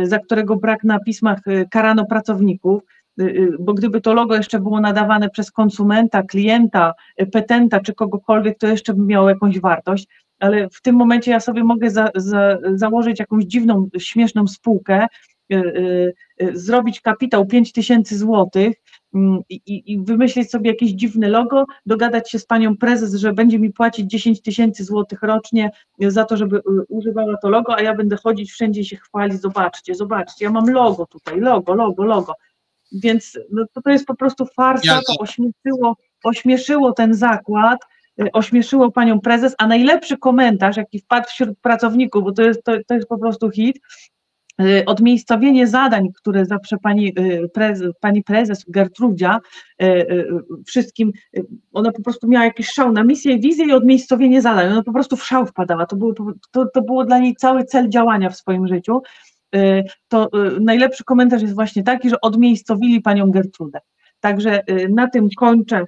za 0.03 0.19
którego 0.19 0.55
brak 0.55 0.83
na 0.83 0.99
pismach 0.99 1.39
karano 1.71 2.05
pracowników. 2.05 2.83
Y, 3.19 3.23
y, 3.23 3.57
bo 3.59 3.73
gdyby 3.73 4.01
to 4.01 4.13
logo 4.13 4.35
jeszcze 4.35 4.59
było 4.59 4.81
nadawane 4.81 5.29
przez 5.29 5.51
konsumenta, 5.51 6.23
klienta, 6.23 6.93
y, 7.21 7.25
petenta 7.25 7.79
czy 7.79 7.93
kogokolwiek, 7.93 8.57
to 8.57 8.67
jeszcze 8.67 8.93
by 8.93 9.05
miało 9.05 9.29
jakąś 9.29 9.59
wartość, 9.59 10.07
ale 10.39 10.69
w 10.69 10.81
tym 10.81 10.95
momencie 10.95 11.31
ja 11.31 11.39
sobie 11.39 11.63
mogę 11.63 11.89
za, 11.89 12.09
za, 12.15 12.57
założyć 12.73 13.19
jakąś 13.19 13.43
dziwną, 13.43 13.89
śmieszną 13.99 14.47
spółkę, 14.47 15.07
zrobić 16.53 17.01
kapitał 17.01 17.45
5 17.45 17.71
tysięcy 17.71 18.17
złotych 18.17 18.75
mm, 19.13 19.39
i, 19.49 19.83
i 19.93 19.99
wymyślić 19.99 20.51
sobie 20.51 20.69
jakieś 20.69 20.91
dziwne 20.91 21.29
logo, 21.29 21.65
dogadać 21.85 22.31
się 22.31 22.39
z 22.39 22.45
panią 22.45 22.77
prezes, 22.77 23.13
że 23.13 23.33
będzie 23.33 23.59
mi 23.59 23.73
płacić 23.73 24.11
10 24.11 24.41
tysięcy 24.41 24.83
złotych 24.83 25.21
rocznie 25.21 25.71
za 25.99 26.25
to, 26.25 26.37
żeby 26.37 26.61
używała 26.89 27.37
to 27.37 27.49
logo, 27.49 27.75
a 27.75 27.81
ja 27.81 27.95
będę 27.95 28.17
chodzić 28.23 28.51
wszędzie 28.51 28.81
i 28.81 28.85
się 28.85 28.97
chwalić, 28.97 29.41
zobaczcie, 29.41 29.95
zobaczcie, 29.95 30.45
ja 30.45 30.51
mam 30.51 30.69
logo 30.69 31.05
tutaj, 31.05 31.39
logo, 31.39 31.75
logo, 31.75 32.03
logo. 32.03 32.33
Więc 32.91 33.39
no, 33.51 33.65
to, 33.73 33.81
to 33.81 33.89
jest 33.89 34.05
po 34.05 34.15
prostu 34.15 34.45
farsa, 34.45 34.99
to 35.07 35.13
ośmieszyło, 35.19 35.95
ośmieszyło 36.23 36.91
ten 36.91 37.13
zakład, 37.13 37.79
y, 38.21 38.31
ośmieszyło 38.33 38.91
panią 38.91 39.19
prezes, 39.19 39.55
a 39.57 39.67
najlepszy 39.67 40.17
komentarz, 40.17 40.77
jaki 40.77 40.99
wpadł 40.99 41.27
wśród 41.29 41.59
pracowników, 41.59 42.23
bo 42.23 42.31
to 42.31 42.41
jest, 42.41 42.63
to, 42.63 42.73
to 42.87 42.95
jest 42.95 43.07
po 43.07 43.17
prostu 43.17 43.51
hit, 43.51 43.79
y, 44.61 44.85
odmiejscowienie 44.85 45.67
zadań, 45.67 46.07
które 46.13 46.45
zawsze 46.45 46.77
pani, 46.77 47.19
y, 47.19 47.49
prezes, 47.53 47.91
pani 48.01 48.23
prezes 48.23 48.65
Gertrudzia 48.67 49.39
wszystkim, 50.67 51.11
ona 51.73 51.91
po 51.91 52.01
prostu 52.01 52.27
miała 52.27 52.45
jakiś 52.45 52.67
szał 52.67 52.91
na 52.91 53.03
misję, 53.03 53.39
wizję 53.39 53.65
i 53.65 53.71
odmiejscowienie 53.71 54.41
zadań, 54.41 54.71
ona 54.71 54.83
po 54.83 54.93
prostu 54.93 55.15
w 55.15 55.25
szał 55.25 55.45
wpadała, 55.45 55.85
to 55.85 55.95
było, 55.95 56.13
to, 56.51 56.65
to 56.73 56.81
było 56.81 57.05
dla 57.05 57.19
niej 57.19 57.35
cały 57.35 57.63
cel 57.63 57.89
działania 57.89 58.29
w 58.29 58.37
swoim 58.37 58.67
życiu 58.67 59.01
to 60.07 60.29
y, 60.47 60.59
najlepszy 60.59 61.03
komentarz 61.03 61.41
jest 61.41 61.55
właśnie 61.55 61.83
taki, 61.83 62.09
że 62.09 62.21
odmiejscowili 62.21 63.01
panią 63.01 63.31
Gertrudę. 63.31 63.79
Także 64.19 64.61
y, 64.69 64.89
na 64.89 65.09
tym 65.09 65.27
kończę 65.37 65.85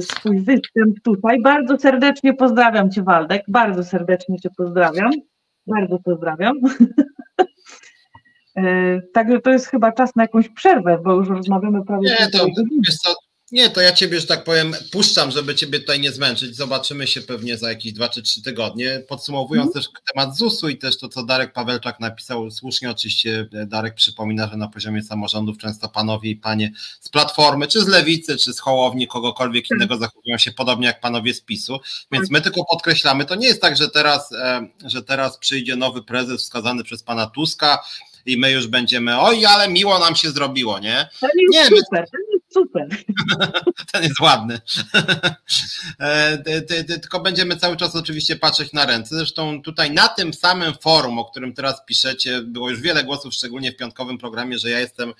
swój 0.00 0.40
występ 0.40 1.00
tutaj. 1.04 1.42
Bardzo 1.42 1.78
serdecznie 1.78 2.34
pozdrawiam 2.34 2.90
Cię, 2.90 3.02
Waldek, 3.02 3.42
bardzo 3.48 3.84
serdecznie 3.84 4.38
Cię 4.38 4.50
pozdrawiam. 4.56 5.10
Bardzo 5.66 5.98
pozdrawiam. 5.98 6.56
Także 9.14 9.40
to 9.40 9.50
jest 9.50 9.66
chyba 9.66 9.92
czas 9.92 10.16
na 10.16 10.22
jakąś 10.22 10.48
przerwę, 10.48 10.98
bo 11.04 11.14
już 11.14 11.28
rozmawiamy 11.28 11.84
prawie. 11.84 12.08
Nie, 12.20 12.30
to 12.30 12.46
wiesz 12.86 12.96
co, 12.96 13.14
nie, 13.52 13.70
to 13.70 13.80
ja 13.80 13.92
ciebie, 13.92 14.20
że 14.20 14.26
tak 14.26 14.44
powiem, 14.44 14.76
puszczam, 14.92 15.30
żeby 15.30 15.54
ciebie 15.54 15.80
tutaj 15.80 16.00
nie 16.00 16.12
zmęczyć. 16.12 16.56
Zobaczymy 16.56 17.06
się 17.06 17.20
pewnie 17.20 17.58
za 17.58 17.68
jakieś 17.68 17.92
dwa 17.92 18.08
czy 18.08 18.22
trzy 18.22 18.42
tygodnie. 18.42 19.02
Podsumowując 19.08 19.66
mm. 19.66 19.72
też 19.72 19.88
temat 20.12 20.36
ZUS-u 20.36 20.68
i 20.68 20.78
też 20.78 20.98
to, 20.98 21.08
co 21.08 21.22
Darek 21.22 21.52
Pawelczak 21.52 22.00
napisał, 22.00 22.50
słusznie 22.50 22.90
oczywiście 22.90 23.48
Darek 23.66 23.94
przypomina, 23.94 24.48
że 24.48 24.56
na 24.56 24.68
poziomie 24.68 25.02
samorządów 25.02 25.58
często 25.58 25.88
panowie 25.88 26.30
i 26.30 26.36
panie 26.36 26.72
z 27.00 27.08
Platformy, 27.08 27.66
czy 27.66 27.80
z 27.80 27.86
Lewicy, 27.86 28.36
czy 28.36 28.52
z 28.52 28.60
Hołowni, 28.60 29.08
kogokolwiek 29.08 29.68
tak. 29.68 29.76
innego 29.76 29.96
zachowują 29.96 30.38
się 30.38 30.52
podobnie 30.52 30.86
jak 30.86 31.00
panowie 31.00 31.34
z 31.34 31.40
PiSu. 31.40 31.78
Więc 32.12 32.24
tak. 32.24 32.30
my 32.30 32.40
tylko 32.40 32.64
podkreślamy, 32.64 33.24
to 33.24 33.34
nie 33.34 33.46
jest 33.46 33.62
tak, 33.62 33.76
że 33.76 33.90
teraz, 33.90 34.32
e, 34.32 34.68
że 34.84 35.02
teraz 35.02 35.38
przyjdzie 35.38 35.76
nowy 35.76 36.02
prezes 36.02 36.42
wskazany 36.42 36.84
przez 36.84 37.02
pana 37.02 37.26
Tuska, 37.26 37.78
i 38.26 38.36
my 38.36 38.50
już 38.52 38.66
będziemy, 38.66 39.20
oj, 39.20 39.46
ale 39.46 39.68
miło 39.68 39.98
nam 39.98 40.16
się 40.16 40.30
zrobiło, 40.30 40.78
nie? 40.78 41.08
nie, 41.50 41.64
super, 41.64 42.04
my, 42.12 42.20
super. 42.56 42.88
Ten 43.92 44.02
jest 44.02 44.20
ładny. 44.20 44.60
E, 46.00 46.38
tylko 47.00 47.20
będziemy 47.20 47.56
cały 47.56 47.76
czas 47.76 47.96
oczywiście 47.96 48.36
patrzeć 48.36 48.72
na 48.72 48.86
ręce. 48.86 49.16
Zresztą 49.16 49.62
tutaj 49.62 49.90
na 49.90 50.08
tym 50.08 50.34
samym 50.34 50.74
forum, 50.74 51.18
o 51.18 51.24
którym 51.24 51.54
teraz 51.54 51.84
piszecie, 51.86 52.42
było 52.42 52.70
już 52.70 52.80
wiele 52.80 53.04
głosów, 53.04 53.34
szczególnie 53.34 53.72
w 53.72 53.76
piątkowym 53.76 54.18
programie, 54.18 54.58
że 54.58 54.70
ja 54.70 54.80
jestem 54.80 55.12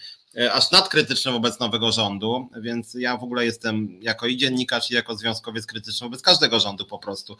aż 0.53 0.71
nadkrytyczny 0.71 1.33
wobec 1.33 1.61
nowego 1.61 1.93
rządu, 1.93 2.49
więc 2.61 2.95
ja 2.95 3.17
w 3.17 3.23
ogóle 3.23 3.45
jestem 3.45 3.99
jako 4.03 4.27
i 4.27 4.37
dziennikarz, 4.37 4.91
i 4.91 4.95
jako 4.95 5.17
związkowiec 5.17 5.67
krytyczny 5.67 6.05
wobec 6.05 6.23
każdego 6.23 6.61
rządu 6.61 6.87
po 6.87 6.99
prostu. 6.99 7.37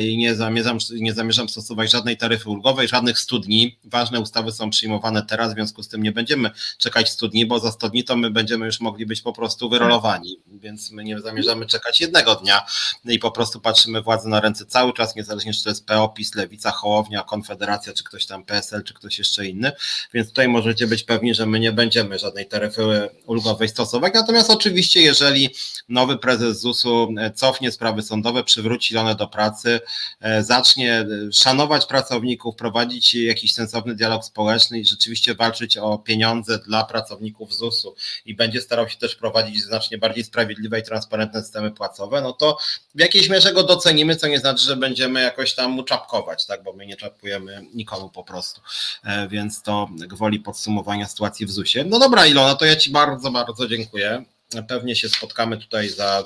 I 0.00 0.16
nie 0.16 0.34
zamierzam, 0.34 0.78
nie 0.90 1.12
zamierzam 1.12 1.48
stosować 1.48 1.90
żadnej 1.90 2.16
taryfy 2.16 2.50
ulgowej, 2.50 2.88
żadnych 2.88 3.18
studni. 3.18 3.78
Ważne 3.84 4.20
ustawy 4.20 4.52
są 4.52 4.70
przyjmowane 4.70 5.26
teraz, 5.26 5.52
w 5.52 5.54
związku 5.54 5.82
z 5.82 5.88
tym 5.88 6.02
nie 6.02 6.12
będziemy 6.12 6.50
czekać 6.78 7.10
100 7.10 7.28
dni, 7.28 7.46
bo 7.46 7.58
za 7.58 7.72
100 7.72 7.88
dni 7.88 8.04
to 8.04 8.16
my 8.16 8.30
będziemy 8.30 8.66
już 8.66 8.80
mogli 8.80 9.06
być 9.06 9.20
po 9.20 9.32
prostu 9.32 9.68
wyrolowani, 9.68 10.36
więc 10.46 10.90
my 10.90 11.04
nie 11.04 11.20
zamierzamy 11.20 11.66
czekać 11.66 12.00
jednego 12.00 12.34
dnia 12.34 12.66
i 13.04 13.18
po 13.18 13.30
prostu 13.30 13.60
patrzymy 13.60 14.02
władzy 14.02 14.28
na 14.28 14.40
ręce 14.40 14.66
cały 14.66 14.92
czas, 14.92 15.16
niezależnie 15.16 15.52
czy 15.52 15.62
to 15.62 15.68
jest 15.68 15.86
PO, 15.86 16.08
PiS, 16.08 16.34
Lewica, 16.34 16.70
Hołownia, 16.70 17.22
Konfederacja, 17.22 17.92
czy 17.92 18.04
ktoś 18.04 18.26
tam 18.26 18.44
PSL, 18.44 18.84
czy 18.84 18.94
ktoś 18.94 19.18
jeszcze 19.18 19.46
inny, 19.46 19.72
więc 20.14 20.28
tutaj 20.28 20.48
możecie 20.48 20.86
być 20.86 21.04
pewni, 21.04 21.34
że 21.34 21.46
my 21.46 21.60
nie 21.60 21.72
będziemy 21.72 22.18
żadnej 22.32 22.46
taryfy 22.46 23.08
ulgowej 23.26 23.68
stosować, 23.68 24.14
natomiast 24.14 24.50
oczywiście 24.50 25.00
jeżeli 25.00 25.50
nowy 25.88 26.18
prezes 26.18 26.60
ZUS-u 26.60 27.14
cofnie 27.34 27.72
sprawy 27.72 28.02
sądowe, 28.02 28.44
przywróci 28.44 28.96
one 28.96 29.14
do 29.14 29.28
pracy, 29.28 29.80
e, 30.20 30.44
zacznie 30.44 31.06
szanować 31.32 31.86
pracowników, 31.86 32.56
prowadzić 32.56 33.14
jakiś 33.14 33.54
sensowny 33.54 33.94
dialog 33.94 34.24
społeczny 34.24 34.80
i 34.80 34.84
rzeczywiście 34.84 35.34
walczyć 35.34 35.76
o 35.76 35.98
pieniądze 35.98 36.58
dla 36.58 36.84
pracowników 36.84 37.54
ZUS-u 37.54 37.94
i 38.26 38.34
będzie 38.34 38.60
starał 38.60 38.88
się 38.88 38.96
też 38.96 39.16
prowadzić 39.16 39.62
znacznie 39.62 39.98
bardziej 39.98 40.24
sprawiedliwe 40.24 40.80
i 40.80 40.82
transparentne 40.82 41.42
systemy 41.42 41.70
płacowe, 41.70 42.20
no 42.20 42.32
to 42.32 42.58
w 42.94 43.00
jakiejś 43.00 43.28
mierze 43.28 43.52
go 43.52 43.62
docenimy, 43.62 44.16
co 44.16 44.26
nie 44.26 44.38
znaczy, 44.38 44.64
że 44.64 44.76
będziemy 44.76 45.22
jakoś 45.22 45.54
tam 45.54 45.70
mu 45.70 45.82
czapkować, 45.82 46.46
tak, 46.46 46.62
bo 46.62 46.72
my 46.72 46.86
nie 46.86 46.96
czapkujemy 46.96 47.66
nikomu 47.74 48.08
po 48.08 48.24
prostu. 48.24 48.60
E, 49.04 49.28
więc 49.28 49.62
to 49.62 49.88
gwoli 49.98 50.40
podsumowania 50.40 51.08
sytuacji 51.08 51.46
w 51.46 51.50
ZUS-ie. 51.50 51.84
No 51.84 51.98
dobra, 51.98 52.21
Ilona, 52.26 52.54
to 52.54 52.64
ja 52.64 52.76
Ci 52.76 52.90
bardzo, 52.90 53.30
bardzo 53.30 53.68
dziękuję. 53.68 54.24
Pewnie 54.68 54.96
się 54.96 55.08
spotkamy 55.08 55.56
tutaj 55.56 55.88
za 55.88 56.24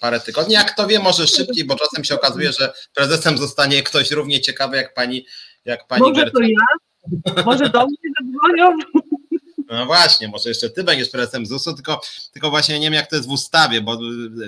parę 0.00 0.20
tygodni. 0.20 0.54
Jak 0.54 0.72
kto 0.72 0.86
wie, 0.86 0.98
może 0.98 1.26
szybciej, 1.26 1.64
bo 1.64 1.76
czasem 1.76 2.04
się 2.04 2.14
okazuje, 2.14 2.52
że 2.52 2.72
prezesem 2.94 3.38
zostanie 3.38 3.82
ktoś 3.82 4.10
równie 4.10 4.40
ciekawy 4.40 4.76
jak 4.76 4.94
pani, 4.94 5.26
jak 5.64 5.86
pani 5.86 6.02
Może 6.02 6.30
to 6.30 6.42
ja? 6.42 7.44
Może 7.44 7.68
do 7.68 7.86
mnie 7.86 7.96
zadzwonią? 8.20 8.78
No 9.70 9.86
właśnie, 9.86 10.28
może 10.28 10.48
jeszcze 10.48 10.70
ty 10.70 10.84
będziesz 10.84 11.08
prezesem 11.08 11.46
ZUS-u, 11.46 11.74
tylko, 11.74 12.00
tylko 12.32 12.50
właśnie 12.50 12.78
nie 12.78 12.86
wiem, 12.86 12.94
jak 12.94 13.10
to 13.10 13.16
jest 13.16 13.28
w 13.28 13.32
ustawie, 13.32 13.80
bo 13.80 13.98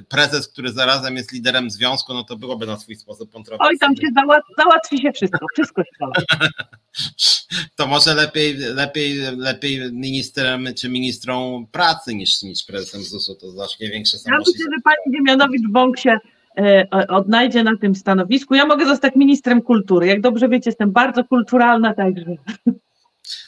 prezes, 0.09 0.49
który 0.49 0.73
zarazem 0.73 1.17
jest 1.17 1.33
liderem 1.33 1.71
związku, 1.71 2.15
no 2.15 2.25
to 2.25 2.37
byłoby 2.37 2.67
na 2.67 2.77
swój 2.77 2.95
sposób 2.95 3.33
kontrowersyjne. 3.33 3.71
Oj, 3.71 3.79
tam 3.79 3.97
się 3.97 4.13
załatwi, 4.15 4.53
załatwi 4.59 4.99
się 4.99 5.13
wszystko, 5.13 5.47
wszystko 5.53 5.83
się 5.83 5.91
załatwi. 6.01 6.27
To 7.77 7.87
może 7.87 8.15
lepiej, 8.15 8.57
lepiej, 8.57 9.19
lepiej 9.37 9.93
ministrem 9.93 10.69
czy 10.77 10.89
ministrą 10.89 11.67
pracy 11.73 12.15
niż, 12.15 12.43
niż 12.43 12.65
prezesem 12.65 13.03
ZUS-u, 13.03 13.35
to 13.35 13.51
znacznie 13.51 13.91
większe 13.91 14.19
są 14.19 14.31
Ja 14.31 14.39
myślę, 14.39 14.53
że 14.65 14.83
pani 14.85 15.17
Dziemianowicz-Bąk 15.17 15.99
się 15.99 16.19
e, 16.59 16.87
odnajdzie 17.09 17.65
na 17.65 17.77
tym 17.77 17.95
stanowisku. 17.95 18.55
Ja 18.55 18.67
mogę 18.67 18.87
zostać 18.87 19.17
ministrem 19.17 19.63
kultury. 19.63 20.07
Jak 20.07 20.21
dobrze 20.21 20.49
wiecie, 20.49 20.71
jestem 20.71 20.93
bardzo 20.93 21.25
kulturalna, 21.25 21.95
także. 21.95 22.37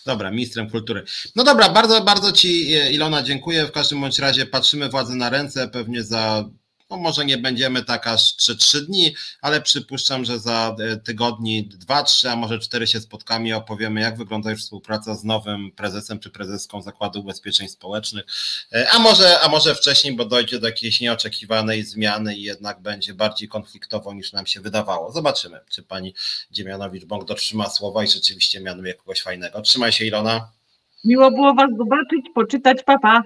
Dobra, 0.07 0.31
ministrem 0.31 0.70
kultury. 0.70 1.05
No 1.36 1.44
dobra, 1.44 1.69
bardzo, 1.69 2.01
bardzo 2.01 2.32
Ci 2.32 2.74
e, 2.74 2.93
Ilona 2.93 3.23
dziękuję. 3.23 3.66
W 3.66 3.73
każdym 3.73 4.01
bądź 4.01 4.19
razie 4.19 4.47
patrzymy 4.47 4.89
władzy 4.89 5.15
na 5.15 5.31
ręce. 5.31 5.69
Pewnie 5.69 6.02
za 6.02 6.44
no 6.91 6.97
może 6.97 7.25
nie 7.25 7.39
będziemy 7.39 7.85
tak 7.85 8.07
aż 8.07 8.37
3-3 8.37 8.81
dni, 8.81 9.15
ale 9.41 9.61
przypuszczam, 9.61 10.25
że 10.25 10.39
za 10.39 10.77
e, 10.79 10.97
tygodni 10.97 11.69
2-3, 11.87 12.29
a 12.29 12.37
może 12.37 12.59
4 12.59 12.87
się 12.87 13.01
spotkamy 13.01 13.49
i 13.49 13.53
opowiemy, 13.53 14.01
jak 14.01 14.19
wygląda 14.19 14.51
już 14.51 14.61
współpraca 14.61 15.15
z 15.15 15.25
nowym 15.25 15.73
prezesem 15.73 16.19
czy 16.19 16.31
prezeską 16.31 16.83
Zakładu 16.83 17.21
Ubezpieczeń 17.21 17.69
Społecznych. 17.69 18.25
E, 18.73 18.87
a 18.93 18.99
może, 18.99 19.41
a 19.41 19.49
może 19.49 19.75
wcześniej, 19.75 20.17
bo 20.17 20.25
dojdzie 20.25 20.59
do 20.59 20.67
jakiejś 20.67 21.01
nieoczekiwanej 21.01 21.85
zmiany 21.85 22.37
i 22.37 22.43
jednak 22.43 22.81
będzie 22.81 23.15
bardziej 23.15 23.49
konfliktowo 23.49 24.15
niż 24.15 24.33
nam 24.33 24.47
się 24.47 24.61
wydawało. 24.61 25.12
Zobaczymy, 25.12 25.61
czy 25.71 25.83
pani 25.83 26.15
Dziemianowicz-Bąk 26.51 27.25
dotrzyma 27.25 27.69
słowa 27.69 28.05
i 28.05 28.09
rzeczywiście 28.09 28.61
mianuje 28.61 28.95
kogoś 28.95 29.23
fajnego. 29.23 29.61
Trzymaj 29.61 29.93
się, 29.93 30.05
Ilona. 30.05 30.51
Miło 31.05 31.31
było 31.31 31.55
Was 31.55 31.71
zobaczyć, 31.79 32.27
poczytać, 32.35 32.83
papa. 32.83 33.23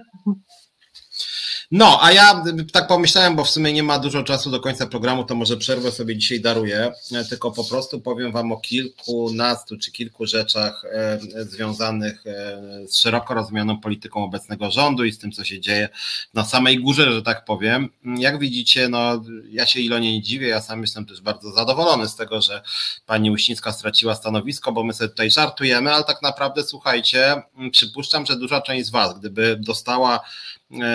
No, 1.70 1.98
a 2.02 2.12
ja 2.12 2.44
tak 2.72 2.86
pomyślałem, 2.86 3.36
bo 3.36 3.44
w 3.44 3.50
sumie 3.50 3.72
nie 3.72 3.82
ma 3.82 3.98
dużo 3.98 4.22
czasu 4.22 4.50
do 4.50 4.60
końca 4.60 4.86
programu, 4.86 5.24
to 5.24 5.34
może 5.34 5.56
przerwę 5.56 5.92
sobie 5.92 6.16
dzisiaj 6.16 6.40
daruję, 6.40 6.92
e, 7.12 7.24
tylko 7.24 7.50
po 7.50 7.64
prostu 7.64 8.00
powiem 8.00 8.32
Wam 8.32 8.52
o 8.52 8.56
kilkunastu 8.56 9.78
czy 9.78 9.92
kilku 9.92 10.26
rzeczach 10.26 10.84
e, 10.92 11.18
związanych 11.44 12.26
e, 12.26 12.60
z 12.88 12.98
szeroko 12.98 13.34
rozumianą 13.34 13.80
polityką 13.80 14.24
obecnego 14.24 14.70
rządu 14.70 15.04
i 15.04 15.12
z 15.12 15.18
tym, 15.18 15.32
co 15.32 15.44
się 15.44 15.60
dzieje 15.60 15.88
na 16.34 16.44
samej 16.44 16.78
górze, 16.78 17.12
że 17.12 17.22
tak 17.22 17.44
powiem. 17.44 17.88
Jak 18.18 18.38
widzicie, 18.38 18.88
no 18.88 19.24
ja 19.50 19.66
się 19.66 19.80
Ilonie 19.80 20.12
nie 20.12 20.22
dziwię, 20.22 20.48
ja 20.48 20.60
sam 20.60 20.80
jestem 20.80 21.06
też 21.06 21.20
bardzo 21.20 21.52
zadowolony 21.52 22.08
z 22.08 22.16
tego, 22.16 22.40
że 22.40 22.62
pani 23.06 23.30
Uścińska 23.30 23.72
straciła 23.72 24.14
stanowisko, 24.14 24.72
bo 24.72 24.84
my 24.84 24.92
sobie 24.92 25.08
tutaj 25.08 25.30
żartujemy, 25.30 25.92
ale 25.94 26.04
tak 26.04 26.22
naprawdę 26.22 26.62
słuchajcie, 26.62 27.42
przypuszczam, 27.72 28.26
że 28.26 28.36
duża 28.36 28.60
część 28.60 28.86
z 28.86 28.90
Was, 28.90 29.18
gdyby 29.18 29.56
dostała 29.60 30.20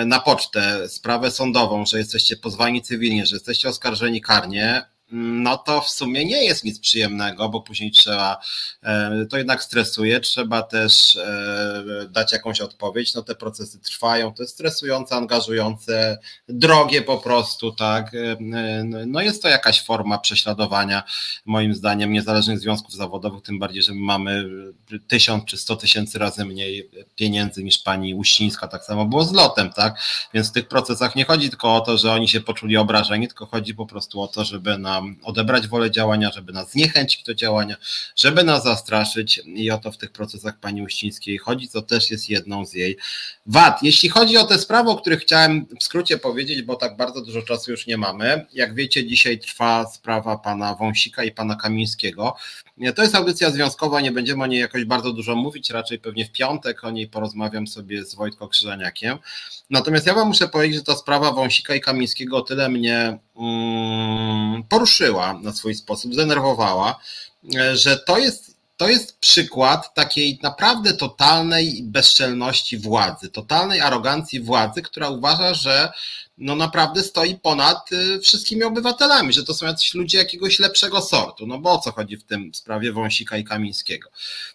na 0.06 0.20
pocztę 0.20 0.88
sprawę 0.88 1.30
sądową, 1.30 1.86
że 1.86 1.98
jesteście 1.98 2.36
pozwani 2.36 2.82
cywilnie, 2.82 3.26
że 3.26 3.36
jesteście 3.36 3.68
oskarżeni 3.68 4.20
karnie, 4.20 4.82
no 5.12 5.58
to 5.58 5.80
w 5.80 5.88
sumie 5.88 6.24
nie 6.24 6.44
jest 6.44 6.64
nic 6.64 6.80
przyjemnego, 6.80 7.48
bo 7.48 7.60
później 7.60 7.90
trzeba, 7.90 8.40
e, 8.82 9.26
to 9.30 9.38
jednak 9.38 9.62
stresuje, 9.62 10.20
trzeba 10.20 10.62
też 10.62 11.16
e, 11.16 11.84
dać 12.10 12.32
jakąś 12.32 12.60
odpowiedź, 12.60 13.14
no 13.14 13.22
te 13.22 13.34
procesy 13.34 13.80
trwają, 13.80 14.34
to 14.34 14.42
jest 14.42 14.54
stresujące, 14.54 15.14
angażujące, 15.14 16.18
drogie 16.48 17.02
po 17.02 17.18
prostu, 17.18 17.72
tak, 17.72 18.14
e, 18.14 18.36
no 19.06 19.20
jest 19.20 19.42
to 19.42 19.48
jakaś 19.48 19.84
forma 19.84 20.18
prześladowania, 20.18 21.02
moim 21.44 21.74
zdaniem, 21.74 22.12
niezależnych 22.12 22.58
związków 22.58 22.94
zawodowych, 22.94 23.42
tym 23.42 23.58
bardziej, 23.58 23.82
że 23.82 23.94
my 23.94 24.00
mamy 24.00 24.44
tysiąc 25.08 25.44
czy 25.44 25.56
sto 25.56 25.76
tysięcy 25.76 26.18
razy 26.18 26.44
mniej 26.44 26.90
pieniędzy 27.14 27.64
niż 27.64 27.78
pani 27.78 28.14
Uścińska, 28.14 28.68
tak 28.68 28.84
samo 28.84 29.06
było 29.06 29.24
z 29.24 29.32
lotem, 29.32 29.72
tak, 29.72 29.98
więc 30.34 30.48
w 30.48 30.52
tych 30.52 30.68
procesach 30.68 31.16
nie 31.16 31.24
chodzi 31.24 31.50
tylko 31.50 31.74
o 31.74 31.80
to, 31.80 31.98
że 31.98 32.12
oni 32.12 32.28
się 32.28 32.40
poczuli 32.40 32.76
obrażeni, 32.76 33.28
tylko 33.28 33.46
chodzi 33.46 33.74
po 33.74 33.86
prostu 33.86 34.20
o 34.22 34.28
to, 34.28 34.44
żeby 34.44 34.78
na 34.78 34.99
nam 35.00 35.16
odebrać 35.22 35.68
wolę 35.68 35.90
działania, 35.90 36.30
żeby 36.30 36.52
nas 36.52 36.70
zniechęcić 36.70 37.22
do 37.22 37.34
działania, 37.34 37.76
żeby 38.16 38.44
nas 38.44 38.64
zastraszyć 38.64 39.40
i 39.46 39.70
o 39.70 39.78
to 39.78 39.92
w 39.92 39.96
tych 39.96 40.12
procesach 40.12 40.58
pani 40.60 40.82
Uścińskiej 40.82 41.38
chodzi, 41.38 41.68
co 41.68 41.82
też 41.82 42.10
jest 42.10 42.30
jedną 42.30 42.66
z 42.66 42.74
jej 42.74 42.96
wad. 43.46 43.82
Jeśli 43.82 44.08
chodzi 44.08 44.36
o 44.36 44.44
te 44.44 44.58
sprawy, 44.58 44.90
o 44.90 44.96
których 44.96 45.20
chciałem 45.20 45.66
w 45.80 45.84
skrócie 45.84 46.18
powiedzieć, 46.18 46.62
bo 46.62 46.76
tak 46.76 46.96
bardzo 46.96 47.20
dużo 47.20 47.42
czasu 47.42 47.70
już 47.70 47.86
nie 47.86 47.96
mamy, 47.96 48.46
jak 48.52 48.74
wiecie, 48.74 49.06
dzisiaj 49.06 49.38
trwa 49.38 49.86
sprawa 49.86 50.38
pana 50.38 50.74
Wąsika 50.74 51.24
i 51.24 51.32
pana 51.32 51.56
Kamińskiego. 51.56 52.36
To 52.96 53.02
jest 53.02 53.14
audycja 53.14 53.50
związkowa, 53.50 54.00
nie 54.00 54.12
będziemy 54.12 54.44
o 54.44 54.46
niej 54.46 54.60
jakoś 54.60 54.84
bardzo 54.84 55.12
dużo 55.12 55.36
mówić, 55.36 55.70
raczej 55.70 55.98
pewnie 55.98 56.24
w 56.24 56.32
piątek 56.32 56.84
o 56.84 56.90
niej 56.90 57.08
porozmawiam 57.08 57.66
sobie 57.66 58.04
z 58.04 58.14
Wojtko 58.14 58.48
Krzyżaniakiem. 58.48 59.18
Natomiast 59.70 60.06
ja 60.06 60.14
wam 60.14 60.28
muszę 60.28 60.48
powiedzieć, 60.48 60.76
że 60.76 60.84
ta 60.84 60.96
sprawa 60.96 61.32
Wąsika 61.32 61.74
i 61.74 61.80
Kamińskiego 61.80 62.36
o 62.36 62.42
tyle 62.42 62.68
mnie 62.68 63.18
mm, 63.36 64.62
poruszyła 64.68 65.40
na 65.42 65.52
swój 65.52 65.74
sposób, 65.74 66.14
zdenerwowała, 66.14 67.00
że 67.74 67.96
to 67.96 68.18
jest, 68.18 68.56
to 68.76 68.88
jest 68.88 69.18
przykład 69.18 69.94
takiej 69.94 70.38
naprawdę 70.42 70.92
totalnej 70.92 71.82
bezczelności 71.82 72.78
władzy, 72.78 73.28
totalnej 73.28 73.80
arogancji 73.80 74.40
władzy, 74.40 74.82
która 74.82 75.08
uważa, 75.08 75.54
że 75.54 75.92
no 76.40 76.56
naprawdę 76.56 77.02
stoi 77.02 77.38
ponad 77.38 77.92
y, 77.92 78.20
wszystkimi 78.20 78.62
obywatelami, 78.62 79.32
że 79.32 79.44
to 79.44 79.54
są 79.54 79.66
jacyś 79.66 79.94
ludzie 79.94 80.18
jakiegoś 80.18 80.58
lepszego 80.58 81.00
sortu. 81.00 81.46
No 81.46 81.58
bo 81.58 81.72
o 81.72 81.78
co 81.78 81.92
chodzi 81.92 82.16
w 82.16 82.24
tym 82.24 82.54
sprawie 82.54 82.92
Wąsika 82.92 83.36
i 83.36 83.44
Kamińskiego? 83.44 84.10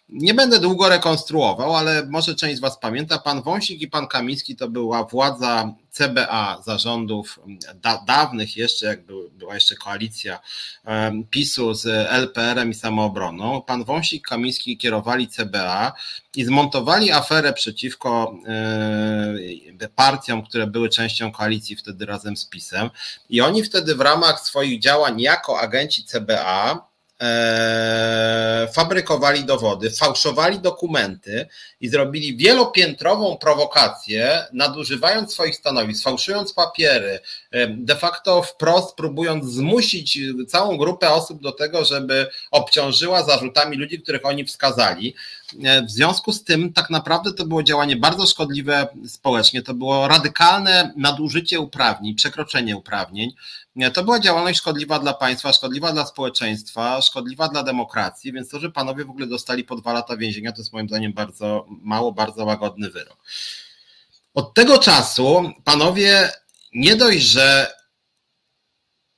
Nie 0.09 0.33
będę 0.33 0.59
długo 0.59 0.89
rekonstruował, 0.89 1.75
ale 1.75 2.05
może 2.05 2.35
część 2.35 2.57
z 2.57 2.59
Was 2.59 2.79
pamięta, 2.79 3.17
pan 3.17 3.41
Wąsik 3.41 3.81
i 3.81 3.87
pan 3.87 4.07
Kamiński 4.07 4.55
to 4.55 4.67
była 4.67 5.03
władza 5.03 5.73
CBA 5.91 6.61
zarządów 6.65 7.39
da, 7.75 8.03
dawnych 8.07 8.57
jeszcze, 8.57 8.85
jak 8.85 9.05
był, 9.05 9.29
była 9.29 9.53
jeszcze 9.53 9.75
koalicja 9.75 10.39
um, 10.85 11.23
PiSu 11.27 11.73
z 11.73 11.85
LPR-em 12.09 12.71
i 12.71 12.73
samoobroną. 12.73 13.61
Pan 13.61 13.83
Wąsik 13.83 14.27
Kamiński 14.27 14.77
kierowali 14.77 15.27
CBA 15.27 15.93
i 16.35 16.45
zmontowali 16.45 17.11
aferę 17.11 17.53
przeciwko 17.53 18.35
e, 18.47 19.89
partiom, 19.95 20.43
które 20.45 20.67
były 20.67 20.89
częścią 20.89 21.31
koalicji 21.31 21.75
wtedy 21.75 22.05
razem 22.05 22.37
z 22.37 22.45
PiSem. 22.45 22.89
I 23.29 23.41
oni 23.41 23.63
wtedy 23.63 23.95
w 23.95 24.01
ramach 24.01 24.39
swoich 24.39 24.81
działań 24.81 25.21
jako 25.21 25.59
agenci 25.59 26.03
CBA 26.03 26.94
e, 27.21 28.67
fabrykowali 28.73 29.45
dowody, 29.45 29.91
fałszowali 29.91 30.59
dokumenty 30.59 31.47
i 31.79 31.89
zrobili 31.89 32.37
wielopiętrową 32.37 33.37
prowokację, 33.37 34.43
nadużywając 34.53 35.33
swoich 35.33 35.55
stanowisk, 35.55 36.03
fałszując 36.03 36.53
papiery, 36.53 37.19
de 37.69 37.95
facto 37.95 38.41
wprost 38.41 38.95
próbując 38.95 39.45
zmusić 39.45 40.19
całą 40.47 40.77
grupę 40.77 41.09
osób 41.09 41.41
do 41.41 41.51
tego, 41.51 41.85
żeby 41.85 42.27
obciążyła 42.51 43.23
zarzutami 43.23 43.77
ludzi, 43.77 44.01
których 44.01 44.25
oni 44.25 44.45
wskazali. 44.45 45.15
W 45.87 45.91
związku 45.91 46.31
z 46.31 46.43
tym, 46.43 46.73
tak 46.73 46.89
naprawdę 46.89 47.33
to 47.33 47.45
było 47.45 47.63
działanie 47.63 47.95
bardzo 47.95 48.25
szkodliwe 48.25 48.87
społecznie. 49.07 49.61
To 49.61 49.73
było 49.73 50.07
radykalne 50.07 50.93
nadużycie 50.97 51.59
uprawnień, 51.59 52.15
przekroczenie 52.15 52.77
uprawnień. 52.77 53.31
To 53.93 54.03
była 54.03 54.19
działalność 54.19 54.59
szkodliwa 54.59 54.99
dla 54.99 55.13
państwa, 55.13 55.53
szkodliwa 55.53 55.91
dla 55.91 56.05
społeczeństwa, 56.05 57.01
szkodliwa 57.01 57.47
dla 57.47 57.63
demokracji, 57.63 58.33
więc 58.33 58.49
to, 58.49 58.59
że 58.59 58.71
panowie 58.71 59.05
w 59.05 59.09
ogóle 59.09 59.27
dostali 59.27 59.63
po 59.63 59.75
dwa 59.75 59.93
lata 59.93 60.17
więzienia, 60.17 60.51
to 60.51 60.57
jest 60.57 60.73
moim 60.73 60.87
zdaniem 60.87 61.13
bardzo 61.13 61.65
mało, 61.69 62.11
bardzo 62.11 62.45
łagodny 62.45 62.89
wyrok. 62.89 63.17
Od 64.33 64.53
tego 64.53 64.77
czasu 64.77 65.51
panowie 65.63 66.31
nie 66.75 66.95
dość, 66.95 67.21
że 67.21 67.73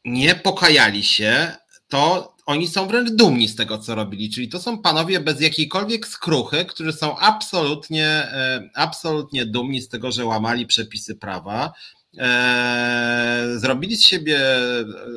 nie 0.05 0.35
pokajali 0.35 1.03
się, 1.03 1.51
to 1.87 2.33
oni 2.45 2.67
są 2.67 2.87
wręcz 2.87 3.09
dumni 3.11 3.47
z 3.47 3.55
tego, 3.55 3.77
co 3.77 3.95
robili. 3.95 4.29
Czyli 4.29 4.49
to 4.49 4.59
są 4.59 4.81
panowie 4.81 5.19
bez 5.19 5.41
jakiejkolwiek 5.41 6.07
skruchy, 6.07 6.65
którzy 6.65 6.93
są 6.93 7.17
absolutnie, 7.17 8.07
e, 8.07 8.69
absolutnie 8.75 9.45
dumni 9.45 9.81
z 9.81 9.89
tego, 9.89 10.11
że 10.11 10.25
łamali 10.25 10.65
przepisy 10.65 11.15
prawa. 11.15 11.73
E, 12.17 13.45
zrobili 13.55 13.95
z 13.95 14.05
siebie 14.05 14.39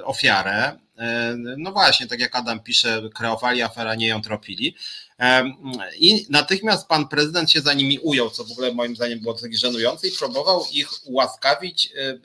ofiarę. 0.05 0.79
E, 0.99 1.35
no 1.37 1.73
właśnie, 1.73 2.07
tak 2.07 2.21
jak 2.21 2.37
Adam 2.37 2.61
pisze, 2.61 3.03
kreowali 3.15 3.63
aferę, 3.63 3.97
nie 3.97 4.07
ją 4.09 4.23
tropili. 4.23 4.77
I 5.99 6.27
natychmiast 6.31 6.89
pan 6.89 7.09
prezydent 7.09 7.51
się 7.51 7.61
za 7.61 7.75
nimi 7.75 7.99
ujął, 7.99 8.31
co 8.31 8.45
w 8.45 8.53
ogóle 8.53 8.75
moim 8.75 8.97
zdaniem 8.97 9.21
było 9.21 9.35
tak 9.35 9.55
żenujące 9.55 10.09
i 10.09 10.13
próbował 10.13 10.65
ich 10.73 10.89
ułaskawić 11.05 11.93
e, 11.97 12.09
e, 12.09 12.19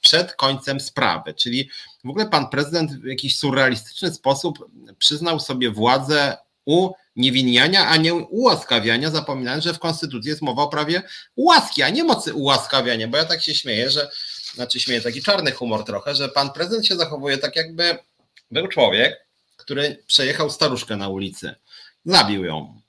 przed 0.00 0.32
końcem 0.32 0.80
sprawy. 0.80 1.34
Czyli 1.34 1.70
w 2.04 2.08
ogóle 2.08 2.26
pan 2.28 2.48
prezydent 2.48 2.92
w 2.92 3.04
jakiś 3.04 3.38
surrealistyczny 3.38 4.14
sposób 4.14 4.70
przyznał 4.98 5.40
sobie 5.40 5.70
władzę 5.70 6.36
uniewinniania, 6.64 7.88
a 7.88 7.96
nie 7.96 8.14
ułaskawiania, 8.14 9.10
zapominając, 9.10 9.64
że 9.64 9.74
w 9.74 9.78
Konstytucji 9.78 10.28
jest 10.28 10.42
mowa 10.42 10.62
o 10.62 10.68
prawie 10.68 11.02
łaski, 11.36 11.82
a 11.82 11.90
nie 11.90 12.04
mocy 12.04 12.34
ułaskawiania, 12.34 13.08
bo 13.08 13.16
ja 13.16 13.24
tak 13.24 13.42
się 13.42 13.54
śmieję, 13.54 13.90
że, 13.90 14.10
znaczy 14.54 14.80
śmieję 14.80 15.00
taki 15.00 15.22
czarny 15.22 15.52
humor 15.52 15.84
trochę, 15.84 16.14
że 16.14 16.28
pan 16.28 16.52
prezydent 16.52 16.86
się 16.86 16.96
zachowuje 16.96 17.38
tak 17.38 17.56
jakby 17.56 17.98
był 18.50 18.68
człowiek, 18.68 19.26
który 19.56 20.02
przejechał 20.06 20.50
staruszkę 20.50 20.96
na 20.96 21.08
ulicy 21.08 21.54
Zabił 22.04 22.44
ją. 22.44 22.80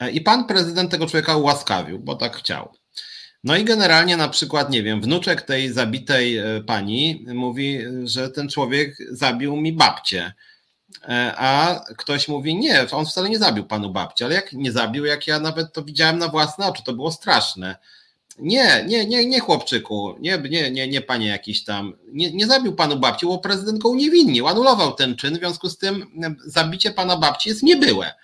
E, 0.00 0.10
I 0.10 0.20
pan 0.20 0.46
prezydent 0.46 0.90
tego 0.90 1.06
człowieka 1.06 1.36
ułaskawił, 1.36 1.98
bo 1.98 2.16
tak 2.16 2.36
chciał. 2.36 2.72
No 3.44 3.56
i 3.56 3.64
generalnie 3.64 4.16
na 4.16 4.28
przykład, 4.28 4.70
nie 4.70 4.82
wiem, 4.82 5.00
wnuczek 5.00 5.42
tej 5.42 5.72
zabitej 5.72 6.38
e, 6.38 6.60
pani 6.66 7.24
mówi, 7.34 7.80
że 8.04 8.30
ten 8.30 8.48
człowiek 8.48 8.96
zabił 9.10 9.56
mi 9.56 9.72
babcię. 9.72 10.32
E, 11.08 11.34
a 11.36 11.80
ktoś 11.96 12.28
mówi, 12.28 12.54
nie, 12.56 12.86
on 12.92 13.06
wcale 13.06 13.28
nie 13.30 13.38
zabił 13.38 13.64
panu 13.64 13.92
babci, 13.92 14.24
ale 14.24 14.34
jak 14.34 14.52
nie 14.52 14.72
zabił, 14.72 15.04
jak 15.04 15.26
ja 15.26 15.40
nawet 15.40 15.72
to 15.72 15.84
widziałem 15.84 16.18
na 16.18 16.28
własne 16.28 16.66
oczy, 16.66 16.82
to 16.84 16.92
było 16.92 17.12
straszne. 17.12 17.76
Nie, 18.38 18.84
nie, 18.86 19.06
nie, 19.06 19.26
nie 19.26 19.40
chłopczyku, 19.40 20.14
nie, 20.20 20.38
nie, 20.38 20.70
nie, 20.70 20.88
nie 20.88 21.00
panie 21.00 21.28
jakiś 21.28 21.64
tam, 21.64 21.98
nie, 22.12 22.32
nie 22.32 22.46
zabił 22.46 22.74
panu 22.74 22.96
babci, 22.96 23.26
bo 23.26 23.38
prezydent 23.38 23.78
go 23.78 23.88
uniewinnił, 23.88 24.48
anulował 24.48 24.92
ten 24.94 25.16
czyn, 25.16 25.34
w 25.34 25.38
związku 25.38 25.68
z 25.68 25.78
tym 25.78 26.06
zabicie 26.46 26.90
pana 26.90 27.16
babci 27.16 27.48
jest 27.48 27.62
niebyłe. 27.62 28.14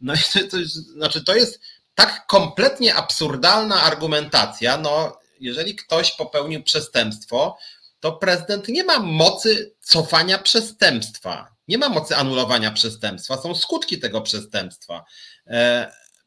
No 0.00 0.14
i 0.14 0.18
to, 0.32 0.38
to, 0.50 0.56
znaczy 0.96 1.24
to 1.24 1.34
jest 1.34 1.60
tak 1.94 2.26
kompletnie 2.26 2.94
absurdalna 2.94 3.82
argumentacja, 3.82 4.76
no 4.76 5.18
jeżeli 5.40 5.74
ktoś 5.74 6.12
popełnił 6.12 6.62
przestępstwo, 6.62 7.56
to 8.00 8.12
prezydent 8.12 8.68
nie 8.68 8.84
ma 8.84 8.98
mocy 8.98 9.74
cofania 9.80 10.38
przestępstwa, 10.38 11.54
nie 11.68 11.78
ma 11.78 11.88
mocy 11.88 12.16
anulowania 12.16 12.70
przestępstwa, 12.70 13.36
są 13.36 13.54
skutki 13.54 13.98
tego 13.98 14.20
przestępstwa. 14.20 15.04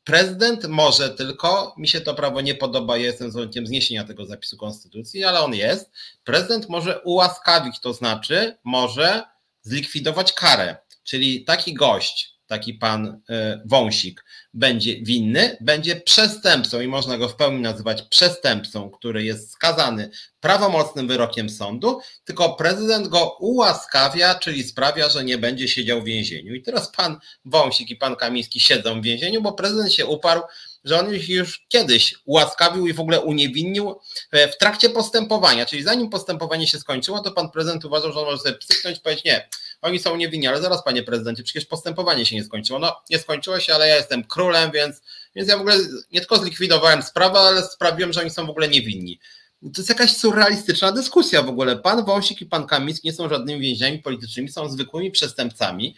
Prezydent 0.07 0.67
może 0.67 1.09
tylko, 1.09 1.75
mi 1.77 1.87
się 1.87 2.01
to 2.01 2.13
prawo 2.13 2.41
nie 2.41 2.55
podoba, 2.55 2.97
ja 2.97 3.05
jestem 3.05 3.31
zwolennikiem 3.31 3.67
zniesienia 3.67 4.03
tego 4.03 4.25
zapisu 4.25 4.57
konstytucji, 4.57 5.23
ale 5.23 5.39
on 5.39 5.53
jest. 5.53 5.91
Prezydent 6.23 6.69
może 6.69 7.01
ułaskawić, 7.01 7.79
to 7.79 7.93
znaczy 7.93 8.57
może 8.63 9.23
zlikwidować 9.61 10.33
karę. 10.33 10.77
Czyli 11.03 11.45
taki 11.45 11.73
gość, 11.73 12.33
taki 12.45 12.73
pan 12.73 13.21
e, 13.29 13.61
Wąsik, 13.65 14.25
będzie 14.57 14.95
winny, 15.01 15.57
będzie 15.61 15.95
przestępcą 15.95 16.81
i 16.81 16.87
można 16.87 17.17
go 17.17 17.29
w 17.29 17.35
pełni 17.35 17.61
nazywać 17.61 18.01
przestępcą, 18.01 18.89
który 18.89 19.23
jest 19.23 19.51
skazany 19.51 20.09
prawomocnym 20.39 21.07
wyrokiem 21.07 21.49
sądu, 21.49 21.99
tylko 22.25 22.55
prezydent 22.55 23.07
go 23.07 23.37
ułaskawia, 23.39 24.35
czyli 24.35 24.63
sprawia, 24.63 25.09
że 25.09 25.23
nie 25.23 25.37
będzie 25.37 25.67
siedział 25.67 26.01
w 26.01 26.05
więzieniu. 26.05 26.53
I 26.53 26.61
teraz 26.61 26.91
pan 26.91 27.19
Wąsik 27.45 27.89
i 27.89 27.95
pan 27.95 28.15
Kamiński 28.15 28.59
siedzą 28.59 29.01
w 29.01 29.03
więzieniu, 29.03 29.41
bo 29.41 29.53
prezydent 29.53 29.93
się 29.93 30.05
uparł, 30.05 30.41
że 30.83 30.99
on 30.99 31.15
ich 31.15 31.29
już 31.29 31.65
kiedyś 31.67 32.15
ułaskawił 32.25 32.87
i 32.87 32.93
w 32.93 32.99
ogóle 32.99 33.21
uniewinnił 33.21 33.95
e, 34.31 34.47
w 34.47 34.57
trakcie 34.57 34.89
postępowania, 34.89 35.65
czyli 35.65 35.83
zanim 35.83 36.09
postępowanie 36.09 36.67
się 36.67 36.79
skończyło, 36.79 37.19
to 37.19 37.31
pan 37.31 37.51
prezydent 37.51 37.85
uważał, 37.85 38.13
że 38.13 38.19
on 38.19 38.25
może 38.25 38.37
sobie 38.37 38.55
psyknąć 38.55 38.97
i 38.97 39.01
powiedzieć, 39.01 39.25
nie, 39.25 39.49
oni 39.81 39.99
są 39.99 40.15
niewinni, 40.15 40.47
ale 40.47 40.61
zaraz 40.61 40.83
panie 40.83 41.03
prezydencie, 41.03 41.43
przecież 41.43 41.65
postępowanie 41.65 42.25
się 42.25 42.35
nie 42.35 42.43
skończyło. 42.43 42.79
No 42.79 43.01
nie 43.09 43.19
skończyło 43.19 43.59
się, 43.59 43.75
ale 43.75 43.87
ja 43.87 43.95
jestem 43.95 44.23
królem, 44.23 44.71
więc, 44.71 45.01
więc 45.35 45.49
ja 45.49 45.57
w 45.57 45.61
ogóle 45.61 45.75
nie 46.11 46.19
tylko 46.19 46.37
zlikwidowałem 46.37 47.03
sprawę, 47.03 47.39
ale 47.39 47.63
sprawiłem, 47.63 48.13
że 48.13 48.21
oni 48.21 48.29
są 48.29 48.45
w 48.45 48.49
ogóle 48.49 48.67
niewinni. 48.67 49.19
To 49.61 49.71
jest 49.77 49.89
jakaś 49.89 50.17
surrealistyczna 50.17 50.91
dyskusja 50.91 51.41
w 51.41 51.49
ogóle. 51.49 51.77
Pan 51.77 52.05
Wąsik 52.05 52.41
i 52.41 52.45
pan 52.45 52.67
Kamiński 52.67 53.07
nie 53.07 53.13
są 53.13 53.29
żadnymi 53.29 53.61
więźniami 53.61 53.99
politycznymi, 53.99 54.49
są 54.49 54.69
zwykłymi 54.69 55.11
przestępcami. 55.11 55.95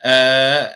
Eee, 0.00 0.66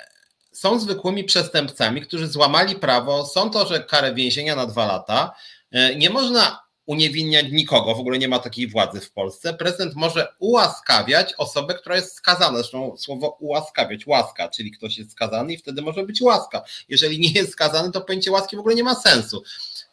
są 0.53 0.81
zwykłymi 0.81 1.25
przestępcami, 1.25 2.03
którzy 2.03 2.29
złamali 2.29 2.75
prawo. 2.75 3.27
Są 3.27 3.51
to, 3.51 3.67
że 3.67 3.85
karę 3.85 4.15
więzienia 4.15 4.57
na 4.57 4.67
dwa 4.67 4.87
lata. 4.87 5.35
Eee, 5.73 5.97
nie 5.97 6.11
można 6.11 6.62
uniewinniać 6.87 7.47
nikogo, 7.51 7.95
w 7.95 8.01
ogóle 8.01 8.19
nie 8.19 8.29
ma 8.29 8.39
takiej 8.39 8.67
władzy 8.67 9.01
w 9.01 9.13
Polsce. 9.13 9.55
Prezydent 9.55 9.95
może 9.95 10.35
ułaskawiać 10.39 11.35
osobę, 11.39 11.75
która 11.75 11.97
jest 11.97 12.15
skazana. 12.15 12.59
Zresztą 12.59 12.97
słowo 12.97 13.37
ułaskawiać, 13.41 14.07
łaska, 14.07 14.49
czyli 14.49 14.71
ktoś 14.71 14.99
jest 14.99 15.13
skazany 15.13 15.53
i 15.53 15.59
wtedy 15.59 15.83
może 15.83 16.03
być 16.03 16.21
łaska. 16.21 16.65
Jeżeli 16.89 17.21
nie 17.21 17.31
jest 17.31 17.53
skazany, 17.53 17.93
to 17.93 18.01
pojęcie 18.01 18.31
łaski 18.31 18.57
w 18.57 18.61
ogóle 18.61 18.75
nie 18.75 18.85
ma 18.85 18.95
sensu. 18.95 19.43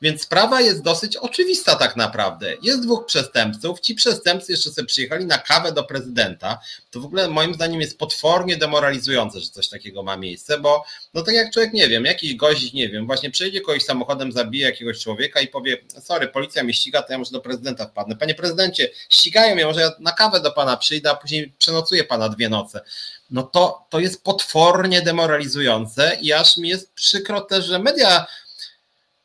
Więc 0.01 0.21
sprawa 0.21 0.61
jest 0.61 0.81
dosyć 0.81 1.17
oczywista 1.17 1.75
tak 1.75 1.95
naprawdę. 1.95 2.53
Jest 2.61 2.83
dwóch 2.83 3.05
przestępców, 3.05 3.79
ci 3.79 3.95
przestępcy 3.95 4.51
jeszcze 4.51 4.69
sobie 4.69 4.85
przyjechali 4.85 5.25
na 5.25 5.37
kawę 5.37 5.71
do 5.71 5.83
prezydenta. 5.83 6.59
To 6.91 6.99
w 6.99 7.05
ogóle 7.05 7.27
moim 7.27 7.53
zdaniem 7.53 7.81
jest 7.81 7.97
potwornie 7.97 8.57
demoralizujące, 8.57 9.39
że 9.39 9.49
coś 9.49 9.69
takiego 9.69 10.03
ma 10.03 10.17
miejsce, 10.17 10.59
bo 10.59 10.83
no 11.13 11.21
tak 11.21 11.35
jak 11.35 11.53
człowiek, 11.53 11.73
nie 11.73 11.87
wiem, 11.87 12.05
jakiś 12.05 12.35
gość, 12.35 12.73
nie 12.73 12.89
wiem, 12.89 13.05
właśnie 13.05 13.31
przejdzie 13.31 13.61
kogoś 13.61 13.83
samochodem, 13.83 14.31
zabije 14.31 14.65
jakiegoś 14.65 14.99
człowieka 14.99 15.41
i 15.41 15.47
powie, 15.47 15.77
sorry, 16.01 16.27
policja 16.27 16.63
mnie 16.63 16.73
ściga, 16.79 17.01
to 17.01 17.13
ja 17.13 17.19
może 17.19 17.31
do 17.31 17.41
prezydenta 17.41 17.85
wpadnę. 17.85 18.15
Panie 18.15 18.35
prezydencie, 18.35 18.89
ścigają 19.09 19.55
mnie, 19.55 19.65
może 19.65 19.81
ja 19.81 19.91
na 19.99 20.11
kawę 20.11 20.39
do 20.39 20.51
pana 20.51 20.77
przyjdę, 20.77 21.11
a 21.11 21.15
później 21.15 21.53
przenocuję 21.57 22.03
pana 22.03 22.29
dwie 22.29 22.49
noce 22.49 22.81
no 23.31 23.43
to, 23.43 23.85
to 23.89 23.99
jest 23.99 24.23
potwornie 24.23 25.01
demoralizujące 25.01 26.17
i 26.21 26.33
aż 26.33 26.57
mi 26.57 26.69
jest 26.69 26.93
przykro 26.93 27.41
też, 27.41 27.65
że 27.65 27.79
media 27.79 28.25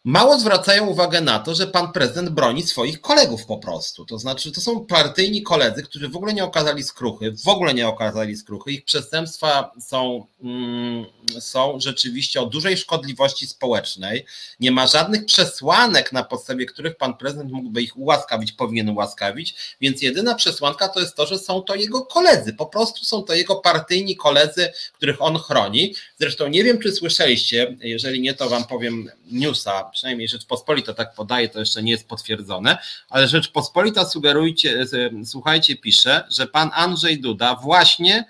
mało 0.05 0.39
zwracają 0.39 0.87
uwagę 0.87 1.21
na 1.21 1.39
to, 1.39 1.55
że 1.55 1.67
pan 1.67 1.93
prezydent 1.93 2.31
broni 2.31 2.63
swoich 2.63 3.01
kolegów 3.01 3.47
po 3.47 3.59
prostu. 3.59 4.05
To 4.05 4.19
znaczy, 4.19 4.53
to 4.53 4.61
są 4.61 4.87
partyjni 4.87 5.43
koledzy, 5.43 5.83
którzy 5.83 6.09
w 6.09 6.17
ogóle 6.17 6.35
nie 6.35 6.45
okazali 6.45 6.83
skruchy, 6.83 7.33
w 7.45 7.49
ogóle 7.49 7.75
nie 7.75 7.89
okazali 7.89 8.37
skruchy. 8.37 8.73
Ich 8.73 8.85
przestępstwa 8.85 9.73
są, 9.81 10.27
mm, 10.43 11.05
są 11.41 11.81
rzeczywiście 11.81 12.41
o 12.41 12.47
dużej 12.47 12.77
szkodliwości 12.77 13.47
społecznej. 13.47 14.27
Nie 14.61 14.71
ma 14.71 14.87
żadnych 14.87 15.25
przesłanek, 15.25 16.13
na 16.13 16.25
podstawie 16.25 16.67
których 16.67 16.97
pan 16.97 17.17
prezydent 17.17 17.53
mógłby 17.53 17.83
ich 17.83 17.97
ułaskawić, 17.97 18.53
powinien 18.53 18.89
ułaskawić, 18.89 19.77
więc 19.81 20.03
jedyna 20.03 20.35
przesłanka 20.35 20.89
to 20.89 21.01
jest 21.01 21.15
to, 21.15 21.27
że 21.27 21.39
są 21.39 21.63
to 21.63 21.75
jego 21.75 22.03
koledzy. 22.03 22.53
Po 22.53 22.67
prostu 22.67 23.05
są 23.05 23.23
to 23.23 23.35
jego 23.35 23.57
partyjni 23.57 24.17
koledzy, 24.17 24.69
których 24.93 25.23
on 25.23 25.39
chroni. 25.39 25.95
Zresztą 26.19 26.49
nie 26.49 26.65
wiem, 26.65 26.79
czy 26.79 26.93
słyszeliście, 26.93 27.77
jeżeli 27.81 28.21
nie, 28.21 28.35
to 28.35 28.49
wam 28.49 28.65
powiem 28.65 29.11
newsa 29.33 29.94
przynajmniej 29.95 30.29
Rzeczpospolita 30.29 30.95
tak 30.95 31.15
podaje, 31.15 31.49
to 31.49 31.59
jeszcze 31.59 31.83
nie 31.83 31.93
jest 31.93 32.09
potwierdzone, 32.09 32.79
ale 33.11 33.29
Rzeczpospolita 33.29 34.05
sugerujcie, 34.05 34.87
słuchajcie, 35.25 35.77
pisze, 35.77 36.25
że 36.31 36.47
pan 36.47 36.71
Andrzej 36.75 37.21
Duda 37.21 37.55
właśnie 37.55 38.25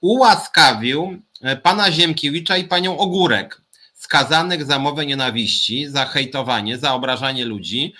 ułaskawił 0.00 1.22
e, 1.40 1.56
pana 1.56 1.92
Ziemkiewicza 1.92 2.56
i 2.56 2.64
panią 2.64 2.98
Ogórek, 2.98 3.60
skazanych 3.94 4.64
za 4.64 4.78
mowę 4.78 5.06
nienawiści, 5.06 5.88
za 5.88 6.04
hejtowanie, 6.04 6.78
za 6.78 6.94
obrażanie 6.94 7.44
ludzi, 7.44 7.94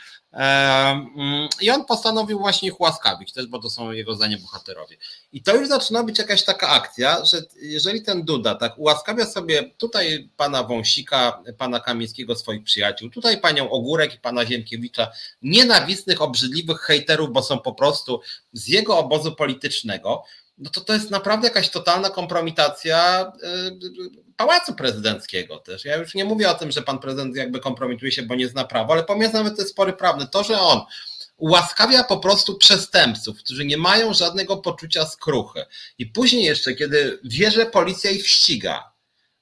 I 1.60 1.70
on 1.70 1.84
postanowił 1.84 2.38
właśnie 2.38 2.68
ich 2.68 2.80
łaskawić 2.80 3.32
też, 3.32 3.46
bo 3.46 3.58
to 3.58 3.70
są 3.70 3.92
jego 3.92 4.14
zdanie 4.14 4.38
bohaterowie. 4.38 4.96
I 5.32 5.42
to 5.42 5.56
już 5.56 5.68
zaczyna 5.68 6.02
być 6.02 6.18
jakaś 6.18 6.44
taka 6.44 6.68
akcja, 6.68 7.24
że 7.24 7.42
jeżeli 7.62 8.02
ten 8.02 8.24
Duda 8.24 8.54
tak 8.54 8.78
ułaskawia 8.78 9.26
sobie 9.26 9.70
tutaj 9.78 10.30
pana 10.36 10.62
Wąsika, 10.62 11.42
pana 11.58 11.80
Kamińskiego, 11.80 12.36
swoich 12.36 12.64
przyjaciół, 12.64 13.10
tutaj 13.10 13.40
panią 13.40 13.70
Ogórek 13.70 14.14
i 14.14 14.18
pana 14.18 14.46
Ziemkiewicza, 14.46 15.10
nienawistnych, 15.42 16.22
obrzydliwych 16.22 16.80
hejterów, 16.80 17.32
bo 17.32 17.42
są 17.42 17.58
po 17.58 17.74
prostu 17.74 18.20
z 18.52 18.68
jego 18.68 18.98
obozu 18.98 19.34
politycznego, 19.34 20.24
no 20.58 20.70
to 20.70 20.80
to 20.80 20.92
jest 20.92 21.10
naprawdę 21.10 21.48
jakaś 21.48 21.70
totalna 21.70 22.10
kompromitacja 22.10 23.32
pałacu 24.40 24.74
prezydenckiego 24.74 25.58
też. 25.58 25.84
Ja 25.84 25.96
już 25.96 26.14
nie 26.14 26.24
mówię 26.24 26.50
o 26.50 26.54
tym, 26.54 26.70
że 26.70 26.82
pan 26.82 26.98
prezydent 26.98 27.36
jakby 27.36 27.60
kompromituje 27.60 28.12
się, 28.12 28.22
bo 28.22 28.34
nie 28.34 28.48
zna 28.48 28.64
prawa, 28.64 28.94
ale 28.94 29.04
pomijając 29.04 29.34
nawet 29.34 29.56
te 29.56 29.64
spory 29.64 29.92
prawne, 29.92 30.26
to, 30.26 30.44
że 30.44 30.60
on 30.60 30.80
ułaskawia 31.36 32.04
po 32.04 32.18
prostu 32.18 32.58
przestępców, 32.58 33.38
którzy 33.38 33.64
nie 33.64 33.76
mają 33.76 34.14
żadnego 34.14 34.56
poczucia 34.56 35.06
skruchy. 35.06 35.64
I 35.98 36.06
później 36.06 36.44
jeszcze, 36.44 36.74
kiedy 36.74 37.20
wie, 37.24 37.50
że 37.50 37.66
policja 37.66 38.10
ich 38.10 38.28
ściga, 38.28 38.92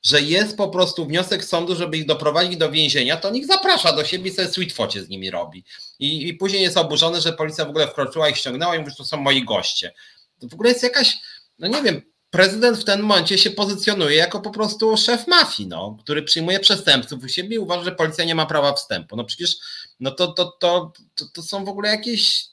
że 0.02 0.22
jest 0.22 0.56
po 0.56 0.68
prostu 0.68 1.06
wniosek 1.06 1.44
sądu, 1.44 1.76
żeby 1.76 1.96
ich 1.96 2.06
doprowadzić 2.06 2.56
do 2.56 2.70
więzienia, 2.70 3.16
to 3.16 3.30
niech 3.30 3.46
zaprasza 3.46 3.92
do 3.92 4.04
siebie 4.04 4.30
i 4.30 4.34
sobie 4.34 4.48
sweetfocie 4.48 5.02
z 5.02 5.08
nimi 5.08 5.30
robi. 5.30 5.64
I, 5.98 6.28
I 6.28 6.34
później 6.34 6.62
jest 6.62 6.76
oburzony, 6.76 7.20
że 7.20 7.32
policja 7.32 7.64
w 7.64 7.70
ogóle 7.70 7.88
wkroczyła 7.88 8.28
i 8.28 8.34
ściągnęła 8.34 8.76
i 8.76 8.78
mówi, 8.78 8.90
że 8.90 8.96
to 8.96 9.04
są 9.04 9.16
moi 9.16 9.44
goście. 9.44 9.92
To 10.40 10.48
w 10.48 10.54
ogóle 10.54 10.70
jest 10.70 10.82
jakaś, 10.82 11.18
no 11.58 11.68
nie 11.68 11.82
wiem, 11.82 12.02
prezydent 12.30 12.78
w 12.78 12.84
tym 12.84 13.00
momencie 13.00 13.38
się 13.38 13.50
pozycjonuje 13.50 14.16
jako 14.16 14.40
po 14.40 14.50
prostu 14.50 14.96
szef 14.96 15.26
mafii, 15.26 15.68
no, 15.68 15.96
który 16.00 16.22
przyjmuje 16.22 16.60
przestępców 16.60 17.24
u 17.24 17.28
siebie 17.28 17.56
i 17.56 17.58
uważa, 17.58 17.84
że 17.84 17.92
policja 17.92 18.24
nie 18.24 18.34
ma 18.34 18.46
prawa 18.46 18.72
wstępu. 18.72 19.16
No 19.16 19.24
przecież 19.24 19.56
no 20.00 20.10
to, 20.10 20.32
to, 20.32 20.44
to, 20.60 20.92
to, 21.14 21.24
to 21.34 21.42
są 21.42 21.64
w 21.64 21.68
ogóle 21.68 21.88
jakieś 21.88 22.48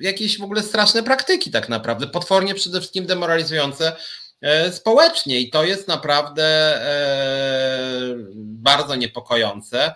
jakieś 0.00 0.38
w 0.38 0.42
ogóle 0.42 0.62
straszne 0.62 1.02
praktyki 1.02 1.50
tak 1.50 1.68
naprawdę, 1.68 2.06
potwornie 2.06 2.54
przede 2.54 2.80
wszystkim 2.80 3.06
demoralizujące 3.06 3.96
e, 4.40 4.72
społecznie 4.72 5.40
i 5.40 5.50
to 5.50 5.64
jest 5.64 5.88
naprawdę 5.88 6.44
e, 6.82 8.14
bardzo 8.36 8.94
niepokojące. 8.94 9.94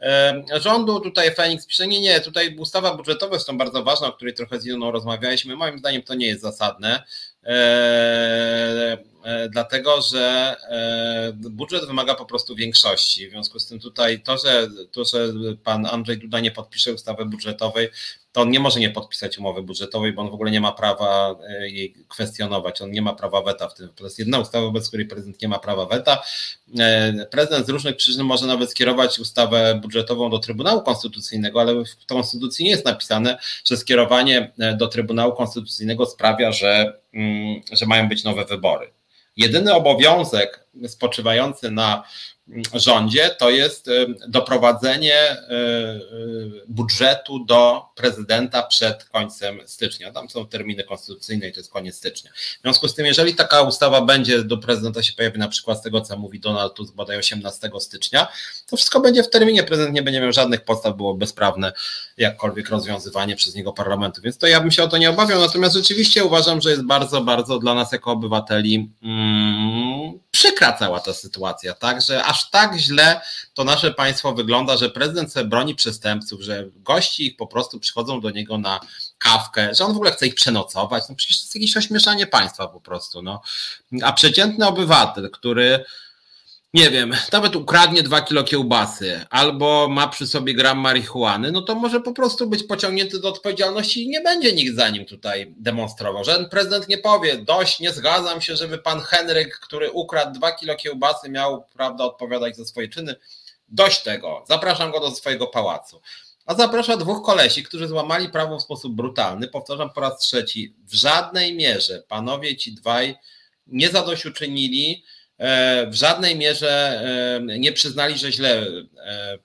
E, 0.00 0.42
rządu 0.60 1.00
tutaj 1.00 1.34
Feniks 1.34 1.66
pisze, 1.66 1.86
nie, 1.86 2.00
nie, 2.00 2.20
tutaj 2.20 2.56
ustawa 2.56 2.96
budżetowa 2.96 3.34
jest 3.34 3.46
tą 3.46 3.58
bardzo 3.58 3.82
ważna, 3.82 4.06
o 4.06 4.12
której 4.12 4.34
trochę 4.34 4.60
z 4.60 4.66
Iloną 4.66 4.90
rozmawialiśmy. 4.90 5.56
Moim 5.56 5.78
zdaniem 5.78 6.02
to 6.02 6.14
nie 6.14 6.26
jest 6.26 6.42
zasadne. 6.42 7.02
E, 7.44 8.98
e, 9.19 9.19
dlatego 9.52 10.02
że 10.02 10.56
e, 10.68 11.32
budżet 11.32 11.86
wymaga 11.86 12.14
po 12.14 12.24
prostu 12.24 12.54
większości. 12.54 13.28
W 13.28 13.30
związku 13.30 13.58
z 13.58 13.66
tym 13.66 13.80
tutaj 13.80 14.22
to, 14.22 14.38
że, 14.38 14.68
to, 14.90 15.04
że 15.04 15.32
pan 15.64 15.86
Andrzej 15.86 16.18
Duda 16.18 16.40
nie 16.40 16.50
podpisze 16.50 16.94
ustawy 16.94 17.24
budżetowej, 17.24 17.90
to 18.32 18.40
on 18.40 18.50
nie 18.50 18.60
może 18.60 18.80
nie 18.80 18.90
podpisać 18.90 19.38
umowy 19.38 19.62
budżetowej, 19.62 20.12
bo 20.12 20.22
on 20.22 20.30
w 20.30 20.34
ogóle 20.34 20.50
nie 20.50 20.60
ma 20.60 20.72
prawa 20.72 21.36
e, 21.48 21.68
jej 21.68 21.94
kwestionować, 22.08 22.82
on 22.82 22.90
nie 22.90 23.02
ma 23.02 23.14
prawa 23.14 23.42
weta 23.42 23.68
w 23.68 23.74
tym. 23.74 23.88
To 23.94 24.04
jest 24.04 24.18
jedna 24.18 24.38
ustawa, 24.38 24.70
bez 24.70 24.88
której 24.88 25.06
prezydent 25.06 25.42
nie 25.42 25.48
ma 25.48 25.58
prawa 25.58 25.86
weta. 25.86 26.22
E, 26.78 27.26
prezydent 27.30 27.66
z 27.66 27.68
różnych 27.68 27.96
przyczyn 27.96 28.24
może 28.24 28.46
nawet 28.46 28.70
skierować 28.70 29.18
ustawę 29.18 29.80
budżetową 29.82 30.30
do 30.30 30.38
Trybunału 30.38 30.82
Konstytucyjnego, 30.82 31.60
ale 31.60 31.84
w 31.84 32.06
Konstytucji 32.06 32.64
nie 32.64 32.70
jest 32.70 32.84
napisane, 32.84 33.38
że 33.64 33.76
skierowanie 33.76 34.52
e, 34.58 34.76
do 34.76 34.88
Trybunału 34.88 35.32
Konstytucyjnego 35.32 36.06
sprawia, 36.06 36.52
że, 36.52 37.00
mm, 37.14 37.60
że 37.72 37.86
mają 37.86 38.08
być 38.08 38.24
nowe 38.24 38.44
wybory. 38.44 38.99
Jedyny 39.36 39.74
obowiązek 39.74 40.66
spoczywający 40.88 41.70
na 41.70 42.04
rządzie, 42.74 43.30
to 43.38 43.50
jest 43.50 43.88
y, 43.88 44.06
doprowadzenie 44.28 45.32
y, 45.32 45.54
y, 45.54 46.62
budżetu 46.68 47.44
do 47.44 47.84
prezydenta 47.94 48.62
przed 48.62 49.04
końcem 49.04 49.60
stycznia. 49.66 50.12
Tam 50.12 50.30
są 50.30 50.46
terminy 50.46 50.84
konstytucyjne 50.84 51.48
i 51.48 51.52
to 51.52 51.60
jest 51.60 51.72
koniec 51.72 51.96
stycznia. 51.96 52.30
W 52.58 52.62
związku 52.62 52.88
z 52.88 52.94
tym, 52.94 53.06
jeżeli 53.06 53.34
taka 53.34 53.62
ustawa 53.62 54.00
będzie 54.00 54.44
do 54.44 54.58
prezydenta 54.58 55.02
się 55.02 55.12
pojawi, 55.12 55.38
na 55.38 55.48
przykład 55.48 55.78
z 55.78 55.82
tego, 55.82 56.00
co 56.00 56.16
mówi 56.16 56.40
Donald 56.40 56.74
Tusk, 56.74 56.94
bodaj 56.94 57.18
18 57.18 57.70
stycznia, 57.78 58.28
to 58.66 58.76
wszystko 58.76 59.00
będzie 59.00 59.22
w 59.22 59.30
terminie. 59.30 59.62
Prezydent 59.62 59.94
nie 59.94 60.02
będzie 60.02 60.20
miał 60.20 60.32
żadnych 60.32 60.60
podstaw, 60.60 60.96
było 60.96 61.14
bezprawne 61.14 61.72
jakkolwiek 62.16 62.68
rozwiązywanie 62.68 63.36
przez 63.36 63.54
niego 63.54 63.72
parlamentu. 63.72 64.22
Więc 64.22 64.38
to 64.38 64.46
ja 64.46 64.60
bym 64.60 64.70
się 64.70 64.82
o 64.82 64.88
to 64.88 64.98
nie 64.98 65.10
obawiał. 65.10 65.40
Natomiast 65.40 65.74
rzeczywiście 65.76 66.24
uważam, 66.24 66.60
że 66.60 66.70
jest 66.70 66.86
bardzo, 66.86 67.20
bardzo 67.20 67.58
dla 67.58 67.74
nas 67.74 67.92
jako 67.92 68.12
obywateli 68.12 68.90
mm, 69.02 69.89
przykra 70.30 70.72
cała 70.72 71.00
ta 71.00 71.14
sytuacja, 71.14 71.74
tak, 71.74 72.02
że 72.02 72.24
aż 72.24 72.50
tak 72.50 72.76
źle 72.76 73.20
to 73.54 73.64
nasze 73.64 73.94
państwo 73.94 74.32
wygląda, 74.32 74.76
że 74.76 74.90
prezydent 74.90 75.32
sobie 75.32 75.48
broni 75.48 75.74
przestępców, 75.74 76.40
że 76.40 76.64
gości 76.76 77.26
ich 77.26 77.36
po 77.36 77.46
prostu 77.46 77.80
przychodzą 77.80 78.20
do 78.20 78.30
niego 78.30 78.58
na 78.58 78.80
kawkę, 79.18 79.74
że 79.74 79.84
on 79.84 79.92
w 79.92 79.96
ogóle 79.96 80.12
chce 80.12 80.26
ich 80.26 80.34
przenocować, 80.34 81.04
no 81.08 81.14
przecież 81.14 81.38
to 81.38 81.42
jest 81.42 81.54
jakieś 81.54 81.76
ośmieszanie 81.76 82.26
państwa 82.26 82.68
po 82.68 82.80
prostu, 82.80 83.22
no. 83.22 83.42
A 84.02 84.12
przeciętny 84.12 84.66
obywatel, 84.66 85.30
który 85.30 85.84
nie 86.74 86.90
wiem, 86.90 87.12
nawet 87.32 87.56
ukradnie 87.56 88.02
dwa 88.02 88.20
kilo 88.20 88.44
kiełbasy 88.44 89.20
albo 89.30 89.88
ma 89.88 90.08
przy 90.08 90.26
sobie 90.26 90.54
gram 90.54 90.78
marihuany, 90.78 91.52
no 91.52 91.62
to 91.62 91.74
może 91.74 92.00
po 92.00 92.12
prostu 92.12 92.46
być 92.46 92.62
pociągnięty 92.62 93.20
do 93.20 93.28
odpowiedzialności 93.28 94.04
i 94.04 94.08
nie 94.08 94.20
będzie 94.20 94.52
nikt 94.52 94.76
za 94.76 94.88
nim 94.88 95.04
tutaj 95.04 95.54
demonstrował. 95.56 96.24
Żaden 96.24 96.48
prezydent 96.48 96.88
nie 96.88 96.98
powie, 96.98 97.38
dość, 97.38 97.80
nie 97.80 97.92
zgadzam 97.92 98.40
się, 98.40 98.56
żeby 98.56 98.78
pan 98.78 99.00
Henryk, 99.00 99.58
który 99.58 99.90
ukradł 99.90 100.38
dwa 100.38 100.52
kilo 100.52 100.76
kiełbasy, 100.76 101.28
miał, 101.28 101.64
prawda, 101.72 102.04
odpowiadać 102.04 102.56
za 102.56 102.64
swoje 102.64 102.88
czyny. 102.88 103.14
Dość 103.68 104.02
tego, 104.02 104.44
zapraszam 104.48 104.92
go 104.92 105.00
do 105.00 105.10
swojego 105.10 105.46
pałacu. 105.46 106.00
A 106.46 106.54
zaprasza 106.54 106.96
dwóch 106.96 107.26
kolesi, 107.26 107.62
którzy 107.62 107.88
złamali 107.88 108.28
prawo 108.28 108.58
w 108.58 108.62
sposób 108.62 108.94
brutalny. 108.94 109.48
Powtarzam 109.48 109.90
po 109.90 110.00
raz 110.00 110.18
trzeci, 110.18 110.74
w 110.84 110.94
żadnej 110.94 111.56
mierze 111.56 112.02
panowie 112.08 112.56
ci 112.56 112.74
dwaj 112.74 113.16
nie 113.66 113.88
zadośćuczynili, 113.88 115.04
E, 115.04 115.19
w 115.86 115.94
żadnej 115.94 116.36
mierze 116.36 117.02
e, 117.50 117.58
nie 117.58 117.72
przyznali, 117.72 118.18
że 118.18 118.32
źle, 118.32 118.66
e, 119.06 119.38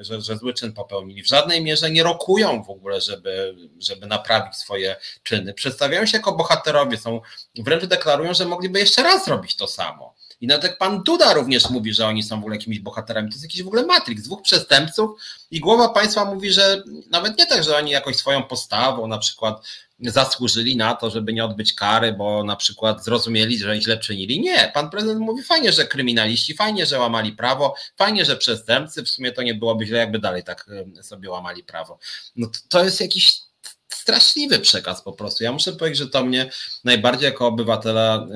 że, 0.00 0.20
że 0.20 0.36
zły 0.36 0.54
czyn 0.54 0.72
popełnili. 0.72 1.22
W 1.22 1.26
żadnej 1.26 1.62
mierze 1.62 1.90
nie 1.90 2.02
rokują 2.02 2.62
w 2.62 2.70
ogóle, 2.70 3.00
żeby, 3.00 3.56
żeby 3.80 4.06
naprawić 4.06 4.56
swoje 4.56 4.96
czyny. 5.22 5.54
Przedstawiają 5.54 6.06
się 6.06 6.16
jako 6.16 6.32
bohaterowie, 6.32 6.96
są, 6.96 7.20
wręcz 7.58 7.84
deklarują, 7.84 8.34
że 8.34 8.44
mogliby 8.44 8.78
jeszcze 8.78 9.02
raz 9.02 9.24
zrobić 9.24 9.56
to 9.56 9.66
samo. 9.66 10.14
I 10.40 10.46
nawet 10.46 10.64
jak 10.64 10.78
pan 10.78 11.02
Duda 11.02 11.34
również 11.34 11.70
mówi, 11.70 11.94
że 11.94 12.06
oni 12.06 12.22
są 12.22 12.36
w 12.36 12.38
ogóle 12.38 12.56
jakimiś 12.56 12.80
bohaterami, 12.80 13.28
to 13.28 13.34
jest 13.34 13.44
jakiś 13.44 13.62
w 13.62 13.66
ogóle 13.66 13.86
matrix, 13.86 14.22
dwóch 14.22 14.42
przestępców 14.42 15.10
i 15.50 15.60
głowa 15.60 15.88
państwa 15.88 16.24
mówi, 16.24 16.52
że 16.52 16.82
nawet 17.10 17.38
nie 17.38 17.46
tak, 17.46 17.64
że 17.64 17.76
oni 17.76 17.90
jakoś 17.90 18.16
swoją 18.16 18.42
postawą 18.42 19.06
na 19.06 19.18
przykład 19.18 19.66
zasłużyli 20.10 20.76
na 20.76 20.94
to, 20.94 21.10
żeby 21.10 21.32
nie 21.32 21.44
odbyć 21.44 21.72
kary, 21.74 22.12
bo 22.12 22.44
na 22.44 22.56
przykład 22.56 23.04
zrozumieli, 23.04 23.58
że 23.58 23.80
źle 23.80 23.98
czynili. 23.98 24.40
Nie, 24.40 24.70
pan 24.74 24.90
prezydent 24.90 25.20
mówi 25.20 25.42
fajnie, 25.42 25.72
że 25.72 25.84
kryminaliści, 25.84 26.54
fajnie, 26.54 26.86
że 26.86 26.98
łamali 26.98 27.32
prawo, 27.32 27.74
fajnie, 27.96 28.24
że 28.24 28.36
przestępcy, 28.36 29.02
w 29.02 29.08
sumie 29.08 29.32
to 29.32 29.42
nie 29.42 29.54
byłoby 29.54 29.86
źle, 29.86 29.98
jakby 29.98 30.18
dalej 30.18 30.44
tak 30.44 30.70
sobie 31.02 31.30
łamali 31.30 31.64
prawo. 31.64 31.98
No 32.36 32.50
to, 32.68 32.84
jest 32.84 33.00
jakiś 33.00 33.40
straszliwy 33.88 34.58
przekaz 34.58 35.02
po 35.02 35.12
prostu. 35.12 35.44
Ja 35.44 35.52
muszę 35.52 35.72
powiedzieć, 35.72 35.98
że 35.98 36.08
to 36.08 36.24
mnie 36.24 36.50
najbardziej 36.84 37.24
jako 37.24 37.46
obywatela 37.46 38.26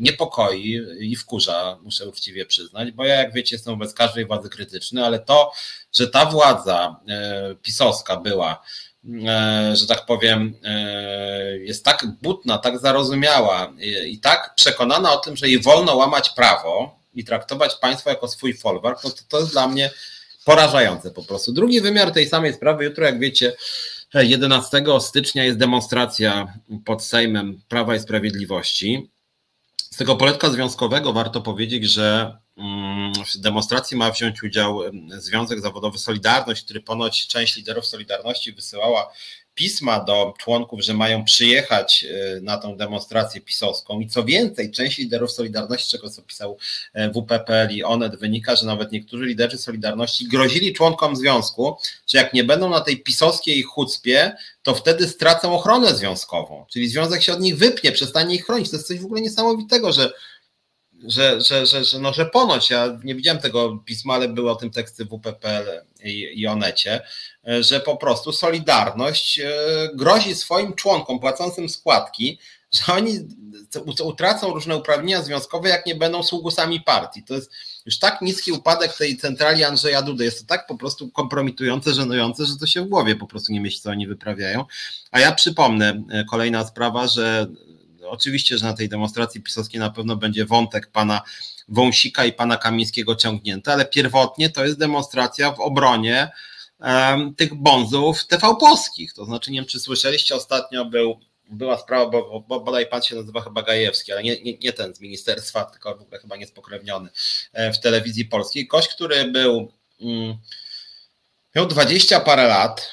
niepokoi 0.00 0.80
i 1.00 1.16
wkurza, 1.16 1.78
muszę 1.82 2.08
uczciwie 2.08 2.46
przyznać, 2.46 2.90
bo 2.92 3.04
ja 3.04 3.14
jak 3.14 3.32
wiecie 3.32 3.56
jestem 3.56 3.74
wobec 3.74 3.94
każdej 3.94 4.26
władzy 4.26 4.48
krytyczny, 4.48 5.04
ale 5.04 5.18
to, 5.18 5.52
że 5.92 6.08
ta 6.08 6.26
władza 6.26 6.96
yy, 7.06 7.56
pisowska 7.56 8.16
była 8.16 8.62
E, 8.62 8.91
że 9.72 9.86
tak 9.88 10.06
powiem, 10.06 10.54
e, 10.64 11.58
jest 11.58 11.84
tak 11.84 12.06
butna, 12.22 12.58
tak 12.58 12.78
zarozumiała 12.78 13.72
i 14.06 14.18
tak 14.18 14.54
przekonana 14.54 15.12
o 15.12 15.16
tym, 15.16 15.36
że 15.36 15.48
jej 15.48 15.60
wolno 15.60 15.96
łamać 15.96 16.30
prawo 16.30 16.98
i 17.14 17.24
traktować 17.24 17.74
państwo 17.74 18.10
jako 18.10 18.28
swój 18.28 18.54
folwark, 18.54 19.04
no 19.04 19.10
to, 19.10 19.16
to 19.28 19.38
jest 19.38 19.52
dla 19.52 19.68
mnie 19.68 19.90
porażające 20.44 21.10
po 21.10 21.22
prostu. 21.22 21.52
Drugi 21.52 21.80
wymiar 21.80 22.12
tej 22.12 22.28
samej 22.28 22.54
sprawy, 22.54 22.84
jutro 22.84 23.04
jak 23.04 23.18
wiecie, 23.18 23.52
11 24.14 24.84
stycznia 25.00 25.44
jest 25.44 25.58
demonstracja 25.58 26.54
pod 26.84 27.04
Sejmem 27.04 27.62
Prawa 27.68 27.96
i 27.96 28.00
Sprawiedliwości. 28.00 29.10
Z 29.76 29.96
tego 29.96 30.16
poletka 30.16 30.50
związkowego 30.50 31.12
warto 31.12 31.40
powiedzieć, 31.40 31.84
że 31.84 32.36
w 33.34 33.38
demonstracji 33.38 33.96
ma 33.96 34.10
wziąć 34.10 34.42
udział 34.42 34.80
Związek 35.08 35.60
Zawodowy 35.60 35.98
Solidarność, 35.98 36.64
który 36.64 36.80
ponoć 36.80 37.26
część 37.26 37.56
liderów 37.56 37.86
Solidarności 37.86 38.52
wysyłała 38.52 39.12
pisma 39.54 40.04
do 40.04 40.34
członków, 40.38 40.80
że 40.80 40.94
mają 40.94 41.24
przyjechać 41.24 42.04
e, 42.04 42.40
na 42.40 42.58
tą 42.58 42.76
demonstrację 42.76 43.40
pisowską 43.40 44.00
i 44.00 44.08
co 44.08 44.24
więcej, 44.24 44.70
część 44.70 44.98
liderów 44.98 45.32
Solidarności, 45.32 45.90
czego 45.90 46.10
co 46.10 46.22
pisał 46.22 46.58
e, 46.94 47.10
WPPL 47.10 47.74
i 47.74 47.84
ONET, 47.84 48.16
wynika, 48.16 48.56
że 48.56 48.66
nawet 48.66 48.92
niektórzy 48.92 49.24
liderzy 49.24 49.58
Solidarności 49.58 50.28
grozili 50.28 50.72
członkom 50.72 51.16
związku, 51.16 51.76
że 52.08 52.18
jak 52.18 52.34
nie 52.34 52.44
będą 52.44 52.70
na 52.70 52.80
tej 52.80 53.02
pisowskiej 53.02 53.62
chucpie, 53.62 54.36
to 54.62 54.74
wtedy 54.74 55.08
stracą 55.08 55.54
ochronę 55.54 55.94
związkową, 55.94 56.66
czyli 56.70 56.88
związek 56.88 57.22
się 57.22 57.32
od 57.32 57.40
nich 57.40 57.56
wypnie, 57.56 57.92
przestanie 57.92 58.34
ich 58.34 58.46
chronić. 58.46 58.70
To 58.70 58.76
jest 58.76 58.88
coś 58.88 59.00
w 59.00 59.04
ogóle 59.04 59.20
niesamowitego, 59.20 59.92
że 59.92 60.12
że, 61.06 61.40
że, 61.40 61.66
że, 61.66 61.84
że, 61.84 61.98
no, 61.98 62.12
że 62.12 62.26
ponoć, 62.26 62.70
ja 62.70 62.98
nie 63.04 63.14
widziałem 63.14 63.42
tego 63.42 63.76
pisma, 63.84 64.14
ale 64.14 64.28
były 64.28 64.50
o 64.50 64.56
tym 64.56 64.70
teksty 64.70 65.04
WPPL 65.04 65.82
i, 66.04 66.40
i 66.40 66.46
Onecie, 66.46 67.00
że 67.60 67.80
po 67.80 67.96
prostu 67.96 68.32
Solidarność 68.32 69.38
e, 69.38 69.50
grozi 69.94 70.34
swoim 70.34 70.74
członkom 70.74 71.20
płacącym 71.20 71.68
składki, 71.68 72.38
że 72.72 72.92
oni 72.92 73.18
utracą 74.04 74.54
różne 74.54 74.76
uprawnienia 74.76 75.22
związkowe, 75.22 75.68
jak 75.68 75.86
nie 75.86 75.94
będą 75.94 76.22
sługusami 76.22 76.80
partii. 76.80 77.22
To 77.22 77.34
jest 77.34 77.52
już 77.86 77.98
tak 77.98 78.22
niski 78.22 78.52
upadek 78.52 78.96
tej 78.96 79.16
centrali 79.16 79.64
Andrzeja 79.64 80.02
Dudy, 80.02 80.24
jest 80.24 80.40
to 80.40 80.46
tak 80.46 80.66
po 80.66 80.76
prostu 80.76 81.10
kompromitujące, 81.10 81.94
żenujące, 81.94 82.46
że 82.46 82.56
to 82.56 82.66
się 82.66 82.82
w 82.82 82.88
głowie 82.88 83.16
po 83.16 83.26
prostu 83.26 83.52
nie 83.52 83.60
myśli, 83.60 83.80
co 83.80 83.90
oni 83.90 84.06
wyprawiają. 84.06 84.64
A 85.10 85.20
ja 85.20 85.32
przypomnę, 85.32 86.02
e, 86.10 86.24
kolejna 86.24 86.66
sprawa, 86.66 87.08
że 87.08 87.46
oczywiście, 88.12 88.58
że 88.58 88.66
na 88.66 88.74
tej 88.74 88.88
demonstracji 88.88 89.42
pisowskiej 89.42 89.80
na 89.80 89.90
pewno 89.90 90.16
będzie 90.16 90.46
wątek 90.46 90.90
pana 90.90 91.22
Wąsika 91.68 92.24
i 92.24 92.32
pana 92.32 92.56
Kamińskiego 92.56 93.16
ciągnięty, 93.16 93.72
ale 93.72 93.84
pierwotnie 93.84 94.50
to 94.50 94.64
jest 94.64 94.78
demonstracja 94.78 95.52
w 95.52 95.60
obronie 95.60 96.30
um, 96.80 97.34
tych 97.34 97.54
bonzów 97.54 98.26
TV 98.26 98.56
polskich. 98.60 99.12
To 99.12 99.24
znaczy, 99.24 99.50
nie 99.50 99.58
wiem, 99.58 99.66
czy 99.66 99.80
słyszeliście, 99.80 100.34
ostatnio 100.34 100.84
był 100.84 101.20
była 101.50 101.78
sprawa, 101.78 102.10
bo, 102.10 102.44
bo 102.48 102.60
bodaj 102.60 102.86
pan 102.86 103.02
się 103.02 103.14
nazywa 103.14 103.40
chyba 103.40 103.62
Gajewski, 103.62 104.12
ale 104.12 104.22
nie, 104.22 104.42
nie, 104.42 104.58
nie 104.58 104.72
ten 104.72 104.94
z 104.94 105.00
ministerstwa, 105.00 105.64
tylko 105.64 105.96
w 105.96 106.02
ogóle 106.02 106.20
chyba 106.20 106.36
niespokrewniony 106.36 107.10
e, 107.52 107.72
w 107.72 107.80
telewizji 107.80 108.24
polskiej. 108.24 108.66
Kość, 108.66 108.88
który 108.88 109.24
był, 109.24 109.72
mm, 110.00 110.36
miał 111.56 111.66
20 111.66 112.20
parę 112.20 112.46
lat, 112.46 112.90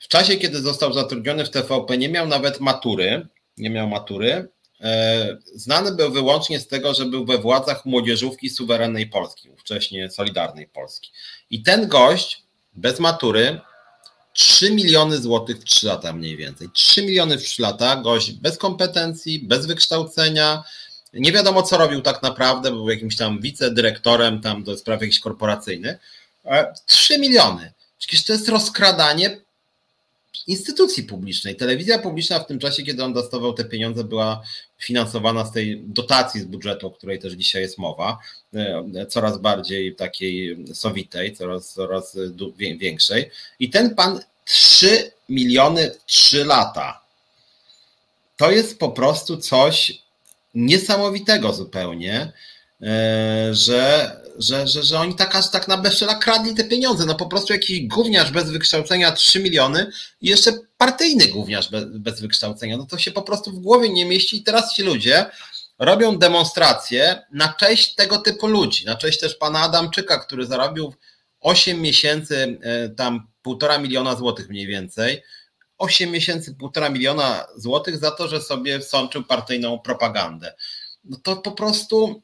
w 0.00 0.08
czasie, 0.08 0.36
kiedy 0.36 0.62
został 0.62 0.92
zatrudniony 0.92 1.44
w 1.44 1.50
TVP, 1.50 1.98
nie 1.98 2.08
miał 2.08 2.26
nawet 2.26 2.60
matury, 2.60 3.26
nie 3.56 3.70
miał 3.70 3.88
matury. 3.88 4.48
E, 4.82 5.36
znany 5.54 5.92
był 5.92 6.12
wyłącznie 6.12 6.60
z 6.60 6.68
tego, 6.68 6.94
że 6.94 7.04
był 7.04 7.24
we 7.24 7.38
władzach 7.38 7.86
młodzieżówki 7.86 8.50
suwerennej 8.50 9.06
Polski, 9.06 9.48
wcześniej 9.58 10.10
Solidarnej 10.10 10.66
Polski. 10.66 11.10
I 11.50 11.62
ten 11.62 11.88
gość 11.88 12.42
bez 12.74 13.00
matury 13.00 13.60
3 14.32 14.74
miliony 14.74 15.18
złotych 15.18 15.56
w 15.58 15.64
3 15.64 15.86
lata 15.86 16.12
mniej 16.12 16.36
więcej. 16.36 16.68
3 16.74 17.02
miliony 17.02 17.38
w 17.38 17.42
3 17.42 17.62
lata, 17.62 17.96
gość 17.96 18.32
bez 18.32 18.58
kompetencji, 18.58 19.38
bez 19.38 19.66
wykształcenia, 19.66 20.64
nie 21.12 21.32
wiadomo 21.32 21.62
co 21.62 21.78
robił 21.78 22.00
tak 22.00 22.22
naprawdę, 22.22 22.70
był 22.70 22.90
jakimś 22.90 23.16
tam 23.16 23.40
wicedyrektorem 23.40 24.40
tam 24.40 24.64
do 24.64 24.76
spraw 24.76 25.00
jakichś 25.00 25.20
korporacyjnych. 25.20 25.96
3 26.86 27.18
miliony. 27.18 27.72
Przecież 27.98 28.24
to 28.24 28.32
jest 28.32 28.48
rozkradanie 28.48 29.40
instytucji 30.46 31.02
publicznej. 31.02 31.56
Telewizja 31.56 31.98
publiczna 31.98 32.38
w 32.38 32.46
tym 32.46 32.58
czasie, 32.58 32.82
kiedy 32.82 33.04
on 33.04 33.12
dostawał 33.12 33.52
te 33.52 33.64
pieniądze, 33.64 34.04
była 34.04 34.42
finansowana 34.78 35.44
z 35.44 35.52
tej 35.52 35.80
dotacji 35.80 36.40
z 36.40 36.44
budżetu, 36.44 36.86
o 36.86 36.90
której 36.90 37.18
też 37.18 37.32
dzisiaj 37.32 37.62
jest 37.62 37.78
mowa, 37.78 38.18
e, 38.54 39.06
coraz 39.06 39.38
bardziej 39.38 39.94
takiej 39.94 40.66
sowitej, 40.74 41.36
coraz, 41.36 41.72
coraz 41.72 42.16
większej. 42.78 43.30
I 43.58 43.70
ten 43.70 43.94
pan 43.94 44.20
3 44.44 45.12
miliony 45.28 45.90
w 45.90 46.04
3 46.04 46.44
lata. 46.44 47.02
To 48.36 48.50
jest 48.50 48.78
po 48.78 48.88
prostu 48.88 49.36
coś 49.36 50.02
niesamowitego 50.54 51.52
zupełnie, 51.52 52.32
e, 52.82 53.48
że 53.52 54.16
że, 54.38 54.68
że, 54.68 54.82
że 54.82 54.98
oni 54.98 55.14
tak 55.14 55.36
aż 55.36 55.50
tak 55.50 55.68
na 55.68 55.76
bezczela 55.76 56.14
kradli 56.14 56.54
te 56.54 56.64
pieniądze. 56.64 57.06
No 57.06 57.14
po 57.14 57.26
prostu 57.26 57.52
jakiś 57.52 57.86
gówniarz 57.86 58.30
bez 58.30 58.50
wykształcenia 58.50 59.12
3 59.12 59.40
miliony 59.40 59.90
i 60.20 60.28
jeszcze 60.28 60.52
partyjny 60.76 61.28
gówniarz 61.28 61.70
bez, 61.70 61.84
bez 61.84 62.20
wykształcenia. 62.20 62.76
No 62.76 62.86
to 62.86 62.98
się 62.98 63.10
po 63.10 63.22
prostu 63.22 63.50
w 63.50 63.58
głowie 63.58 63.88
nie 63.88 64.04
mieści 64.04 64.36
i 64.36 64.42
teraz 64.42 64.74
ci 64.74 64.82
ludzie 64.82 65.26
robią 65.78 66.18
demonstracje 66.18 67.22
na 67.32 67.52
cześć 67.52 67.94
tego 67.94 68.18
typu 68.18 68.46
ludzi, 68.46 68.84
na 68.84 68.96
cześć 68.96 69.20
też 69.20 69.34
pana 69.34 69.60
Adamczyka, 69.60 70.18
który 70.18 70.46
zarobił 70.46 70.94
8 71.40 71.80
miesięcy, 71.80 72.58
e, 72.62 72.88
tam 72.88 73.26
półtora 73.42 73.78
miliona 73.78 74.16
złotych 74.16 74.48
mniej 74.48 74.66
więcej, 74.66 75.22
8 75.78 76.10
miesięcy, 76.10 76.54
półtora 76.54 76.88
miliona 76.88 77.46
złotych 77.56 77.98
za 77.98 78.10
to, 78.10 78.28
że 78.28 78.40
sobie 78.40 78.82
sączył 78.82 79.24
partyjną 79.24 79.78
propagandę. 79.78 80.54
No 81.04 81.18
to 81.22 81.36
po 81.36 81.52
prostu 81.52 82.22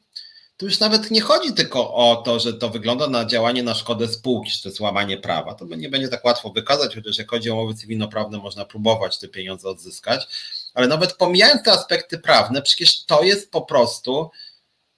tu 0.59 0.65
już 0.65 0.79
nawet 0.79 1.11
nie 1.11 1.21
chodzi 1.21 1.53
tylko 1.53 1.93
o 1.93 2.15
to, 2.15 2.39
że 2.39 2.53
to 2.53 2.69
wygląda 2.69 3.07
na 3.07 3.25
działanie 3.25 3.63
na 3.63 3.75
szkodę 3.75 4.07
spółki, 4.07 4.51
czy 4.51 4.63
to 4.63 4.69
jest 4.69 4.79
łamanie 4.79 5.17
prawa. 5.17 5.53
To 5.53 5.65
nie 5.65 5.89
będzie 5.89 6.07
tak 6.07 6.25
łatwo 6.25 6.49
wykazać, 6.49 6.95
chociaż 6.95 7.17
jak 7.17 7.29
chodzi 7.29 7.51
o 7.51 7.53
umowy 7.53 7.73
cywilnoprawne, 7.73 8.37
można 8.37 8.65
próbować 8.65 9.19
te 9.19 9.27
pieniądze 9.27 9.69
odzyskać, 9.69 10.27
ale 10.73 10.87
nawet 10.87 11.13
pomijając 11.13 11.63
te 11.63 11.71
aspekty 11.71 12.17
prawne, 12.17 12.61
przecież 12.61 13.05
to 13.05 13.23
jest 13.23 13.51
po 13.51 13.61
prostu 13.61 14.29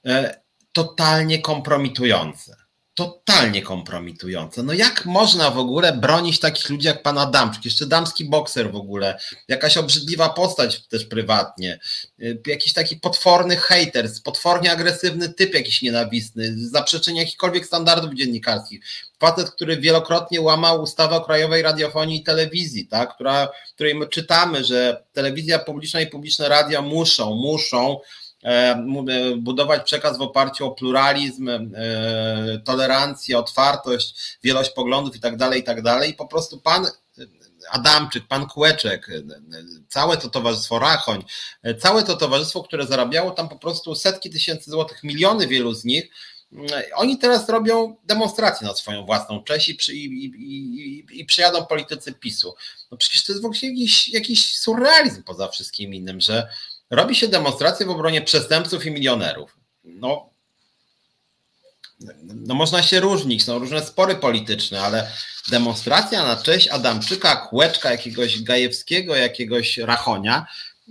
e, 0.06 0.42
totalnie 0.72 1.42
kompromitujące 1.42 2.61
totalnie 3.06 3.62
kompromitujące. 3.62 4.64
No 4.64 4.74
jak 4.74 5.06
można 5.06 5.52
w 5.52 5.58
ogóle 5.58 5.94
bronić 5.94 6.40
takich 6.40 6.70
ludzi 6.70 6.88
jak 6.88 7.04
pan 7.04 7.18
Adamczyk, 7.18 7.66
jeszcze 7.66 7.86
damski 7.86 8.26
bokser 8.26 8.72
w 8.72 8.76
ogóle, 8.76 9.20
jakaś 9.48 9.78
obrzydliwa 9.78 10.30
postać 10.30 10.88
też 10.88 11.06
prywatnie, 11.06 11.80
y, 12.20 12.42
jakiś 12.48 12.74
taki 12.74 12.96
potworny 12.96 13.56
hater, 13.56 14.10
potwornie 14.24 14.72
agresywny 14.72 15.34
typ 15.34 15.54
jakiś 15.54 15.82
nienawistny, 15.82 16.70
zaprzeczenie 16.70 17.20
jakichkolwiek 17.20 17.66
standardów 17.66 18.14
dziennikarskich. 18.14 18.82
Facet, 19.20 19.52
który 19.52 19.78
wielokrotnie 19.78 20.42
łamał 20.42 20.82
ustawę 20.82 21.16
o 21.16 21.22
krajowej 21.22 21.62
radiofonii 21.62 22.22
i 22.22 22.24
telewizji, 22.24 22.88
tak, 22.88 23.16
która, 23.16 23.50
której 23.76 23.96
my 23.96 24.08
czytamy, 24.08 24.64
że 24.64 25.04
telewizja 25.14 25.60
publiczna 25.60 26.02
i 26.02 26.08
publiczne 26.08 26.50
radio 26.50 26.82
muszą, 26.82 27.36
muszą 27.36 28.00
budować 29.38 29.84
przekaz 29.84 30.18
w 30.18 30.22
oparciu 30.22 30.66
o 30.66 30.72
pluralizm, 30.72 31.50
e, 31.50 31.60
tolerancję, 32.66 33.38
otwartość, 33.38 34.38
wielość 34.44 34.70
poglądów 34.70 35.16
i 35.16 35.20
tak 35.20 35.38
dalej, 35.38 35.62
i 35.62 35.64
tak. 35.64 36.08
I 36.10 36.14
po 36.14 36.28
prostu 36.28 36.58
pan 36.58 36.86
Adamczyk, 37.72 38.28
pan 38.28 38.48
Kłeczek, 38.48 39.08
całe 39.90 40.18
to 40.18 40.30
towarzystwo 40.30 40.80
Rachoń, 40.80 41.24
całe 41.80 42.04
to 42.04 42.18
towarzystwo, 42.18 42.64
które 42.64 42.88
zarabiało 42.88 43.32
tam 43.32 43.50
po 43.50 43.56
prostu 43.56 43.96
setki 43.96 44.30
tysięcy 44.30 44.72
złotych, 44.72 45.04
miliony 45.04 45.48
wielu 45.48 45.74
z 45.74 45.86
nich, 45.86 46.12
oni 46.96 47.18
teraz 47.18 47.50
robią 47.50 47.96
demonstracje 48.06 48.68
na 48.68 48.74
swoją 48.74 49.06
własną 49.06 49.44
cześć 49.44 49.70
i, 49.70 49.76
przy, 49.76 49.94
i, 49.94 50.26
i, 50.26 51.20
i, 51.20 51.26
przyjadą 51.26 51.66
politycy 51.66 52.14
PiSu. 52.14 52.56
No 52.92 52.98
przecież 52.98 53.26
to 53.26 53.32
jest 53.32 53.42
w 53.42 53.46
ogóle 53.46 53.60
jakiś, 53.64 54.10
jakiś 54.10 54.58
surrealizm 54.58 55.24
poza 55.24 55.48
wszystkim 55.48 55.94
innym, 55.94 56.22
że 56.22 56.48
robi 56.92 57.16
się 57.16 57.28
demonstracje 57.28 57.86
w 57.86 57.90
obronie 57.90 58.22
przestępców 58.22 58.86
i 58.86 58.92
milionerów. 58.92 59.58
No, 59.84 60.30
no 62.24 62.56
można 62.56 62.84
się 62.84 63.00
różnić, 63.00 63.44
są 63.44 63.60
różne 63.60 63.82
spory 63.82 64.16
polityczne, 64.16 64.82
ale 64.82 65.12
demonstracja 65.50 66.24
na 66.26 66.38
cześć 66.38 66.68
Adamczyka, 66.68 67.36
Kłeczka, 67.36 67.92
jakiegoś 67.92 68.44
Gajewskiego, 68.44 69.16
jakiegoś 69.16 69.78
Rachonia, 69.78 70.46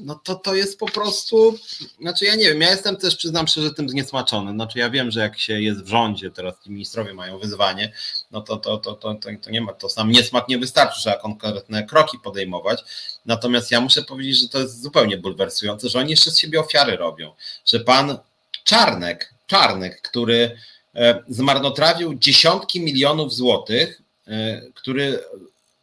no 0.04 0.20
to 0.24 0.34
to 0.34 0.54
jest 0.54 0.78
po 0.78 0.86
prostu, 0.86 1.58
znaczy 2.00 2.24
ja 2.24 2.34
nie 2.34 2.44
wiem, 2.44 2.60
ja 2.60 2.70
jestem 2.70 2.96
też, 2.96 3.16
przyznam 3.16 3.46
szczerze, 3.46 3.74
tym 3.74 3.88
zniesmaczony, 3.88 4.52
znaczy 4.52 4.78
ja 4.78 4.90
wiem, 4.90 5.10
że 5.10 5.20
jak 5.20 5.38
się 5.38 5.60
jest 5.60 5.82
w 5.82 5.88
rządzie, 5.88 6.30
teraz 6.30 6.54
ci 6.64 6.70
ministrowie 6.70 7.14
mają 7.14 7.38
wyzwanie, 7.38 7.92
no 8.30 8.40
to, 8.40 8.56
to, 8.56 8.78
to, 8.78 8.94
to, 8.94 9.14
to, 9.14 9.50
nie 9.50 9.60
ma, 9.60 9.72
to 9.72 9.88
sam 9.88 10.10
niesmak 10.10 10.48
nie 10.48 10.58
wystarczy, 10.58 11.00
trzeba 11.00 11.16
konkretne 11.16 11.86
kroki 11.86 12.18
podejmować, 12.18 12.80
natomiast 13.26 13.70
ja 13.70 13.80
muszę 13.80 14.02
powiedzieć, 14.02 14.40
że 14.40 14.48
to 14.48 14.58
jest 14.58 14.82
zupełnie 14.82 15.18
bulwersujące, 15.18 15.88
że 15.88 15.98
oni 15.98 16.10
jeszcze 16.10 16.30
z 16.30 16.38
siebie 16.38 16.60
ofiary 16.60 16.96
robią, 16.96 17.32
że 17.64 17.80
pan 17.80 18.18
Czarnek, 18.64 19.34
Czarnek, 19.46 20.02
który 20.02 20.56
e, 20.94 21.22
zmarnotrawił 21.28 22.14
dziesiątki 22.14 22.80
milionów 22.80 23.34
złotych, 23.34 24.02
e, 24.26 24.62
który 24.74 25.18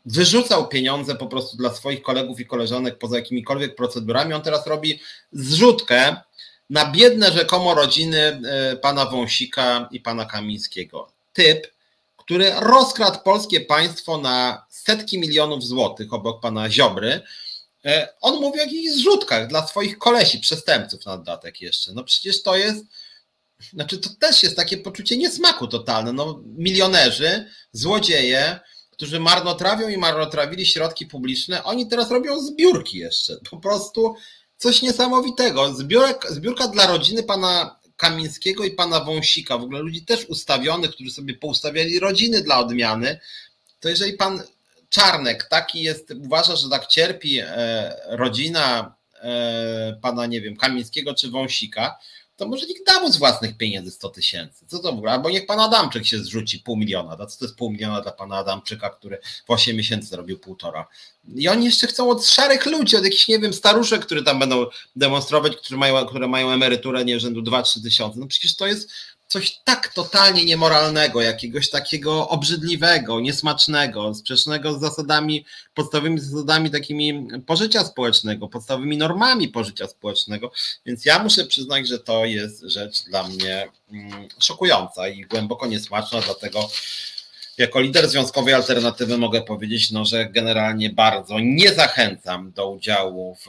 wyrzucał 0.07 0.67
pieniądze 0.67 1.15
po 1.15 1.27
prostu 1.27 1.57
dla 1.57 1.73
swoich 1.73 2.01
kolegów 2.01 2.39
i 2.39 2.45
koleżanek 2.45 2.97
poza 2.97 3.15
jakimikolwiek 3.15 3.75
procedurami. 3.75 4.33
On 4.33 4.41
teraz 4.41 4.67
robi 4.67 4.99
zrzutkę 5.31 6.15
na 6.69 6.91
biedne 6.91 7.31
rzekomo 7.31 7.73
rodziny 7.73 8.41
e, 8.45 8.75
pana 8.75 9.05
Wąsika 9.05 9.89
i 9.91 9.99
pana 9.99 10.25
Kamińskiego. 10.25 11.11
Typ, 11.33 11.67
który 12.17 12.51
rozkradł 12.59 13.19
polskie 13.23 13.61
państwo 13.61 14.17
na 14.17 14.65
setki 14.69 15.19
milionów 15.19 15.63
złotych 15.63 16.13
obok 16.13 16.41
pana 16.41 16.69
Ziobry. 16.69 17.21
E, 17.85 18.09
on 18.21 18.41
mówi 18.41 18.59
o 18.59 18.63
jakichś 18.63 18.93
zrzutkach 18.93 19.47
dla 19.47 19.67
swoich 19.67 19.97
kolesi, 19.97 20.39
przestępców 20.39 21.05
na 21.05 21.17
dodatek 21.17 21.61
jeszcze. 21.61 21.93
No 21.93 22.03
przecież 22.03 22.43
to 22.43 22.57
jest, 22.57 22.85
znaczy 23.73 23.97
to 23.97 24.09
też 24.19 24.43
jest 24.43 24.55
takie 24.55 24.77
poczucie 24.77 25.17
niesmaku 25.17 25.67
totalne. 25.67 26.13
No 26.13 26.41
milionerzy, 26.45 27.49
złodzieje, 27.71 28.59
którzy 28.97 29.19
marnotrawią 29.19 29.87
i 29.87 29.97
marnotrawili 29.97 30.65
środki 30.65 31.05
publiczne, 31.05 31.63
oni 31.63 31.87
teraz 31.87 32.11
robią 32.11 32.39
zbiórki 32.41 32.97
jeszcze. 32.97 33.37
Po 33.49 33.57
prostu 33.57 34.15
coś 34.57 34.81
niesamowitego. 34.81 35.73
Zbiórek, 35.73 36.25
zbiórka 36.29 36.67
dla 36.67 36.87
rodziny 36.87 37.23
pana 37.23 37.79
Kamińskiego 37.97 38.63
i 38.63 38.71
pana 38.71 38.99
Wąsika, 38.99 39.57
w 39.57 39.63
ogóle 39.63 39.79
ludzi 39.79 40.05
też 40.05 40.25
ustawionych, 40.25 40.91
którzy 40.91 41.11
sobie 41.11 41.33
poustawiali 41.33 41.99
rodziny 41.99 42.41
dla 42.41 42.59
odmiany, 42.59 43.19
to 43.79 43.89
jeżeli 43.89 44.13
pan 44.13 44.43
Czarnek 44.89 45.43
taki 45.43 45.81
jest, 45.81 46.13
uważa, 46.25 46.55
że 46.55 46.69
tak 46.69 46.87
cierpi 46.87 47.39
e, 47.39 47.97
rodzina 48.07 48.95
e, 49.21 49.99
pana, 50.01 50.25
nie 50.25 50.41
wiem, 50.41 50.57
Kamińskiego 50.57 51.13
czy 51.13 51.29
Wąsika, 51.29 51.97
to 52.37 52.47
może 52.47 52.65
nikt 52.65 52.85
da 52.87 52.99
mu 52.99 53.11
z 53.11 53.17
własnych 53.17 53.57
pieniędzy 53.57 53.91
100 53.91 54.09
tysięcy. 54.09 54.65
Co 54.67 54.79
to 54.79 54.91
w 54.91 54.95
ogóle? 54.95 55.11
Albo 55.11 55.29
niech 55.29 55.45
pan 55.45 55.59
Adamczyk 55.59 56.05
się 56.05 56.19
zrzuci 56.19 56.59
pół 56.59 56.77
miliona. 56.77 57.25
Co 57.25 57.39
to 57.39 57.45
jest 57.45 57.57
pół 57.57 57.71
miliona 57.71 58.01
dla 58.01 58.11
pana 58.11 58.37
Adamczyka, 58.37 58.89
który 58.89 59.17
w 59.47 59.51
8 59.51 59.75
miesięcy 59.75 60.07
zrobił 60.07 60.39
półtora. 60.39 60.87
I 61.35 61.47
oni 61.47 61.65
jeszcze 61.65 61.87
chcą 61.87 62.09
od 62.09 62.25
szarych 62.25 62.65
ludzi, 62.65 62.97
od 62.97 63.03
jakichś, 63.03 63.27
nie 63.27 63.39
wiem, 63.39 63.53
staruszek, 63.53 64.05
które 64.05 64.23
tam 64.23 64.39
będą 64.39 64.65
demonstrować, 64.95 65.55
które 65.55 65.79
mają, 65.79 66.05
które 66.05 66.27
mają 66.27 66.51
emeryturę, 66.51 67.05
nie 67.05 67.19
rzędu 67.19 67.41
2-3 67.41 67.83
tysiące. 67.83 68.19
No 68.19 68.27
przecież 68.27 68.55
to 68.55 68.67
jest 68.67 68.89
coś 69.27 69.59
tak 69.63 69.93
totalnie 69.93 70.45
niemoralnego, 70.45 71.21
jakiegoś 71.21 71.69
takiego 71.69 72.29
obrzydliwego, 72.29 73.19
niesmacznego, 73.19 74.13
sprzecznego 74.13 74.73
z 74.73 74.81
zasadami, 74.81 75.45
podstawowymi 75.73 76.19
zasadami 76.19 76.71
takimi 76.71 77.27
pożycia 77.45 77.83
społecznego, 77.83 78.47
podstawowymi 78.47 78.97
normami 78.97 79.47
pożycia 79.47 79.87
społecznego. 79.87 80.51
Więc 80.85 81.05
ja 81.05 81.23
muszę 81.23 81.45
przyznać, 81.45 81.87
że 81.87 81.99
to 81.99 82.25
jest 82.25 82.61
rzecz 82.61 83.03
dla 83.03 83.23
mnie 83.23 83.67
mm, 83.91 84.27
szokująca 84.39 85.07
i 85.07 85.21
głęboko 85.21 85.67
niesmaczna, 85.67 86.21
dlatego 86.21 86.69
jako 87.57 87.79
lider 87.79 88.09
związkowej 88.09 88.53
alternatywy 88.53 89.17
mogę 89.17 89.41
powiedzieć, 89.41 89.91
no, 89.91 90.05
że 90.05 90.29
generalnie 90.29 90.89
bardzo 90.89 91.39
nie 91.39 91.73
zachęcam 91.73 92.51
do 92.51 92.69
udziału 92.69 93.35
w 93.35 93.47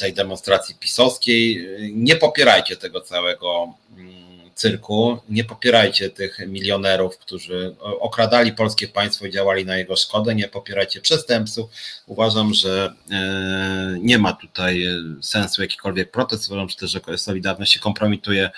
tej 0.00 0.14
demonstracji 0.14 0.74
pisowskiej. 0.74 1.68
Nie 1.92 2.16
popierajcie 2.16 2.76
tego 2.76 3.00
całego 3.00 3.74
mm, 3.96 4.50
cyrku, 4.54 5.18
nie 5.28 5.44
popierajcie 5.44 6.10
tych 6.10 6.38
milionerów, 6.46 7.18
którzy 7.18 7.76
okradali 7.80 8.52
polskie 8.52 8.88
państwo 8.88 9.26
i 9.26 9.30
działali 9.30 9.64
na 9.64 9.76
jego 9.76 9.96
szkodę, 9.96 10.34
nie 10.34 10.48
popierajcie 10.48 11.00
przestępców. 11.00 11.70
Uważam, 12.06 12.54
że 12.54 12.94
e, 13.10 13.98
nie 14.00 14.18
ma 14.18 14.32
tutaj 14.32 14.86
sensu 15.22 15.62
jakikolwiek 15.62 16.10
protest, 16.10 16.46
uważam 16.46 16.68
że 16.68 16.76
też, 16.76 16.90
że 16.90 17.18
Solidarność 17.18 17.72
się 17.72 17.80
kompromituje 17.80 18.50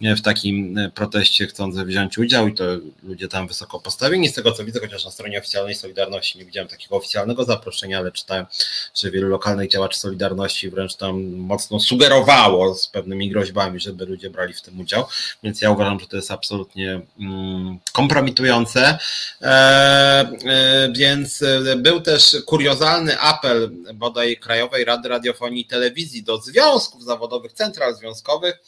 w 0.00 0.20
takim 0.20 0.78
e, 0.78 0.90
proteście 0.90 1.46
chcąc 1.46 1.76
wziąć 1.76 2.18
udział 2.18 2.48
i 2.48 2.54
to 2.54 2.64
ludzie 3.02 3.28
tam 3.28 3.48
wysoko 3.48 3.80
postawieni. 3.80 4.28
Z 4.28 4.32
tego 4.32 4.52
co 4.52 4.64
widzę, 4.64 4.80
chociaż 4.80 5.04
na 5.04 5.10
stronie 5.10 5.38
oficjalnej 5.38 5.74
Solidarności 5.74 6.38
nie 6.38 6.44
widziałem 6.44 6.68
takiego 6.68 6.96
oficjalnego 6.96 7.44
zaproszenia, 7.44 7.98
ale 7.98 8.12
czytałem, 8.12 8.46
że 8.94 9.10
wielu 9.10 9.28
lokalnych 9.28 9.70
działaczy 9.70 9.98
Solidarności 9.98 10.70
wręcz 10.70 10.96
tam 10.96 11.22
mocno 11.24 11.80
sugerowało 11.80 12.74
z 12.74 12.88
pewnymi 12.88 13.30
groźbami, 13.30 13.80
żeby 13.80 14.06
ludzie 14.06 14.30
brali 14.30 14.54
w 14.54 14.62
tym 14.62 14.80
udział, 14.80 15.04
więc 15.42 15.60
ja 15.60 15.70
uważam, 15.70 16.00
że 16.00 16.06
to 16.06 16.16
jest 16.16 16.30
absolutnie 16.30 17.00
mm, 17.20 17.78
kompromitujące. 17.92 18.98
E, 19.42 19.46
e, 19.46 20.92
więc 20.96 21.42
e, 21.42 21.76
był 21.76 22.00
też 22.00 22.36
kuriozalny 22.46 23.20
apel 23.20 23.70
bodaj 23.94 24.36
Krajowej 24.36 24.84
Rady 24.84 25.08
Radiofonii 25.08 25.62
i 25.62 25.66
Telewizji 25.66 26.22
do 26.22 26.38
związków 26.38 27.04
zawodowych, 27.04 27.52
central 27.52 27.96
związkowych, 27.96 28.58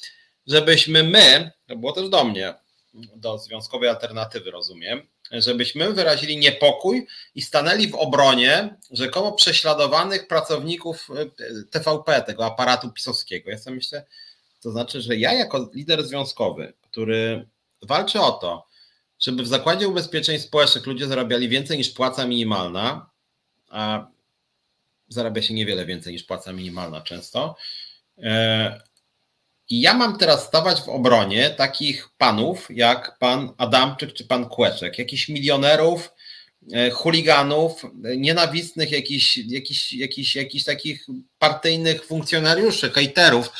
żebyśmy 0.51 1.03
my, 1.03 1.51
to 1.67 1.77
było 1.77 1.93
też 1.93 2.09
do 2.09 2.25
mnie, 2.25 2.55
do 2.95 3.39
związkowej 3.39 3.89
alternatywy, 3.89 4.51
rozumiem, 4.51 5.03
żebyśmy 5.33 5.93
wyrazili 5.93 6.37
niepokój 6.37 7.07
i 7.35 7.43
stanęli 7.43 7.89
w 7.89 7.95
obronie 7.95 8.77
rzekomo 8.91 9.33
prześladowanych 9.33 10.29
pracowników 10.29 11.09
e, 11.11 11.27
TVP, 11.71 12.23
tego 12.23 12.47
aparatu 12.47 12.93
pisowskiego. 12.93 13.51
Ja 13.51 13.59
sobie 13.59 13.77
myślę, 13.77 14.07
to 14.63 14.71
znaczy, 14.71 15.01
że 15.01 15.17
ja 15.17 15.33
jako 15.33 15.71
lider 15.75 16.07
związkowy, 16.07 16.73
który 16.83 17.49
walczy 17.83 18.21
o 18.21 18.33
to, 18.33 18.67
żeby 19.19 19.43
w 19.43 19.49
Zakładzie 19.49 19.89
Ubezpieczeń 19.89 20.39
Społecznych 20.39 20.87
ludzie 20.87 21.07
zarabiali 21.07 21.49
więcej 21.49 21.79
niż 21.79 21.91
płaca 21.91 22.27
minimalna, 22.27 23.11
a 23.69 24.07
zarabia 25.09 25.43
się 25.43 25.55
niewiele 25.55 25.87
więcej 25.87 26.13
niż 26.13 26.25
płaca 26.25 26.53
minimalna 26.53 27.01
często, 27.01 27.57
e, 28.19 28.90
i 29.71 29.81
ja 29.81 29.95
mam 29.95 30.19
teraz 30.19 30.47
stawać 30.47 30.81
w 30.81 30.89
obronie 30.89 31.51
takich 31.51 32.09
panów 32.19 32.69
jak 32.71 33.19
pan 33.19 33.53
Adamczyk 33.59 34.13
czy 34.13 34.25
pan 34.25 34.49
Kłeczek, 34.49 34.99
jakichś 34.99 35.29
milionerów, 35.29 36.13
e, 36.73 36.91
chuliganów, 36.91 37.83
nienawistnych 38.17 38.91
jakichś, 38.91 39.37
jakichś, 39.37 39.93
jakichś, 39.93 40.37
jakichś 40.37 40.65
takich 40.65 41.07
partyjnych 41.39 42.07
funkcjonariuszy, 42.07 42.91
hejterów. 42.91 43.51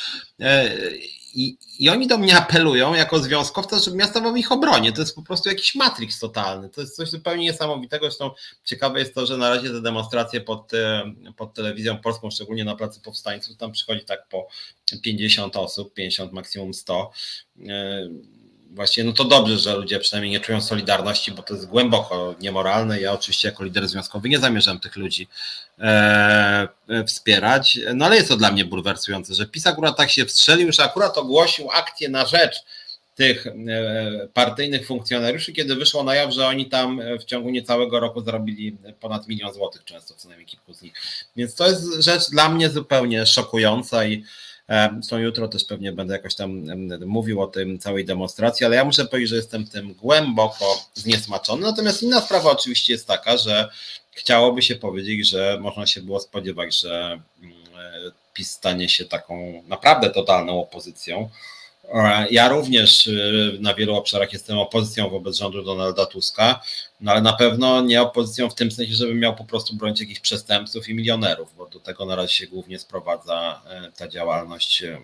I, 1.33 1.57
I 1.79 1.89
oni 1.89 2.07
do 2.07 2.17
mnie 2.17 2.37
apelują 2.37 2.93
jako 2.93 3.19
związkowca, 3.19 3.79
żebym 3.79 3.99
ja 3.99 4.07
stawał 4.07 4.33
w 4.33 4.37
ich 4.37 4.51
obronie. 4.51 4.91
To 4.91 5.01
jest 5.01 5.15
po 5.15 5.21
prostu 5.21 5.49
jakiś 5.49 5.75
matrix 5.75 6.19
totalny. 6.19 6.69
To 6.69 6.81
jest 6.81 6.95
coś 6.95 7.09
zupełnie 7.09 7.43
niesamowitego. 7.43 8.05
Zresztą 8.05 8.31
ciekawe 8.63 8.99
jest 8.99 9.15
to, 9.15 9.25
że 9.25 9.37
na 9.37 9.49
razie 9.49 9.69
te 9.69 9.81
demonstracje 9.81 10.41
pod, 10.41 10.73
e, 10.73 11.13
pod 11.37 11.53
telewizją 11.53 11.97
polską, 11.97 12.31
szczególnie 12.31 12.65
na 12.65 12.75
Placu 12.75 13.01
Powstańców, 13.01 13.57
tam 13.57 13.71
przychodzi 13.71 14.05
tak 14.05 14.27
po 14.27 14.47
50 15.03 15.55
osób, 15.55 15.93
50 15.93 16.31
maksimum 16.31 16.73
100 16.73 17.11
właśnie 18.71 19.03
no 19.03 19.13
to 19.13 19.23
dobrze, 19.23 19.57
że 19.57 19.75
ludzie 19.75 19.99
przynajmniej 19.99 20.31
nie 20.31 20.39
czują 20.39 20.61
solidarności, 20.61 21.31
bo 21.31 21.43
to 21.43 21.53
jest 21.53 21.65
głęboko 21.65 22.35
niemoralne. 22.39 23.01
Ja 23.01 23.13
oczywiście 23.13 23.47
jako 23.47 23.63
lider 23.63 23.87
związkowy 23.87 24.29
nie 24.29 24.39
zamierzam 24.39 24.79
tych 24.79 24.95
ludzi 24.95 25.27
e, 25.79 26.67
wspierać, 27.07 27.79
no 27.95 28.05
ale 28.05 28.15
jest 28.15 28.27
to 28.27 28.37
dla 28.37 28.51
mnie 28.51 28.65
bulwersujące, 28.65 29.33
że 29.33 29.45
PiS 29.45 29.67
akurat 29.67 29.97
tak 29.97 30.11
się 30.11 30.25
wstrzelił, 30.25 30.71
że 30.71 30.83
akurat 30.83 31.17
ogłosił 31.17 31.71
akcję 31.71 32.09
na 32.09 32.25
rzecz 32.25 32.55
tych 33.15 33.47
e, 33.47 33.53
partyjnych 34.33 34.87
funkcjonariuszy, 34.87 35.53
kiedy 35.53 35.75
wyszło 35.75 36.03
na 36.03 36.15
jaw, 36.15 36.33
że 36.33 36.47
oni 36.47 36.65
tam 36.69 37.01
w 37.19 37.25
ciągu 37.25 37.49
niecałego 37.49 37.99
roku 37.99 38.21
zarobili 38.21 38.77
ponad 38.99 39.27
milion 39.27 39.53
złotych 39.53 39.83
często, 39.83 40.13
co 40.13 40.27
najmniej 40.27 40.47
kilku 40.47 40.73
z 40.73 40.81
nich. 40.81 40.93
Więc 41.35 41.55
to 41.55 41.67
jest 41.67 42.03
rzecz 42.03 42.29
dla 42.29 42.49
mnie 42.49 42.69
zupełnie 42.69 43.25
szokująca 43.25 44.05
i 44.05 44.23
Zresztą 44.93 45.17
jutro 45.17 45.47
też 45.47 45.65
pewnie 45.65 45.91
będę 45.91 46.13
jakoś 46.13 46.35
tam 46.35 46.63
mówił 47.05 47.41
o 47.41 47.47
tym 47.47 47.79
całej 47.79 48.05
demonstracji, 48.05 48.65
ale 48.65 48.75
ja 48.75 48.85
muszę 48.85 49.05
powiedzieć, 49.05 49.29
że 49.29 49.35
jestem 49.35 49.67
tym 49.67 49.93
głęboko 49.93 50.65
zniesmaczony. 50.93 51.61
Natomiast 51.61 52.03
inna 52.03 52.21
sprawa 52.21 52.51
oczywiście 52.51 52.93
jest 52.93 53.07
taka, 53.07 53.37
że 53.37 53.69
chciałoby 54.11 54.61
się 54.61 54.75
powiedzieć, 54.75 55.29
że 55.29 55.57
można 55.61 55.87
się 55.87 56.01
było 56.01 56.19
spodziewać, 56.19 56.79
że 56.79 57.21
mm, 57.41 57.57
e, 58.07 58.11
PiS 58.33 58.51
stanie 58.51 58.89
się 58.89 59.05
taką 59.05 59.63
naprawdę 59.67 60.09
totalną 60.09 60.61
opozycją 60.61 61.29
ja 62.29 62.49
również 62.49 63.07
y, 63.07 63.57
na 63.59 63.73
wielu 63.73 63.95
obszarach 63.95 64.33
jestem 64.33 64.59
opozycją 64.59 65.09
wobec 65.09 65.37
rządu 65.37 65.63
Donalda 65.63 66.05
Tuska, 66.05 66.61
no 67.01 67.11
ale 67.11 67.21
na 67.21 67.33
pewno 67.33 67.81
nie 67.81 68.01
opozycją 68.01 68.49
w 68.49 68.55
tym 68.55 68.71
sensie, 68.71 68.93
żeby 68.93 69.15
miał 69.15 69.35
po 69.35 69.43
prostu 69.43 69.75
bronić 69.75 69.99
jakichś 69.99 70.19
przestępców 70.19 70.89
i 70.89 70.95
milionerów, 70.95 71.53
bo 71.57 71.67
do 71.67 71.79
tego 71.79 72.05
na 72.05 72.15
razie 72.15 72.33
się 72.33 72.47
głównie 72.47 72.79
sprowadza 72.79 73.61
e, 73.69 73.91
ta 73.97 74.07
działalność 74.07 74.83
E, 74.83 74.97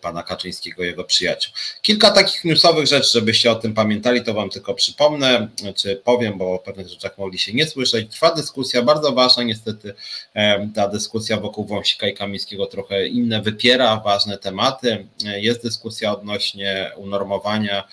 pana 0.00 0.22
Kaczyńskiego 0.22 0.84
jego 0.84 1.04
przyjaciół. 1.04 1.54
Kilka 1.82 2.10
takich 2.10 2.44
newsowych 2.44 2.86
rzeczy, 2.86 3.10
żebyście 3.12 3.50
o 3.50 3.54
tym 3.54 3.74
pamiętali, 3.74 4.24
to 4.24 4.34
wam 4.34 4.50
tylko 4.50 4.74
przypomnę, 4.74 5.48
czy 5.76 5.96
powiem, 5.96 6.38
bo 6.38 6.54
o 6.54 6.58
pewnych 6.58 6.88
rzeczach 6.88 7.18
mogli 7.18 7.38
się 7.38 7.52
nie 7.52 7.66
słyszeć. 7.66 8.10
Trwa 8.10 8.34
dyskusja, 8.34 8.82
bardzo 8.82 9.12
ważna 9.12 9.42
niestety, 9.42 9.94
e, 10.34 10.68
ta 10.74 10.88
dyskusja 10.88 11.36
wokół 11.36 11.66
Wąsika 11.66 12.08
i 12.08 12.14
Kamińskiego 12.14 12.66
trochę 12.66 13.06
inne 13.06 13.42
wypiera 13.42 13.96
ważne 13.96 14.38
tematy. 14.38 15.06
E, 15.26 15.40
jest 15.40 15.62
dyskusja 15.62 16.12
odnośnie 16.12 16.92
unormowania 16.96 17.88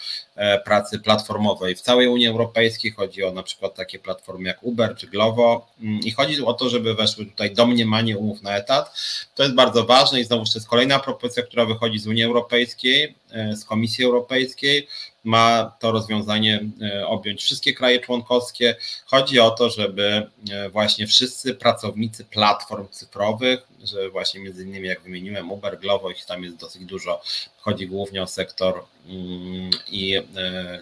pracy 0.65 0.99
platformowej 0.99 1.75
w 1.75 1.81
całej 1.81 2.07
Unii 2.07 2.27
Europejskiej. 2.27 2.91
Chodzi 2.91 3.23
o 3.23 3.31
na 3.31 3.43
przykład 3.43 3.75
takie 3.75 3.99
platformy 3.99 4.47
jak 4.47 4.63
Uber 4.63 4.95
czy 4.95 5.07
Glovo 5.07 5.67
mm, 5.81 5.99
i 5.99 6.11
chodzi 6.11 6.45
o 6.45 6.53
to, 6.53 6.69
żeby 6.69 6.95
weszły 6.95 7.25
tutaj 7.25 7.53
domniemanie 7.53 8.17
umów 8.17 8.41
na 8.41 8.57
etat. 8.57 8.99
To 9.35 9.43
jest 9.43 9.55
bardzo 9.55 9.83
ważne 9.83 10.19
i 10.19 10.23
znowu 10.23 10.45
to 10.45 10.51
jest 10.55 10.67
kolejna 10.67 10.99
propozycja, 10.99 11.43
która 11.43 11.65
wychodzi 11.65 11.99
z 11.99 12.07
Unii 12.07 12.23
Europejskiej, 12.23 13.15
e, 13.31 13.55
z 13.55 13.65
Komisji 13.65 14.05
Europejskiej. 14.05 14.87
Ma 15.23 15.71
to 15.79 15.91
rozwiązanie 15.91 16.65
e, 16.81 17.07
objąć 17.07 17.43
wszystkie 17.43 17.73
kraje 17.73 17.99
członkowskie. 17.99 18.75
Chodzi 19.05 19.39
o 19.39 19.51
to, 19.51 19.69
żeby 19.69 20.27
e, 20.51 20.69
właśnie 20.69 21.07
wszyscy 21.07 21.55
pracownicy 21.55 22.25
platform 22.25 22.87
cyfrowych, 22.91 23.67
że 23.83 24.09
właśnie 24.09 24.39
między 24.39 24.63
innymi 24.63 24.87
jak 24.87 25.01
wymieniłem 25.01 25.51
Uber, 25.51 25.79
Glovo, 25.79 26.11
ich 26.11 26.25
tam 26.25 26.43
jest 26.43 26.55
dosyć 26.55 26.85
dużo, 26.85 27.21
chodzi 27.57 27.87
głównie 27.87 28.23
o 28.23 28.27
sektor 28.27 28.83
mm, 29.09 29.69
i 29.91 30.21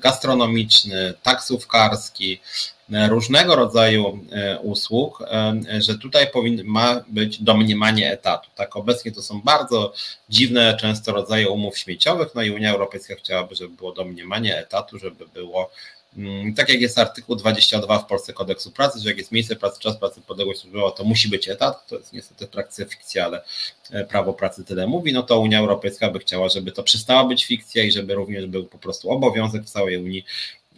gastronomiczny, 0.01 1.13
taksówkarski, 1.23 2.39
różnego 2.89 3.55
rodzaju 3.55 4.19
e, 4.31 4.59
usług, 4.59 5.21
e, 5.21 5.81
że 5.81 5.97
tutaj 5.97 6.31
powin, 6.31 6.61
ma 6.65 7.03
być 7.07 7.43
domniemanie 7.43 8.11
etatu. 8.11 8.49
Tak, 8.55 8.75
obecnie 8.75 9.11
to 9.11 9.23
są 9.23 9.41
bardzo 9.41 9.93
dziwne 10.29 10.77
często 10.77 11.11
rodzaje 11.11 11.49
umów 11.49 11.77
śmieciowych, 11.77 12.35
no 12.35 12.43
i 12.43 12.51
Unia 12.51 12.71
Europejska 12.71 13.15
chciałaby, 13.15 13.55
żeby 13.55 13.75
było 13.75 13.91
domniemanie 13.91 14.57
etatu, 14.57 14.99
żeby 14.99 15.25
było 15.27 15.71
tak 16.55 16.69
jak 16.69 16.81
jest 16.81 16.99
artykuł 16.99 17.35
22 17.35 17.99
w 17.99 18.05
Polsce 18.05 18.33
kodeksu 18.33 18.71
pracy, 18.71 18.99
że 18.99 19.09
jak 19.09 19.17
jest 19.17 19.31
miejsce 19.31 19.55
pracy, 19.55 19.79
czas 19.79 19.97
pracy, 19.97 20.21
podległość 20.21 20.59
służbowa, 20.59 20.91
to 20.91 21.03
musi 21.03 21.29
być 21.29 21.49
etat, 21.49 21.87
to 21.87 21.97
jest 21.97 22.13
niestety 22.13 22.47
w 22.47 22.49
praktyce 22.49 22.85
fikcja, 22.85 23.25
ale 23.25 23.43
e, 23.91 24.05
prawo 24.05 24.33
pracy 24.33 24.63
tyle 24.63 24.87
mówi, 24.87 25.13
no 25.13 25.23
to 25.23 25.39
Unia 25.39 25.59
Europejska 25.59 26.09
by 26.09 26.19
chciała, 26.19 26.49
żeby 26.49 26.71
to 26.71 26.83
przestała 26.83 27.25
być 27.25 27.45
fikcja 27.45 27.83
i 27.83 27.91
żeby 27.91 28.13
również 28.13 28.45
był 28.45 28.65
po 28.65 28.77
prostu 28.77 29.11
obowiązek 29.11 29.63
w 29.63 29.69
całej 29.69 29.97
Unii 29.97 30.25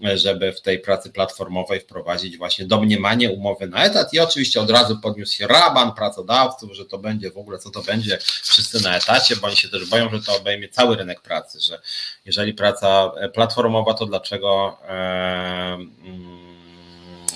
żeby 0.02 0.54
w 0.54 0.62
tej 0.62 0.80
pracy 0.80 1.10
platformowej 1.10 1.80
wprowadzić 1.80 2.38
właśnie 2.38 2.66
domniemanie 2.66 3.32
umowy 3.32 3.68
na 3.68 3.86
etat. 3.86 4.14
I 4.14 4.20
oczywiście 4.20 4.62
od 4.62 4.70
razu 4.70 5.00
podniósł 5.00 5.36
się 5.36 5.48
raban 5.48 5.94
pracodawców, 5.94 6.74
że 6.74 6.86
to 6.86 6.98
będzie 6.98 7.32
w 7.32 7.38
ogóle, 7.38 7.60
co 7.60 7.70
to 7.70 7.82
będzie 7.82 8.18
wszyscy 8.44 8.84
na 8.84 8.98
etacie, 8.98 9.36
bo 9.36 9.48
oni 9.48 9.56
się 9.56 9.70
też 9.70 9.90
boją, 9.90 10.10
że 10.10 10.22
to 10.22 10.38
obejmie 10.38 10.70
cały 10.70 10.96
rynek 10.96 11.22
pracy, 11.22 11.60
że 11.60 11.82
jeżeli 12.26 12.54
praca 12.54 13.12
platformowa, 13.34 13.94
to 13.94 14.06
dlaczego 14.06 14.78
e, 14.88 15.78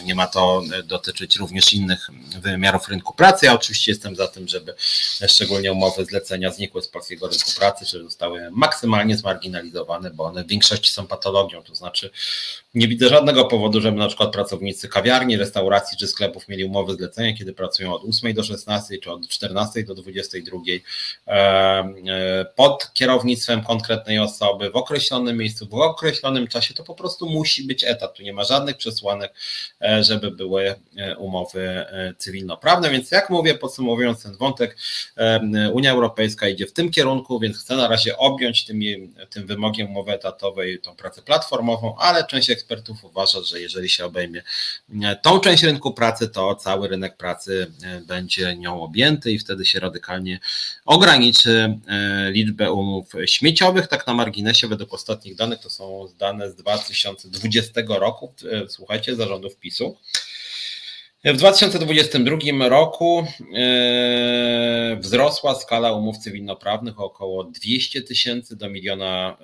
nie 0.03 0.15
ma 0.15 0.27
to 0.27 0.63
dotyczyć 0.83 1.35
również 1.35 1.73
innych 1.73 2.09
wymiarów 2.39 2.87
rynku 2.87 3.13
pracy. 3.13 3.45
Ja 3.45 3.53
oczywiście 3.53 3.91
jestem 3.91 4.15
za 4.15 4.27
tym, 4.27 4.47
żeby 4.47 4.73
szczególnie 5.27 5.71
umowy 5.71 6.05
zlecenia 6.05 6.51
znikły 6.51 6.81
z 6.81 6.87
polskiego 6.87 7.27
rynku 7.27 7.51
pracy, 7.59 7.85
żeby 7.85 8.03
zostały 8.03 8.51
maksymalnie 8.51 9.17
zmarginalizowane, 9.17 10.11
bo 10.11 10.23
one 10.23 10.43
w 10.43 10.47
większości 10.47 10.91
są 10.91 11.07
patologią, 11.07 11.63
to 11.63 11.75
znaczy 11.75 12.11
nie 12.75 12.87
widzę 12.87 13.09
żadnego 13.09 13.45
powodu, 13.45 13.81
żeby 13.81 13.97
na 13.97 14.07
przykład 14.07 14.31
pracownicy 14.31 14.89
kawiarni, 14.89 15.37
restauracji 15.37 15.97
czy 15.97 16.07
sklepów 16.07 16.47
mieli 16.47 16.65
umowy 16.65 16.95
zlecenia, 16.95 17.37
kiedy 17.37 17.53
pracują 17.53 17.93
od 17.93 18.03
8 18.09 18.33
do 18.33 18.43
16 18.43 18.97
czy 18.97 19.11
od 19.11 19.27
14 19.27 19.83
do 19.83 19.95
22 19.95 20.57
e, 21.27 22.45
pod 22.55 22.93
kierownictwem 22.93 23.63
konkretnej 23.63 24.19
osoby 24.19 24.69
w 24.69 24.75
określonym 24.75 25.37
miejscu, 25.37 25.67
w 25.67 25.73
określonym 25.73 26.47
czasie, 26.47 26.73
to 26.73 26.83
po 26.83 26.95
prostu 26.95 27.29
musi 27.29 27.63
być 27.63 27.83
etat. 27.83 28.13
Tu 28.13 28.23
nie 28.23 28.33
ma 28.33 28.43
żadnych 28.43 28.77
przesłanek, 28.77 29.33
e, 29.79 29.90
żeby 30.01 30.31
były 30.31 30.75
e, 30.97 31.17
umowy 31.17 31.85
cywilnoprawne. 32.17 32.89
Więc 32.89 33.11
jak 33.11 33.29
mówię, 33.29 33.55
podsumowując 33.55 34.23
ten 34.23 34.37
wątek, 34.37 34.77
Unia 35.73 35.91
Europejska 35.91 36.47
idzie 36.47 36.67
w 36.67 36.73
tym 36.73 36.91
kierunku, 36.91 37.39
więc 37.39 37.57
chce 37.57 37.75
na 37.75 37.87
razie 37.87 38.17
objąć 38.17 38.65
tym, 38.65 38.79
tym 39.29 39.47
wymogiem 39.47 39.87
umowy 39.87 40.11
etatowej 40.11 40.79
tą 40.79 40.95
pracę 40.95 41.21
platformową, 41.21 41.95
ale 41.97 42.25
część 42.25 42.49
ekspertów 42.49 43.03
uważa, 43.03 43.41
że 43.41 43.61
jeżeli 43.61 43.89
się 43.89 44.05
obejmie 44.05 44.43
e, 45.03 45.15
tą 45.15 45.39
część 45.39 45.63
rynku 45.63 45.93
pracy, 45.93 46.27
to 46.29 46.55
cały 46.55 46.87
rynek 46.87 47.17
pracy 47.17 47.71
e, 47.83 48.01
będzie 48.01 48.55
nią 48.57 48.81
objęty 48.81 49.31
i 49.31 49.39
wtedy 49.39 49.65
się 49.65 49.79
radykalnie 49.79 50.39
ograniczy 50.85 51.77
e, 51.87 52.31
liczbę 52.31 52.71
umów 52.71 53.13
śmieciowych. 53.25 53.87
Tak 53.87 54.07
na 54.07 54.13
marginesie, 54.13 54.67
według 54.67 54.93
ostatnich 54.93 55.35
danych, 55.35 55.59
to 55.59 55.69
są 55.69 56.07
dane 56.19 56.51
z 56.51 56.55
2020 56.55 57.81
roku, 57.87 58.33
słuchajcie, 58.67 59.15
zarządów 59.15 59.55
PiSu. 59.55 59.80
W 61.25 61.37
2022 61.37 62.69
roku 62.69 63.27
e, 63.55 64.97
wzrosła 64.99 65.55
skala 65.55 65.91
umów 65.91 66.17
cywilnoprawnych 66.17 66.99
o 66.99 67.05
około 67.05 67.43
200 67.43 68.01
tysięcy 68.01 68.55
do 68.55 68.69
miliona 68.69 69.37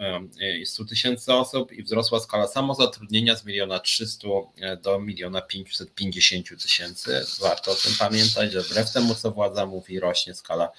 100 0.65 0.83
e, 0.83 0.85
tysięcy 0.85 1.33
osób 1.33 1.71
i 1.71 1.83
wzrosła 1.83 2.19
skala 2.19 2.47
samozatrudnienia 2.47 3.35
z 3.35 3.45
miliona 3.45 3.79
300 3.79 4.27
e, 4.61 4.77
do 4.77 4.99
miliona 4.99 5.41
550 5.41 6.61
tysięcy. 6.61 7.25
Warto 7.41 7.71
o 7.71 7.75
tym 7.75 7.93
pamiętać, 7.99 8.51
że 8.51 8.61
wbrew 8.61 8.93
temu, 8.93 9.15
co 9.15 9.31
władza 9.31 9.65
mówi, 9.65 9.99
rośnie 9.99 10.33
skala 10.35 10.71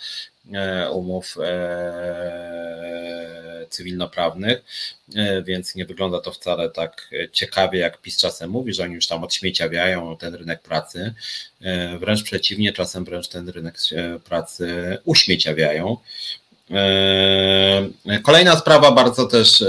umów 0.92 1.36
cywilnoprawnych, 3.68 4.64
e, 5.16 5.42
więc 5.42 5.74
nie 5.74 5.84
wygląda 5.84 6.20
to 6.20 6.32
wcale 6.32 6.70
tak 6.70 7.10
ciekawie, 7.32 7.78
jak 7.78 8.00
PiS 8.00 8.18
czasem 8.18 8.50
mówi, 8.50 8.74
że 8.74 8.82
oni 8.82 8.94
już 8.94 9.06
tam 9.06 9.24
odśmieciawiają 9.24 10.16
ten 10.16 10.34
rynek 10.34 10.62
pracy. 10.62 11.14
E, 11.62 11.98
wręcz 11.98 12.22
przeciwnie, 12.22 12.72
czasem 12.72 13.04
wręcz 13.04 13.28
ten 13.28 13.48
rynek 13.48 13.76
pracy 14.24 14.98
uśmieciawiają. 15.04 15.96
E, 16.70 17.88
kolejna 18.22 18.56
sprawa 18.56 18.92
bardzo 18.92 19.26
też 19.26 19.64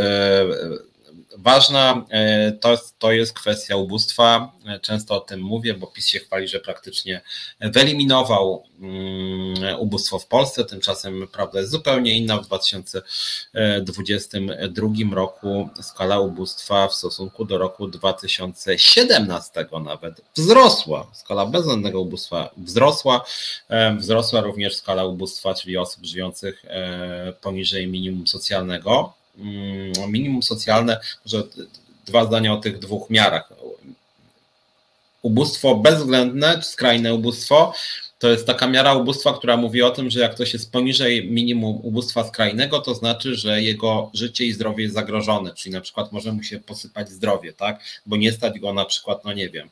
ważna 1.44 2.06
e, 2.10 2.52
to, 2.52 2.78
to 3.00 3.12
jest 3.12 3.34
kwestia 3.34 3.76
ubóstwa. 3.76 4.52
E, 4.68 4.80
często 4.80 5.16
o 5.16 5.20
tym 5.20 5.42
mówię, 5.42 5.74
bo 5.74 5.88
PiS 5.88 6.08
się 6.08 6.20
chwali, 6.20 6.48
że 6.48 6.60
praktycznie 6.60 7.22
wyeliminował 7.60 8.64
mm, 8.80 9.80
ubóstwo 9.80 10.20
w 10.20 10.28
Polsce. 10.28 10.66
Tymczasem 10.66 11.28
prawda 11.32 11.60
jest 11.60 11.72
zupełnie 11.72 12.18
inna. 12.18 12.38
W 12.38 12.46
2022 12.46 15.16
roku 15.16 15.70
skala 15.82 16.20
ubóstwa 16.20 16.88
w 16.88 16.96
stosunku 16.96 17.46
do 17.46 17.58
roku 17.58 17.88
2017 17.88 19.66
nawet 19.84 20.22
wzrosła. 20.36 21.08
Skala 21.14 21.46
bezwzględnego 21.46 22.02
ubóstwa 22.02 22.50
wzrosła. 22.58 23.26
E, 23.70 23.96
wzrosła 23.96 24.42
również 24.42 24.76
skala 24.76 25.06
ubóstwa, 25.06 25.54
czyli 25.54 25.78
osób 25.78 26.06
żyjących 26.06 26.66
poniżej 27.42 27.88
minimum 27.88 28.28
socjalnego. 28.28 29.19
Mm, 29.38 30.12
minimum 30.12 30.44
socjalne, 30.44 31.00
że 31.26 31.44
dwa 32.06 32.26
zdania 32.26 32.54
o 32.54 32.58
tych 32.58 32.80
dwóch 32.80 33.10
miarach. 33.10 33.54
Ubóstwo 35.22 35.76
bezwzględne, 35.76 36.64
skrajne 36.64 37.14
ubóstwo, 37.14 37.74
to 38.20 38.30
jest 38.30 38.48
taka 38.48 38.68
miara 38.68 38.94
ubóstwa, 38.94 39.34
która 39.34 39.58
mówi 39.58 39.82
o 39.82 39.92
tym, 39.92 40.10
że 40.10 40.20
jak 40.20 40.36
ktoś 40.36 40.54
jest 40.54 40.72
poniżej 40.72 41.32
minimum 41.32 41.80
ubóstwa 41.84 42.28
skrajnego, 42.28 42.80
to 42.80 42.96
znaczy, 42.96 43.36
że 43.36 43.62
jego 43.62 44.12
życie 44.14 44.46
i 44.46 44.54
zdrowie 44.54 44.84
jest 44.84 44.96
zagrożone, 44.96 45.54
czyli 45.54 45.74
na 45.74 45.82
przykład 45.82 46.12
może 46.12 46.32
mu 46.32 46.44
się 46.44 46.60
posypać 46.60 47.10
zdrowie, 47.10 47.54
tak? 47.54 47.80
Bo 48.06 48.18
nie 48.18 48.32
stać 48.32 48.60
go 48.60 48.74
na 48.74 48.86
przykład, 48.86 49.26
no 49.26 49.34
nie 49.34 49.50
wiem, 49.50 49.70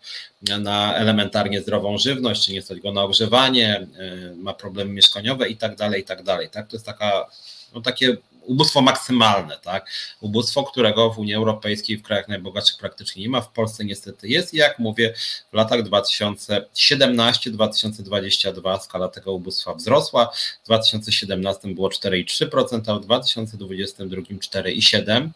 na 0.60 0.96
elementarnie 0.96 1.62
zdrową 1.62 1.98
żywność, 1.98 2.46
czy 2.46 2.54
nie 2.54 2.62
stać 2.62 2.80
go 2.80 2.92
na 2.92 3.04
ogrzewanie, 3.04 3.88
y, 4.32 4.36
ma 4.36 4.54
problemy 4.54 4.94
mieszkaniowe 4.94 5.50
i 5.50 5.58
tak 5.58 5.76
dalej, 5.76 6.02
i 6.02 6.06
tak 6.06 6.24
dalej, 6.24 6.50
tak? 6.50 6.68
To 6.68 6.76
jest 6.76 6.86
taka, 6.86 7.28
no 7.74 7.82
takie 7.82 8.18
ubóstwo 8.48 8.82
maksymalne, 8.82 9.58
tak? 9.64 9.90
Ubóstwo, 10.22 10.64
którego 10.64 11.10
w 11.10 11.20
Unii 11.20 11.34
Europejskiej 11.34 11.98
w 11.98 12.04
krajach 12.04 12.28
najbogatszych 12.28 12.80
praktycznie 12.80 13.24
nie 13.24 13.30
ma, 13.30 13.42
w 13.42 13.52
Polsce 13.52 13.86
niestety 13.86 14.28
jest 14.28 14.54
i 14.54 14.58
jak 14.58 14.80
mówię, 14.80 15.14
w 15.52 15.54
latach 15.54 15.84
2017-2022 15.84 18.80
skala 18.80 19.08
tego 19.08 19.34
ubóstwa 19.34 19.74
wzrosła, 19.74 20.32
w 20.64 20.66
2017 20.66 21.74
było 21.74 21.90
4,3%, 21.90 22.92
a 22.92 22.96
w 23.00 23.02
2022 23.02 24.18
4,7%. 24.18 25.30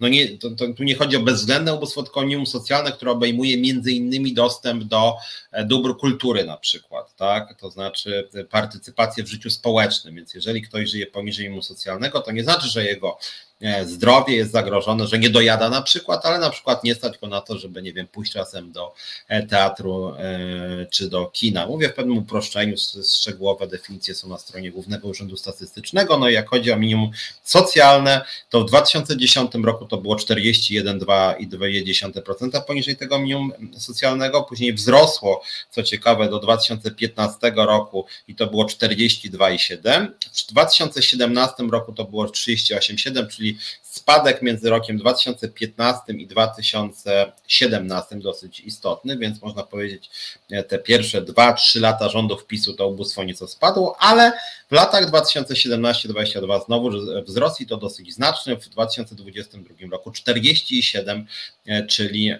no 0.00 0.08
nie, 0.08 0.38
to, 0.38 0.50
to, 0.50 0.72
tu 0.72 0.84
nie 0.84 0.94
chodzi 0.94 1.16
o 1.16 1.20
bezwzględne 1.20 1.74
ubóstwo, 1.74 2.02
tylko 2.02 2.22
minimum 2.22 2.46
socjalne, 2.46 2.92
które 2.92 3.10
obejmuje 3.10 3.58
między 3.58 3.92
innymi 3.92 4.34
dostęp 4.34 4.84
do 4.84 5.14
e, 5.52 5.64
dóbr 5.64 5.96
kultury 5.96 6.44
na 6.44 6.56
przykład, 6.56 7.16
tak? 7.16 7.60
To 7.60 7.70
znaczy 7.70 8.28
partycypację 8.50 9.24
w 9.24 9.28
życiu 9.28 9.50
społecznym, 9.50 10.14
więc 10.14 10.34
jeżeli 10.34 10.62
ktoś 10.62 10.90
żyje 10.90 11.06
poniżej 11.06 11.44
minimum 11.44 11.62
socjalnego, 11.62 12.20
to 12.20 12.32
nie 12.32 12.42
znaczy, 12.42 12.68
że 12.68 12.84
jego 12.84 13.18
E, 13.18 13.45
zdrowie 13.84 14.36
jest 14.36 14.52
zagrożone, 14.52 15.06
że 15.06 15.18
nie 15.18 15.30
dojada 15.30 15.70
na 15.70 15.82
przykład, 15.82 16.26
ale 16.26 16.38
na 16.38 16.50
przykład 16.50 16.84
nie 16.84 16.94
stać 16.94 17.18
go 17.18 17.26
na 17.26 17.40
to, 17.40 17.58
żeby, 17.58 17.82
nie 17.82 17.92
wiem, 17.92 18.06
pójść 18.06 18.32
czasem 18.32 18.72
do 18.72 18.94
e, 19.28 19.46
teatru 19.46 20.14
e, 20.18 20.86
czy 20.90 21.08
do 21.08 21.26
kina. 21.26 21.66
Mówię 21.66 21.88
w 21.88 21.94
pewnym 21.94 22.18
uproszczeniu, 22.18 22.76
szczegółowe 23.20 23.66
definicje 23.66 24.14
są 24.14 24.28
na 24.28 24.38
stronie 24.38 24.70
Głównego 24.70 25.08
Urzędu 25.08 25.36
Statystycznego. 25.36 26.18
No 26.18 26.28
i 26.28 26.32
jak 26.32 26.48
chodzi 26.48 26.72
o 26.72 26.76
minimum 26.76 27.10
socjalne, 27.42 28.24
to 28.50 28.60
w 28.60 28.66
2010 28.66 29.54
roku 29.54 29.86
to 29.86 29.96
było 29.96 30.16
41,2% 30.16 32.64
poniżej 32.64 32.96
tego 32.96 33.18
minimum 33.18 33.52
socjalnego, 33.78 34.42
później 34.42 34.72
wzrosło, 34.72 35.42
co 35.70 35.82
ciekawe, 35.82 36.28
do 36.28 36.38
2015 36.38 37.52
roku 37.56 38.06
i 38.28 38.34
to 38.34 38.46
było 38.46 38.64
42,7%. 38.64 40.08
W 40.32 40.46
2017 40.46 41.62
roku 41.62 41.92
to 41.92 42.04
było 42.04 42.26
38,7%, 42.26 43.28
czyli 43.28 43.45
czyli 43.54 43.58
spadek 43.96 44.42
między 44.42 44.70
rokiem 44.70 44.98
2015 44.98 46.12
i 46.12 46.26
2017 46.26 48.16
dosyć 48.16 48.60
istotny, 48.60 49.18
więc 49.18 49.42
można 49.42 49.62
powiedzieć, 49.62 50.10
te 50.68 50.78
pierwsze 50.78 51.22
2-3 51.22 51.80
lata 51.80 52.08
rządów 52.08 52.46
PiSu 52.46 52.74
to 52.74 52.88
ubóstwo 52.88 53.24
nieco 53.24 53.48
spadło, 53.48 53.96
ale 53.98 54.32
w 54.70 54.72
latach 54.72 55.10
2017-2022 55.10 56.64
znowu 56.64 56.90
wzrost 57.22 57.60
i 57.60 57.66
to 57.66 57.76
dosyć 57.76 58.14
znaczny. 58.14 58.56
W 58.56 58.68
2022 58.68 59.74
roku 59.90 60.10
47, 60.10 61.26
czyli, 61.88 62.32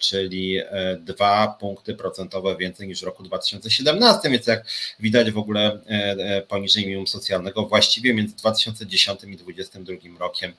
czyli 0.00 0.60
2 1.00 1.56
punkty 1.60 1.94
procentowe 1.94 2.56
więcej 2.56 2.88
niż 2.88 3.00
w 3.00 3.04
roku 3.04 3.22
2017, 3.22 4.30
więc 4.30 4.46
jak 4.46 4.64
widać 5.00 5.30
w 5.30 5.38
ogóle 5.38 5.80
poniżej 6.48 6.84
minimum 6.84 7.06
socjalnego 7.06 7.66
właściwie 7.66 8.14
między 8.14 8.36
2010 8.36 9.20
i 9.24 9.36
2022 9.36 10.18
rokiem 10.18 10.52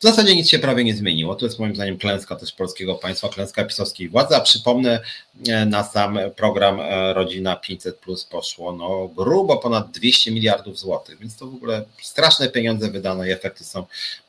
w 0.00 0.02
zasadzie 0.02 0.36
nic 0.36 0.48
się 0.48 0.58
prawie 0.58 0.84
nie 0.84 0.94
zmieniło. 0.94 1.34
To 1.34 1.46
jest 1.46 1.58
moim 1.58 1.74
zdaniem 1.74 1.98
klęska 1.98 2.36
też 2.36 2.52
polskiego 2.52 2.94
państwa, 2.94 3.28
klęska 3.28 3.64
pisowskiej 3.64 4.08
władzy. 4.08 4.36
A 4.36 4.40
przypomnę, 4.40 5.00
e, 5.48 5.66
na 5.66 5.84
sam 5.84 6.18
program 6.36 6.80
e, 6.80 7.14
Rodzina 7.14 7.56
500 7.56 7.96
Plus 7.96 8.24
poszło 8.24 8.72
no, 8.72 9.08
grubo 9.16 9.56
ponad 9.56 9.90
200 9.90 10.30
miliardów 10.30 10.78
złotych, 10.78 11.18
więc 11.18 11.36
to 11.36 11.46
w 11.46 11.54
ogóle 11.54 11.84
straszne 12.02 12.48
pieniądze 12.48 12.90
wydane 12.90 13.28
i 13.28 13.32
efekty 13.32 13.64
są 13.64 13.86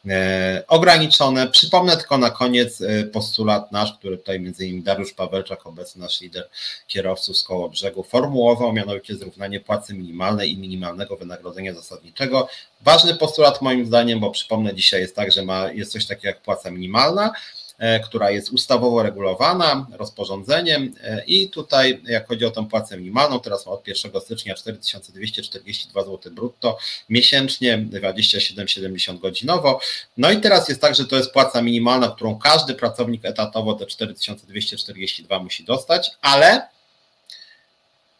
e, 0.10 0.64
ograniczone. 0.68 1.48
Przypomnę 1.48 1.98
tylko 1.98 2.18
na 2.18 2.30
koniec 2.30 2.84
postulat 3.14 3.72
nasz, 3.72 3.94
który 3.94 4.18
tutaj 4.18 4.40
między 4.40 4.66
innymi 4.66 4.84
Dariusz 4.84 5.14
Pawelczak, 5.14 5.68
obecny 5.68 6.02
nasz 6.02 6.22
lider 6.22 6.50
kierowców 6.88 7.38
z 7.38 7.44
koło 7.44 7.70
brzegu, 7.70 8.04
formułował, 8.04 8.74
mianowicie 8.74 9.16
zrównanie 9.16 9.60
płacy 9.60 9.94
minimalnej 9.94 10.52
i 10.52 10.58
minimalnego 10.58 11.16
wynagrodzenia 11.16 11.74
zasadniczego. 11.74 12.48
Ważny 12.84 13.16
postulat 13.16 13.62
moim 13.62 13.86
zdaniem, 13.86 14.20
bo 14.20 14.32
przypomnę, 14.32 14.76
dzisiaj 14.76 15.02
jest 15.02 15.16
tak, 15.16 15.32
że 15.32 15.46
ma, 15.46 15.61
jest 15.74 15.92
coś 15.92 16.06
takiego 16.06 16.28
jak 16.28 16.42
płaca 16.42 16.72
minimalna, 16.72 17.32
e, 17.78 18.00
która 18.00 18.32
jest 18.32 18.52
ustawowo 18.52 19.04
regulowana 19.04 19.88
rozporządzeniem 19.94 20.94
e, 21.04 21.24
i 21.26 21.50
tutaj 21.50 22.02
jak 22.06 22.28
chodzi 22.28 22.46
o 22.46 22.52
tę 22.52 22.68
płacę 22.70 22.98
minimalną, 22.98 23.40
teraz 23.40 23.66
ma 23.66 23.72
od 23.72 23.88
1 23.88 24.22
stycznia 24.22 24.56
4242 24.56 26.04
zł 26.04 26.34
brutto 26.34 26.78
miesięcznie, 27.10 27.78
27,70 27.78 29.20
godzinowo. 29.20 29.80
No 30.18 30.32
i 30.32 30.42
teraz 30.42 30.70
jest 30.70 30.82
tak, 30.82 30.96
że 30.96 31.06
to 31.06 31.16
jest 31.16 31.32
płaca 31.32 31.62
minimalna, 31.62 32.08
którą 32.16 32.40
każdy 32.40 32.74
pracownik 32.74 33.26
etatowo 33.26 33.74
te 33.74 33.86
4242 33.86 35.40
musi 35.40 35.64
dostać, 35.64 36.12
ale 36.22 36.68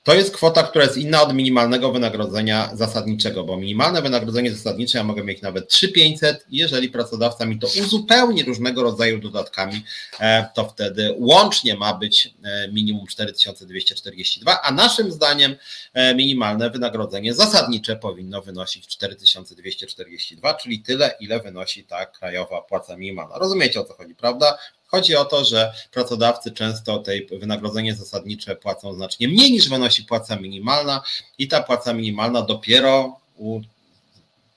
to 0.04 0.14
jest 0.14 0.36
kwota, 0.36 0.64
która 0.64 0.86
jest 0.86 0.98
inna 0.98 1.22
od 1.22 1.34
minimalnego 1.34 1.92
wynagrodzenia 1.92 2.70
zasadniczego, 2.74 3.44
bo 3.44 3.58
minimalne 3.58 4.02
wynagrodzenie 4.02 4.52
zasadnicze 4.52 4.98
ja 4.98 5.04
mogę 5.04 5.24
mieć 5.24 5.42
nawet 5.42 5.68
3500, 5.70 6.46
jeżeli 6.50 6.90
pracodawca 6.90 7.46
mi 7.46 7.60
to 7.60 7.68
uzupełni 7.68 8.44
różnego 8.44 8.84
rodzaju 8.84 9.20
dodatkami, 9.20 9.84
e, 10.20 10.48
to 10.56 10.66
wtedy 10.66 11.16
łącznie 11.18 11.76
ma 11.76 11.94
być 11.94 12.34
e, 12.44 12.68
minimum 12.68 13.08
4242, 13.08 14.62
a 14.62 14.72
naszym 14.72 15.12
zdaniem 15.12 15.56
e, 15.94 16.16
minimalne 16.16 16.70
wynagrodzenie 16.70 17.34
zasadnicze 17.34 17.96
powinno 17.96 18.42
wynosić 18.42 18.88
4242, 18.88 20.54
czyli 20.54 20.80
tyle, 20.80 21.16
ile 21.20 21.40
wynosi 21.40 21.84
ta 21.84 22.06
krajowa 22.06 22.62
płaca 22.62 22.98
minimalna. 22.98 23.38
Rozumiecie 23.38 23.82
o 23.82 23.84
co 23.84 23.94
chodzi, 23.94 24.16
prawda? 24.16 24.58
Chodzi 24.92 25.16
o 25.16 25.26
to, 25.26 25.46
że 25.46 25.74
pracodawcy 25.92 26.52
często 26.52 27.00
tej 27.00 27.28
wynagrodzenie 27.40 27.96
zasadnicze 27.96 28.56
płacą 28.56 28.94
znacznie 28.94 29.28
mniej 29.28 29.52
niż 29.52 29.70
wynosi 29.70 30.04
płaca 30.04 30.36
minimalna 30.36 31.04
i 31.38 31.48
ta 31.48 31.64
płaca 31.64 31.94
minimalna 31.94 32.42
dopiero 32.42 33.20
u 33.38 33.62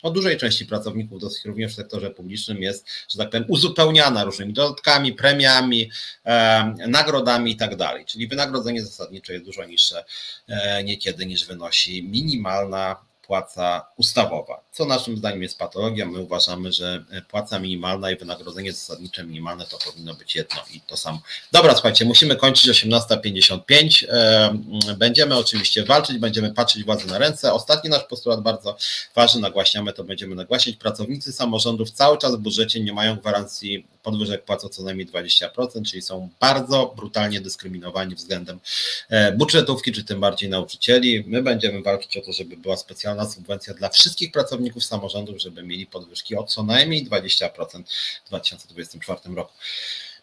o 0.04 0.10
dużej 0.10 0.36
części 0.36 0.66
pracowników, 0.66 1.20
dosyć 1.20 1.44
również 1.44 1.72
w 1.72 1.76
sektorze 1.76 2.10
publicznym 2.10 2.62
jest, 2.62 2.86
że 3.08 3.18
tak 3.18 3.30
powiem, 3.30 3.46
uzupełniana 3.48 4.24
różnymi 4.24 4.52
dodatkami, 4.52 5.12
premiami, 5.12 5.90
e, 6.24 6.74
nagrodami 6.88 7.50
i 7.52 7.56
tak 7.56 7.76
dalej. 7.76 8.04
Czyli 8.04 8.28
wynagrodzenie 8.28 8.82
zasadnicze 8.82 9.32
jest 9.32 9.44
dużo 9.44 9.64
niższe 9.64 10.04
e, 10.48 10.84
niekiedy 10.84 11.26
niż 11.26 11.44
wynosi 11.46 12.02
minimalna 12.02 12.96
płaca 13.26 13.86
ustawowa, 13.96 14.60
co 14.72 14.84
naszym 14.84 15.16
zdaniem 15.16 15.42
jest 15.42 15.58
patologią. 15.58 16.06
My 16.06 16.20
uważamy, 16.20 16.72
że 16.72 17.04
płaca 17.28 17.58
minimalna 17.58 18.10
i 18.10 18.16
wynagrodzenie 18.16 18.72
zasadnicze 18.72 19.24
minimalne 19.24 19.66
to 19.66 19.78
powinno 19.78 20.14
być 20.14 20.36
jedno 20.36 20.56
i 20.74 20.80
to 20.80 20.96
samo. 20.96 21.20
Dobra, 21.52 21.72
słuchajcie, 21.72 22.04
musimy 22.04 22.36
kończyć 22.36 22.70
18.55. 22.70 24.04
E, 24.08 24.94
będziemy 24.96 25.36
oczywiście 25.36 25.84
walczyć, 25.84 26.18
będziemy 26.18 26.54
patrzeć 26.54 26.84
władzy 26.84 27.06
na 27.06 27.18
ręce. 27.18 27.52
Ostatni 27.52 27.90
nasz 27.90 28.02
postulat 28.04 28.40
bardzo 28.40 28.76
ważny, 29.14 29.40
nagłaśniamy 29.40 29.92
to, 29.92 30.04
będziemy 30.04 30.34
nagłaśniać. 30.34 30.76
Pracownicy 30.76 31.32
samorządów 31.32 31.90
cały 31.90 32.18
czas 32.18 32.34
w 32.34 32.38
budżecie 32.38 32.80
nie 32.80 32.92
mają 32.92 33.16
gwarancji 33.16 33.86
podwyżek 34.04 34.44
płacą 34.44 34.68
co 34.68 34.82
najmniej 34.82 35.06
20%, 35.06 35.82
czyli 35.84 36.02
są 36.02 36.28
bardzo 36.40 36.92
brutalnie 36.96 37.40
dyskryminowani 37.40 38.14
względem 38.14 38.60
e, 39.08 39.32
budżetówki, 39.32 39.92
czy 39.92 40.04
tym 40.04 40.20
bardziej 40.20 40.48
nauczycieli. 40.48 41.24
My 41.26 41.42
będziemy 41.42 41.82
walczyć 41.82 42.16
o 42.16 42.20
to, 42.20 42.32
żeby 42.32 42.56
była 42.56 42.76
specjalna 42.76 43.13
subwencja 43.30 43.74
dla 43.74 43.88
wszystkich 43.88 44.32
pracowników 44.32 44.84
samorządów, 44.84 45.40
żeby 45.40 45.62
mieli 45.62 45.86
podwyżki 45.86 46.36
o 46.36 46.44
co 46.44 46.62
najmniej 46.62 47.06
20% 47.06 47.84
w 48.24 48.28
2024 48.28 49.34
roku. 49.34 49.52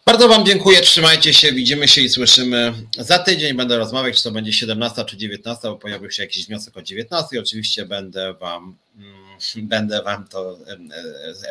Bardzo 0.04 0.28
Wam 0.28 0.46
dziękuję, 0.46 0.80
trzymajcie 0.80 1.34
się, 1.34 1.52
widzimy 1.52 1.88
się 1.88 2.00
i 2.00 2.08
słyszymy 2.08 2.72
za 2.98 3.18
tydzień. 3.18 3.56
Będę 3.56 3.78
rozmawiać, 3.78 4.16
czy 4.16 4.22
to 4.22 4.30
będzie 4.30 4.52
17 4.52 5.04
czy 5.04 5.16
19, 5.16 5.68
bo 5.68 5.76
pojawił 5.76 6.10
się 6.10 6.22
jakiś 6.22 6.46
wniosek 6.46 6.76
o 6.76 6.82
19. 6.82 7.40
Oczywiście 7.40 7.86
będę 7.86 8.34
Wam 8.34 8.76
mm, 8.96 9.22
będę 9.56 10.02
Wam 10.02 10.28
to 10.28 10.58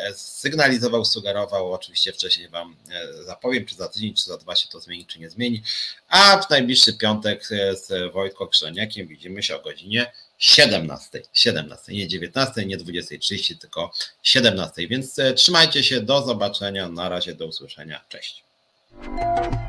e, 0.08 0.14
sygnalizował, 0.14 1.04
sugerował. 1.04 1.72
Oczywiście 1.72 2.12
wcześniej 2.12 2.48
Wam 2.48 2.76
e, 2.90 3.24
zapowiem, 3.24 3.64
czy 3.64 3.74
za 3.74 3.88
tydzień, 3.88 4.14
czy 4.14 4.24
za 4.24 4.36
dwa 4.36 4.56
się 4.56 4.68
to 4.68 4.80
zmieni, 4.80 5.06
czy 5.06 5.18
nie 5.18 5.30
zmieni. 5.30 5.62
A 6.08 6.42
w 6.42 6.50
najbliższy 6.50 6.92
piątek 6.92 7.46
z 7.46 8.12
Wojtko 8.12 8.46
Krzeniakiem 8.46 9.06
widzimy 9.06 9.42
się 9.42 9.56
o 9.56 9.62
godzinie 9.62 10.12
17. 10.42 11.22
17, 11.32 11.92
nie 11.92 12.08
19, 12.08 12.66
nie 12.66 12.78
20.30, 12.78 13.58
tylko 13.58 13.92
17. 14.22 14.88
Więc 14.88 15.18
e, 15.18 15.34
trzymajcie 15.34 15.84
się, 15.84 16.00
do 16.00 16.22
zobaczenia, 16.22 16.88
na 16.88 17.08
razie, 17.08 17.34
do 17.34 17.46
usłyszenia. 17.46 18.00
Cześć. 18.08 18.42